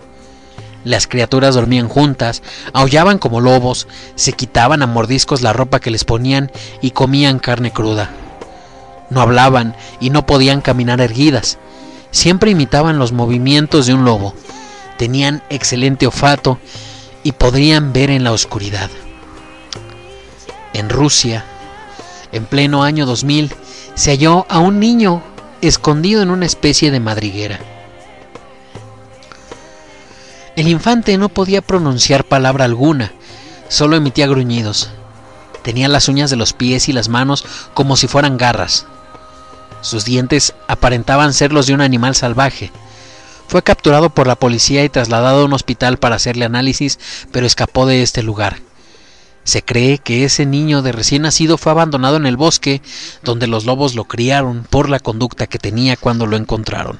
Las 0.83 1.07
criaturas 1.07 1.55
dormían 1.55 1.87
juntas, 1.87 2.43
aullaban 2.73 3.17
como 3.17 3.39
lobos, 3.39 3.87
se 4.15 4.33
quitaban 4.33 4.81
a 4.81 4.87
mordiscos 4.87 5.41
la 5.41 5.53
ropa 5.53 5.79
que 5.79 5.91
les 5.91 6.03
ponían 6.03 6.51
y 6.81 6.91
comían 6.91 7.39
carne 7.39 7.71
cruda. 7.71 8.09
No 9.09 9.21
hablaban 9.21 9.75
y 9.99 10.09
no 10.09 10.25
podían 10.25 10.61
caminar 10.61 10.99
erguidas. 10.99 11.57
Siempre 12.11 12.51
imitaban 12.51 12.99
los 12.99 13.11
movimientos 13.11 13.85
de 13.85 13.93
un 13.93 14.05
lobo. 14.05 14.35
Tenían 15.03 15.43
excelente 15.49 16.07
olfato 16.07 16.59
y 17.23 17.33
podrían 17.33 17.91
ver 17.91 18.09
en 18.09 18.23
la 18.23 18.31
oscuridad. 18.31 18.89
En 20.71 20.87
Rusia, 20.87 21.43
en 22.31 22.45
pleno 22.45 22.83
año 22.83 23.05
2000, 23.05 23.53
se 23.95 24.11
halló 24.11 24.45
a 24.47 24.59
un 24.59 24.79
niño 24.79 25.21
escondido 25.59 26.21
en 26.21 26.29
una 26.29 26.45
especie 26.45 26.89
de 26.89 27.01
madriguera. 27.01 27.59
El 30.55 30.69
infante 30.69 31.17
no 31.17 31.27
podía 31.27 31.61
pronunciar 31.61 32.23
palabra 32.23 32.63
alguna, 32.63 33.11
solo 33.67 33.97
emitía 33.97 34.25
gruñidos. 34.25 34.89
Tenía 35.63 35.89
las 35.89 36.07
uñas 36.07 36.29
de 36.29 36.37
los 36.37 36.53
pies 36.53 36.87
y 36.87 36.93
las 36.93 37.09
manos 37.09 37.43
como 37.73 37.97
si 37.97 38.07
fueran 38.07 38.37
garras. 38.37 38.85
Sus 39.81 40.05
dientes 40.05 40.53
aparentaban 40.69 41.33
ser 41.33 41.51
los 41.51 41.67
de 41.67 41.73
un 41.73 41.81
animal 41.81 42.15
salvaje. 42.15 42.71
Fue 43.53 43.61
capturado 43.61 44.09
por 44.09 44.25
la 44.25 44.35
policía 44.35 44.83
y 44.83 44.89
trasladado 44.89 45.41
a 45.41 45.45
un 45.45 45.53
hospital 45.53 45.99
para 45.99 46.15
hacerle 46.15 46.43
análisis, 46.43 46.97
pero 47.31 47.45
escapó 47.45 47.85
de 47.85 48.01
este 48.01 48.23
lugar. 48.23 48.57
Se 49.43 49.61
cree 49.61 49.99
que 49.99 50.25
ese 50.25 50.47
niño 50.47 50.81
de 50.81 50.91
recién 50.91 51.21
nacido 51.21 51.59
fue 51.59 51.71
abandonado 51.71 52.17
en 52.17 52.25
el 52.25 52.35
bosque, 52.35 52.81
donde 53.21 53.45
los 53.45 53.65
lobos 53.65 53.93
lo 53.93 54.05
criaron 54.05 54.63
por 54.67 54.89
la 54.89 54.99
conducta 54.99 55.45
que 55.45 55.59
tenía 55.59 55.97
cuando 55.97 56.25
lo 56.25 56.35
encontraron. 56.35 56.99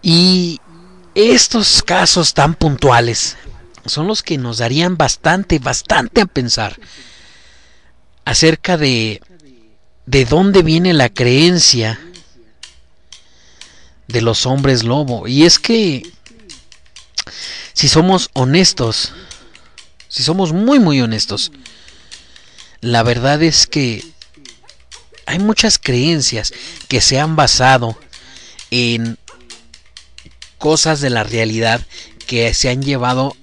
Y 0.00 0.58
estos 1.14 1.82
casos 1.82 2.32
tan 2.32 2.54
puntuales 2.54 3.36
son 3.84 4.06
los 4.06 4.22
que 4.22 4.38
nos 4.38 4.56
darían 4.56 4.96
bastante, 4.96 5.58
bastante 5.58 6.22
a 6.22 6.26
pensar 6.26 6.78
acerca 8.24 8.78
de 8.78 9.20
de 10.06 10.24
dónde 10.24 10.62
viene 10.62 10.94
la 10.94 11.10
creencia 11.10 12.00
de 14.08 14.22
los 14.22 14.46
hombres 14.46 14.84
lobo. 14.84 15.26
Y 15.26 15.44
es 15.44 15.58
que 15.58 16.02
si 17.72 17.88
somos 17.88 18.30
honestos, 18.32 19.12
si 20.08 20.22
somos 20.22 20.52
muy 20.52 20.78
muy 20.78 21.00
honestos, 21.00 21.52
la 22.80 23.02
verdad 23.02 23.42
es 23.42 23.66
que 23.66 24.04
hay 25.26 25.38
muchas 25.38 25.78
creencias 25.78 26.52
que 26.88 27.00
se 27.00 27.18
han 27.18 27.34
basado 27.36 27.98
en 28.70 29.18
cosas 30.58 31.00
de 31.00 31.10
la 31.10 31.24
realidad 31.24 31.80
que 32.26 32.52
se 32.54 32.68
han 32.68 32.82
llevado 32.82 33.36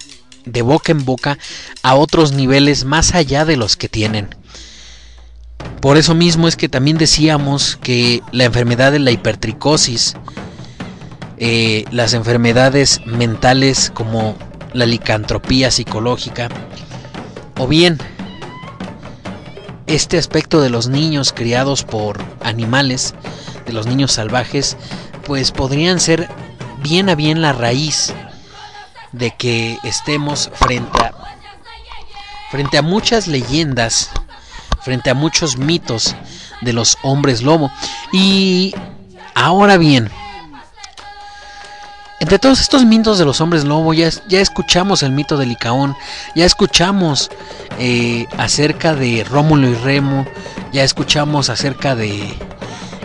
de 0.45 0.61
boca 0.61 0.91
en 0.91 1.05
boca 1.05 1.37
a 1.83 1.95
otros 1.95 2.31
niveles 2.31 2.83
más 2.83 3.13
allá 3.13 3.45
de 3.45 3.57
los 3.57 3.77
que 3.77 3.89
tienen. 3.89 4.35
Por 5.81 5.97
eso 5.97 6.15
mismo 6.15 6.47
es 6.47 6.55
que 6.55 6.69
también 6.69 6.97
decíamos 6.97 7.77
que 7.81 8.21
la 8.31 8.45
enfermedad 8.45 8.91
de 8.91 8.99
la 8.99 9.11
hipertricosis, 9.11 10.15
eh, 11.43 11.85
las 11.89 12.13
enfermedades 12.13 13.01
mentales 13.07 13.89
como 13.95 14.35
la 14.73 14.85
licantropía 14.85 15.71
psicológica, 15.71 16.49
o 17.57 17.65
bien 17.65 17.97
este 19.87 20.19
aspecto 20.19 20.61
de 20.61 20.69
los 20.69 20.87
niños 20.87 21.33
criados 21.33 21.83
por 21.83 22.19
animales, 22.43 23.15
de 23.65 23.73
los 23.73 23.87
niños 23.87 24.11
salvajes, 24.11 24.77
pues 25.25 25.51
podrían 25.51 25.99
ser 25.99 26.29
bien 26.83 27.09
a 27.09 27.15
bien 27.15 27.41
la 27.41 27.53
raíz 27.53 28.13
de 29.11 29.31
que 29.31 29.79
estemos 29.83 30.51
frente 30.53 31.01
a, 31.01 31.11
frente 32.51 32.77
a 32.77 32.83
muchas 32.83 33.25
leyendas, 33.25 34.11
frente 34.83 35.09
a 35.09 35.15
muchos 35.15 35.57
mitos 35.57 36.15
de 36.61 36.73
los 36.73 36.99
hombres 37.01 37.41
lobo. 37.41 37.71
Y 38.13 38.75
ahora 39.33 39.77
bien, 39.77 40.11
entre 42.21 42.37
todos 42.37 42.61
estos 42.61 42.85
mitos 42.85 43.17
de 43.17 43.25
los 43.25 43.41
hombres 43.41 43.65
lobo, 43.65 43.95
ya, 43.95 44.07
escuchamos 44.29 45.01
el 45.01 45.11
mito 45.11 45.37
de 45.37 45.47
Licaón, 45.47 45.97
ya 46.35 46.45
escuchamos 46.45 47.31
eh, 47.79 48.27
acerca 48.37 48.93
de 48.93 49.23
Rómulo 49.27 49.67
y 49.67 49.73
Remo, 49.73 50.27
ya 50.71 50.83
escuchamos 50.83 51.49
acerca 51.49 51.95
de 51.95 52.31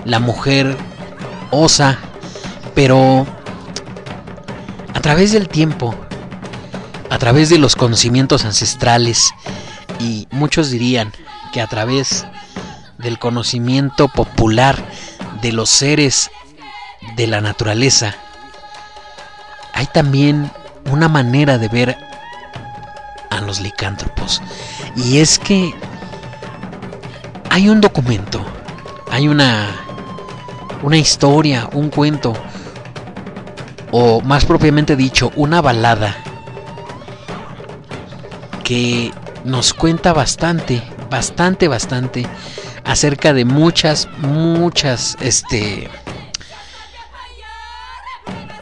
la 0.05 0.21
mujer 0.21 0.77
osa, 1.51 1.99
pero 2.75 3.27
a 4.93 5.01
través 5.01 5.33
del 5.33 5.49
tiempo, 5.49 5.95
a 7.09 7.17
través 7.17 7.49
de 7.49 7.57
los 7.57 7.75
conocimientos 7.75 8.45
ancestrales, 8.45 9.33
y 9.99 10.29
muchos 10.31 10.71
dirían 10.71 11.11
que 11.55 11.63
a 11.63 11.67
través 11.67 12.27
del 12.99 13.19
conocimiento 13.19 14.09
popular 14.09 14.77
de 15.41 15.53
los 15.53 15.71
seres 15.71 16.31
de 17.17 17.27
la 17.27 17.41
naturaleza, 17.41 18.15
hay 19.77 19.87
también 19.87 20.51
una 20.91 21.09
manera 21.09 21.59
de 21.59 21.69
ver 21.69 21.99
a 23.29 23.41
los 23.43 23.61
licántropos. 23.61 24.43
Y 24.97 25.19
es 25.19 25.39
que 25.39 25.75
hay 27.51 27.69
un 27.69 27.83
documento, 27.83 28.43
hay 29.11 29.29
una, 29.29 29.69
una 30.83 30.97
historia, 30.97 31.69
un 31.75 31.91
cuento, 31.91 32.33
o 33.93 34.23
más 34.23 34.47
propiamente 34.47 34.97
dicho, 34.97 35.31
una 35.37 35.61
balada 35.61 36.17
que 38.65 39.13
nos 39.45 39.75
cuenta 39.75 40.15
bastante, 40.15 40.83
bastante, 41.11 41.69
bastante 41.69 42.27
acerca 42.85 43.35
de 43.35 43.45
muchas, 43.45 44.09
muchas, 44.21 45.19
este, 45.21 45.91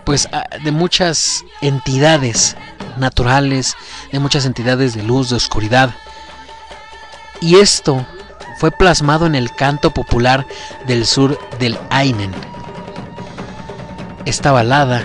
pues 0.05 0.29
a- 0.33 0.45
de 0.63 0.73
muchas 0.73 1.45
entidades 1.61 2.57
naturales, 2.99 3.77
de 4.13 4.19
muchas 4.19 4.45
entidades 4.47 4.95
de 4.95 5.03
luz, 5.03 5.31
de 5.31 5.37
oscuridad. 5.37 5.91
Y 7.41 7.57
esto 7.57 8.07
fue 8.59 8.71
plasmado 8.71 9.27
en 9.27 9.35
el 9.35 9.51
canto 9.55 9.91
popular 9.91 10.47
del 10.87 11.07
sur 11.07 11.39
del 11.59 11.79
Ainen. 11.91 12.33
Esta 14.25 14.53
balada 14.53 15.05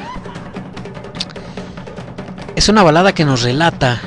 es 2.55 2.69
una 2.69 2.83
balada 2.83 3.13
que 3.13 3.25
nos 3.25 3.41
relata 3.41 3.99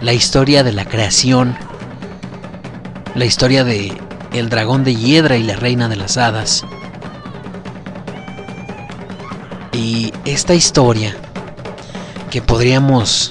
la 0.00 0.12
historia 0.12 0.62
de 0.62 0.72
la 0.72 0.84
creación, 0.84 1.56
la 3.14 3.24
historia 3.24 3.64
de 3.64 3.96
el 4.32 4.48
dragón 4.50 4.84
de 4.84 4.94
hiedra 4.94 5.36
y 5.36 5.42
la 5.42 5.56
reina 5.56 5.88
de 5.88 5.96
las 5.96 6.16
hadas. 6.18 6.64
Y 9.76 10.14
esta 10.24 10.54
historia 10.54 11.14
que 12.30 12.40
podríamos 12.40 13.30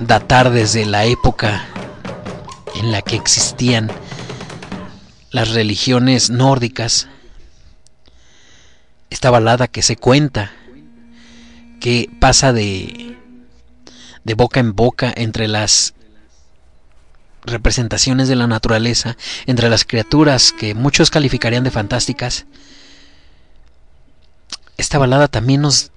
datar 0.00 0.50
desde 0.50 0.84
la 0.84 1.04
época 1.04 1.64
en 2.74 2.90
la 2.90 3.00
que 3.00 3.14
existían 3.14 3.88
las 5.30 5.50
religiones 5.50 6.30
nórdicas, 6.30 7.06
esta 9.10 9.30
balada 9.30 9.68
que 9.68 9.82
se 9.82 9.94
cuenta, 9.94 10.50
que 11.78 12.10
pasa 12.18 12.52
de, 12.52 13.16
de 14.24 14.34
boca 14.34 14.58
en 14.58 14.74
boca 14.74 15.12
entre 15.16 15.46
las 15.46 15.94
representaciones 17.44 18.26
de 18.26 18.34
la 18.34 18.48
naturaleza, 18.48 19.16
entre 19.46 19.68
las 19.68 19.84
criaturas 19.84 20.50
que 20.50 20.74
muchos 20.74 21.10
calificarían 21.10 21.62
de 21.62 21.70
fantásticas, 21.70 22.46
esta 24.80 24.98
balada 24.98 25.28
también 25.28 25.60
nos, 25.60 25.90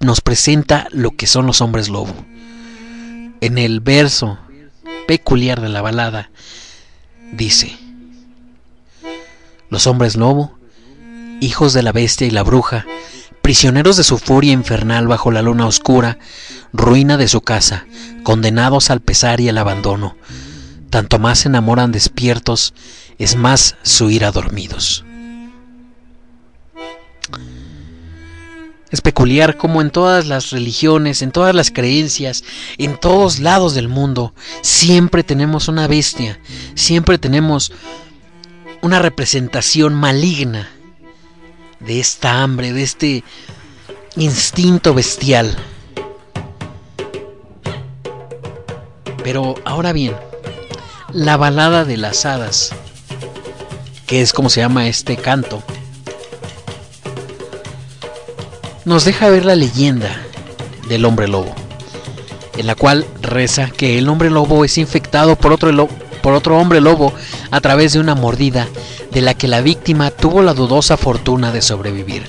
nos 0.00 0.20
presenta 0.20 0.86
lo 0.92 1.10
que 1.10 1.26
son 1.26 1.46
los 1.46 1.60
hombres 1.60 1.88
lobo. 1.88 2.14
En 3.40 3.58
el 3.58 3.80
verso 3.80 4.38
peculiar 5.06 5.60
de 5.60 5.68
la 5.68 5.82
balada 5.82 6.30
dice, 7.32 7.76
los 9.70 9.86
hombres 9.86 10.16
lobo, 10.16 10.56
hijos 11.40 11.72
de 11.72 11.82
la 11.82 11.92
bestia 11.92 12.26
y 12.26 12.30
la 12.30 12.44
bruja, 12.44 12.86
prisioneros 13.42 13.96
de 13.96 14.04
su 14.04 14.18
furia 14.18 14.52
infernal 14.52 15.08
bajo 15.08 15.30
la 15.30 15.42
luna 15.42 15.66
oscura, 15.66 16.18
ruina 16.72 17.16
de 17.16 17.28
su 17.28 17.40
casa, 17.40 17.86
condenados 18.22 18.90
al 18.90 19.00
pesar 19.00 19.40
y 19.40 19.48
al 19.48 19.58
abandono, 19.58 20.16
tanto 20.90 21.18
más 21.18 21.40
se 21.40 21.48
enamoran 21.48 21.92
despiertos, 21.92 22.72
es 23.18 23.36
más 23.36 23.76
su 23.82 24.10
ira 24.10 24.30
dormidos. 24.30 25.04
Es 28.90 29.00
peculiar 29.00 29.56
como 29.56 29.80
en 29.80 29.90
todas 29.90 30.26
las 30.26 30.50
religiones, 30.50 31.22
en 31.22 31.32
todas 31.32 31.54
las 31.54 31.70
creencias, 31.70 32.44
en 32.78 32.96
todos 32.98 33.40
lados 33.40 33.74
del 33.74 33.88
mundo, 33.88 34.32
siempre 34.62 35.24
tenemos 35.24 35.66
una 35.66 35.88
bestia, 35.88 36.38
siempre 36.74 37.18
tenemos 37.18 37.72
una 38.82 39.00
representación 39.00 39.94
maligna 39.94 40.70
de 41.80 41.98
esta 41.98 42.42
hambre, 42.42 42.72
de 42.72 42.82
este 42.84 43.24
instinto 44.16 44.94
bestial. 44.94 45.56
Pero 49.24 49.56
ahora 49.64 49.92
bien, 49.92 50.14
la 51.12 51.36
balada 51.36 51.84
de 51.84 51.96
las 51.96 52.24
hadas, 52.24 52.70
que 54.06 54.22
es 54.22 54.32
como 54.32 54.48
se 54.48 54.60
llama 54.60 54.86
este 54.86 55.16
canto, 55.16 55.64
nos 58.86 59.04
deja 59.04 59.28
ver 59.28 59.44
la 59.44 59.56
leyenda 59.56 60.16
del 60.88 61.04
hombre 61.04 61.26
lobo, 61.26 61.52
en 62.56 62.68
la 62.68 62.76
cual 62.76 63.04
reza 63.20 63.68
que 63.68 63.98
el 63.98 64.08
hombre 64.08 64.30
lobo 64.30 64.64
es 64.64 64.78
infectado 64.78 65.34
por 65.34 65.52
otro, 65.52 65.88
por 66.22 66.34
otro 66.34 66.56
hombre 66.56 66.80
lobo 66.80 67.12
a 67.50 67.60
través 67.60 67.92
de 67.92 67.98
una 67.98 68.14
mordida 68.14 68.68
de 69.10 69.22
la 69.22 69.34
que 69.34 69.48
la 69.48 69.60
víctima 69.60 70.12
tuvo 70.12 70.40
la 70.40 70.54
dudosa 70.54 70.96
fortuna 70.96 71.50
de 71.50 71.62
sobrevivir. 71.62 72.28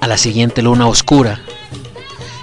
A 0.00 0.08
la 0.08 0.18
siguiente 0.18 0.62
luna 0.62 0.88
oscura, 0.88 1.40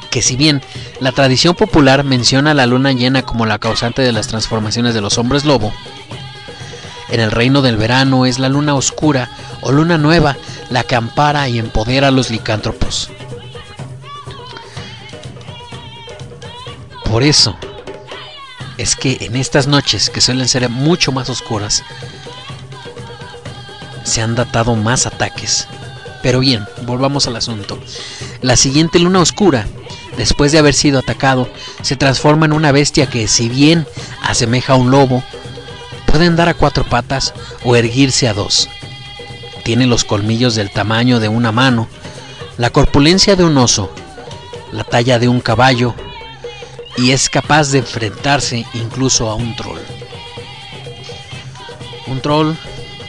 que 0.10 0.22
si 0.22 0.38
bien 0.38 0.62
la 1.02 1.12
tradición 1.12 1.56
popular 1.56 2.06
menciona 2.06 2.52
a 2.52 2.54
la 2.54 2.68
luna 2.68 2.94
llena 2.94 3.24
como 3.24 3.46
la 3.46 3.60
causante 3.60 4.02
de 4.02 4.14
las 4.14 4.30
transformaciones 4.30 4.94
de 4.94 5.02
los 5.02 5.18
hombres 5.18 5.44
lobo, 5.44 5.74
en 7.14 7.20
el 7.20 7.30
reino 7.30 7.62
del 7.62 7.78
verano 7.78 8.26
es 8.26 8.40
la 8.40 8.50
luna 8.50 8.74
oscura 8.74 9.30
o 9.62 9.72
luna 9.72 10.00
nueva 10.00 10.36
la 10.72 10.84
que 10.84 10.96
ampara 10.96 11.48
y 11.48 11.60
empodera 11.60 12.08
a 12.08 12.12
los 12.12 12.32
licántropos. 12.32 13.12
Por 17.06 17.22
eso 17.22 17.56
es 18.80 18.96
que 18.96 19.20
en 19.22 19.36
estas 19.36 19.68
noches, 19.68 20.10
que 20.10 20.22
suelen 20.22 20.48
ser 20.48 20.68
mucho 20.70 21.12
más 21.12 21.30
oscuras, 21.30 21.84
se 24.04 24.24
han 24.24 24.34
datado 24.34 24.76
más 24.76 25.06
ataques. 25.06 25.68
Pero 26.24 26.40
bien, 26.40 26.66
volvamos 26.82 27.28
al 27.28 27.36
asunto. 27.36 27.78
La 28.42 28.56
siguiente 28.56 28.98
luna 28.98 29.20
oscura, 29.20 29.68
después 30.18 30.52
de 30.52 30.58
haber 30.58 30.74
sido 30.74 30.98
atacado, 30.98 31.48
se 31.84 31.96
transforma 31.96 32.48
en 32.48 32.54
una 32.54 32.72
bestia 32.72 33.06
que, 33.06 33.28
si 33.28 33.50
bien 33.50 33.86
asemeja 34.24 34.74
a 34.74 34.78
un 34.78 34.90
lobo, 34.90 35.24
puede 36.14 36.28
andar 36.28 36.48
a 36.48 36.54
cuatro 36.54 36.84
patas 36.84 37.34
o 37.64 37.76
erguirse 37.76 38.28
a 38.28 38.36
dos. 38.36 38.70
Tiene 39.64 39.88
los 39.88 40.04
colmillos 40.04 40.54
del 40.54 40.70
tamaño 40.70 41.20
de 41.20 41.28
una 41.28 41.52
mano, 41.52 41.88
la 42.60 42.70
corpulencia 42.70 43.36
de 43.36 43.44
un 43.44 43.58
oso, 43.58 43.92
la 44.72 44.84
talla 44.84 45.18
de 45.18 45.28
un 45.28 45.42
caballo 45.42 45.96
y 46.98 47.14
es 47.14 47.32
capaz 47.32 47.72
de 47.72 47.80
enfrentarse 47.80 48.64
incluso 48.76 49.28
a 49.28 49.34
un 49.34 49.56
troll. 49.56 49.80
Un 52.06 52.22
troll, 52.22 52.54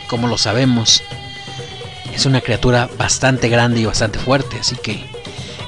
como 0.09 0.27
lo 0.27 0.39
sabemos, 0.39 1.03
es 2.15 2.25
una 2.25 2.41
criatura 2.41 2.89
bastante 2.97 3.51
grande 3.51 3.81
y 3.81 3.85
bastante 3.85 4.19
fuerte, 4.19 4.61
así 4.61 4.77
que 4.77 5.05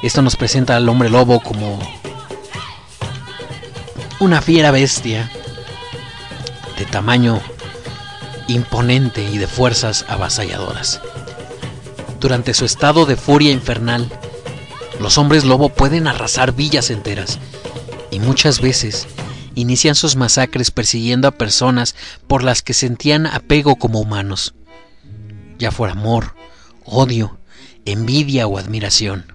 esto 0.03 0.23
nos 0.23 0.37
presenta 0.37 0.75
al 0.75 0.89
hombre 0.89 1.11
lobo 1.11 1.41
como 1.41 1.79
una 4.21 4.41
fiera 4.41 4.71
bestia 4.71 5.31
de 6.79 6.85
tamaño 6.85 7.41
imponente 8.49 9.29
y 9.31 9.39
de 9.39 9.47
fuerzas 9.47 10.05
avasalladoras. 10.09 11.01
Durante 12.21 12.55
su 12.55 12.65
estado 12.65 13.07
de 13.07 13.17
furia 13.17 13.53
infernal, 13.53 14.11
los 15.01 15.19
hombres 15.19 15.45
lobo 15.45 15.69
pueden 15.69 16.07
arrasar 16.07 16.53
villas 16.53 16.91
enteras 16.91 17.39
y 18.11 18.21
muchas 18.21 18.61
veces 18.61 19.07
inician 19.55 19.95
sus 19.95 20.17
masacres 20.17 20.71
persiguiendo 20.71 21.29
a 21.29 21.33
personas 21.33 21.95
por 22.27 22.43
las 22.43 22.63
que 22.63 22.75
sentían 22.75 23.27
apego 23.27 23.77
como 23.77 24.01
humanos, 24.01 24.55
ya 25.59 25.71
fuera 25.71 25.93
amor, 25.93 26.35
odio, 26.85 27.39
envidia 27.85 28.47
o 28.47 28.59
admiración. 28.59 29.33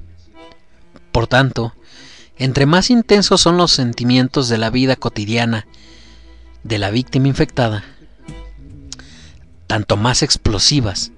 Por 1.12 1.28
tanto, 1.28 1.74
entre 2.38 2.66
más 2.66 2.90
intensos 2.90 3.42
son 3.42 3.58
los 3.58 3.72
sentimientos 3.72 4.50
de 4.50 4.58
la 4.58 4.70
vida 4.70 4.96
cotidiana 4.96 5.68
de 6.64 6.78
la 6.78 6.90
víctima 6.90 7.28
infectada, 7.28 7.84
tanto 9.68 9.98
más 9.98 10.22
explosivas 10.22 11.12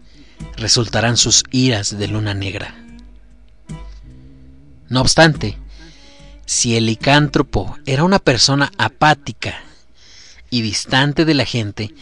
resultarán 0.57 1.17
sus 1.17 1.43
iras 1.51 1.97
de 1.97 2.07
luna 2.07 2.33
negra. 2.33 2.75
No 4.89 5.01
obstante, 5.01 5.57
si 6.45 6.75
el 6.75 6.85
licántropo 6.85 7.77
era 7.85 8.03
una 8.03 8.19
persona 8.19 8.71
apática 8.77 9.55
y 10.49 10.61
distante 10.61 11.25
de 11.25 11.33
la 11.33 11.45
gente, 11.45 11.93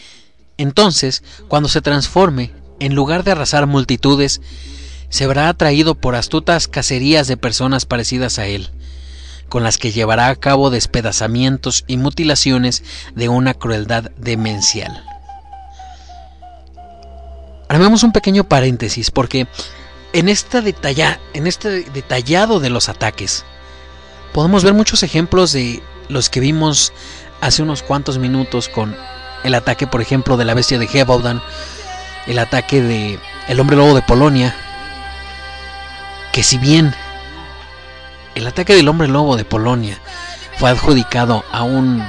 entonces, 0.58 1.22
cuando 1.48 1.68
se 1.68 1.80
transforme, 1.80 2.52
en 2.80 2.94
lugar 2.94 3.24
de 3.24 3.32
arrasar 3.32 3.66
multitudes, 3.66 4.40
se 5.08 5.26
verá 5.26 5.48
atraído 5.48 5.94
por 5.94 6.14
astutas 6.14 6.68
cacerías 6.68 7.26
de 7.28 7.36
personas 7.36 7.86
parecidas 7.86 8.38
a 8.38 8.46
él, 8.46 8.70
con 9.52 9.64
las 9.64 9.76
que 9.76 9.92
llevará 9.92 10.28
a 10.28 10.34
cabo 10.34 10.70
despedazamientos 10.70 11.84
y 11.86 11.98
mutilaciones 11.98 12.82
de 13.14 13.28
una 13.28 13.52
crueldad 13.52 14.04
demencial. 14.16 15.04
Haremos 17.68 18.02
un 18.02 18.12
pequeño 18.12 18.44
paréntesis 18.44 19.10
porque 19.10 19.46
en, 20.14 20.30
esta 20.30 20.62
detalla, 20.62 21.20
en 21.34 21.46
este 21.46 21.82
detallado 21.82 22.60
de 22.60 22.70
los 22.70 22.88
ataques 22.88 23.44
podemos 24.32 24.64
ver 24.64 24.72
muchos 24.72 25.02
ejemplos 25.02 25.52
de 25.52 25.82
los 26.08 26.30
que 26.30 26.40
vimos 26.40 26.94
hace 27.42 27.62
unos 27.62 27.82
cuantos 27.82 28.16
minutos 28.16 28.70
con 28.70 28.96
el 29.44 29.54
ataque, 29.54 29.86
por 29.86 30.00
ejemplo, 30.00 30.38
de 30.38 30.46
la 30.46 30.54
bestia 30.54 30.78
de 30.78 30.86
Gebaudan, 30.86 31.42
el 32.26 32.38
ataque 32.38 32.80
de 32.80 33.18
el 33.48 33.60
hombre 33.60 33.76
lobo 33.76 33.94
de 33.94 34.00
Polonia, 34.00 34.56
que 36.32 36.42
si 36.42 36.56
bien 36.56 36.94
el 38.34 38.46
ataque 38.46 38.74
del 38.74 38.88
hombre 38.88 39.08
lobo 39.08 39.36
de 39.36 39.44
Polonia 39.44 39.98
fue 40.58 40.70
adjudicado 40.70 41.44
a 41.52 41.62
un 41.62 42.04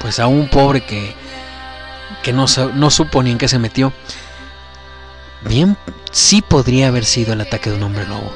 pues 0.00 0.20
a 0.20 0.26
un 0.26 0.48
pobre 0.48 0.84
que 0.84 1.14
que 2.22 2.32
no, 2.32 2.46
no 2.74 2.90
supo 2.90 3.22
ni 3.22 3.30
en 3.30 3.38
qué 3.38 3.48
se 3.48 3.58
metió, 3.58 3.92
bien 5.42 5.76
sí 6.10 6.42
podría 6.42 6.88
haber 6.88 7.04
sido 7.04 7.32
el 7.32 7.40
ataque 7.40 7.70
de 7.70 7.76
un 7.76 7.82
hombre 7.84 8.06
lobo. 8.06 8.32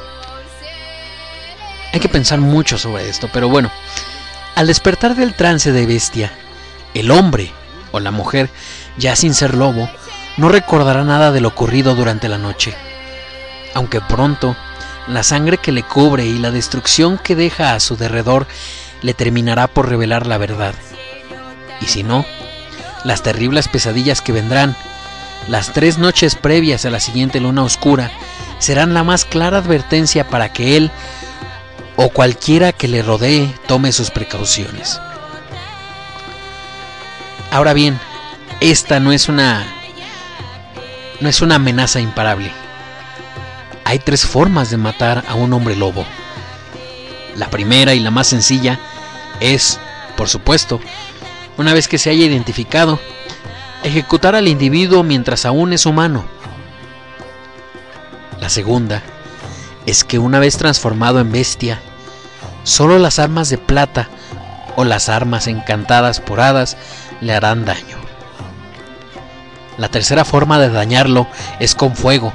Hay 1.92 2.00
que 2.00 2.08
pensar 2.08 2.40
mucho 2.40 2.78
sobre 2.78 3.08
esto, 3.08 3.28
pero 3.32 3.48
bueno, 3.48 3.70
al 4.54 4.66
despertar 4.66 5.14
del 5.14 5.34
trance 5.34 5.72
de 5.72 5.86
bestia, 5.86 6.32
el 6.94 7.10
hombre 7.10 7.52
o 7.90 8.00
la 8.00 8.10
mujer, 8.10 8.50
ya 8.96 9.16
sin 9.16 9.34
ser 9.34 9.54
lobo, 9.54 9.90
no 10.36 10.48
recordará 10.48 11.04
nada 11.04 11.32
de 11.32 11.40
lo 11.40 11.48
ocurrido 11.48 11.94
durante 11.94 12.28
la 12.28 12.38
noche. 12.38 12.74
Aunque 13.74 14.00
pronto, 14.00 14.56
la 15.08 15.22
sangre 15.22 15.58
que 15.58 15.72
le 15.72 15.82
cubre 15.82 16.24
y 16.24 16.38
la 16.38 16.50
destrucción 16.50 17.18
que 17.18 17.36
deja 17.36 17.74
a 17.74 17.80
su 17.80 17.96
derredor 17.96 18.46
le 19.02 19.14
terminará 19.14 19.66
por 19.66 19.88
revelar 19.88 20.26
la 20.26 20.38
verdad. 20.38 20.74
Y 21.80 21.86
si 21.86 22.02
no, 22.02 22.24
las 23.04 23.22
terribles 23.22 23.68
pesadillas 23.68 24.20
que 24.20 24.32
vendrán, 24.32 24.76
las 25.48 25.72
tres 25.72 25.98
noches 25.98 26.36
previas 26.36 26.84
a 26.84 26.90
la 26.90 27.00
siguiente 27.00 27.40
luna 27.40 27.64
oscura, 27.64 28.12
serán 28.58 28.94
la 28.94 29.02
más 29.02 29.24
clara 29.24 29.58
advertencia 29.58 30.28
para 30.28 30.52
que 30.52 30.76
él 30.76 30.90
o 31.96 32.10
cualquiera 32.10 32.72
que 32.72 32.88
le 32.88 33.02
rodee 33.02 33.52
tome 33.66 33.90
sus 33.92 34.10
precauciones. 34.10 35.00
Ahora 37.50 37.72
bien, 37.72 37.98
esta 38.60 39.00
no 39.00 39.12
es 39.12 39.28
una 39.28 39.66
no 41.20 41.28
es 41.28 41.42
una 41.42 41.56
amenaza 41.56 42.00
imparable. 42.00 42.61
Hay 43.84 43.98
tres 43.98 44.26
formas 44.26 44.70
de 44.70 44.76
matar 44.76 45.24
a 45.28 45.34
un 45.34 45.52
hombre 45.52 45.76
lobo. 45.76 46.04
La 47.36 47.50
primera 47.50 47.94
y 47.94 48.00
la 48.00 48.10
más 48.10 48.26
sencilla 48.26 48.78
es, 49.40 49.80
por 50.16 50.28
supuesto, 50.28 50.80
una 51.58 51.74
vez 51.74 51.88
que 51.88 51.98
se 51.98 52.10
haya 52.10 52.24
identificado, 52.24 52.98
ejecutar 53.82 54.34
al 54.34 54.48
individuo 54.48 55.02
mientras 55.02 55.44
aún 55.44 55.72
es 55.72 55.86
humano. 55.86 56.24
La 58.40 58.48
segunda 58.48 59.02
es 59.86 60.04
que 60.04 60.18
una 60.18 60.38
vez 60.38 60.56
transformado 60.56 61.20
en 61.20 61.32
bestia, 61.32 61.80
solo 62.64 62.98
las 62.98 63.18
armas 63.18 63.48
de 63.48 63.58
plata 63.58 64.08
o 64.76 64.84
las 64.84 65.08
armas 65.08 65.46
encantadas 65.46 66.20
por 66.20 66.40
hadas 66.40 66.76
le 67.20 67.34
harán 67.34 67.64
daño. 67.64 67.98
La 69.78 69.88
tercera 69.88 70.24
forma 70.24 70.58
de 70.58 70.68
dañarlo 70.70 71.26
es 71.58 71.74
con 71.74 71.96
fuego, 71.96 72.32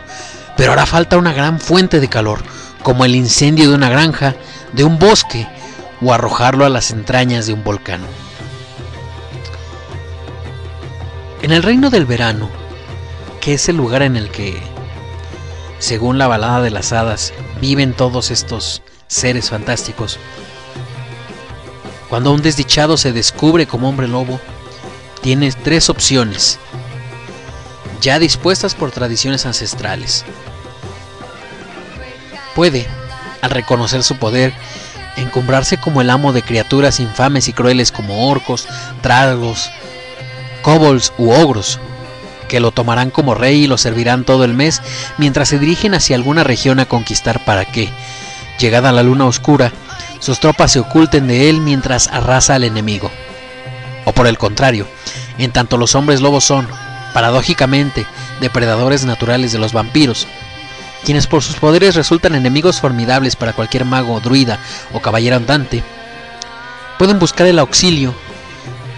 pero 0.57 0.73
hará 0.73 0.85
falta 0.85 1.17
una 1.17 1.33
gran 1.33 1.59
fuente 1.59 1.99
de 1.99 2.09
calor, 2.09 2.43
como 2.83 3.05
el 3.05 3.15
incendio 3.15 3.69
de 3.69 3.75
una 3.75 3.89
granja, 3.89 4.35
de 4.73 4.83
un 4.83 4.99
bosque 4.99 5.47
o 6.01 6.13
arrojarlo 6.13 6.65
a 6.65 6.69
las 6.69 6.91
entrañas 6.91 7.45
de 7.45 7.53
un 7.53 7.63
volcán. 7.63 8.01
En 11.41 11.51
el 11.51 11.63
reino 11.63 11.89
del 11.89 12.05
verano, 12.05 12.49
que 13.39 13.53
es 13.53 13.69
el 13.69 13.77
lugar 13.77 14.01
en 14.01 14.17
el 14.17 14.29
que, 14.29 14.59
según 15.79 16.17
la 16.17 16.27
balada 16.27 16.61
de 16.61 16.71
las 16.71 16.91
hadas, 16.91 17.33
viven 17.61 17.93
todos 17.93 18.31
estos 18.31 18.81
seres 19.07 19.51
fantásticos, 19.51 20.19
cuando 22.09 22.31
un 22.31 22.41
desdichado 22.41 22.97
se 22.97 23.11
descubre 23.11 23.67
como 23.67 23.89
hombre 23.89 24.07
lobo, 24.07 24.39
tiene 25.21 25.51
tres 25.51 25.89
opciones, 25.89 26.57
ya 28.01 28.17
dispuestas 28.17 28.75
por 28.75 28.91
tradiciones 28.91 29.45
ancestrales. 29.45 30.23
Puede, 32.57 32.87
al 33.43 33.51
reconocer 33.51 34.01
su 34.01 34.15
poder, 34.15 34.51
encumbrarse 35.15 35.77
como 35.77 36.01
el 36.01 36.09
amo 36.09 36.33
de 36.33 36.41
criaturas 36.41 36.99
infames 36.99 37.47
y 37.47 37.53
crueles 37.53 37.91
como 37.91 38.31
orcos, 38.31 38.67
tragos, 39.03 39.69
kobolds 40.63 41.13
u 41.19 41.29
ogros, 41.29 41.79
que 42.47 42.59
lo 42.59 42.71
tomarán 42.71 43.11
como 43.11 43.35
rey 43.35 43.65
y 43.65 43.67
lo 43.67 43.77
servirán 43.77 44.23
todo 44.23 44.43
el 44.43 44.55
mes 44.55 44.81
mientras 45.19 45.49
se 45.49 45.59
dirigen 45.59 45.93
hacia 45.93 46.15
alguna 46.15 46.43
región 46.43 46.79
a 46.79 46.87
conquistar 46.87 47.45
para 47.45 47.63
que, 47.63 47.89
llegada 48.57 48.91
la 48.91 49.03
luna 49.03 49.25
oscura, 49.25 49.71
sus 50.19 50.39
tropas 50.39 50.71
se 50.71 50.79
oculten 50.79 51.27
de 51.27 51.51
él 51.51 51.61
mientras 51.61 52.07
arrasa 52.07 52.55
al 52.55 52.63
enemigo. 52.63 53.11
O 54.03 54.13
por 54.13 54.25
el 54.25 54.39
contrario, 54.39 54.87
en 55.37 55.51
tanto 55.51 55.77
los 55.77 55.93
hombres 55.93 56.21
lobos 56.21 56.45
son, 56.45 56.67
paradójicamente, 57.13 58.07
depredadores 58.41 59.05
naturales 59.05 59.51
de 59.51 59.59
los 59.59 59.73
vampiros, 59.73 60.25
quienes 61.07 61.25
por 61.25 61.41
sus 61.41 61.55
poderes 61.55 61.95
resultan 61.95 62.35
enemigos 62.35 62.81
formidables 62.81 63.37
para 63.37 63.53
cualquier 63.53 63.85
mago, 63.85 64.19
druida 64.19 64.59
o 64.91 64.99
caballero 64.99 65.37
andante, 65.37 65.81
pueden 66.99 67.17
buscar 67.17 67.47
el 67.47 67.59
auxilio, 67.59 68.13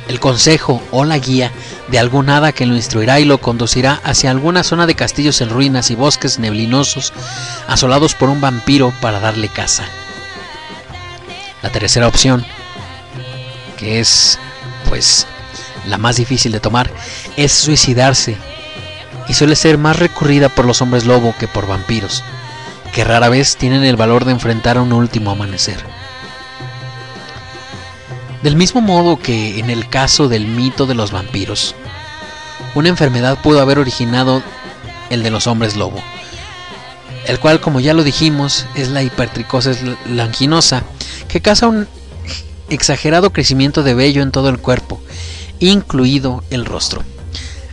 el 0.07 0.19
consejo 0.19 0.81
o 0.89 1.05
la 1.05 1.19
guía 1.19 1.51
de 1.87 1.99
algún 1.99 2.31
hada 2.31 2.51
que 2.51 2.65
lo 2.65 2.75
instruirá 2.75 3.19
y 3.19 3.25
lo 3.25 3.37
conducirá 3.37 4.01
hacia 4.03 4.31
alguna 4.31 4.63
zona 4.63 4.87
de 4.87 4.95
castillos 4.95 5.39
en 5.41 5.51
ruinas 5.51 5.91
y 5.91 5.95
bosques 5.95 6.39
neblinosos 6.39 7.13
asolados 7.67 8.15
por 8.15 8.29
un 8.29 8.41
vampiro 8.41 8.91
para 9.01 9.19
darle 9.19 9.47
caza. 9.47 9.83
La 11.61 11.69
tercera 11.69 12.07
opción, 12.07 12.43
que 13.77 13.99
es 13.99 14.39
pues 14.89 15.27
la 15.85 15.99
más 15.99 16.15
difícil 16.15 16.53
de 16.53 16.59
tomar, 16.59 16.89
es 17.37 17.51
suicidarse 17.51 18.35
y 19.29 19.33
suele 19.35 19.55
ser 19.55 19.77
más 19.77 19.97
recurrida 19.97 20.49
por 20.49 20.65
los 20.65 20.81
hombres 20.81 21.05
lobo 21.05 21.33
que 21.39 21.47
por 21.47 21.67
vampiros, 21.67 22.23
que 22.93 23.03
rara 23.05 23.29
vez 23.29 23.55
tienen 23.55 23.83
el 23.83 23.95
valor 23.95 24.25
de 24.25 24.31
enfrentar 24.31 24.77
a 24.77 24.81
un 24.81 24.91
último 24.91 25.31
amanecer. 25.31 25.77
Del 28.43 28.55
mismo 28.55 28.81
modo 28.81 29.17
que 29.19 29.59
en 29.59 29.69
el 29.69 29.87
caso 29.89 30.27
del 30.29 30.47
mito 30.47 30.85
de 30.85 30.95
los 30.95 31.11
vampiros, 31.11 31.75
una 32.73 32.89
enfermedad 32.89 33.37
pudo 33.41 33.61
haber 33.61 33.79
originado 33.79 34.41
el 35.09 35.23
de 35.23 35.29
los 35.31 35.45
hombres 35.47 35.75
lobo, 35.75 36.01
el 37.27 37.39
cual, 37.39 37.59
como 37.59 37.79
ya 37.79 37.93
lo 37.93 38.03
dijimos, 38.03 38.65
es 38.75 38.89
la 38.89 39.03
hipertricosis 39.03 39.79
langinosa, 40.09 40.83
que 41.27 41.41
causa, 41.41 41.67
un- 41.67 41.87
exagerado 42.69 43.33
crecimiento 43.33 43.83
de 43.83 43.93
vello 43.93 44.21
en 44.21 44.31
todo 44.31 44.49
el 44.49 44.59
cuerpo, 44.59 45.01
incluido 45.59 46.43
el 46.49 46.65
rostro. 46.65 47.03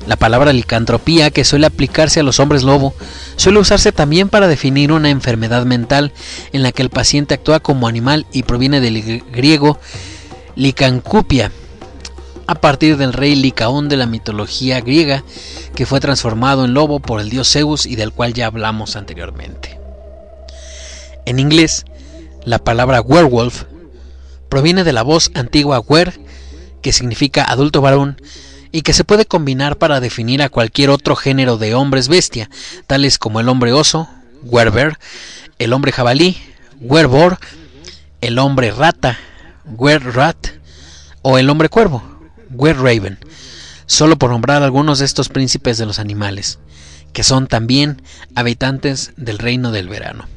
La 0.07 0.17
palabra 0.17 0.53
licantropía, 0.53 1.31
que 1.31 1.45
suele 1.45 1.67
aplicarse 1.67 2.21
a 2.21 2.23
los 2.23 2.39
hombres 2.39 2.63
lobo, 2.63 2.95
suele 3.37 3.59
usarse 3.59 3.91
también 3.91 4.29
para 4.29 4.47
definir 4.47 4.93
una 4.93 5.11
enfermedad 5.11 5.67
mental 5.67 6.13
en 6.53 6.63
la 6.63 6.71
que 6.71 6.83
el 6.83 6.91
paciente 6.91 7.35
actúa 7.35 7.59
como 7.59 7.89
animal 7.89 8.25
y 8.33 8.45
proviene 8.45 8.81
del 8.81 9.05
gr- 9.05 9.25
griego 9.33 9.81
licancupia, 10.55 11.51
a 12.47 12.55
partir 12.55 12.97
del 12.97 13.13
rey 13.13 13.35
Licaón 13.35 13.89
de 13.89 13.97
la 13.97 14.07
mitología 14.07 14.81
griega, 14.81 15.25
que 15.75 15.87
fue 15.87 15.99
transformado 15.99 16.65
en 16.65 16.75
lobo 16.75 17.01
por 17.01 17.21
el 17.21 17.29
dios 17.29 17.51
Zeus 17.51 17.85
y 17.85 17.97
del 17.97 18.13
cual 18.13 18.33
ya 18.33 18.47
hablamos 18.47 18.95
anteriormente. 18.95 19.81
En 21.25 21.41
inglés, 21.41 21.85
la 22.45 22.61
palabra 22.61 23.01
werewolf 23.01 23.65
proviene 24.49 24.85
de 24.85 24.93
la 24.93 25.03
voz 25.03 25.33
antigua 25.35 25.81
wer, 25.81 26.21
que 26.81 26.93
significa 26.93 27.43
adulto 27.43 27.81
varón, 27.81 28.21
y 28.73 28.83
que 28.83 28.93
se 28.93 29.05
puede 29.05 29.27
combinar 29.27 29.77
para 29.77 30.01
definir 30.01 30.43
a 30.43 30.49
cualquier 30.49 30.91
otro 30.91 31.17
género 31.17 31.59
de 31.59 31.75
hombres 31.75 32.09
bestia, 32.09 32.51
tales 32.87 33.19
como 33.19 33.41
el 33.41 33.49
hombre 33.49 33.73
oso, 33.73 34.09
werber, 34.43 34.99
el 35.59 35.73
hombre 35.73 35.93
jabalí, 35.93 36.37
werbor, 36.81 37.39
el 38.21 38.39
hombre 38.39 38.71
rata, 38.71 39.19
werrat, 39.65 40.49
o 41.23 41.39
el 41.39 41.51
hombre 41.51 41.69
cuervo, 41.69 42.03
werraven, 42.51 43.19
solo 43.87 44.17
por 44.17 44.31
nombrar 44.31 44.63
algunos 44.63 44.99
de 44.99 45.05
estos 45.05 45.29
príncipes 45.29 45.79
de 45.79 45.87
los 45.87 45.99
animales, 45.99 46.59
que 47.13 47.25
son 47.25 47.47
también 47.47 48.03
habitantes 48.35 49.13
del 49.17 49.39
reino 49.39 49.73
del 49.73 49.89
verano. 49.89 50.29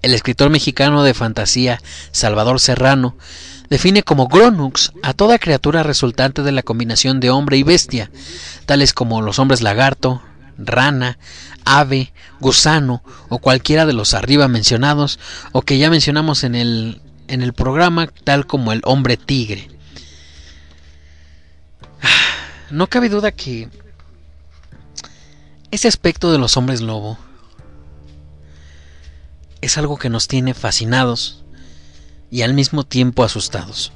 El 0.00 0.14
escritor 0.14 0.48
mexicano 0.48 1.02
de 1.02 1.12
fantasía 1.12 1.80
Salvador 2.12 2.60
Serrano 2.60 3.16
define 3.70 4.02
como 4.02 4.28
Gronux 4.28 4.92
a 5.02 5.14
toda 5.14 5.38
criatura 5.38 5.82
resultante 5.82 6.42
de 6.42 6.52
la 6.52 6.62
combinación 6.62 7.20
de 7.20 7.30
hombre 7.30 7.56
y 7.56 7.62
bestia, 7.62 8.10
tales 8.66 8.92
como 8.92 9.22
los 9.22 9.38
hombres 9.38 9.62
lagarto, 9.62 10.22
rana, 10.58 11.18
ave, 11.64 12.12
gusano 12.40 13.02
o 13.28 13.38
cualquiera 13.38 13.86
de 13.86 13.92
los 13.92 14.14
arriba 14.14 14.48
mencionados 14.48 15.18
o 15.52 15.62
que 15.62 15.78
ya 15.78 15.90
mencionamos 15.90 16.44
en 16.44 16.54
el, 16.54 17.00
en 17.28 17.42
el 17.42 17.52
programa, 17.52 18.08
tal 18.24 18.46
como 18.46 18.72
el 18.72 18.80
hombre 18.84 19.16
tigre. 19.16 19.68
No 22.70 22.86
cabe 22.86 23.08
duda 23.08 23.32
que 23.32 23.70
ese 25.70 25.88
aspecto 25.88 26.30
de 26.32 26.38
los 26.38 26.56
hombres 26.56 26.82
lobo 26.82 27.18
es 29.60 29.78
algo 29.78 29.96
que 29.96 30.08
nos 30.10 30.28
tiene 30.28 30.54
fascinados 30.54 31.44
y 32.30 32.42
al 32.42 32.54
mismo 32.54 32.84
tiempo 32.84 33.24
asustados. 33.24 33.92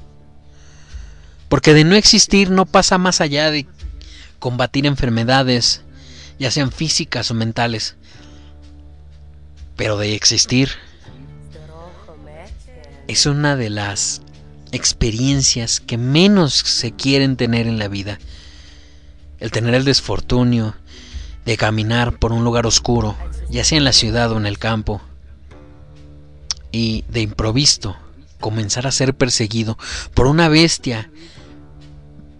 Porque 1.49 1.73
de 1.73 1.83
no 1.83 1.95
existir 1.95 2.49
no 2.49 2.65
pasa 2.65 2.97
más 2.97 3.21
allá 3.21 3.51
de 3.51 3.67
combatir 4.39 4.85
enfermedades, 4.85 5.81
ya 6.39 6.51
sean 6.51 6.71
físicas 6.71 7.29
o 7.31 7.33
mentales. 7.33 7.95
Pero 9.75 9.97
de 9.97 10.15
existir 10.15 10.69
es 13.07 13.25
una 13.25 13.55
de 13.55 13.69
las 13.69 14.21
experiencias 14.71 15.79
que 15.79 15.97
menos 15.97 16.53
se 16.53 16.91
quieren 16.91 17.37
tener 17.37 17.67
en 17.67 17.77
la 17.77 17.87
vida. 17.87 18.19
El 19.39 19.51
tener 19.51 19.75
el 19.75 19.85
desfortunio 19.85 20.75
de 21.45 21.57
caminar 21.57 22.17
por 22.17 22.31
un 22.31 22.43
lugar 22.43 22.65
oscuro, 22.65 23.15
ya 23.49 23.63
sea 23.63 23.77
en 23.77 23.83
la 23.83 23.93
ciudad 23.93 24.31
o 24.31 24.37
en 24.37 24.45
el 24.45 24.57
campo, 24.57 25.01
y 26.71 27.03
de 27.09 27.21
improviso 27.21 27.95
comenzar 28.43 28.85
a 28.87 28.91
ser 28.91 29.15
perseguido 29.15 29.77
por 30.13 30.27
una 30.27 30.49
bestia 30.49 31.09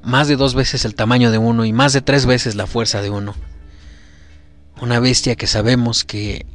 más 0.04 0.28
de 0.28 0.36
dos 0.36 0.54
veces 0.54 0.84
el 0.84 0.96
tamaño 0.96 1.32
de 1.32 1.38
uno 1.38 1.64
y 1.64 1.72
más 1.72 1.94
de 1.94 2.02
tres 2.02 2.26
veces 2.26 2.56
la 2.56 2.68
fuerza 2.68 3.02
de 3.02 3.10
uno. 3.10 3.36
Una 4.82 5.00
bestia 5.00 5.38
que 5.38 5.48
sabemos 5.48 6.04
que 6.04 6.46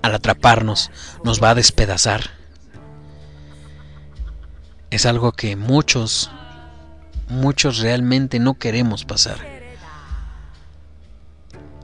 al 0.00 0.14
atraparnos 0.14 0.92
nos 1.24 1.42
va 1.42 1.50
a 1.50 1.54
despedazar. 1.56 2.30
Es 4.90 5.06
algo 5.06 5.32
que 5.32 5.56
muchos, 5.56 6.30
muchos 7.28 7.78
realmente 7.78 8.38
no 8.38 8.54
queremos 8.54 9.04
pasar. 9.04 9.38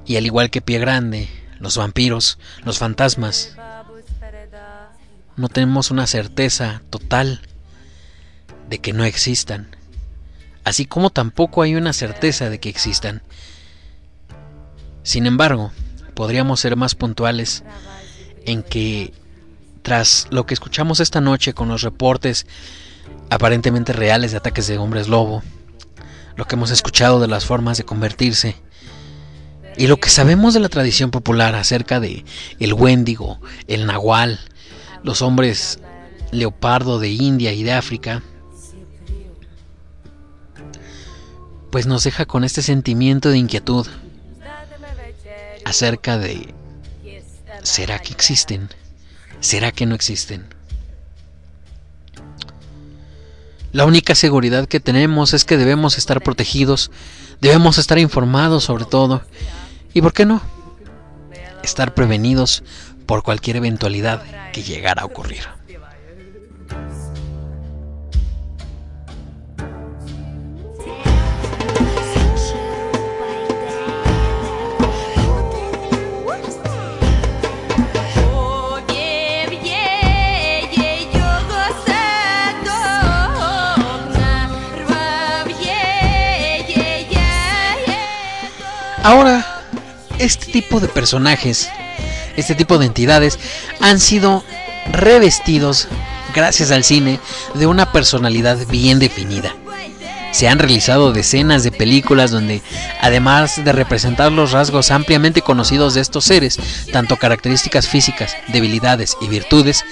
Y 0.07 0.15
al 0.15 0.27
igual 0.27 0.51
que 0.51 0.63
Pie 0.63 0.79
Grande, 0.79 1.29
los 1.59 1.77
vampiros, 1.77 2.39
los 2.63 2.79
fantasmas, 2.79 3.57
no 5.41 5.49
tenemos 5.49 5.91
una 5.91 6.07
certeza 6.07 6.83
total 6.91 7.41
de 8.69 8.79
que 8.79 8.93
no 8.93 9.05
existan, 9.05 9.75
así 10.65 10.85
como 10.85 11.09
tampoco 11.09 11.63
hay 11.63 11.75
una 11.77 11.95
certeza 11.95 12.51
de 12.51 12.61
que 12.61 12.69
existan. 12.69 13.23
Sin 15.03 15.25
embargo, 15.25 15.73
podríamos 16.13 16.61
ser 16.61 16.77
más 16.77 16.95
puntuales 16.95 17.65
en 18.45 18.63
que 18.63 19.15
tras 19.81 20.27
lo 20.31 20.45
que 20.45 20.53
escuchamos 20.53 21.01
esta 21.01 21.23
noche 21.23 21.55
con 21.55 21.69
los 21.69 21.81
reportes 21.81 22.47
aparentemente 23.31 23.95
reales 23.95 24.33
de 24.33 24.37
ataques 24.37 24.67
de 24.67 24.77
hombres 24.77 25.09
lobo, 25.09 25.43
lo 26.37 26.45
que 26.45 26.57
hemos 26.57 26.71
escuchado 26.71 27.19
de 27.19 27.29
las 27.29 27.47
formas 27.47 27.79
de 27.79 27.85
convertirse, 27.85 28.57
y 29.79 29.87
lo 29.87 29.97
que 29.97 30.11
sabemos 30.11 30.53
de 30.53 30.61
la 30.61 30.69
tradición 30.69 31.11
popular 31.11 31.55
acerca 31.55 31.99
de 31.99 32.27
el 32.59 32.75
Wendigo, 32.75 33.41
el 33.69 33.87
Nahual, 33.87 34.39
los 35.03 35.23
hombres 35.23 35.79
leopardo 36.31 36.99
de 36.99 37.09
India 37.09 37.53
y 37.53 37.63
de 37.63 37.73
África, 37.73 38.23
pues 41.71 41.87
nos 41.87 42.05
deja 42.05 42.27
con 42.27 42.45
este 42.45 42.63
sentimiento 42.63 43.31
de 43.31 43.39
inquietud 43.39 43.87
acerca 45.65 46.19
de 46.19 46.53
¿será 47.63 47.99
que 47.99 48.13
existen? 48.13 48.69
¿Será 49.41 49.73
que 49.73 49.87
no 49.87 49.95
existen? 49.95 50.47
La 53.73 53.85
única 53.85 54.17
seguridad 54.17 54.67
que 54.67 54.81
tenemos 54.81 55.33
es 55.33 55.45
que 55.45 55.57
debemos 55.57 55.97
estar 55.97 56.21
protegidos, 56.23 56.91
debemos 57.41 57.79
estar 57.79 57.99
informados 57.99 58.65
sobre 58.65 58.85
todo, 58.85 59.23
y 59.95 60.03
¿por 60.03 60.13
qué 60.13 60.27
no? 60.27 60.43
Estar 61.63 61.95
prevenidos 61.95 62.65
por 63.11 63.25
cualquier 63.25 63.57
eventualidad 63.57 64.23
que 64.53 64.63
llegara 64.63 65.03
a 65.03 65.05
ocurrir. 65.05 65.43
Ahora, 89.03 89.45
este 90.21 90.53
tipo 90.53 90.79
de 90.79 90.87
personajes, 90.87 91.69
este 92.37 92.55
tipo 92.55 92.79
de 92.79 92.87
entidades 92.87 93.39
han 93.81 94.01
sido 94.01 94.45
revestidos, 94.93 95.89
gracias 96.35 96.71
al 96.71 96.85
cine, 96.85 97.21
de 97.55 97.67
una 97.67 97.93
personalidad 97.93 98.59
bien 98.69 98.99
definida. 98.99 99.55
Se 100.33 100.49
han 100.49 100.61
realizado 100.61 101.13
decenas 101.13 101.65
de 101.65 101.73
películas 101.73 102.31
donde, 102.31 102.63
además 103.01 103.65
de 103.65 103.73
representar 103.73 104.31
los 104.31 104.53
rasgos 104.53 104.93
ampliamente 104.93 105.43
conocidos 105.43 105.95
de 105.95 106.01
estos 106.01 106.25
seres, 106.25 106.59
tanto 106.93 107.17
características 107.17 107.89
físicas, 107.89 108.37
debilidades 108.49 109.17
y 109.21 109.27
virtudes, 109.27 109.85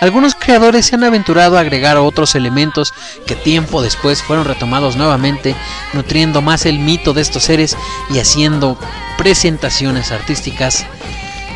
algunos 0.00 0.34
creadores 0.34 0.86
se 0.86 0.94
han 0.94 1.04
aventurado 1.04 1.56
a 1.56 1.60
agregar 1.60 1.96
otros 1.96 2.34
elementos 2.34 2.92
que 3.26 3.36
tiempo 3.36 3.82
después 3.82 4.22
fueron 4.22 4.44
retomados 4.44 4.96
nuevamente, 4.96 5.54
nutriendo 5.92 6.42
más 6.42 6.66
el 6.66 6.78
mito 6.78 7.12
de 7.12 7.22
estos 7.22 7.44
seres 7.44 7.76
y 8.12 8.18
haciendo 8.18 8.78
presentaciones 9.16 10.10
artísticas 10.10 10.86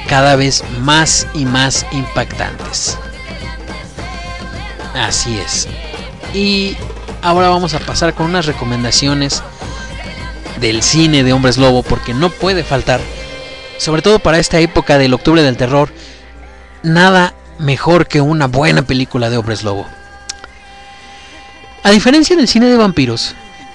cada 0.08 0.36
vez 0.36 0.64
más 0.80 1.26
y 1.34 1.44
más 1.44 1.86
impactantes. 1.92 2.98
Así 4.94 5.38
es. 5.38 5.68
Y 6.32 6.76
ahora 7.22 7.48
vamos 7.48 7.74
a 7.74 7.80
pasar 7.80 8.14
con 8.14 8.26
unas 8.26 8.46
recomendaciones 8.46 9.42
del 10.60 10.82
cine 10.82 11.22
de 11.22 11.32
hombres 11.32 11.58
lobo 11.58 11.82
porque 11.82 12.14
no 12.14 12.30
puede 12.30 12.64
faltar, 12.64 13.00
sobre 13.78 14.02
todo 14.02 14.18
para 14.18 14.38
esta 14.38 14.58
época 14.58 14.98
del 14.98 15.14
octubre 15.14 15.42
del 15.42 15.56
terror, 15.56 15.92
nada 16.82 17.34
mejor 17.58 18.06
que 18.06 18.20
una 18.20 18.46
buena 18.46 18.82
película 18.82 19.30
de 19.30 19.36
hombres 19.36 19.64
lobo. 19.64 19.86
A 21.82 21.90
diferencia 21.90 22.36
del 22.36 22.48
cine 22.48 22.66
de 22.66 22.76
vampiros, 22.76 23.34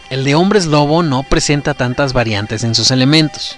el 0.09 0.23
de 0.25 0.35
hombres 0.35 0.65
lobo 0.65 1.03
no 1.03 1.23
presenta 1.23 1.73
tantas 1.73 2.13
variantes 2.13 2.63
en 2.63 2.75
sus 2.75 2.91
elementos. 2.91 3.57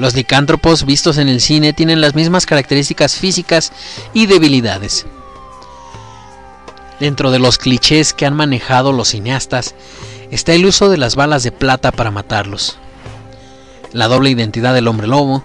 Los 0.00 0.14
licántropos 0.14 0.86
vistos 0.86 1.18
en 1.18 1.28
el 1.28 1.42
cine 1.42 1.74
tienen 1.74 2.00
las 2.00 2.14
mismas 2.14 2.46
características 2.46 3.16
físicas 3.16 3.70
y 4.14 4.24
debilidades. 4.24 5.04
Dentro 6.98 7.30
de 7.30 7.38
los 7.38 7.58
clichés 7.58 8.14
que 8.14 8.24
han 8.24 8.34
manejado 8.34 8.94
los 8.94 9.08
cineastas 9.08 9.74
está 10.30 10.54
el 10.54 10.64
uso 10.64 10.88
de 10.88 10.96
las 10.96 11.16
balas 11.16 11.42
de 11.42 11.52
plata 11.52 11.92
para 11.92 12.10
matarlos, 12.10 12.78
la 13.92 14.08
doble 14.08 14.30
identidad 14.30 14.72
del 14.72 14.88
hombre 14.88 15.06
lobo, 15.06 15.44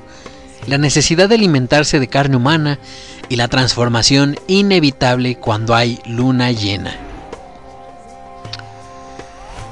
la 0.67 0.77
necesidad 0.77 1.27
de 1.27 1.35
alimentarse 1.35 1.99
de 1.99 2.07
carne 2.07 2.37
humana 2.37 2.79
y 3.27 3.35
la 3.35 3.49
transformación 3.49 4.37
inevitable 4.47 5.35
cuando 5.35 5.75
hay 5.75 5.99
luna 6.05 6.53
llena. 6.53 6.95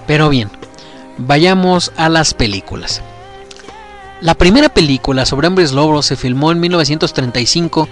Pero 0.08 0.28
bien, 0.28 0.50
vayamos 1.18 1.94
a 1.96 2.10
las 2.10 2.34
películas. 2.34 3.02
La 4.24 4.36
primera 4.36 4.70
película 4.70 5.26
sobre 5.26 5.50
hombres 5.50 5.74
lobos 5.74 6.06
se 6.06 6.16
filmó 6.16 6.54
en 6.54 6.62
1935 6.62 7.90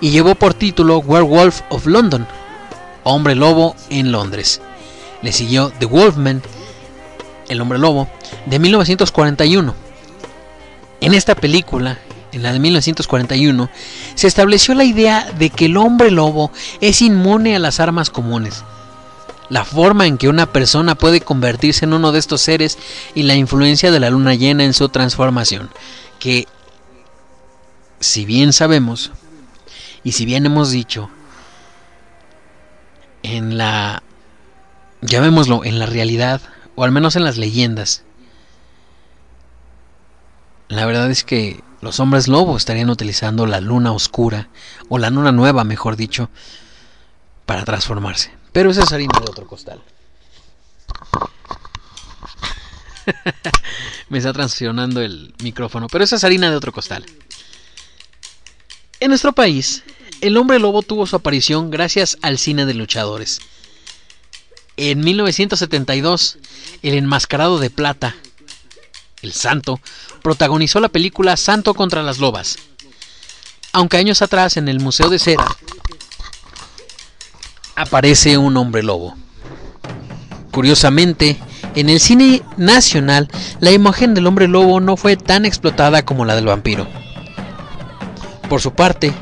y 0.00 0.08
llevó 0.08 0.34
por 0.34 0.54
título 0.54 1.00
Werewolf 1.00 1.60
of 1.68 1.84
London, 1.84 2.26
Hombre 3.04 3.34
Lobo 3.34 3.76
en 3.90 4.10
Londres. 4.10 4.62
Le 5.20 5.32
siguió 5.32 5.70
The 5.78 5.84
Wolfman, 5.84 6.40
El 7.50 7.60
Hombre 7.60 7.78
Lobo, 7.78 8.08
de 8.46 8.58
1941. 8.58 9.74
En 11.02 11.12
esta 11.12 11.34
película, 11.34 11.98
en 12.32 12.42
la 12.42 12.54
de 12.54 12.58
1941, 12.58 13.68
se 14.14 14.26
estableció 14.28 14.72
la 14.72 14.84
idea 14.84 15.30
de 15.38 15.50
que 15.50 15.66
el 15.66 15.76
hombre 15.76 16.10
lobo 16.10 16.52
es 16.80 17.02
inmune 17.02 17.54
a 17.54 17.58
las 17.58 17.80
armas 17.80 18.08
comunes. 18.08 18.64
La 19.48 19.64
forma 19.64 20.06
en 20.06 20.18
que 20.18 20.28
una 20.28 20.46
persona 20.46 20.96
puede 20.96 21.20
convertirse 21.20 21.84
en 21.84 21.92
uno 21.92 22.12
de 22.12 22.18
estos 22.18 22.40
seres 22.40 22.78
y 23.14 23.22
la 23.22 23.34
influencia 23.34 23.90
de 23.90 24.00
la 24.00 24.10
luna 24.10 24.34
llena 24.34 24.64
en 24.64 24.74
su 24.74 24.88
transformación. 24.88 25.70
Que, 26.18 26.46
si 28.00 28.24
bien 28.24 28.52
sabemos, 28.52 29.12
y 30.02 30.12
si 30.12 30.24
bien 30.24 30.46
hemos 30.46 30.70
dicho, 30.70 31.10
en 33.22 33.56
la, 33.58 34.02
llamémoslo, 35.00 35.64
en 35.64 35.78
la 35.78 35.86
realidad, 35.86 36.40
o 36.74 36.84
al 36.84 36.92
menos 36.92 37.16
en 37.16 37.24
las 37.24 37.38
leyendas, 37.38 38.04
la 40.68 40.86
verdad 40.86 41.10
es 41.10 41.24
que 41.24 41.62
los 41.80 42.00
hombres 42.00 42.26
lobo 42.26 42.56
estarían 42.56 42.90
utilizando 42.90 43.46
la 43.46 43.60
luna 43.60 43.92
oscura, 43.92 44.48
o 44.88 44.98
la 44.98 45.10
luna 45.10 45.30
nueva, 45.32 45.64
mejor 45.64 45.96
dicho, 45.96 46.30
para 47.44 47.64
transformarse. 47.64 48.35
Pero 48.56 48.70
esa 48.70 48.84
es 48.84 48.92
harina 48.94 49.20
de 49.22 49.30
otro 49.30 49.46
costal. 49.46 49.82
Me 54.08 54.16
está 54.16 54.32
transicionando 54.32 55.02
el 55.02 55.34
micrófono, 55.42 55.88
pero 55.88 56.02
esa 56.02 56.16
es 56.16 56.24
harina 56.24 56.48
de 56.48 56.56
otro 56.56 56.72
costal. 56.72 57.04
En 58.98 59.10
nuestro 59.10 59.34
país, 59.34 59.82
el 60.22 60.38
hombre 60.38 60.58
lobo 60.58 60.80
tuvo 60.80 61.06
su 61.06 61.16
aparición 61.16 61.70
gracias 61.70 62.16
al 62.22 62.38
cine 62.38 62.64
de 62.64 62.72
luchadores. 62.72 63.40
En 64.78 65.00
1972, 65.00 66.38
el 66.80 66.94
enmascarado 66.94 67.58
de 67.58 67.68
plata, 67.68 68.16
el 69.20 69.34
Santo, 69.34 69.82
protagonizó 70.22 70.80
la 70.80 70.88
película 70.88 71.36
Santo 71.36 71.74
contra 71.74 72.02
las 72.02 72.16
Lobas. 72.16 72.56
Aunque 73.72 73.98
años 73.98 74.22
atrás 74.22 74.56
en 74.56 74.68
el 74.68 74.80
Museo 74.80 75.10
de 75.10 75.18
Cera 75.18 75.44
aparece 77.76 78.38
un 78.38 78.56
hombre 78.56 78.82
lobo. 78.82 79.14
Curiosamente, 80.50 81.36
en 81.74 81.90
el 81.90 82.00
cine 82.00 82.42
nacional, 82.56 83.28
la 83.60 83.70
imagen 83.70 84.14
del 84.14 84.26
hombre 84.26 84.48
lobo 84.48 84.80
no 84.80 84.96
fue 84.96 85.16
tan 85.16 85.44
explotada 85.44 86.04
como 86.04 86.24
la 86.24 86.34
del 86.34 86.46
vampiro. 86.46 86.86
Por 88.48 88.62
su 88.62 88.72
parte, 88.72 89.12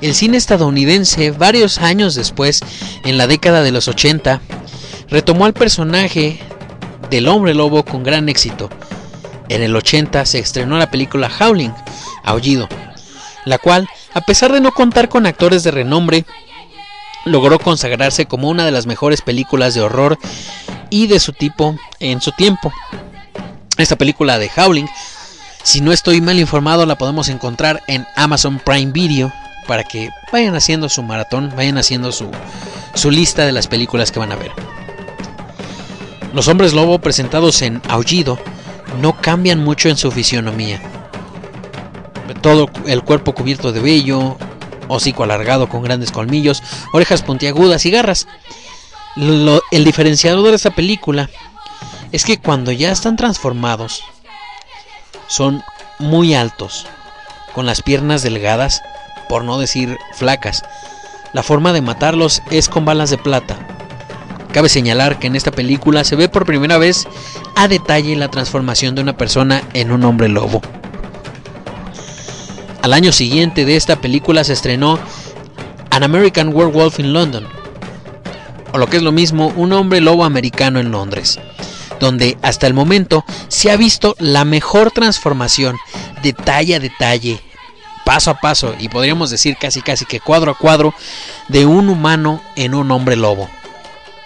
el 0.00 0.14
cine 0.14 0.36
estadounidense, 0.36 1.32
varios 1.32 1.78
años 1.78 2.14
después, 2.14 2.60
en 3.04 3.18
la 3.18 3.26
década 3.26 3.62
de 3.62 3.72
los 3.72 3.88
80, 3.88 4.40
retomó 5.08 5.46
al 5.46 5.54
personaje 5.54 6.38
del 7.10 7.28
hombre 7.28 7.54
lobo 7.54 7.84
con 7.84 8.04
gran 8.04 8.28
éxito. 8.28 8.70
En 9.48 9.62
el 9.62 9.74
80 9.74 10.24
se 10.24 10.38
estrenó 10.38 10.78
la 10.78 10.90
película 10.90 11.30
Howling, 11.40 11.72
Aullido, 12.22 12.68
la 13.44 13.58
cual, 13.58 13.88
a 14.14 14.20
pesar 14.20 14.52
de 14.52 14.60
no 14.60 14.72
contar 14.72 15.08
con 15.08 15.26
actores 15.26 15.64
de 15.64 15.70
renombre, 15.70 16.24
logró 17.24 17.58
consagrarse 17.58 18.26
como 18.26 18.48
una 18.48 18.64
de 18.64 18.70
las 18.70 18.86
mejores 18.86 19.22
películas 19.22 19.74
de 19.74 19.80
horror 19.80 20.18
y 20.90 21.06
de 21.06 21.20
su 21.20 21.32
tipo 21.32 21.76
en 22.00 22.20
su 22.20 22.32
tiempo. 22.32 22.72
Esta 23.76 23.96
película 23.96 24.38
de 24.38 24.50
Howling, 24.56 24.86
si 25.62 25.80
no 25.80 25.92
estoy 25.92 26.20
mal 26.20 26.38
informado, 26.38 26.86
la 26.86 26.96
podemos 26.98 27.28
encontrar 27.28 27.82
en 27.86 28.06
Amazon 28.16 28.58
Prime 28.58 28.92
Video 28.92 29.32
para 29.66 29.84
que 29.84 30.10
vayan 30.32 30.54
haciendo 30.54 30.88
su 30.88 31.02
maratón, 31.02 31.52
vayan 31.56 31.78
haciendo 31.78 32.12
su, 32.12 32.30
su 32.94 33.10
lista 33.10 33.44
de 33.44 33.52
las 33.52 33.66
películas 33.66 34.12
que 34.12 34.18
van 34.18 34.32
a 34.32 34.36
ver. 34.36 34.52
Los 36.32 36.48
hombres 36.48 36.72
lobo 36.72 36.98
presentados 36.98 37.62
en 37.62 37.80
Aullido 37.88 38.38
no 39.00 39.20
cambian 39.20 39.62
mucho 39.62 39.88
en 39.88 39.96
su 39.96 40.10
fisionomía. 40.10 40.80
Todo 42.40 42.68
el 42.86 43.02
cuerpo 43.02 43.34
cubierto 43.34 43.72
de 43.72 43.80
vello, 43.80 44.36
hocico 44.88 45.22
alargado 45.24 45.68
con 45.68 45.82
grandes 45.82 46.10
colmillos, 46.12 46.62
orejas 46.92 47.22
puntiagudas 47.22 47.84
y 47.86 47.90
garras. 47.90 48.26
Lo- 49.16 49.62
el 49.70 49.84
diferenciador 49.84 50.48
de 50.50 50.56
esta 50.56 50.70
película 50.70 51.30
es 52.12 52.24
que 52.24 52.38
cuando 52.38 52.72
ya 52.72 52.90
están 52.92 53.16
transformados 53.16 54.02
son 55.28 55.62
muy 55.98 56.34
altos, 56.34 56.86
con 57.54 57.66
las 57.66 57.82
piernas 57.82 58.22
delgadas, 58.22 58.82
por 59.28 59.44
no 59.44 59.58
decir 59.58 59.96
flacas. 60.14 60.64
La 61.32 61.42
forma 61.42 61.72
de 61.72 61.80
matarlos 61.82 62.42
es 62.50 62.68
con 62.68 62.84
balas 62.84 63.10
de 63.10 63.18
plata. 63.18 63.56
Cabe 64.52 64.68
señalar 64.68 65.18
que 65.18 65.26
en 65.26 65.34
esta 65.34 65.50
película 65.50 66.04
se 66.04 66.14
ve 66.14 66.28
por 66.28 66.46
primera 66.46 66.78
vez 66.78 67.08
a 67.56 67.66
detalle 67.66 68.14
la 68.16 68.28
transformación 68.30 68.94
de 68.94 69.02
una 69.02 69.16
persona 69.16 69.62
en 69.72 69.90
un 69.90 70.04
hombre 70.04 70.28
lobo. 70.28 70.60
Al 72.84 72.92
año 72.92 73.12
siguiente 73.12 73.64
de 73.64 73.76
esta 73.76 73.96
película 73.96 74.44
se 74.44 74.52
estrenó 74.52 74.98
An 75.88 76.02
American 76.02 76.54
Werewolf 76.54 77.00
in 77.00 77.14
London, 77.14 77.46
o 78.74 78.76
lo 78.76 78.88
que 78.88 78.98
es 78.98 79.02
lo 79.02 79.10
mismo, 79.10 79.50
un 79.56 79.72
hombre 79.72 80.02
lobo 80.02 80.22
americano 80.22 80.78
en 80.80 80.90
Londres, 80.90 81.40
donde 81.98 82.36
hasta 82.42 82.66
el 82.66 82.74
momento 82.74 83.24
se 83.48 83.70
ha 83.70 83.78
visto 83.78 84.14
la 84.18 84.44
mejor 84.44 84.90
transformación, 84.90 85.78
detalle 86.22 86.74
a 86.74 86.78
detalle, 86.78 87.40
paso 88.04 88.30
a 88.30 88.34
paso, 88.34 88.74
y 88.78 88.90
podríamos 88.90 89.30
decir 89.30 89.56
casi 89.58 89.80
casi 89.80 90.04
que 90.04 90.20
cuadro 90.20 90.52
a 90.52 90.58
cuadro, 90.58 90.92
de 91.48 91.64
un 91.64 91.88
humano 91.88 92.42
en 92.54 92.74
un 92.74 92.90
hombre 92.90 93.16
lobo. 93.16 93.48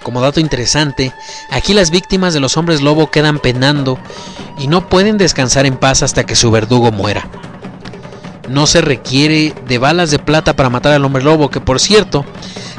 Como 0.02 0.20
dato 0.20 0.40
interesante, 0.40 1.12
aquí 1.52 1.74
las 1.74 1.92
víctimas 1.92 2.34
de 2.34 2.40
los 2.40 2.56
hombres 2.56 2.82
lobo 2.82 3.08
quedan 3.08 3.38
penando 3.38 4.00
y 4.58 4.66
no 4.66 4.88
pueden 4.88 5.16
descansar 5.16 5.64
en 5.64 5.76
paz 5.76 6.02
hasta 6.02 6.26
que 6.26 6.34
su 6.34 6.50
verdugo 6.50 6.90
muera. 6.90 7.28
No 8.49 8.67
se 8.67 8.81
requiere 8.81 9.55
de 9.67 9.78
balas 9.78 10.10
de 10.10 10.18
plata 10.18 10.57
para 10.57 10.70
matar 10.70 10.93
al 10.93 11.05
hombre 11.05 11.23
lobo, 11.23 11.51
que 11.51 11.60
por 11.60 11.81
cierto 11.81 12.25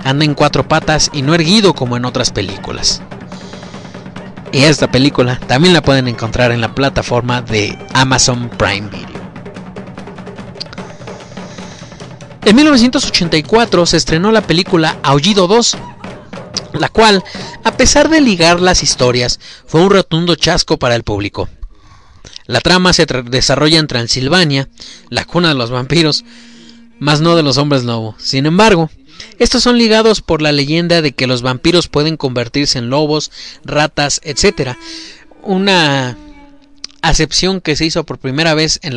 anda 0.04 0.26
en 0.26 0.34
cuatro 0.34 0.68
patas 0.68 1.10
y 1.14 1.22
no 1.22 1.36
erguido 1.36 1.74
como 1.74 1.98
en 1.98 2.06
otras 2.06 2.32
películas. 2.32 3.02
Y 4.52 4.64
esta 4.64 4.90
película 4.92 5.40
también 5.48 5.74
la 5.74 5.84
pueden 5.84 6.08
encontrar 6.08 6.52
en 6.52 6.62
la 6.62 6.74
plataforma 6.74 7.42
de 7.42 7.78
Amazon 7.94 8.50
Prime 8.50 8.90
Video. 8.90 9.20
En 12.46 12.56
1984 12.56 13.86
se 13.86 13.98
estrenó 13.98 14.32
la 14.32 14.42
película 14.42 14.98
Aullido 15.04 15.48
2, 15.48 15.78
la 16.74 16.90
cual, 16.90 17.24
a 17.64 17.74
pesar 17.74 18.10
de 18.10 18.22
ligar 18.22 18.60
las 18.60 18.82
historias, 18.82 19.40
fue 19.68 19.82
un 19.82 19.92
rotundo 19.92 20.34
chasco 20.34 20.80
para 20.80 20.96
el 20.96 21.04
público. 21.04 21.48
La 22.50 22.62
trama 22.62 22.94
se 22.94 23.06
desarrolla 23.06 23.78
en 23.78 23.86
Transilvania, 23.86 24.70
la 25.10 25.24
cuna 25.24 25.50
de 25.50 25.54
los 25.54 25.70
vampiros, 25.70 26.26
más 26.98 27.22
no 27.22 27.36
de 27.36 27.44
los 27.44 27.60
hombres 27.60 27.84
lobo. 27.84 28.16
Sin 28.18 28.48
embargo, 28.48 28.90
estos 29.38 29.62
son 29.62 29.78
ligados 29.78 30.22
por 30.22 30.42
la 30.42 30.52
leyenda 30.52 31.04
de 31.04 31.12
que 31.12 31.28
los 31.28 31.44
vampiros 31.44 31.90
pueden 31.90 32.18
convertirse 32.18 32.80
en 32.80 32.90
lobos, 32.90 33.32
ratas, 33.64 34.20
etc. 34.24 34.72
Una 35.44 36.18
acepción 37.04 37.62
que 37.62 37.76
se 37.76 37.86
hizo 37.86 38.04
por 38.04 38.18
primera 38.18 38.56
vez 38.56 38.80
en 38.82 38.96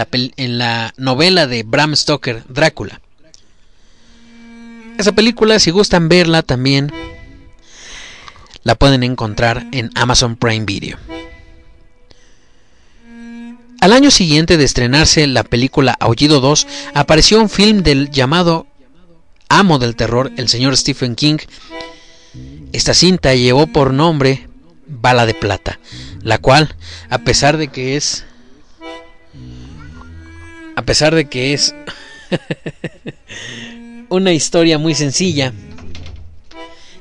la 0.58 0.94
novela 0.97 1.47
de 1.47 1.62
Bram 1.62 1.94
Stoker, 1.94 2.44
Drácula. 2.48 3.02
Esa 4.97 5.12
película, 5.12 5.58
si 5.58 5.70
gustan 5.70 6.08
verla 6.08 6.40
también, 6.40 6.90
la 8.62 8.76
pueden 8.76 9.02
encontrar 9.02 9.66
en 9.72 9.90
Amazon 9.94 10.36
Prime 10.36 10.64
Video. 10.64 10.97
Al 13.82 13.92
año 13.92 14.12
siguiente 14.12 14.58
de 14.58 14.64
estrenarse 14.64 15.26
la 15.26 15.42
película 15.42 15.96
Aullido 15.98 16.38
2, 16.38 16.68
apareció 16.94 17.40
un 17.40 17.50
film 17.50 17.82
del 17.82 18.12
llamado 18.12 18.68
amo 19.48 19.80
del 19.80 19.96
terror, 19.96 20.30
el 20.36 20.48
señor 20.48 20.76
Stephen 20.76 21.16
King. 21.16 21.38
Esta 22.72 22.94
cinta 22.94 23.34
llevó 23.34 23.66
por 23.66 23.92
nombre 23.92 24.46
Bala 24.86 25.26
de 25.26 25.34
Plata, 25.34 25.80
la 26.22 26.38
cual, 26.38 26.76
a 27.10 27.18
pesar 27.18 27.56
de 27.56 27.66
que 27.66 27.96
es... 27.96 28.24
A 30.76 30.82
pesar 30.82 31.12
de 31.16 31.24
que 31.24 31.52
es 31.52 31.74
una 34.10 34.32
historia 34.32 34.78
muy 34.78 34.94
sencilla, 34.94 35.52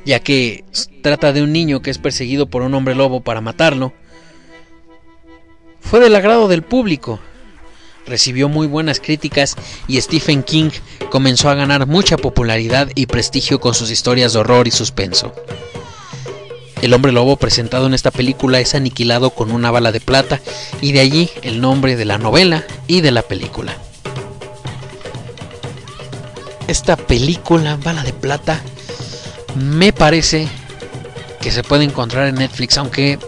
ya 0.04 0.20
que 0.20 0.66
trata 1.04 1.32
de 1.32 1.44
un 1.44 1.54
niño 1.54 1.84
que 1.84 1.92
es 1.92 2.00
perseguido 2.00 2.48
por 2.48 2.64
un 2.64 2.74
hombre 2.74 2.96
lobo 2.96 3.22
para 3.22 3.40
matarlo, 3.40 3.94
fue 5.82 6.00
del 6.00 6.16
agrado 6.16 6.48
del 6.48 6.62
público. 6.62 7.20
Recibió 8.06 8.50
muy 8.50 8.68
buenas 8.68 9.00
críticas 9.00 9.56
y 9.88 10.00
Stephen 10.02 10.44
King 10.44 10.72
comenzó 11.10 11.50
a 11.50 11.56
ganar 11.56 11.86
mucha 11.88 12.18
popularidad 12.18 12.90
y 12.96 13.06
prestigio 13.06 13.60
con 13.60 13.74
sus 13.74 13.92
historias 13.92 14.34
de 14.34 14.40
horror 14.40 14.68
y 14.68 14.72
suspenso. 14.72 15.34
El 16.82 16.94
hombre 16.96 17.12
lobo 17.12 17.36
presentado 17.36 17.86
en 17.86 17.94
esta 17.94 18.10
película 18.10 18.60
es 18.60 18.74
aniquilado 18.74 19.30
con 19.30 19.52
una 19.52 19.70
bala 19.70 19.92
de 19.92 20.00
plata 20.00 20.42
y 20.82 20.94
de 20.94 21.02
allí 21.02 21.30
el 21.44 21.62
nombre 21.62 21.96
de 21.96 22.06
la 22.06 22.18
novela 22.18 22.66
y 22.88 23.02
de 23.02 23.12
la 23.12 23.22
película. 23.22 23.78
Esta 26.68 26.96
película, 26.96 27.76
Bala 27.76 28.02
de 28.02 28.14
Plata, 28.14 28.62
me 29.56 29.92
parece 29.92 30.48
que 31.42 31.52
se 31.52 31.64
puede 31.64 31.84
encontrar 31.84 32.28
en 32.28 32.36
Netflix, 32.36 32.78
aunque 32.78 33.20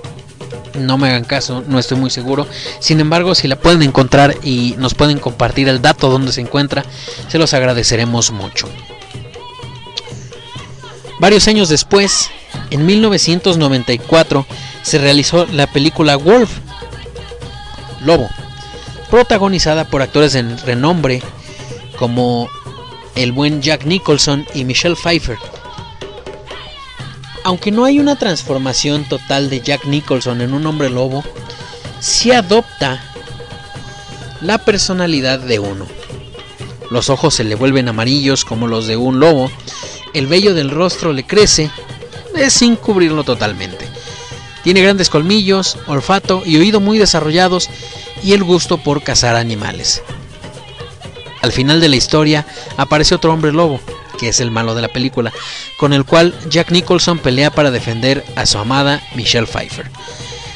no 0.76 0.98
me 0.98 1.10
hagan 1.10 1.24
caso, 1.24 1.64
no 1.68 1.80
estoy 1.80 1.98
muy 1.98 2.10
seguro. 2.10 2.48
Sin 2.80 3.00
embargo, 3.00 3.36
si 3.36 3.48
la 3.48 3.56
pueden 3.56 3.82
encontrar 3.82 4.36
y 4.44 4.76
nos 4.78 4.94
pueden 4.94 5.20
compartir 5.20 5.68
el 5.68 5.82
dato 5.82 6.10
donde 6.10 6.32
se 6.32 6.42
encuentra, 6.42 6.86
se 7.28 7.38
los 7.38 7.54
agradeceremos 7.54 8.32
mucho. 8.32 8.68
Varios 11.20 11.48
años 11.48 11.70
después, 11.70 12.30
en 12.70 12.86
1994, 12.86 14.46
se 14.82 14.98
realizó 14.98 15.46
la 15.46 15.68
película 15.68 16.18
Wolf, 16.18 16.52
Lobo, 18.02 18.30
protagonizada 19.10 19.86
por 19.86 20.02
actores 20.02 20.34
de 20.34 20.58
renombre 20.58 21.22
como 21.98 22.50
el 23.16 23.32
buen 23.32 23.62
Jack 23.62 23.86
Nicholson 23.86 24.46
y 24.54 24.66
Michelle 24.66 24.96
Pfeiffer. 24.96 25.38
Aunque 27.44 27.72
no 27.72 27.86
hay 27.86 28.00
una 28.00 28.16
transformación 28.16 29.04
total 29.04 29.50
de 29.50 29.62
Jack 29.62 29.86
Nicholson 29.86 30.42
en 30.42 30.54
un 30.54 30.66
hombre 30.66 30.90
lobo, 30.90 31.24
sí 32.00 32.32
adopta 32.32 33.04
la 34.42 34.60
personalidad 34.60 35.40
de 35.40 35.60
uno. 35.60 35.86
Los 36.90 37.10
ojos 37.10 37.34
se 37.34 37.44
le 37.44 37.56
vuelven 37.56 37.90
amarillos 37.90 38.46
como 38.46 38.68
los 38.68 38.88
de 38.88 38.98
un 38.98 39.20
lobo, 39.20 39.52
el 40.14 40.28
vello 40.28 40.54
del 40.54 40.70
rostro 40.70 41.12
le 41.12 41.26
crece, 41.26 41.70
eh, 42.36 42.50
sin 42.50 42.76
cubrirlo 42.76 43.24
totalmente. 43.24 43.88
Tiene 44.64 44.82
grandes 44.82 45.10
colmillos, 45.10 45.78
olfato 45.88 46.44
y 46.46 46.58
oído 46.58 46.80
muy 46.80 46.98
desarrollados 46.98 47.70
y 48.24 48.34
el 48.34 48.44
gusto 48.44 48.78
por 48.78 49.04
cazar 49.04 49.36
animales. 49.36 50.02
Al 51.42 51.52
final 51.52 51.82
de 51.82 51.90
la 51.90 51.98
historia 51.98 52.46
aparece 52.78 53.16
otro 53.16 53.34
hombre 53.34 53.52
lobo, 53.52 53.82
que 54.24 54.30
es 54.30 54.40
el 54.40 54.52
malo 54.52 54.74
de 54.74 54.82
la 54.82 54.88
película, 54.88 55.34
con 55.76 55.92
el 55.92 56.06
cual 56.06 56.34
Jack 56.50 56.72
Nicholson 56.72 57.20
pelea 57.20 57.52
para 57.52 57.72
defender 57.72 58.24
a 58.38 58.46
su 58.46 58.58
amada 58.58 59.02
Michelle 59.16 59.48
Pfeiffer. 59.48 59.92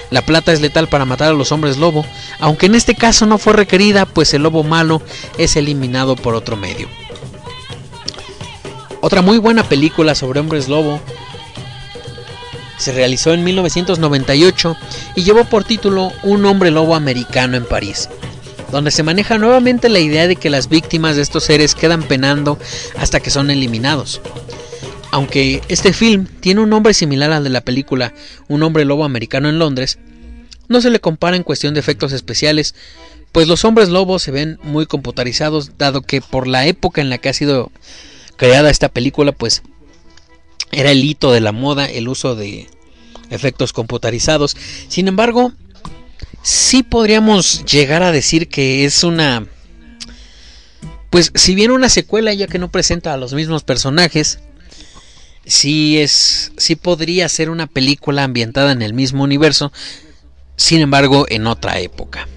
La 0.09 0.21
plata 0.21 0.53
es 0.53 0.61
letal 0.61 0.87
para 0.87 1.03
matar 1.03 1.31
a 1.31 1.33
los 1.33 1.51
hombres 1.51 1.75
lobo, 1.75 2.05
aunque 2.39 2.67
en 2.67 2.75
este 2.75 2.95
caso 2.95 3.25
no 3.25 3.37
fue 3.37 3.51
requerida, 3.51 4.05
pues 4.05 4.33
el 4.33 4.43
lobo 4.43 4.63
malo 4.63 5.01
es 5.37 5.57
eliminado 5.57 6.15
por 6.15 6.33
otro 6.33 6.55
medio. 6.55 6.87
Otra 9.01 9.21
muy 9.21 9.37
buena 9.37 9.63
película 9.63 10.15
sobre 10.15 10.39
hombres 10.39 10.69
lobo 10.69 11.01
se 12.77 12.93
realizó 12.93 13.33
en 13.33 13.43
1998 13.43 14.77
y 15.15 15.23
llevó 15.23 15.43
por 15.43 15.65
título 15.65 16.13
Un 16.23 16.45
hombre 16.45 16.71
lobo 16.71 16.95
americano 16.95 17.57
en 17.57 17.65
París, 17.65 18.07
donde 18.71 18.91
se 18.91 19.03
maneja 19.03 19.37
nuevamente 19.37 19.89
la 19.89 19.99
idea 19.99 20.27
de 20.27 20.35
que 20.35 20.49
las 20.49 20.69
víctimas 20.69 21.15
de 21.15 21.21
estos 21.21 21.45
seres 21.45 21.75
quedan 21.75 22.03
penando 22.03 22.57
hasta 22.97 23.19
que 23.19 23.29
son 23.29 23.49
eliminados. 23.49 24.21
Aunque 25.11 25.61
este 25.69 25.93
film 25.93 26.27
tiene 26.41 26.61
un 26.61 26.69
nombre 26.69 26.93
similar 26.93 27.31
al 27.31 27.43
de 27.43 27.49
la 27.49 27.61
película 27.61 28.13
Un 28.49 28.61
hombre 28.63 28.83
lobo 28.83 29.05
americano 29.05 29.47
en 29.47 29.57
Londres, 29.57 29.99
no 30.67 30.81
se 30.81 30.89
le 30.89 30.99
compara 30.99 31.37
en 31.37 31.43
cuestión 31.43 31.73
de 31.73 31.79
efectos 31.79 32.11
especiales, 32.11 32.75
pues 33.31 33.47
los 33.47 33.63
hombres 33.63 33.89
lobos 33.89 34.21
se 34.23 34.31
ven 34.31 34.59
muy 34.63 34.85
computarizados, 34.85 35.77
dado 35.77 36.01
que 36.01 36.21
por 36.21 36.47
la 36.47 36.65
época 36.65 37.01
en 37.01 37.09
la 37.09 37.17
que 37.17 37.29
ha 37.29 37.33
sido 37.33 37.71
creada 38.35 38.69
esta 38.69 38.89
película, 38.89 39.31
pues 39.31 39.63
era 40.71 40.91
el 40.91 41.03
hito 41.03 41.31
de 41.31 41.39
la 41.39 41.51
moda 41.53 41.85
el 41.85 42.07
uso 42.07 42.35
de 42.35 42.67
efectos 43.29 43.73
computarizados. 43.73 44.55
Sin 44.87 45.07
embargo, 45.07 45.53
sí 46.47 46.81
podríamos 46.81 47.65
llegar 47.65 48.03
a 48.03 48.13
decir 48.13 48.47
que 48.47 48.85
es 48.85 49.03
una... 49.03 49.45
Pues 51.09 51.31
si 51.35 51.55
bien 51.55 51.71
una 51.71 51.89
secuela 51.89 52.33
ya 52.33 52.47
que 52.47 52.57
no 52.57 52.71
presenta 52.71 53.13
a 53.13 53.17
los 53.17 53.33
mismos 53.33 53.63
personajes, 53.63 54.39
sí 55.45 55.99
es 55.99 56.53
sí 56.57 56.75
podría 56.75 57.27
ser 57.27 57.49
una 57.49 57.67
película 57.67 58.23
ambientada 58.23 58.71
en 58.71 58.81
el 58.81 58.93
mismo 58.93 59.23
universo, 59.23 59.73
sin 60.55 60.79
embargo 60.79 61.25
en 61.27 61.47
otra 61.47 61.79
época. 61.79 62.29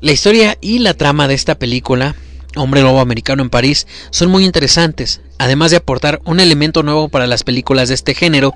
La 0.00 0.12
historia 0.12 0.56
y 0.62 0.78
la 0.78 0.94
trama 0.94 1.28
de 1.28 1.34
esta 1.34 1.58
película, 1.58 2.14
Hombre 2.56 2.80
Lobo 2.80 3.00
Americano 3.00 3.42
en 3.42 3.50
París, 3.50 3.86
son 4.10 4.30
muy 4.30 4.46
interesantes, 4.46 5.20
además 5.38 5.72
de 5.72 5.78
aportar 5.78 6.22
un 6.24 6.40
elemento 6.40 6.82
nuevo 6.82 7.10
para 7.10 7.26
las 7.26 7.42
películas 7.44 7.88
de 7.88 7.94
este 7.94 8.14
género, 8.14 8.54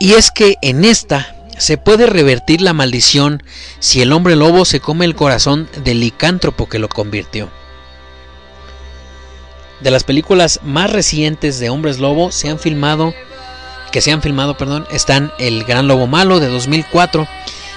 y 0.00 0.12
es 0.14 0.30
que 0.30 0.56
en 0.62 0.84
esta 0.84 1.41
se 1.58 1.78
puede 1.78 2.06
revertir 2.06 2.60
la 2.60 2.72
maldición 2.72 3.42
si 3.78 4.02
el 4.02 4.12
hombre 4.12 4.36
lobo 4.36 4.64
se 4.64 4.80
come 4.80 5.04
el 5.04 5.14
corazón 5.14 5.68
del 5.84 6.00
licántropo 6.00 6.68
que 6.68 6.78
lo 6.78 6.88
convirtió. 6.88 7.50
De 9.80 9.90
las 9.90 10.04
películas 10.04 10.60
más 10.62 10.90
recientes 10.90 11.58
de 11.58 11.70
hombres 11.70 11.98
lobo 11.98 12.30
se 12.30 12.48
han 12.48 12.58
filmado 12.58 13.12
que 13.92 14.00
se 14.00 14.10
han 14.10 14.22
filmado, 14.22 14.56
perdón, 14.56 14.86
están 14.90 15.32
El 15.38 15.64
Gran 15.64 15.86
Lobo 15.86 16.06
Malo 16.06 16.40
de 16.40 16.48
2004 16.48 17.28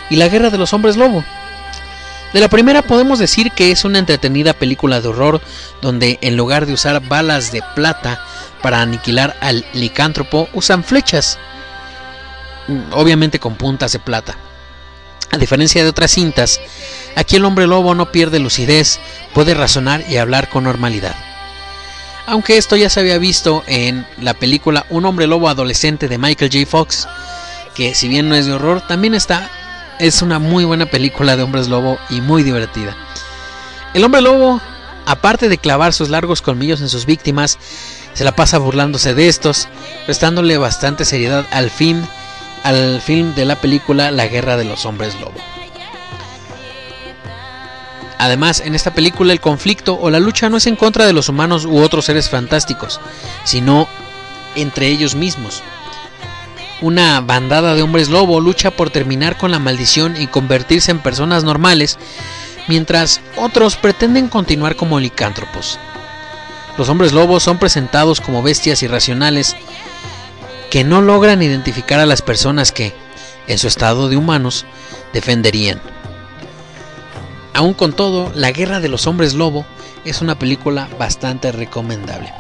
y 0.09 0.15
La 0.15 0.29
Guerra 0.29 0.49
de 0.49 0.57
los 0.57 0.73
Hombres 0.73 0.95
Lobo. 0.95 1.23
De 2.33 2.39
la 2.39 2.47
primera 2.47 2.81
podemos 2.81 3.19
decir 3.19 3.51
que 3.51 3.71
es 3.71 3.85
una 3.85 3.99
entretenida 3.99 4.53
película 4.53 5.01
de 5.01 5.09
horror 5.09 5.41
donde 5.81 6.17
en 6.21 6.37
lugar 6.37 6.65
de 6.65 6.73
usar 6.73 7.05
balas 7.07 7.51
de 7.51 7.61
plata 7.75 8.19
para 8.61 8.81
aniquilar 8.81 9.37
al 9.41 9.65
licántropo 9.73 10.49
usan 10.53 10.83
flechas, 10.83 11.37
obviamente 12.91 13.39
con 13.39 13.55
puntas 13.55 13.91
de 13.91 13.99
plata. 13.99 14.35
A 15.31 15.37
diferencia 15.37 15.83
de 15.83 15.89
otras 15.89 16.11
cintas, 16.11 16.61
aquí 17.15 17.35
el 17.35 17.45
hombre 17.45 17.67
lobo 17.67 17.95
no 17.95 18.11
pierde 18.11 18.39
lucidez, 18.39 18.99
puede 19.33 19.53
razonar 19.53 20.03
y 20.09 20.17
hablar 20.17 20.49
con 20.49 20.63
normalidad. 20.63 21.15
Aunque 22.27 22.57
esto 22.57 22.75
ya 22.75 22.89
se 22.89 22.99
había 22.99 23.19
visto 23.19 23.63
en 23.67 24.07
la 24.19 24.33
película 24.33 24.85
Un 24.89 25.05
hombre 25.05 25.27
lobo 25.27 25.47
adolescente 25.47 26.07
de 26.07 26.17
Michael 26.17 26.51
J. 26.51 26.65
Fox, 26.65 27.07
que 27.75 27.93
si 27.93 28.07
bien 28.07 28.29
no 28.29 28.35
es 28.35 28.45
de 28.45 28.53
horror, 28.53 28.81
también 28.87 29.13
está 29.13 29.49
es 29.99 30.21
una 30.21 30.39
muy 30.39 30.65
buena 30.65 30.85
película 30.85 31.35
de 31.35 31.43
hombres 31.43 31.67
lobo 31.67 31.97
y 32.09 32.21
muy 32.21 32.43
divertida. 32.43 32.95
El 33.93 34.03
hombre 34.03 34.21
lobo, 34.21 34.59
aparte 35.05 35.49
de 35.49 35.57
clavar 35.57 35.93
sus 35.93 36.09
largos 36.09 36.41
colmillos 36.41 36.81
en 36.81 36.89
sus 36.89 37.05
víctimas, 37.05 37.57
se 38.13 38.23
la 38.23 38.35
pasa 38.35 38.57
burlándose 38.57 39.13
de 39.13 39.27
estos, 39.27 39.67
prestándole 40.05 40.57
bastante 40.57 41.05
seriedad 41.05 41.45
al 41.51 41.69
film, 41.69 42.05
al 42.65 42.99
film 42.99 43.35
de 43.35 43.45
la 43.45 43.61
película 43.61 44.09
La 44.09 44.25
Guerra 44.25 44.57
de 44.57 44.65
los 44.65 44.87
Hombres 44.87 45.13
Lobo. 45.21 45.35
Además, 48.17 48.59
en 48.65 48.73
esta 48.73 48.91
película 48.91 49.33
el 49.33 49.39
conflicto 49.39 49.99
o 50.01 50.09
la 50.09 50.19
lucha 50.19 50.49
no 50.49 50.57
es 50.57 50.65
en 50.65 50.75
contra 50.75 51.05
de 51.05 51.13
los 51.13 51.29
humanos 51.29 51.65
u 51.65 51.77
otros 51.77 52.05
seres 52.05 52.27
fantásticos, 52.27 52.99
sino 53.43 53.87
entre 54.55 54.87
ellos 54.87 55.13
mismos. 55.13 55.61
Una 56.81 57.21
bandada 57.21 57.75
de 57.75 57.83
hombres 57.83 58.09
lobo 58.09 58.41
lucha 58.41 58.71
por 58.71 58.89
terminar 58.89 59.37
con 59.37 59.51
la 59.51 59.59
maldición 59.59 60.19
y 60.19 60.25
convertirse 60.25 60.89
en 60.89 61.03
personas 61.03 61.43
normales, 61.43 61.99
mientras 62.67 63.21
otros 63.37 63.75
pretenden 63.75 64.27
continuar 64.27 64.75
como 64.75 64.99
licántropos. 64.99 65.77
Los 66.79 66.89
hombres 66.89 67.13
lobos 67.13 67.43
son 67.43 67.59
presentados 67.59 68.21
como 68.21 68.41
bestias 68.41 68.81
irracionales 68.81 69.55
que 70.69 70.83
no 70.83 71.01
logran 71.01 71.41
identificar 71.41 71.99
a 71.99 72.05
las 72.05 72.21
personas 72.21 72.71
que, 72.71 72.93
en 73.47 73.57
su 73.57 73.67
estado 73.67 74.09
de 74.09 74.17
humanos, 74.17 74.65
defenderían. 75.13 75.81
Aún 77.53 77.73
con 77.73 77.93
todo, 77.93 78.31
La 78.35 78.51
Guerra 78.51 78.79
de 78.79 78.89
los 78.89 79.07
Hombres 79.07 79.33
Lobo 79.33 79.65
es 80.03 80.21
una 80.21 80.37
película 80.37 80.89
bastante 80.99 81.51
recomendable. 81.51 82.33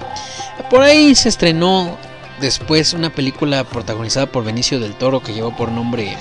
Por 0.69 0.81
ahí 0.81 1.15
se 1.15 1.29
estrenó 1.29 1.97
después 2.39 2.93
una 2.93 3.09
película 3.09 3.63
protagonizada 3.63 4.25
por 4.25 4.43
Benicio 4.43 4.79
del 4.79 4.95
Toro 4.95 5.21
que 5.21 5.33
llevó 5.33 5.55
por 5.55 5.71
nombre 5.71 6.17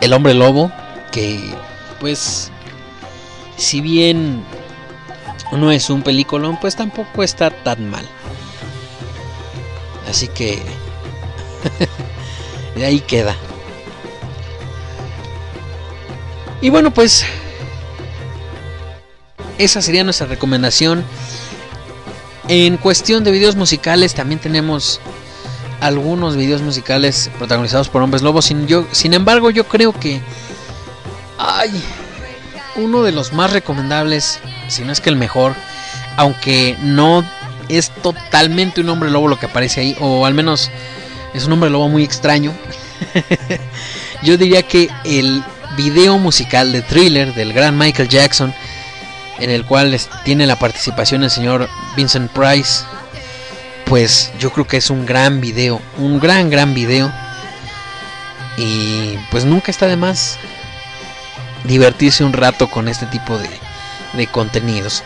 El 0.00 0.12
Hombre 0.12 0.34
Lobo, 0.34 0.72
que 1.12 1.54
pues 2.00 2.50
si 3.56 3.80
bien 3.80 4.42
no 5.52 5.70
es 5.70 5.90
un 5.90 6.02
peliculón, 6.02 6.58
pues 6.60 6.76
tampoco 6.76 7.22
está 7.22 7.50
tan 7.50 7.88
mal. 7.88 8.06
Así 10.10 10.28
que 10.28 10.60
de 12.74 12.84
ahí 12.84 13.00
queda. 13.00 13.36
Y 16.60 16.68
bueno, 16.68 16.92
pues 16.92 17.24
esa 19.56 19.80
sería 19.80 20.04
nuestra 20.04 20.26
recomendación 20.26 21.04
En 22.48 22.76
cuestión 22.76 23.24
de 23.24 23.30
videos 23.30 23.56
musicales, 23.56 24.14
también 24.14 24.40
tenemos 24.40 25.00
algunos 25.80 26.36
videos 26.36 26.60
musicales 26.60 27.30
protagonizados 27.38 27.88
por 27.88 28.02
hombres 28.02 28.22
lobos. 28.22 28.46
Sin, 28.46 28.66
yo, 28.66 28.86
sin 28.90 29.14
embargo, 29.14 29.50
yo 29.50 29.66
creo 29.68 29.92
que 29.92 30.20
ay, 31.38 31.70
uno 32.76 33.02
de 33.02 33.12
los 33.12 33.32
más 33.32 33.52
recomendables, 33.52 34.40
si 34.68 34.82
no 34.82 34.92
es 34.92 35.00
que 35.00 35.10
el 35.10 35.16
mejor, 35.16 35.54
aunque 36.16 36.76
no 36.82 37.24
es 37.76 37.90
totalmente 37.90 38.80
un 38.80 38.88
hombre 38.88 39.10
lobo 39.10 39.28
lo 39.28 39.38
que 39.38 39.46
aparece 39.46 39.80
ahí, 39.80 39.96
o 40.00 40.26
al 40.26 40.34
menos 40.34 40.70
es 41.34 41.44
un 41.44 41.52
hombre 41.52 41.70
lobo 41.70 41.88
muy 41.88 42.04
extraño. 42.04 42.52
yo 44.22 44.36
diría 44.36 44.62
que 44.62 44.88
el 45.04 45.42
video 45.76 46.18
musical 46.18 46.72
de 46.72 46.82
thriller 46.82 47.34
del 47.34 47.52
gran 47.52 47.76
Michael 47.78 48.08
Jackson, 48.08 48.54
en 49.38 49.50
el 49.50 49.64
cual 49.64 49.98
tiene 50.24 50.46
la 50.46 50.58
participación 50.58 51.24
el 51.24 51.30
señor 51.30 51.68
Vincent 51.96 52.30
Price, 52.32 52.84
pues 53.86 54.32
yo 54.38 54.52
creo 54.52 54.66
que 54.66 54.76
es 54.76 54.90
un 54.90 55.06
gran 55.06 55.40
video, 55.40 55.80
un 55.98 56.20
gran, 56.20 56.50
gran 56.50 56.74
video. 56.74 57.12
Y 58.56 59.16
pues 59.30 59.44
nunca 59.44 59.70
está 59.70 59.86
de 59.86 59.96
más 59.96 60.38
divertirse 61.64 62.24
un 62.24 62.32
rato 62.32 62.68
con 62.68 62.88
este 62.88 63.06
tipo 63.06 63.38
de, 63.38 63.48
de 64.14 64.26
contenidos. 64.26 65.02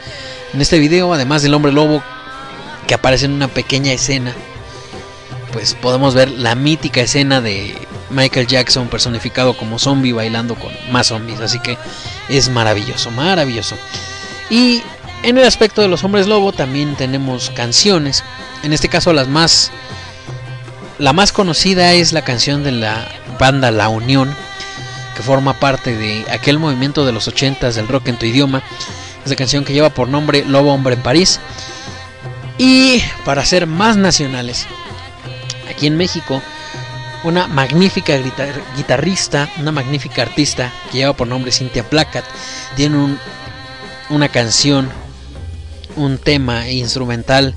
En 0.53 0.61
este 0.61 0.79
video, 0.79 1.13
además 1.13 1.43
del 1.43 1.55
hombre 1.55 1.73
lobo 1.73 2.03
que 2.87 2.95
aparece 2.95 3.27
en 3.27 3.33
una 3.33 3.49
pequeña 3.49 3.93
escena, 3.93 4.35
pues 5.53 5.75
podemos 5.75 6.15
ver 6.15 6.31
la 6.31 6.55
mítica 6.55 7.01
escena 7.01 7.41
de 7.41 7.75
Michael 8.11 8.47
Jackson 8.47 8.89
personificado 8.89 9.57
como 9.57 9.79
zombie 9.79 10.13
bailando 10.13 10.55
con 10.55 10.73
más 10.91 11.09
zombies. 11.09 11.41
Así 11.41 11.59
que 11.61 11.79
es 12.29 12.49
maravilloso, 12.49 13.11
maravilloso. 13.11 13.77
Y 14.51 14.83
en 15.23 15.39
el 15.39 15.45
aspecto 15.45 15.81
de 15.81 15.89
los 15.89 16.05
hombres 16.05 16.27
lobo 16.27 16.53
también 16.53 16.97
tenemos 16.97 17.51
canciones. 17.51 18.25
En 18.63 18.73
este 18.73 18.89
caso 18.89 19.13
las 19.13 19.29
más... 19.29 19.71
La 20.99 21.13
más 21.13 21.33
conocida 21.33 21.93
es 21.93 22.13
la 22.13 22.23
canción 22.23 22.63
de 22.63 22.71
la 22.71 23.09
banda 23.39 23.73
La 23.73 23.89
Unión, 23.89 24.33
que 25.17 25.23
forma 25.23 25.59
parte 25.59 25.97
de 25.97 26.25
aquel 26.31 26.61
movimiento 26.61 27.05
de 27.05 27.11
los 27.11 27.27
80s 27.27 27.73
del 27.73 27.89
rock 27.89 28.09
en 28.09 28.17
tu 28.17 28.27
idioma. 28.27 28.63
Es 29.25 29.31
la 29.31 29.37
canción 29.37 29.65
que 29.65 29.73
lleva 29.73 29.91
por 29.91 30.09
nombre 30.09 30.45
Lobo 30.45 30.73
Hombre 30.73 30.95
en 30.95 31.03
París. 31.03 31.41
Y 32.59 33.03
para 33.25 33.45
ser 33.45 33.67
más 33.67 33.97
nacionales, 33.97 34.67
aquí 35.69 35.87
en 35.87 35.97
México, 35.97 36.41
una 37.25 37.49
magnífica 37.49 38.17
guitar- 38.19 38.63
guitarrista, 38.77 39.49
una 39.59 39.73
magnífica 39.73 40.23
artista 40.23 40.73
que 40.91 40.99
lleva 40.99 41.15
por 41.15 41.27
nombre 41.27 41.51
Cynthia 41.53 41.89
Placat, 41.89 42.25
tiene 42.77 42.97
un- 42.99 43.19
una 44.11 44.29
canción, 44.29 44.89
un 45.97 46.19
tema 46.19 46.69
instrumental 46.71 47.55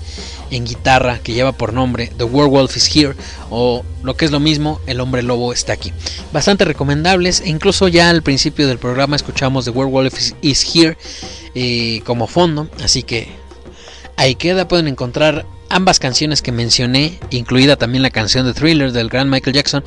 en 0.49 0.63
guitarra 0.65 1.19
que 1.19 1.33
lleva 1.33 1.51
por 1.51 1.73
nombre 1.73 2.07
The 2.17 2.23
Werewolf 2.23 2.77
is 2.77 2.95
Here 2.95 3.15
o 3.49 3.83
lo 4.03 4.15
que 4.15 4.23
es 4.25 4.31
lo 4.31 4.39
mismo, 4.39 4.79
El 4.87 5.01
hombre 5.01 5.21
lobo 5.21 5.51
está 5.51 5.73
aquí. 5.73 5.91
Bastante 6.31 6.63
recomendables 6.63 7.41
e 7.41 7.49
incluso 7.49 7.87
ya 7.89 8.09
al 8.09 8.23
principio 8.23 8.67
del 8.67 8.77
programa 8.79 9.15
escuchamos 9.17 9.65
The 9.65 9.71
Werewolf 9.71 10.17
is, 10.17 10.35
is 10.41 10.75
Here 10.75 10.97
eh, 11.53 12.01
como 12.05 12.27
fondo, 12.27 12.69
así 12.83 13.03
que 13.03 13.27
ahí 14.17 14.35
queda, 14.35 14.67
pueden 14.67 14.87
encontrar 14.87 15.45
ambas 15.69 15.99
canciones 15.99 16.41
que 16.41 16.51
mencioné, 16.51 17.19
incluida 17.29 17.77
también 17.77 18.01
la 18.01 18.09
canción 18.09 18.45
de 18.45 18.53
Thriller 18.53 18.91
del 18.91 19.09
gran 19.09 19.29
Michael 19.29 19.55
Jackson, 19.55 19.83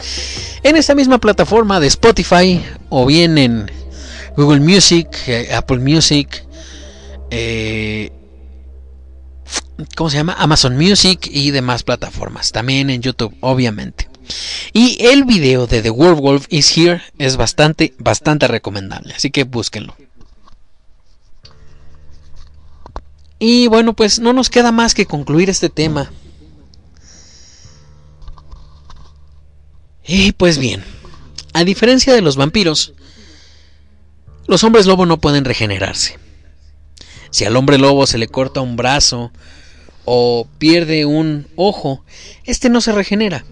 en 0.62 0.76
esta 0.76 0.94
misma 0.94 1.18
plataforma 1.18 1.80
de 1.80 1.88
Spotify 1.88 2.62
o 2.88 3.06
bien 3.06 3.38
en 3.38 3.70
Google 4.36 4.60
Music, 4.60 5.08
eh, 5.26 5.50
Apple 5.52 5.78
Music, 5.78 6.44
eh, 7.30 8.10
¿cómo 9.96 10.10
se 10.10 10.16
llama? 10.16 10.36
Amazon 10.38 10.76
Music 10.76 11.28
y 11.30 11.50
demás 11.50 11.82
plataformas, 11.82 12.52
también 12.52 12.90
en 12.90 13.02
YouTube, 13.02 13.34
obviamente. 13.40 14.08
Y 14.72 15.04
el 15.04 15.24
video 15.24 15.66
de 15.66 15.82
The 15.82 15.90
Werewolf 15.90 16.46
is 16.50 16.76
Here 16.76 17.02
es 17.18 17.36
bastante, 17.36 17.94
bastante 17.98 18.46
recomendable, 18.46 19.14
así 19.14 19.30
que 19.30 19.44
búsquenlo. 19.44 19.96
Y 23.40 23.68
bueno, 23.68 23.94
pues 23.96 24.20
no 24.20 24.34
nos 24.34 24.50
queda 24.50 24.70
más 24.70 24.94
que 24.94 25.06
concluir 25.06 25.48
este 25.48 25.70
tema. 25.70 26.12
Y 30.06 30.32
pues 30.32 30.58
bien, 30.58 30.84
a 31.54 31.64
diferencia 31.64 32.12
de 32.12 32.20
los 32.20 32.36
vampiros, 32.36 32.92
los 34.46 34.62
hombres 34.62 34.84
lobo 34.84 35.06
no 35.06 35.20
pueden 35.20 35.46
regenerarse. 35.46 36.18
Si 37.30 37.44
al 37.46 37.56
hombre 37.56 37.78
lobo 37.78 38.06
se 38.06 38.18
le 38.18 38.28
corta 38.28 38.60
un 38.60 38.76
brazo 38.76 39.32
o 40.04 40.46
pierde 40.58 41.06
un 41.06 41.46
ojo, 41.56 42.04
este 42.44 42.68
no 42.68 42.82
se 42.82 42.92
regenera. 42.92 43.46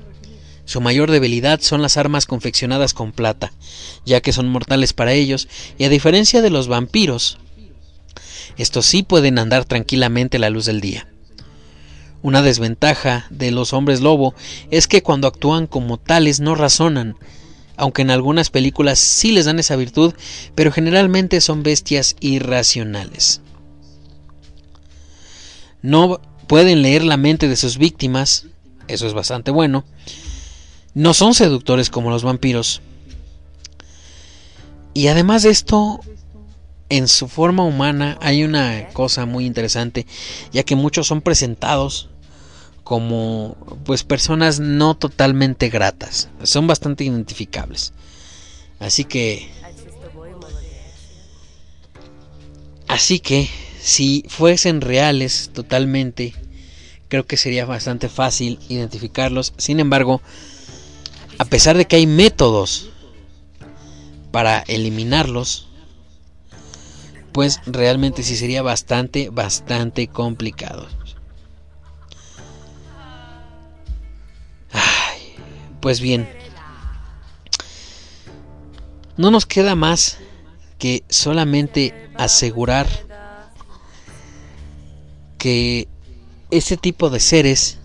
Su 0.66 0.82
mayor 0.82 1.10
debilidad 1.10 1.60
son 1.62 1.80
las 1.80 1.96
armas 1.96 2.26
confeccionadas 2.26 2.92
con 2.92 3.12
plata, 3.12 3.54
ya 4.04 4.20
que 4.20 4.34
son 4.34 4.48
mortales 4.48 4.92
para 4.92 5.14
ellos, 5.14 5.48
y 5.78 5.84
a 5.84 5.88
diferencia 5.88 6.42
de 6.42 6.50
los 6.50 6.68
vampiros, 6.68 7.38
estos 8.56 8.86
sí 8.86 9.02
pueden 9.02 9.38
andar 9.38 9.64
tranquilamente 9.64 10.36
a 10.36 10.40
la 10.40 10.50
luz 10.50 10.66
del 10.66 10.80
día. 10.80 11.08
Una 12.22 12.42
desventaja 12.42 13.26
de 13.30 13.50
los 13.50 13.72
hombres 13.72 14.00
lobo 14.00 14.34
es 14.70 14.88
que 14.88 15.02
cuando 15.02 15.28
actúan 15.28 15.66
como 15.66 15.98
tales 15.98 16.40
no 16.40 16.54
razonan, 16.54 17.16
aunque 17.76 18.02
en 18.02 18.10
algunas 18.10 18.50
películas 18.50 18.98
sí 18.98 19.30
les 19.30 19.44
dan 19.44 19.60
esa 19.60 19.76
virtud, 19.76 20.14
pero 20.56 20.72
generalmente 20.72 21.40
son 21.40 21.62
bestias 21.62 22.16
irracionales. 22.20 23.40
No 25.80 26.20
pueden 26.48 26.82
leer 26.82 27.04
la 27.04 27.16
mente 27.16 27.46
de 27.46 27.54
sus 27.54 27.78
víctimas, 27.78 28.46
eso 28.88 29.06
es 29.06 29.14
bastante 29.14 29.52
bueno. 29.52 29.84
No 30.94 31.14
son 31.14 31.34
seductores 31.34 31.88
como 31.88 32.10
los 32.10 32.24
vampiros. 32.24 32.82
Y 34.92 35.06
además 35.06 35.44
de 35.44 35.50
esto, 35.50 36.00
en 36.88 37.08
su 37.08 37.28
forma 37.28 37.64
humana 37.64 38.18
hay 38.20 38.44
una 38.44 38.88
cosa 38.92 39.26
muy 39.26 39.46
interesante, 39.46 40.06
ya 40.52 40.62
que 40.62 40.76
muchos 40.76 41.06
son 41.06 41.20
presentados 41.20 42.08
como 42.84 43.56
pues 43.84 44.02
personas 44.02 44.60
no 44.60 44.96
totalmente 44.96 45.68
gratas, 45.68 46.28
son 46.42 46.66
bastante 46.66 47.04
identificables. 47.04 47.92
Así 48.80 49.04
que 49.04 49.50
Así 52.88 53.20
que 53.20 53.48
si 53.80 54.24
fuesen 54.28 54.80
reales 54.80 55.50
totalmente, 55.52 56.34
creo 57.08 57.26
que 57.26 57.36
sería 57.36 57.66
bastante 57.66 58.08
fácil 58.08 58.58
identificarlos. 58.68 59.52
Sin 59.58 59.78
embargo, 59.78 60.22
a 61.38 61.44
pesar 61.44 61.76
de 61.76 61.86
que 61.86 61.96
hay 61.96 62.06
métodos 62.06 62.88
para 64.32 64.60
eliminarlos, 64.60 65.67
pues 67.38 67.60
realmente 67.66 68.24
sí 68.24 68.34
sería 68.34 68.62
bastante, 68.62 69.30
bastante 69.30 70.08
complicado. 70.08 70.88
Ay, 74.72 75.36
pues 75.78 76.00
bien, 76.00 76.28
no 79.16 79.30
nos 79.30 79.46
queda 79.46 79.76
más 79.76 80.18
que 80.78 81.04
solamente 81.08 82.10
asegurar 82.16 82.88
que 85.38 85.86
ese 86.50 86.76
tipo 86.76 87.08
de 87.08 87.20
seres 87.20 87.78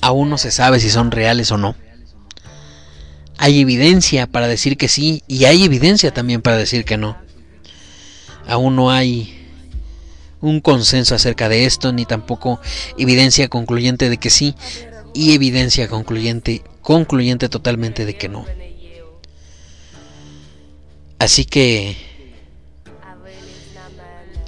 aún 0.00 0.30
no 0.30 0.38
se 0.38 0.50
sabe 0.50 0.80
si 0.80 0.88
son 0.88 1.10
reales 1.10 1.52
o 1.52 1.58
no. 1.58 1.76
Hay 3.38 3.60
evidencia 3.60 4.26
para 4.26 4.48
decir 4.48 4.76
que 4.76 4.88
sí 4.88 5.22
y 5.28 5.44
hay 5.44 5.64
evidencia 5.64 6.12
también 6.12 6.42
para 6.42 6.56
decir 6.56 6.84
que 6.84 6.96
no. 6.96 7.16
Aún 8.46 8.76
no 8.76 8.90
hay 8.90 9.32
un 10.40 10.60
consenso 10.60 11.14
acerca 11.14 11.48
de 11.48 11.64
esto 11.64 11.92
ni 11.92 12.06
tampoco 12.06 12.60
evidencia 12.98 13.48
concluyente 13.48 14.08
de 14.08 14.18
que 14.18 14.30
sí 14.30 14.54
y 15.14 15.32
evidencia 15.32 15.88
concluyente 15.88 16.62
concluyente 16.82 17.48
totalmente 17.48 18.04
de 18.04 18.16
que 18.16 18.28
no. 18.28 18.46
Así 21.18 21.44
que 21.44 21.96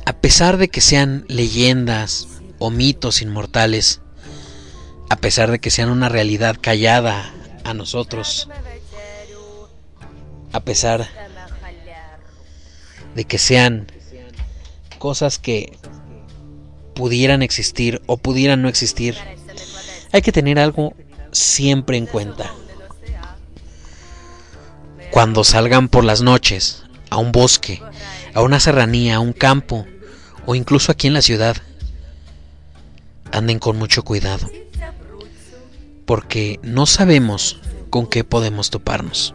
a 0.04 0.12
pesar 0.12 0.56
de 0.56 0.68
que 0.68 0.80
sean 0.80 1.24
leyendas 1.28 2.28
o 2.58 2.70
mitos 2.70 3.22
inmortales, 3.22 4.00
a 5.10 5.16
pesar 5.16 5.50
de 5.50 5.58
que 5.58 5.70
sean 5.70 5.90
una 5.90 6.08
realidad 6.08 6.56
callada 6.60 7.34
a 7.64 7.74
nosotros, 7.74 8.48
a 10.52 10.60
pesar 10.60 11.08
de 13.14 13.24
que 13.24 13.38
sean 13.38 13.86
cosas 14.98 15.38
que 15.38 15.78
pudieran 16.94 17.42
existir 17.42 18.02
o 18.06 18.16
pudieran 18.16 18.62
no 18.62 18.68
existir, 18.68 19.16
hay 20.12 20.22
que 20.22 20.32
tener 20.32 20.58
algo 20.58 20.94
siempre 21.32 21.96
en 21.96 22.06
cuenta. 22.06 22.52
Cuando 25.10 25.44
salgan 25.44 25.88
por 25.88 26.04
las 26.04 26.22
noches 26.22 26.84
a 27.10 27.16
un 27.16 27.32
bosque, 27.32 27.82
a 28.34 28.42
una 28.42 28.60
serranía, 28.60 29.16
a 29.16 29.20
un 29.20 29.32
campo 29.32 29.86
o 30.46 30.54
incluso 30.54 30.92
aquí 30.92 31.06
en 31.06 31.14
la 31.14 31.22
ciudad, 31.22 31.56
anden 33.32 33.58
con 33.58 33.76
mucho 33.76 34.02
cuidado, 34.02 34.48
porque 36.04 36.58
no 36.62 36.86
sabemos 36.86 37.60
con 37.90 38.06
qué 38.06 38.24
podemos 38.24 38.70
toparnos. 38.70 39.34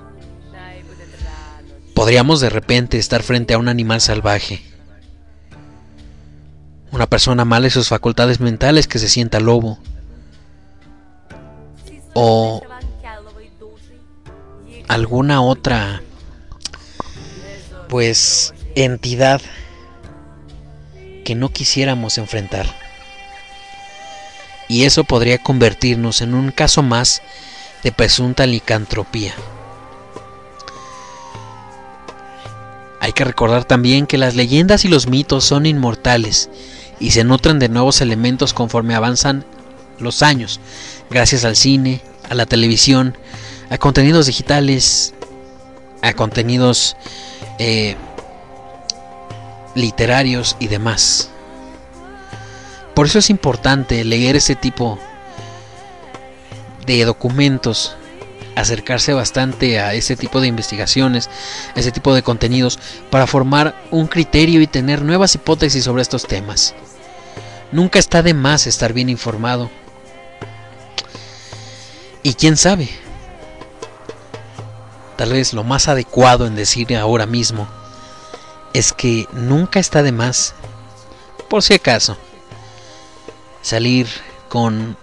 Podríamos 1.94 2.42
de 2.42 2.50
repente 2.50 2.98
estar 2.98 3.24
frente 3.24 3.54
a 3.54 3.58
un 3.58 3.70
animal 3.70 4.02
salvaje, 4.02 4.62
una 6.92 7.08
persona 7.08 7.46
mala 7.46 7.68
en 7.68 7.72
sus 7.72 7.90
facultades 7.90 8.40
mentales 8.40 8.88
que 8.88 9.00
se 9.00 9.10
sienta 9.10 9.40
lobo, 9.40 9.80
o 12.14 12.62
alguna 14.88 15.42
otra 15.42 16.02
pues 17.90 18.54
entidad 18.76 19.42
que 21.24 21.36
no 21.36 21.50
quisiéramos 21.50 22.18
enfrentar. 22.18 22.66
Y 24.68 24.86
eso 24.86 25.04
podría 25.04 25.38
convertirnos 25.38 26.22
en 26.22 26.34
un 26.34 26.52
caso 26.52 26.82
más 26.82 27.22
de 27.84 27.92
presunta 27.92 28.46
licantropía. 28.46 29.34
Hay 33.04 33.12
que 33.12 33.26
recordar 33.26 33.66
también 33.66 34.08
que 34.08 34.18
las 34.18 34.34
leyendas 34.34 34.86
y 34.86 34.88
los 34.88 35.08
mitos 35.08 35.44
son 35.44 35.66
inmortales 35.66 36.50
y 37.02 37.12
se 37.12 37.26
nutren 37.26 37.60
de 37.60 37.68
nuevos 37.68 38.00
elementos 38.00 38.54
conforme 38.54 38.96
avanzan 38.96 39.44
los 40.00 40.24
años, 40.24 40.62
gracias 41.10 41.44
al 41.44 41.58
cine, 41.58 42.00
a 42.30 42.34
la 42.34 42.46
televisión, 42.46 43.18
a 43.70 43.78
contenidos 43.78 44.28
digitales, 44.28 45.14
a 46.02 46.14
contenidos 46.14 46.96
eh, 47.60 47.98
literarios 49.76 50.56
y 50.62 50.68
demás. 50.68 51.30
Por 52.94 53.08
eso 53.08 53.20
es 53.20 53.30
importante 53.30 54.02
leer 54.06 54.38
ese 54.38 54.56
tipo 54.56 54.98
de 56.86 57.04
documentos, 57.04 57.98
acercarse 58.56 59.14
bastante 59.14 59.80
a 59.80 59.94
ese 59.94 60.16
tipo 60.16 60.42
de 60.42 60.48
investigaciones, 60.48 61.30
ese 61.76 61.92
tipo 61.92 62.14
de 62.14 62.24
contenidos, 62.24 62.80
para 63.10 63.28
formar 63.28 63.76
un 63.92 64.08
criterio 64.08 64.62
y 64.62 64.68
tener 64.68 65.04
nuevas 65.04 65.36
hipótesis 65.36 65.84
sobre 65.84 66.02
estos 66.02 66.26
temas. 66.28 66.76
Nunca 67.72 68.00
está 68.00 68.22
de 68.22 68.34
más 68.34 68.68
estar 68.68 68.94
bien 68.94 69.10
informado. 69.10 69.70
Y 72.22 72.36
quién 72.36 72.56
sabe, 72.56 72.90
tal 75.18 75.34
vez 75.34 75.54
lo 75.54 75.64
más 75.64 75.88
adecuado 75.88 76.48
en 76.48 76.56
decir 76.56 76.96
ahora 76.96 77.26
mismo 77.26 77.68
es 78.74 78.94
que 78.94 79.28
nunca 79.34 79.80
está 79.80 80.04
de 80.04 80.12
más, 80.12 80.54
por 81.50 81.64
si 81.64 81.74
acaso, 81.74 82.18
salir 83.62 84.08
con 84.50 84.98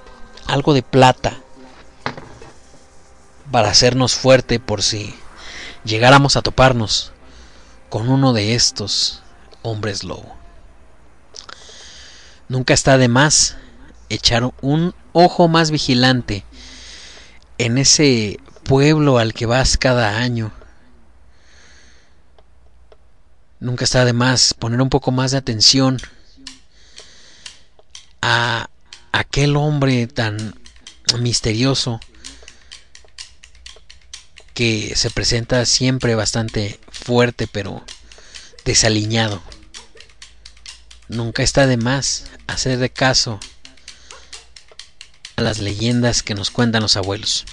algo 0.46 0.74
de 0.74 0.82
plata 0.82 1.40
para 3.50 3.70
hacernos 3.70 4.14
fuerte 4.14 4.60
por 4.60 4.82
si 4.82 5.14
llegáramos 5.84 6.36
a 6.36 6.42
toparnos 6.42 7.12
con 7.88 8.08
uno 8.08 8.32
de 8.32 8.54
estos 8.54 9.22
hombres 9.62 10.04
lobo. 10.04 10.36
Nunca 12.48 12.74
está 12.74 12.98
de 12.98 13.08
más 13.08 13.56
echar 14.08 14.52
un 14.60 14.94
ojo 15.12 15.48
más 15.48 15.70
vigilante 15.70 16.44
en 17.58 17.78
ese 17.78 18.40
pueblo 18.64 19.18
al 19.18 19.34
que 19.34 19.46
vas 19.46 19.76
cada 19.76 20.18
año. 20.18 20.52
Nunca 23.58 23.84
está 23.84 24.04
de 24.04 24.12
más 24.12 24.54
poner 24.54 24.80
un 24.80 24.88
poco 24.88 25.10
más 25.10 25.32
de 25.32 25.38
atención 25.38 25.98
a 28.22 28.68
aquel 29.12 29.56
hombre 29.56 30.06
tan 30.06 30.54
misterioso 31.18 32.00
que 34.60 34.92
se 34.94 35.08
presenta 35.08 35.64
siempre 35.64 36.14
bastante 36.14 36.78
fuerte 36.90 37.46
pero 37.46 37.82
desaliñado. 38.66 39.40
Nunca 41.08 41.42
está 41.42 41.66
de 41.66 41.78
más 41.78 42.26
hacer 42.46 42.76
de 42.76 42.90
caso 42.90 43.40
a 45.36 45.40
las 45.40 45.60
leyendas 45.60 46.22
que 46.22 46.34
nos 46.34 46.50
cuentan 46.50 46.82
los 46.82 46.98
abuelos. 46.98 47.46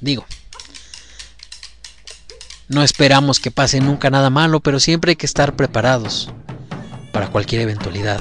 Digo, 0.00 0.26
no 2.66 2.82
esperamos 2.82 3.38
que 3.38 3.52
pase 3.52 3.78
nunca 3.78 4.10
nada 4.10 4.30
malo, 4.30 4.58
pero 4.58 4.80
siempre 4.80 5.10
hay 5.10 5.16
que 5.16 5.26
estar 5.26 5.54
preparados 5.54 6.28
para 7.12 7.30
cualquier 7.30 7.60
eventualidad. 7.60 8.20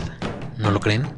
¿No 0.60 0.70
lo 0.70 0.80
creen? 0.80 1.12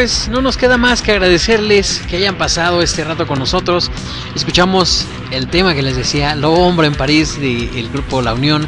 Pues 0.00 0.30
no 0.30 0.40
nos 0.40 0.56
queda 0.56 0.78
más 0.78 1.02
que 1.02 1.12
agradecerles 1.12 2.00
que 2.08 2.16
hayan 2.16 2.36
pasado 2.36 2.80
este 2.80 3.04
rato 3.04 3.26
con 3.26 3.38
nosotros. 3.38 3.90
Escuchamos 4.34 5.04
el 5.30 5.46
tema 5.48 5.74
que 5.74 5.82
les 5.82 5.94
decía, 5.94 6.34
Lo 6.34 6.54
Hombre 6.54 6.86
en 6.86 6.94
París 6.94 7.38
del 7.38 7.90
grupo 7.90 8.22
La 8.22 8.32
Unión. 8.32 8.66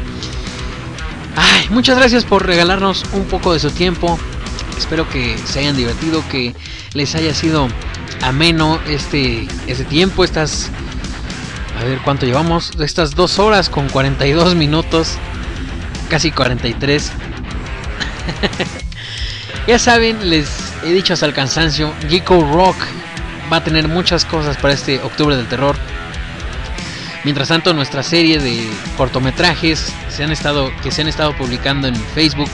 Ay, 1.35 1.69
muchas 1.71 1.97
gracias 1.97 2.23
por 2.23 2.45
regalarnos 2.45 3.03
un 3.13 3.25
poco 3.25 3.51
de 3.51 3.59
su 3.59 3.71
tiempo. 3.71 4.19
Espero 4.77 5.09
que 5.09 5.35
se 5.43 5.61
hayan 5.61 5.75
divertido, 5.75 6.23
que 6.29 6.53
les 6.93 7.15
haya 7.15 7.33
sido 7.33 7.67
ameno 8.21 8.79
este, 8.87 9.47
este 9.65 9.85
tiempo, 9.85 10.23
estas... 10.23 10.69
A 11.81 11.83
ver 11.83 11.97
cuánto 12.05 12.27
llevamos, 12.27 12.73
estas 12.79 13.15
dos 13.15 13.39
horas 13.39 13.69
con 13.69 13.89
42 13.89 14.53
minutos, 14.53 15.17
casi 16.11 16.29
43. 16.29 17.11
ya 19.67 19.79
saben, 19.79 20.29
les 20.29 20.62
he 20.83 20.93
dicho 20.93 21.13
hasta 21.13 21.25
el 21.25 21.33
cansancio, 21.33 21.93
Geeko 22.07 22.41
Rock 22.53 22.77
va 23.51 23.57
a 23.57 23.63
tener 23.63 23.87
muchas 23.87 24.25
cosas 24.25 24.57
para 24.57 24.73
este 24.73 24.99
octubre 25.01 25.35
del 25.35 25.47
terror. 25.47 25.75
Mientras 27.23 27.47
tanto, 27.47 27.73
nuestra 27.73 28.03
serie 28.03 28.39
de 28.39 28.69
cortometrajes 28.97 29.93
se 30.09 30.23
han 30.23 30.31
estado, 30.31 30.71
que 30.83 30.91
se 30.91 31.01
han 31.01 31.07
estado 31.07 31.35
publicando 31.37 31.87
en 31.87 31.95
Facebook 31.95 32.49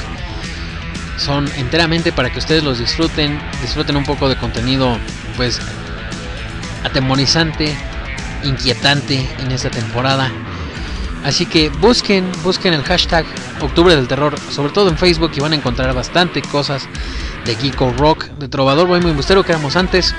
son 1.18 1.50
enteramente 1.58 2.12
para 2.12 2.32
que 2.32 2.40
ustedes 2.40 2.64
los 2.64 2.80
disfruten, 2.80 3.40
disfruten 3.62 3.98
un 3.98 4.06
poco 4.06 4.30
de 4.30 4.38
contenido 4.38 4.98
pues 5.36 5.60
atemorizante, 6.84 7.76
inquietante 8.44 9.28
en 9.40 9.52
esta 9.52 9.70
temporada. 9.70 10.32
Así 11.26 11.46
que 11.46 11.70
busquen, 11.70 12.32
busquen 12.44 12.74
el 12.74 12.84
hashtag 12.84 13.26
Octubre 13.60 13.94
del 13.94 14.08
Terror, 14.08 14.40
sobre 14.50 14.72
todo 14.72 14.88
en 14.88 14.98
Facebook 14.98 15.32
y 15.36 15.42
van 15.42 15.52
a 15.52 15.56
encontrar 15.56 15.94
bastante 15.94 16.42
cosas 16.42 16.88
de 17.50 17.56
Geeko 17.56 17.92
Rock, 17.98 18.26
de 18.38 18.48
Trovador 18.48 18.88
Bohemio 18.88 19.10
y 19.10 19.14
Bustero 19.14 19.44
que 19.44 19.52
éramos 19.52 19.76
antes 19.76 20.14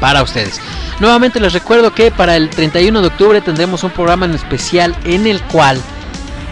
para 0.00 0.22
ustedes. 0.22 0.60
Nuevamente 1.00 1.40
les 1.40 1.54
recuerdo 1.54 1.94
que 1.94 2.10
para 2.10 2.36
el 2.36 2.50
31 2.50 3.00
de 3.00 3.06
octubre 3.06 3.40
tendremos 3.40 3.82
un 3.84 3.90
programa 3.90 4.26
en 4.26 4.34
especial 4.34 4.94
en 5.04 5.26
el 5.26 5.40
cual 5.44 5.80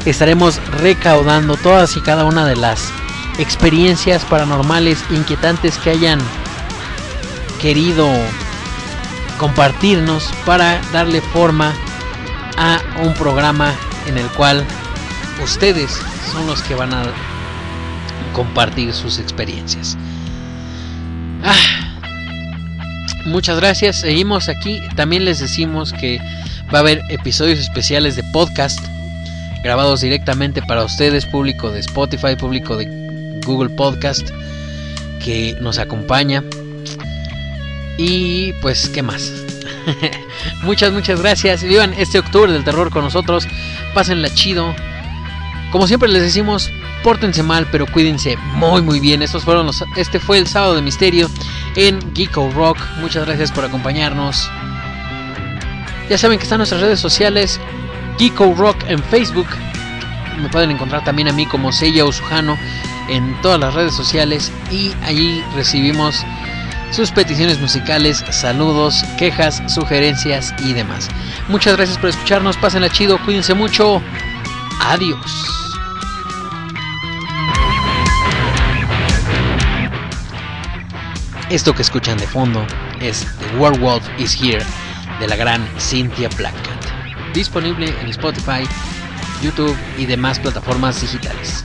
estaremos 0.06 0.58
recaudando 0.80 1.56
todas 1.56 1.96
y 1.98 2.00
cada 2.00 2.24
una 2.24 2.46
de 2.46 2.56
las 2.56 2.90
experiencias 3.38 4.24
paranormales 4.24 5.04
inquietantes 5.10 5.76
que 5.76 5.90
hayan 5.90 6.18
querido 7.60 8.08
compartirnos 9.38 10.30
para 10.46 10.80
darle 10.92 11.20
forma 11.20 11.74
a 12.56 12.80
un 13.02 13.12
programa 13.14 13.74
en 14.06 14.16
el 14.16 14.28
cual 14.28 14.64
ustedes 15.42 16.00
son 16.32 16.46
los 16.46 16.62
que 16.62 16.74
van 16.74 16.94
a 16.94 17.02
compartir 18.34 18.92
sus 18.92 19.18
experiencias. 19.18 19.96
Ah, 21.42 21.98
muchas 23.24 23.58
gracias, 23.58 23.96
seguimos 23.96 24.50
aquí. 24.50 24.82
También 24.96 25.24
les 25.24 25.40
decimos 25.40 25.94
que 25.94 26.18
va 26.72 26.78
a 26.78 26.80
haber 26.80 27.00
episodios 27.08 27.58
especiales 27.58 28.16
de 28.16 28.24
podcast 28.24 28.78
grabados 29.62 30.02
directamente 30.02 30.60
para 30.60 30.84
ustedes, 30.84 31.24
público 31.24 31.70
de 31.70 31.80
Spotify, 31.80 32.36
público 32.36 32.76
de 32.76 32.86
Google 33.46 33.70
Podcast 33.70 34.28
que 35.24 35.56
nos 35.60 35.78
acompaña. 35.78 36.44
Y 37.96 38.52
pues, 38.60 38.88
¿qué 38.90 39.02
más? 39.02 39.32
muchas, 40.62 40.92
muchas 40.92 41.20
gracias. 41.20 41.62
Vivan 41.62 41.94
este 41.96 42.18
octubre 42.18 42.52
del 42.52 42.64
terror 42.64 42.90
con 42.90 43.04
nosotros. 43.04 43.46
Pásenla 43.94 44.28
chido. 44.34 44.74
Como 45.72 45.86
siempre 45.86 46.08
les 46.08 46.22
decimos, 46.22 46.70
pórtense 47.04 47.42
mal, 47.42 47.68
pero 47.70 47.86
cuídense 47.86 48.36
muy, 48.54 48.82
muy 48.82 48.98
bien. 48.98 49.22
Estos 49.22 49.44
fueron 49.44 49.66
los, 49.66 49.84
este 49.94 50.18
fue 50.18 50.38
el 50.38 50.48
sábado 50.48 50.74
de 50.74 50.82
misterio 50.82 51.30
en 51.76 52.00
Geeko 52.14 52.50
Rock. 52.50 52.78
Muchas 53.00 53.26
gracias 53.26 53.52
por 53.52 53.64
acompañarnos. 53.64 54.50
Ya 56.08 56.18
saben 56.18 56.38
que 56.38 56.44
están 56.44 56.58
nuestras 56.58 56.80
redes 56.80 56.98
sociales. 56.98 57.60
Geeko 58.18 58.54
Rock 58.56 58.78
en 58.88 59.02
Facebook. 59.04 59.46
Me 60.40 60.48
pueden 60.48 60.70
encontrar 60.70 61.04
también 61.04 61.28
a 61.28 61.32
mí 61.32 61.46
como 61.46 61.72
Seiya 61.72 62.04
Usujano 62.04 62.58
en 63.08 63.40
todas 63.42 63.60
las 63.60 63.74
redes 63.74 63.94
sociales. 63.94 64.50
Y 64.70 64.92
allí 65.02 65.44
recibimos 65.54 66.24
sus 66.90 67.10
peticiones 67.10 67.60
musicales, 67.60 68.24
saludos, 68.30 69.04
quejas, 69.18 69.62
sugerencias 69.72 70.54
y 70.64 70.72
demás. 70.72 71.08
Muchas 71.48 71.76
gracias 71.76 71.98
por 71.98 72.08
escucharnos, 72.08 72.56
pásenla 72.56 72.88
chido, 72.88 73.18
cuídense 73.24 73.52
mucho. 73.52 74.00
Adiós. 74.80 75.63
Esto 81.50 81.74
que 81.74 81.82
escuchan 81.82 82.16
de 82.16 82.26
fondo 82.26 82.66
es 83.00 83.26
The 83.38 83.56
Werewolf 83.58 84.02
is 84.18 84.34
Here 84.40 84.64
de 85.20 85.28
la 85.28 85.36
gran 85.36 85.68
Cynthia 85.78 86.30
Blackcat. 86.38 86.86
Disponible 87.34 87.88
en 88.00 88.08
Spotify, 88.08 88.66
YouTube 89.42 89.76
y 89.98 90.06
demás 90.06 90.38
plataformas 90.38 91.02
digitales. 91.02 91.64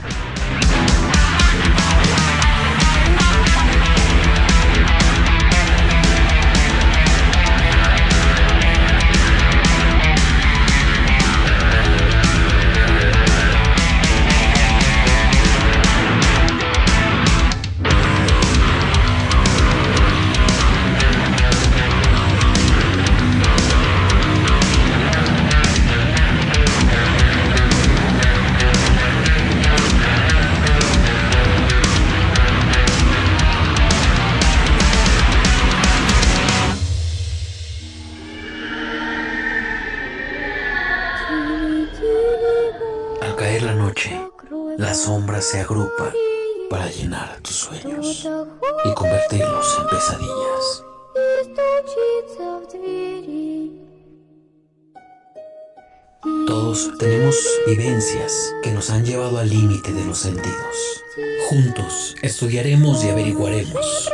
Tenemos 56.70 57.36
vivencias 57.66 58.54
que 58.62 58.70
nos 58.70 58.90
han 58.90 59.04
llevado 59.04 59.38
al 59.38 59.48
límite 59.48 59.92
de 59.92 60.04
los 60.04 60.18
sentidos. 60.18 61.02
Juntos 61.48 62.14
estudiaremos 62.22 63.02
y 63.02 63.08
averiguaremos 63.08 64.08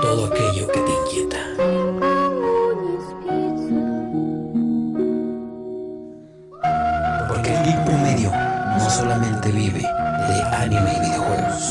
todo 0.00 0.26
aquello 0.26 0.66
que 0.66 0.80
te 0.80 0.90
inquieta. 0.90 1.38
Porque 7.28 7.54
el 7.54 7.64
geek 7.66 7.84
promedio 7.84 8.32
no 8.32 8.90
solamente 8.90 9.52
vive 9.52 9.82
de 9.82 10.42
anime 10.56 10.94
y 10.96 11.00
videojuegos. 11.06 11.62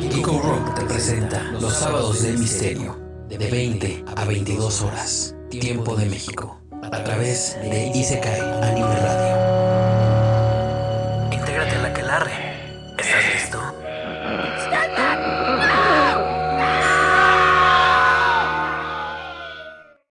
Geeko 0.00 0.40
Rock 0.42 0.74
te 0.74 0.84
presenta 0.86 1.44
los 1.60 1.74
sábados 1.74 2.22
del 2.22 2.38
misterio 2.38 2.98
de 3.28 3.38
20 3.38 4.04
a 4.16 4.24
22 4.24 4.82
horas, 4.82 5.36
tiempo 5.48 5.94
de 5.94 6.06
México, 6.06 6.63
a 6.90 7.02
través 7.04 7.56
de 7.62 7.86
Isekai 7.94 8.40
Anime 8.62 8.96
Radio. 8.96 9.23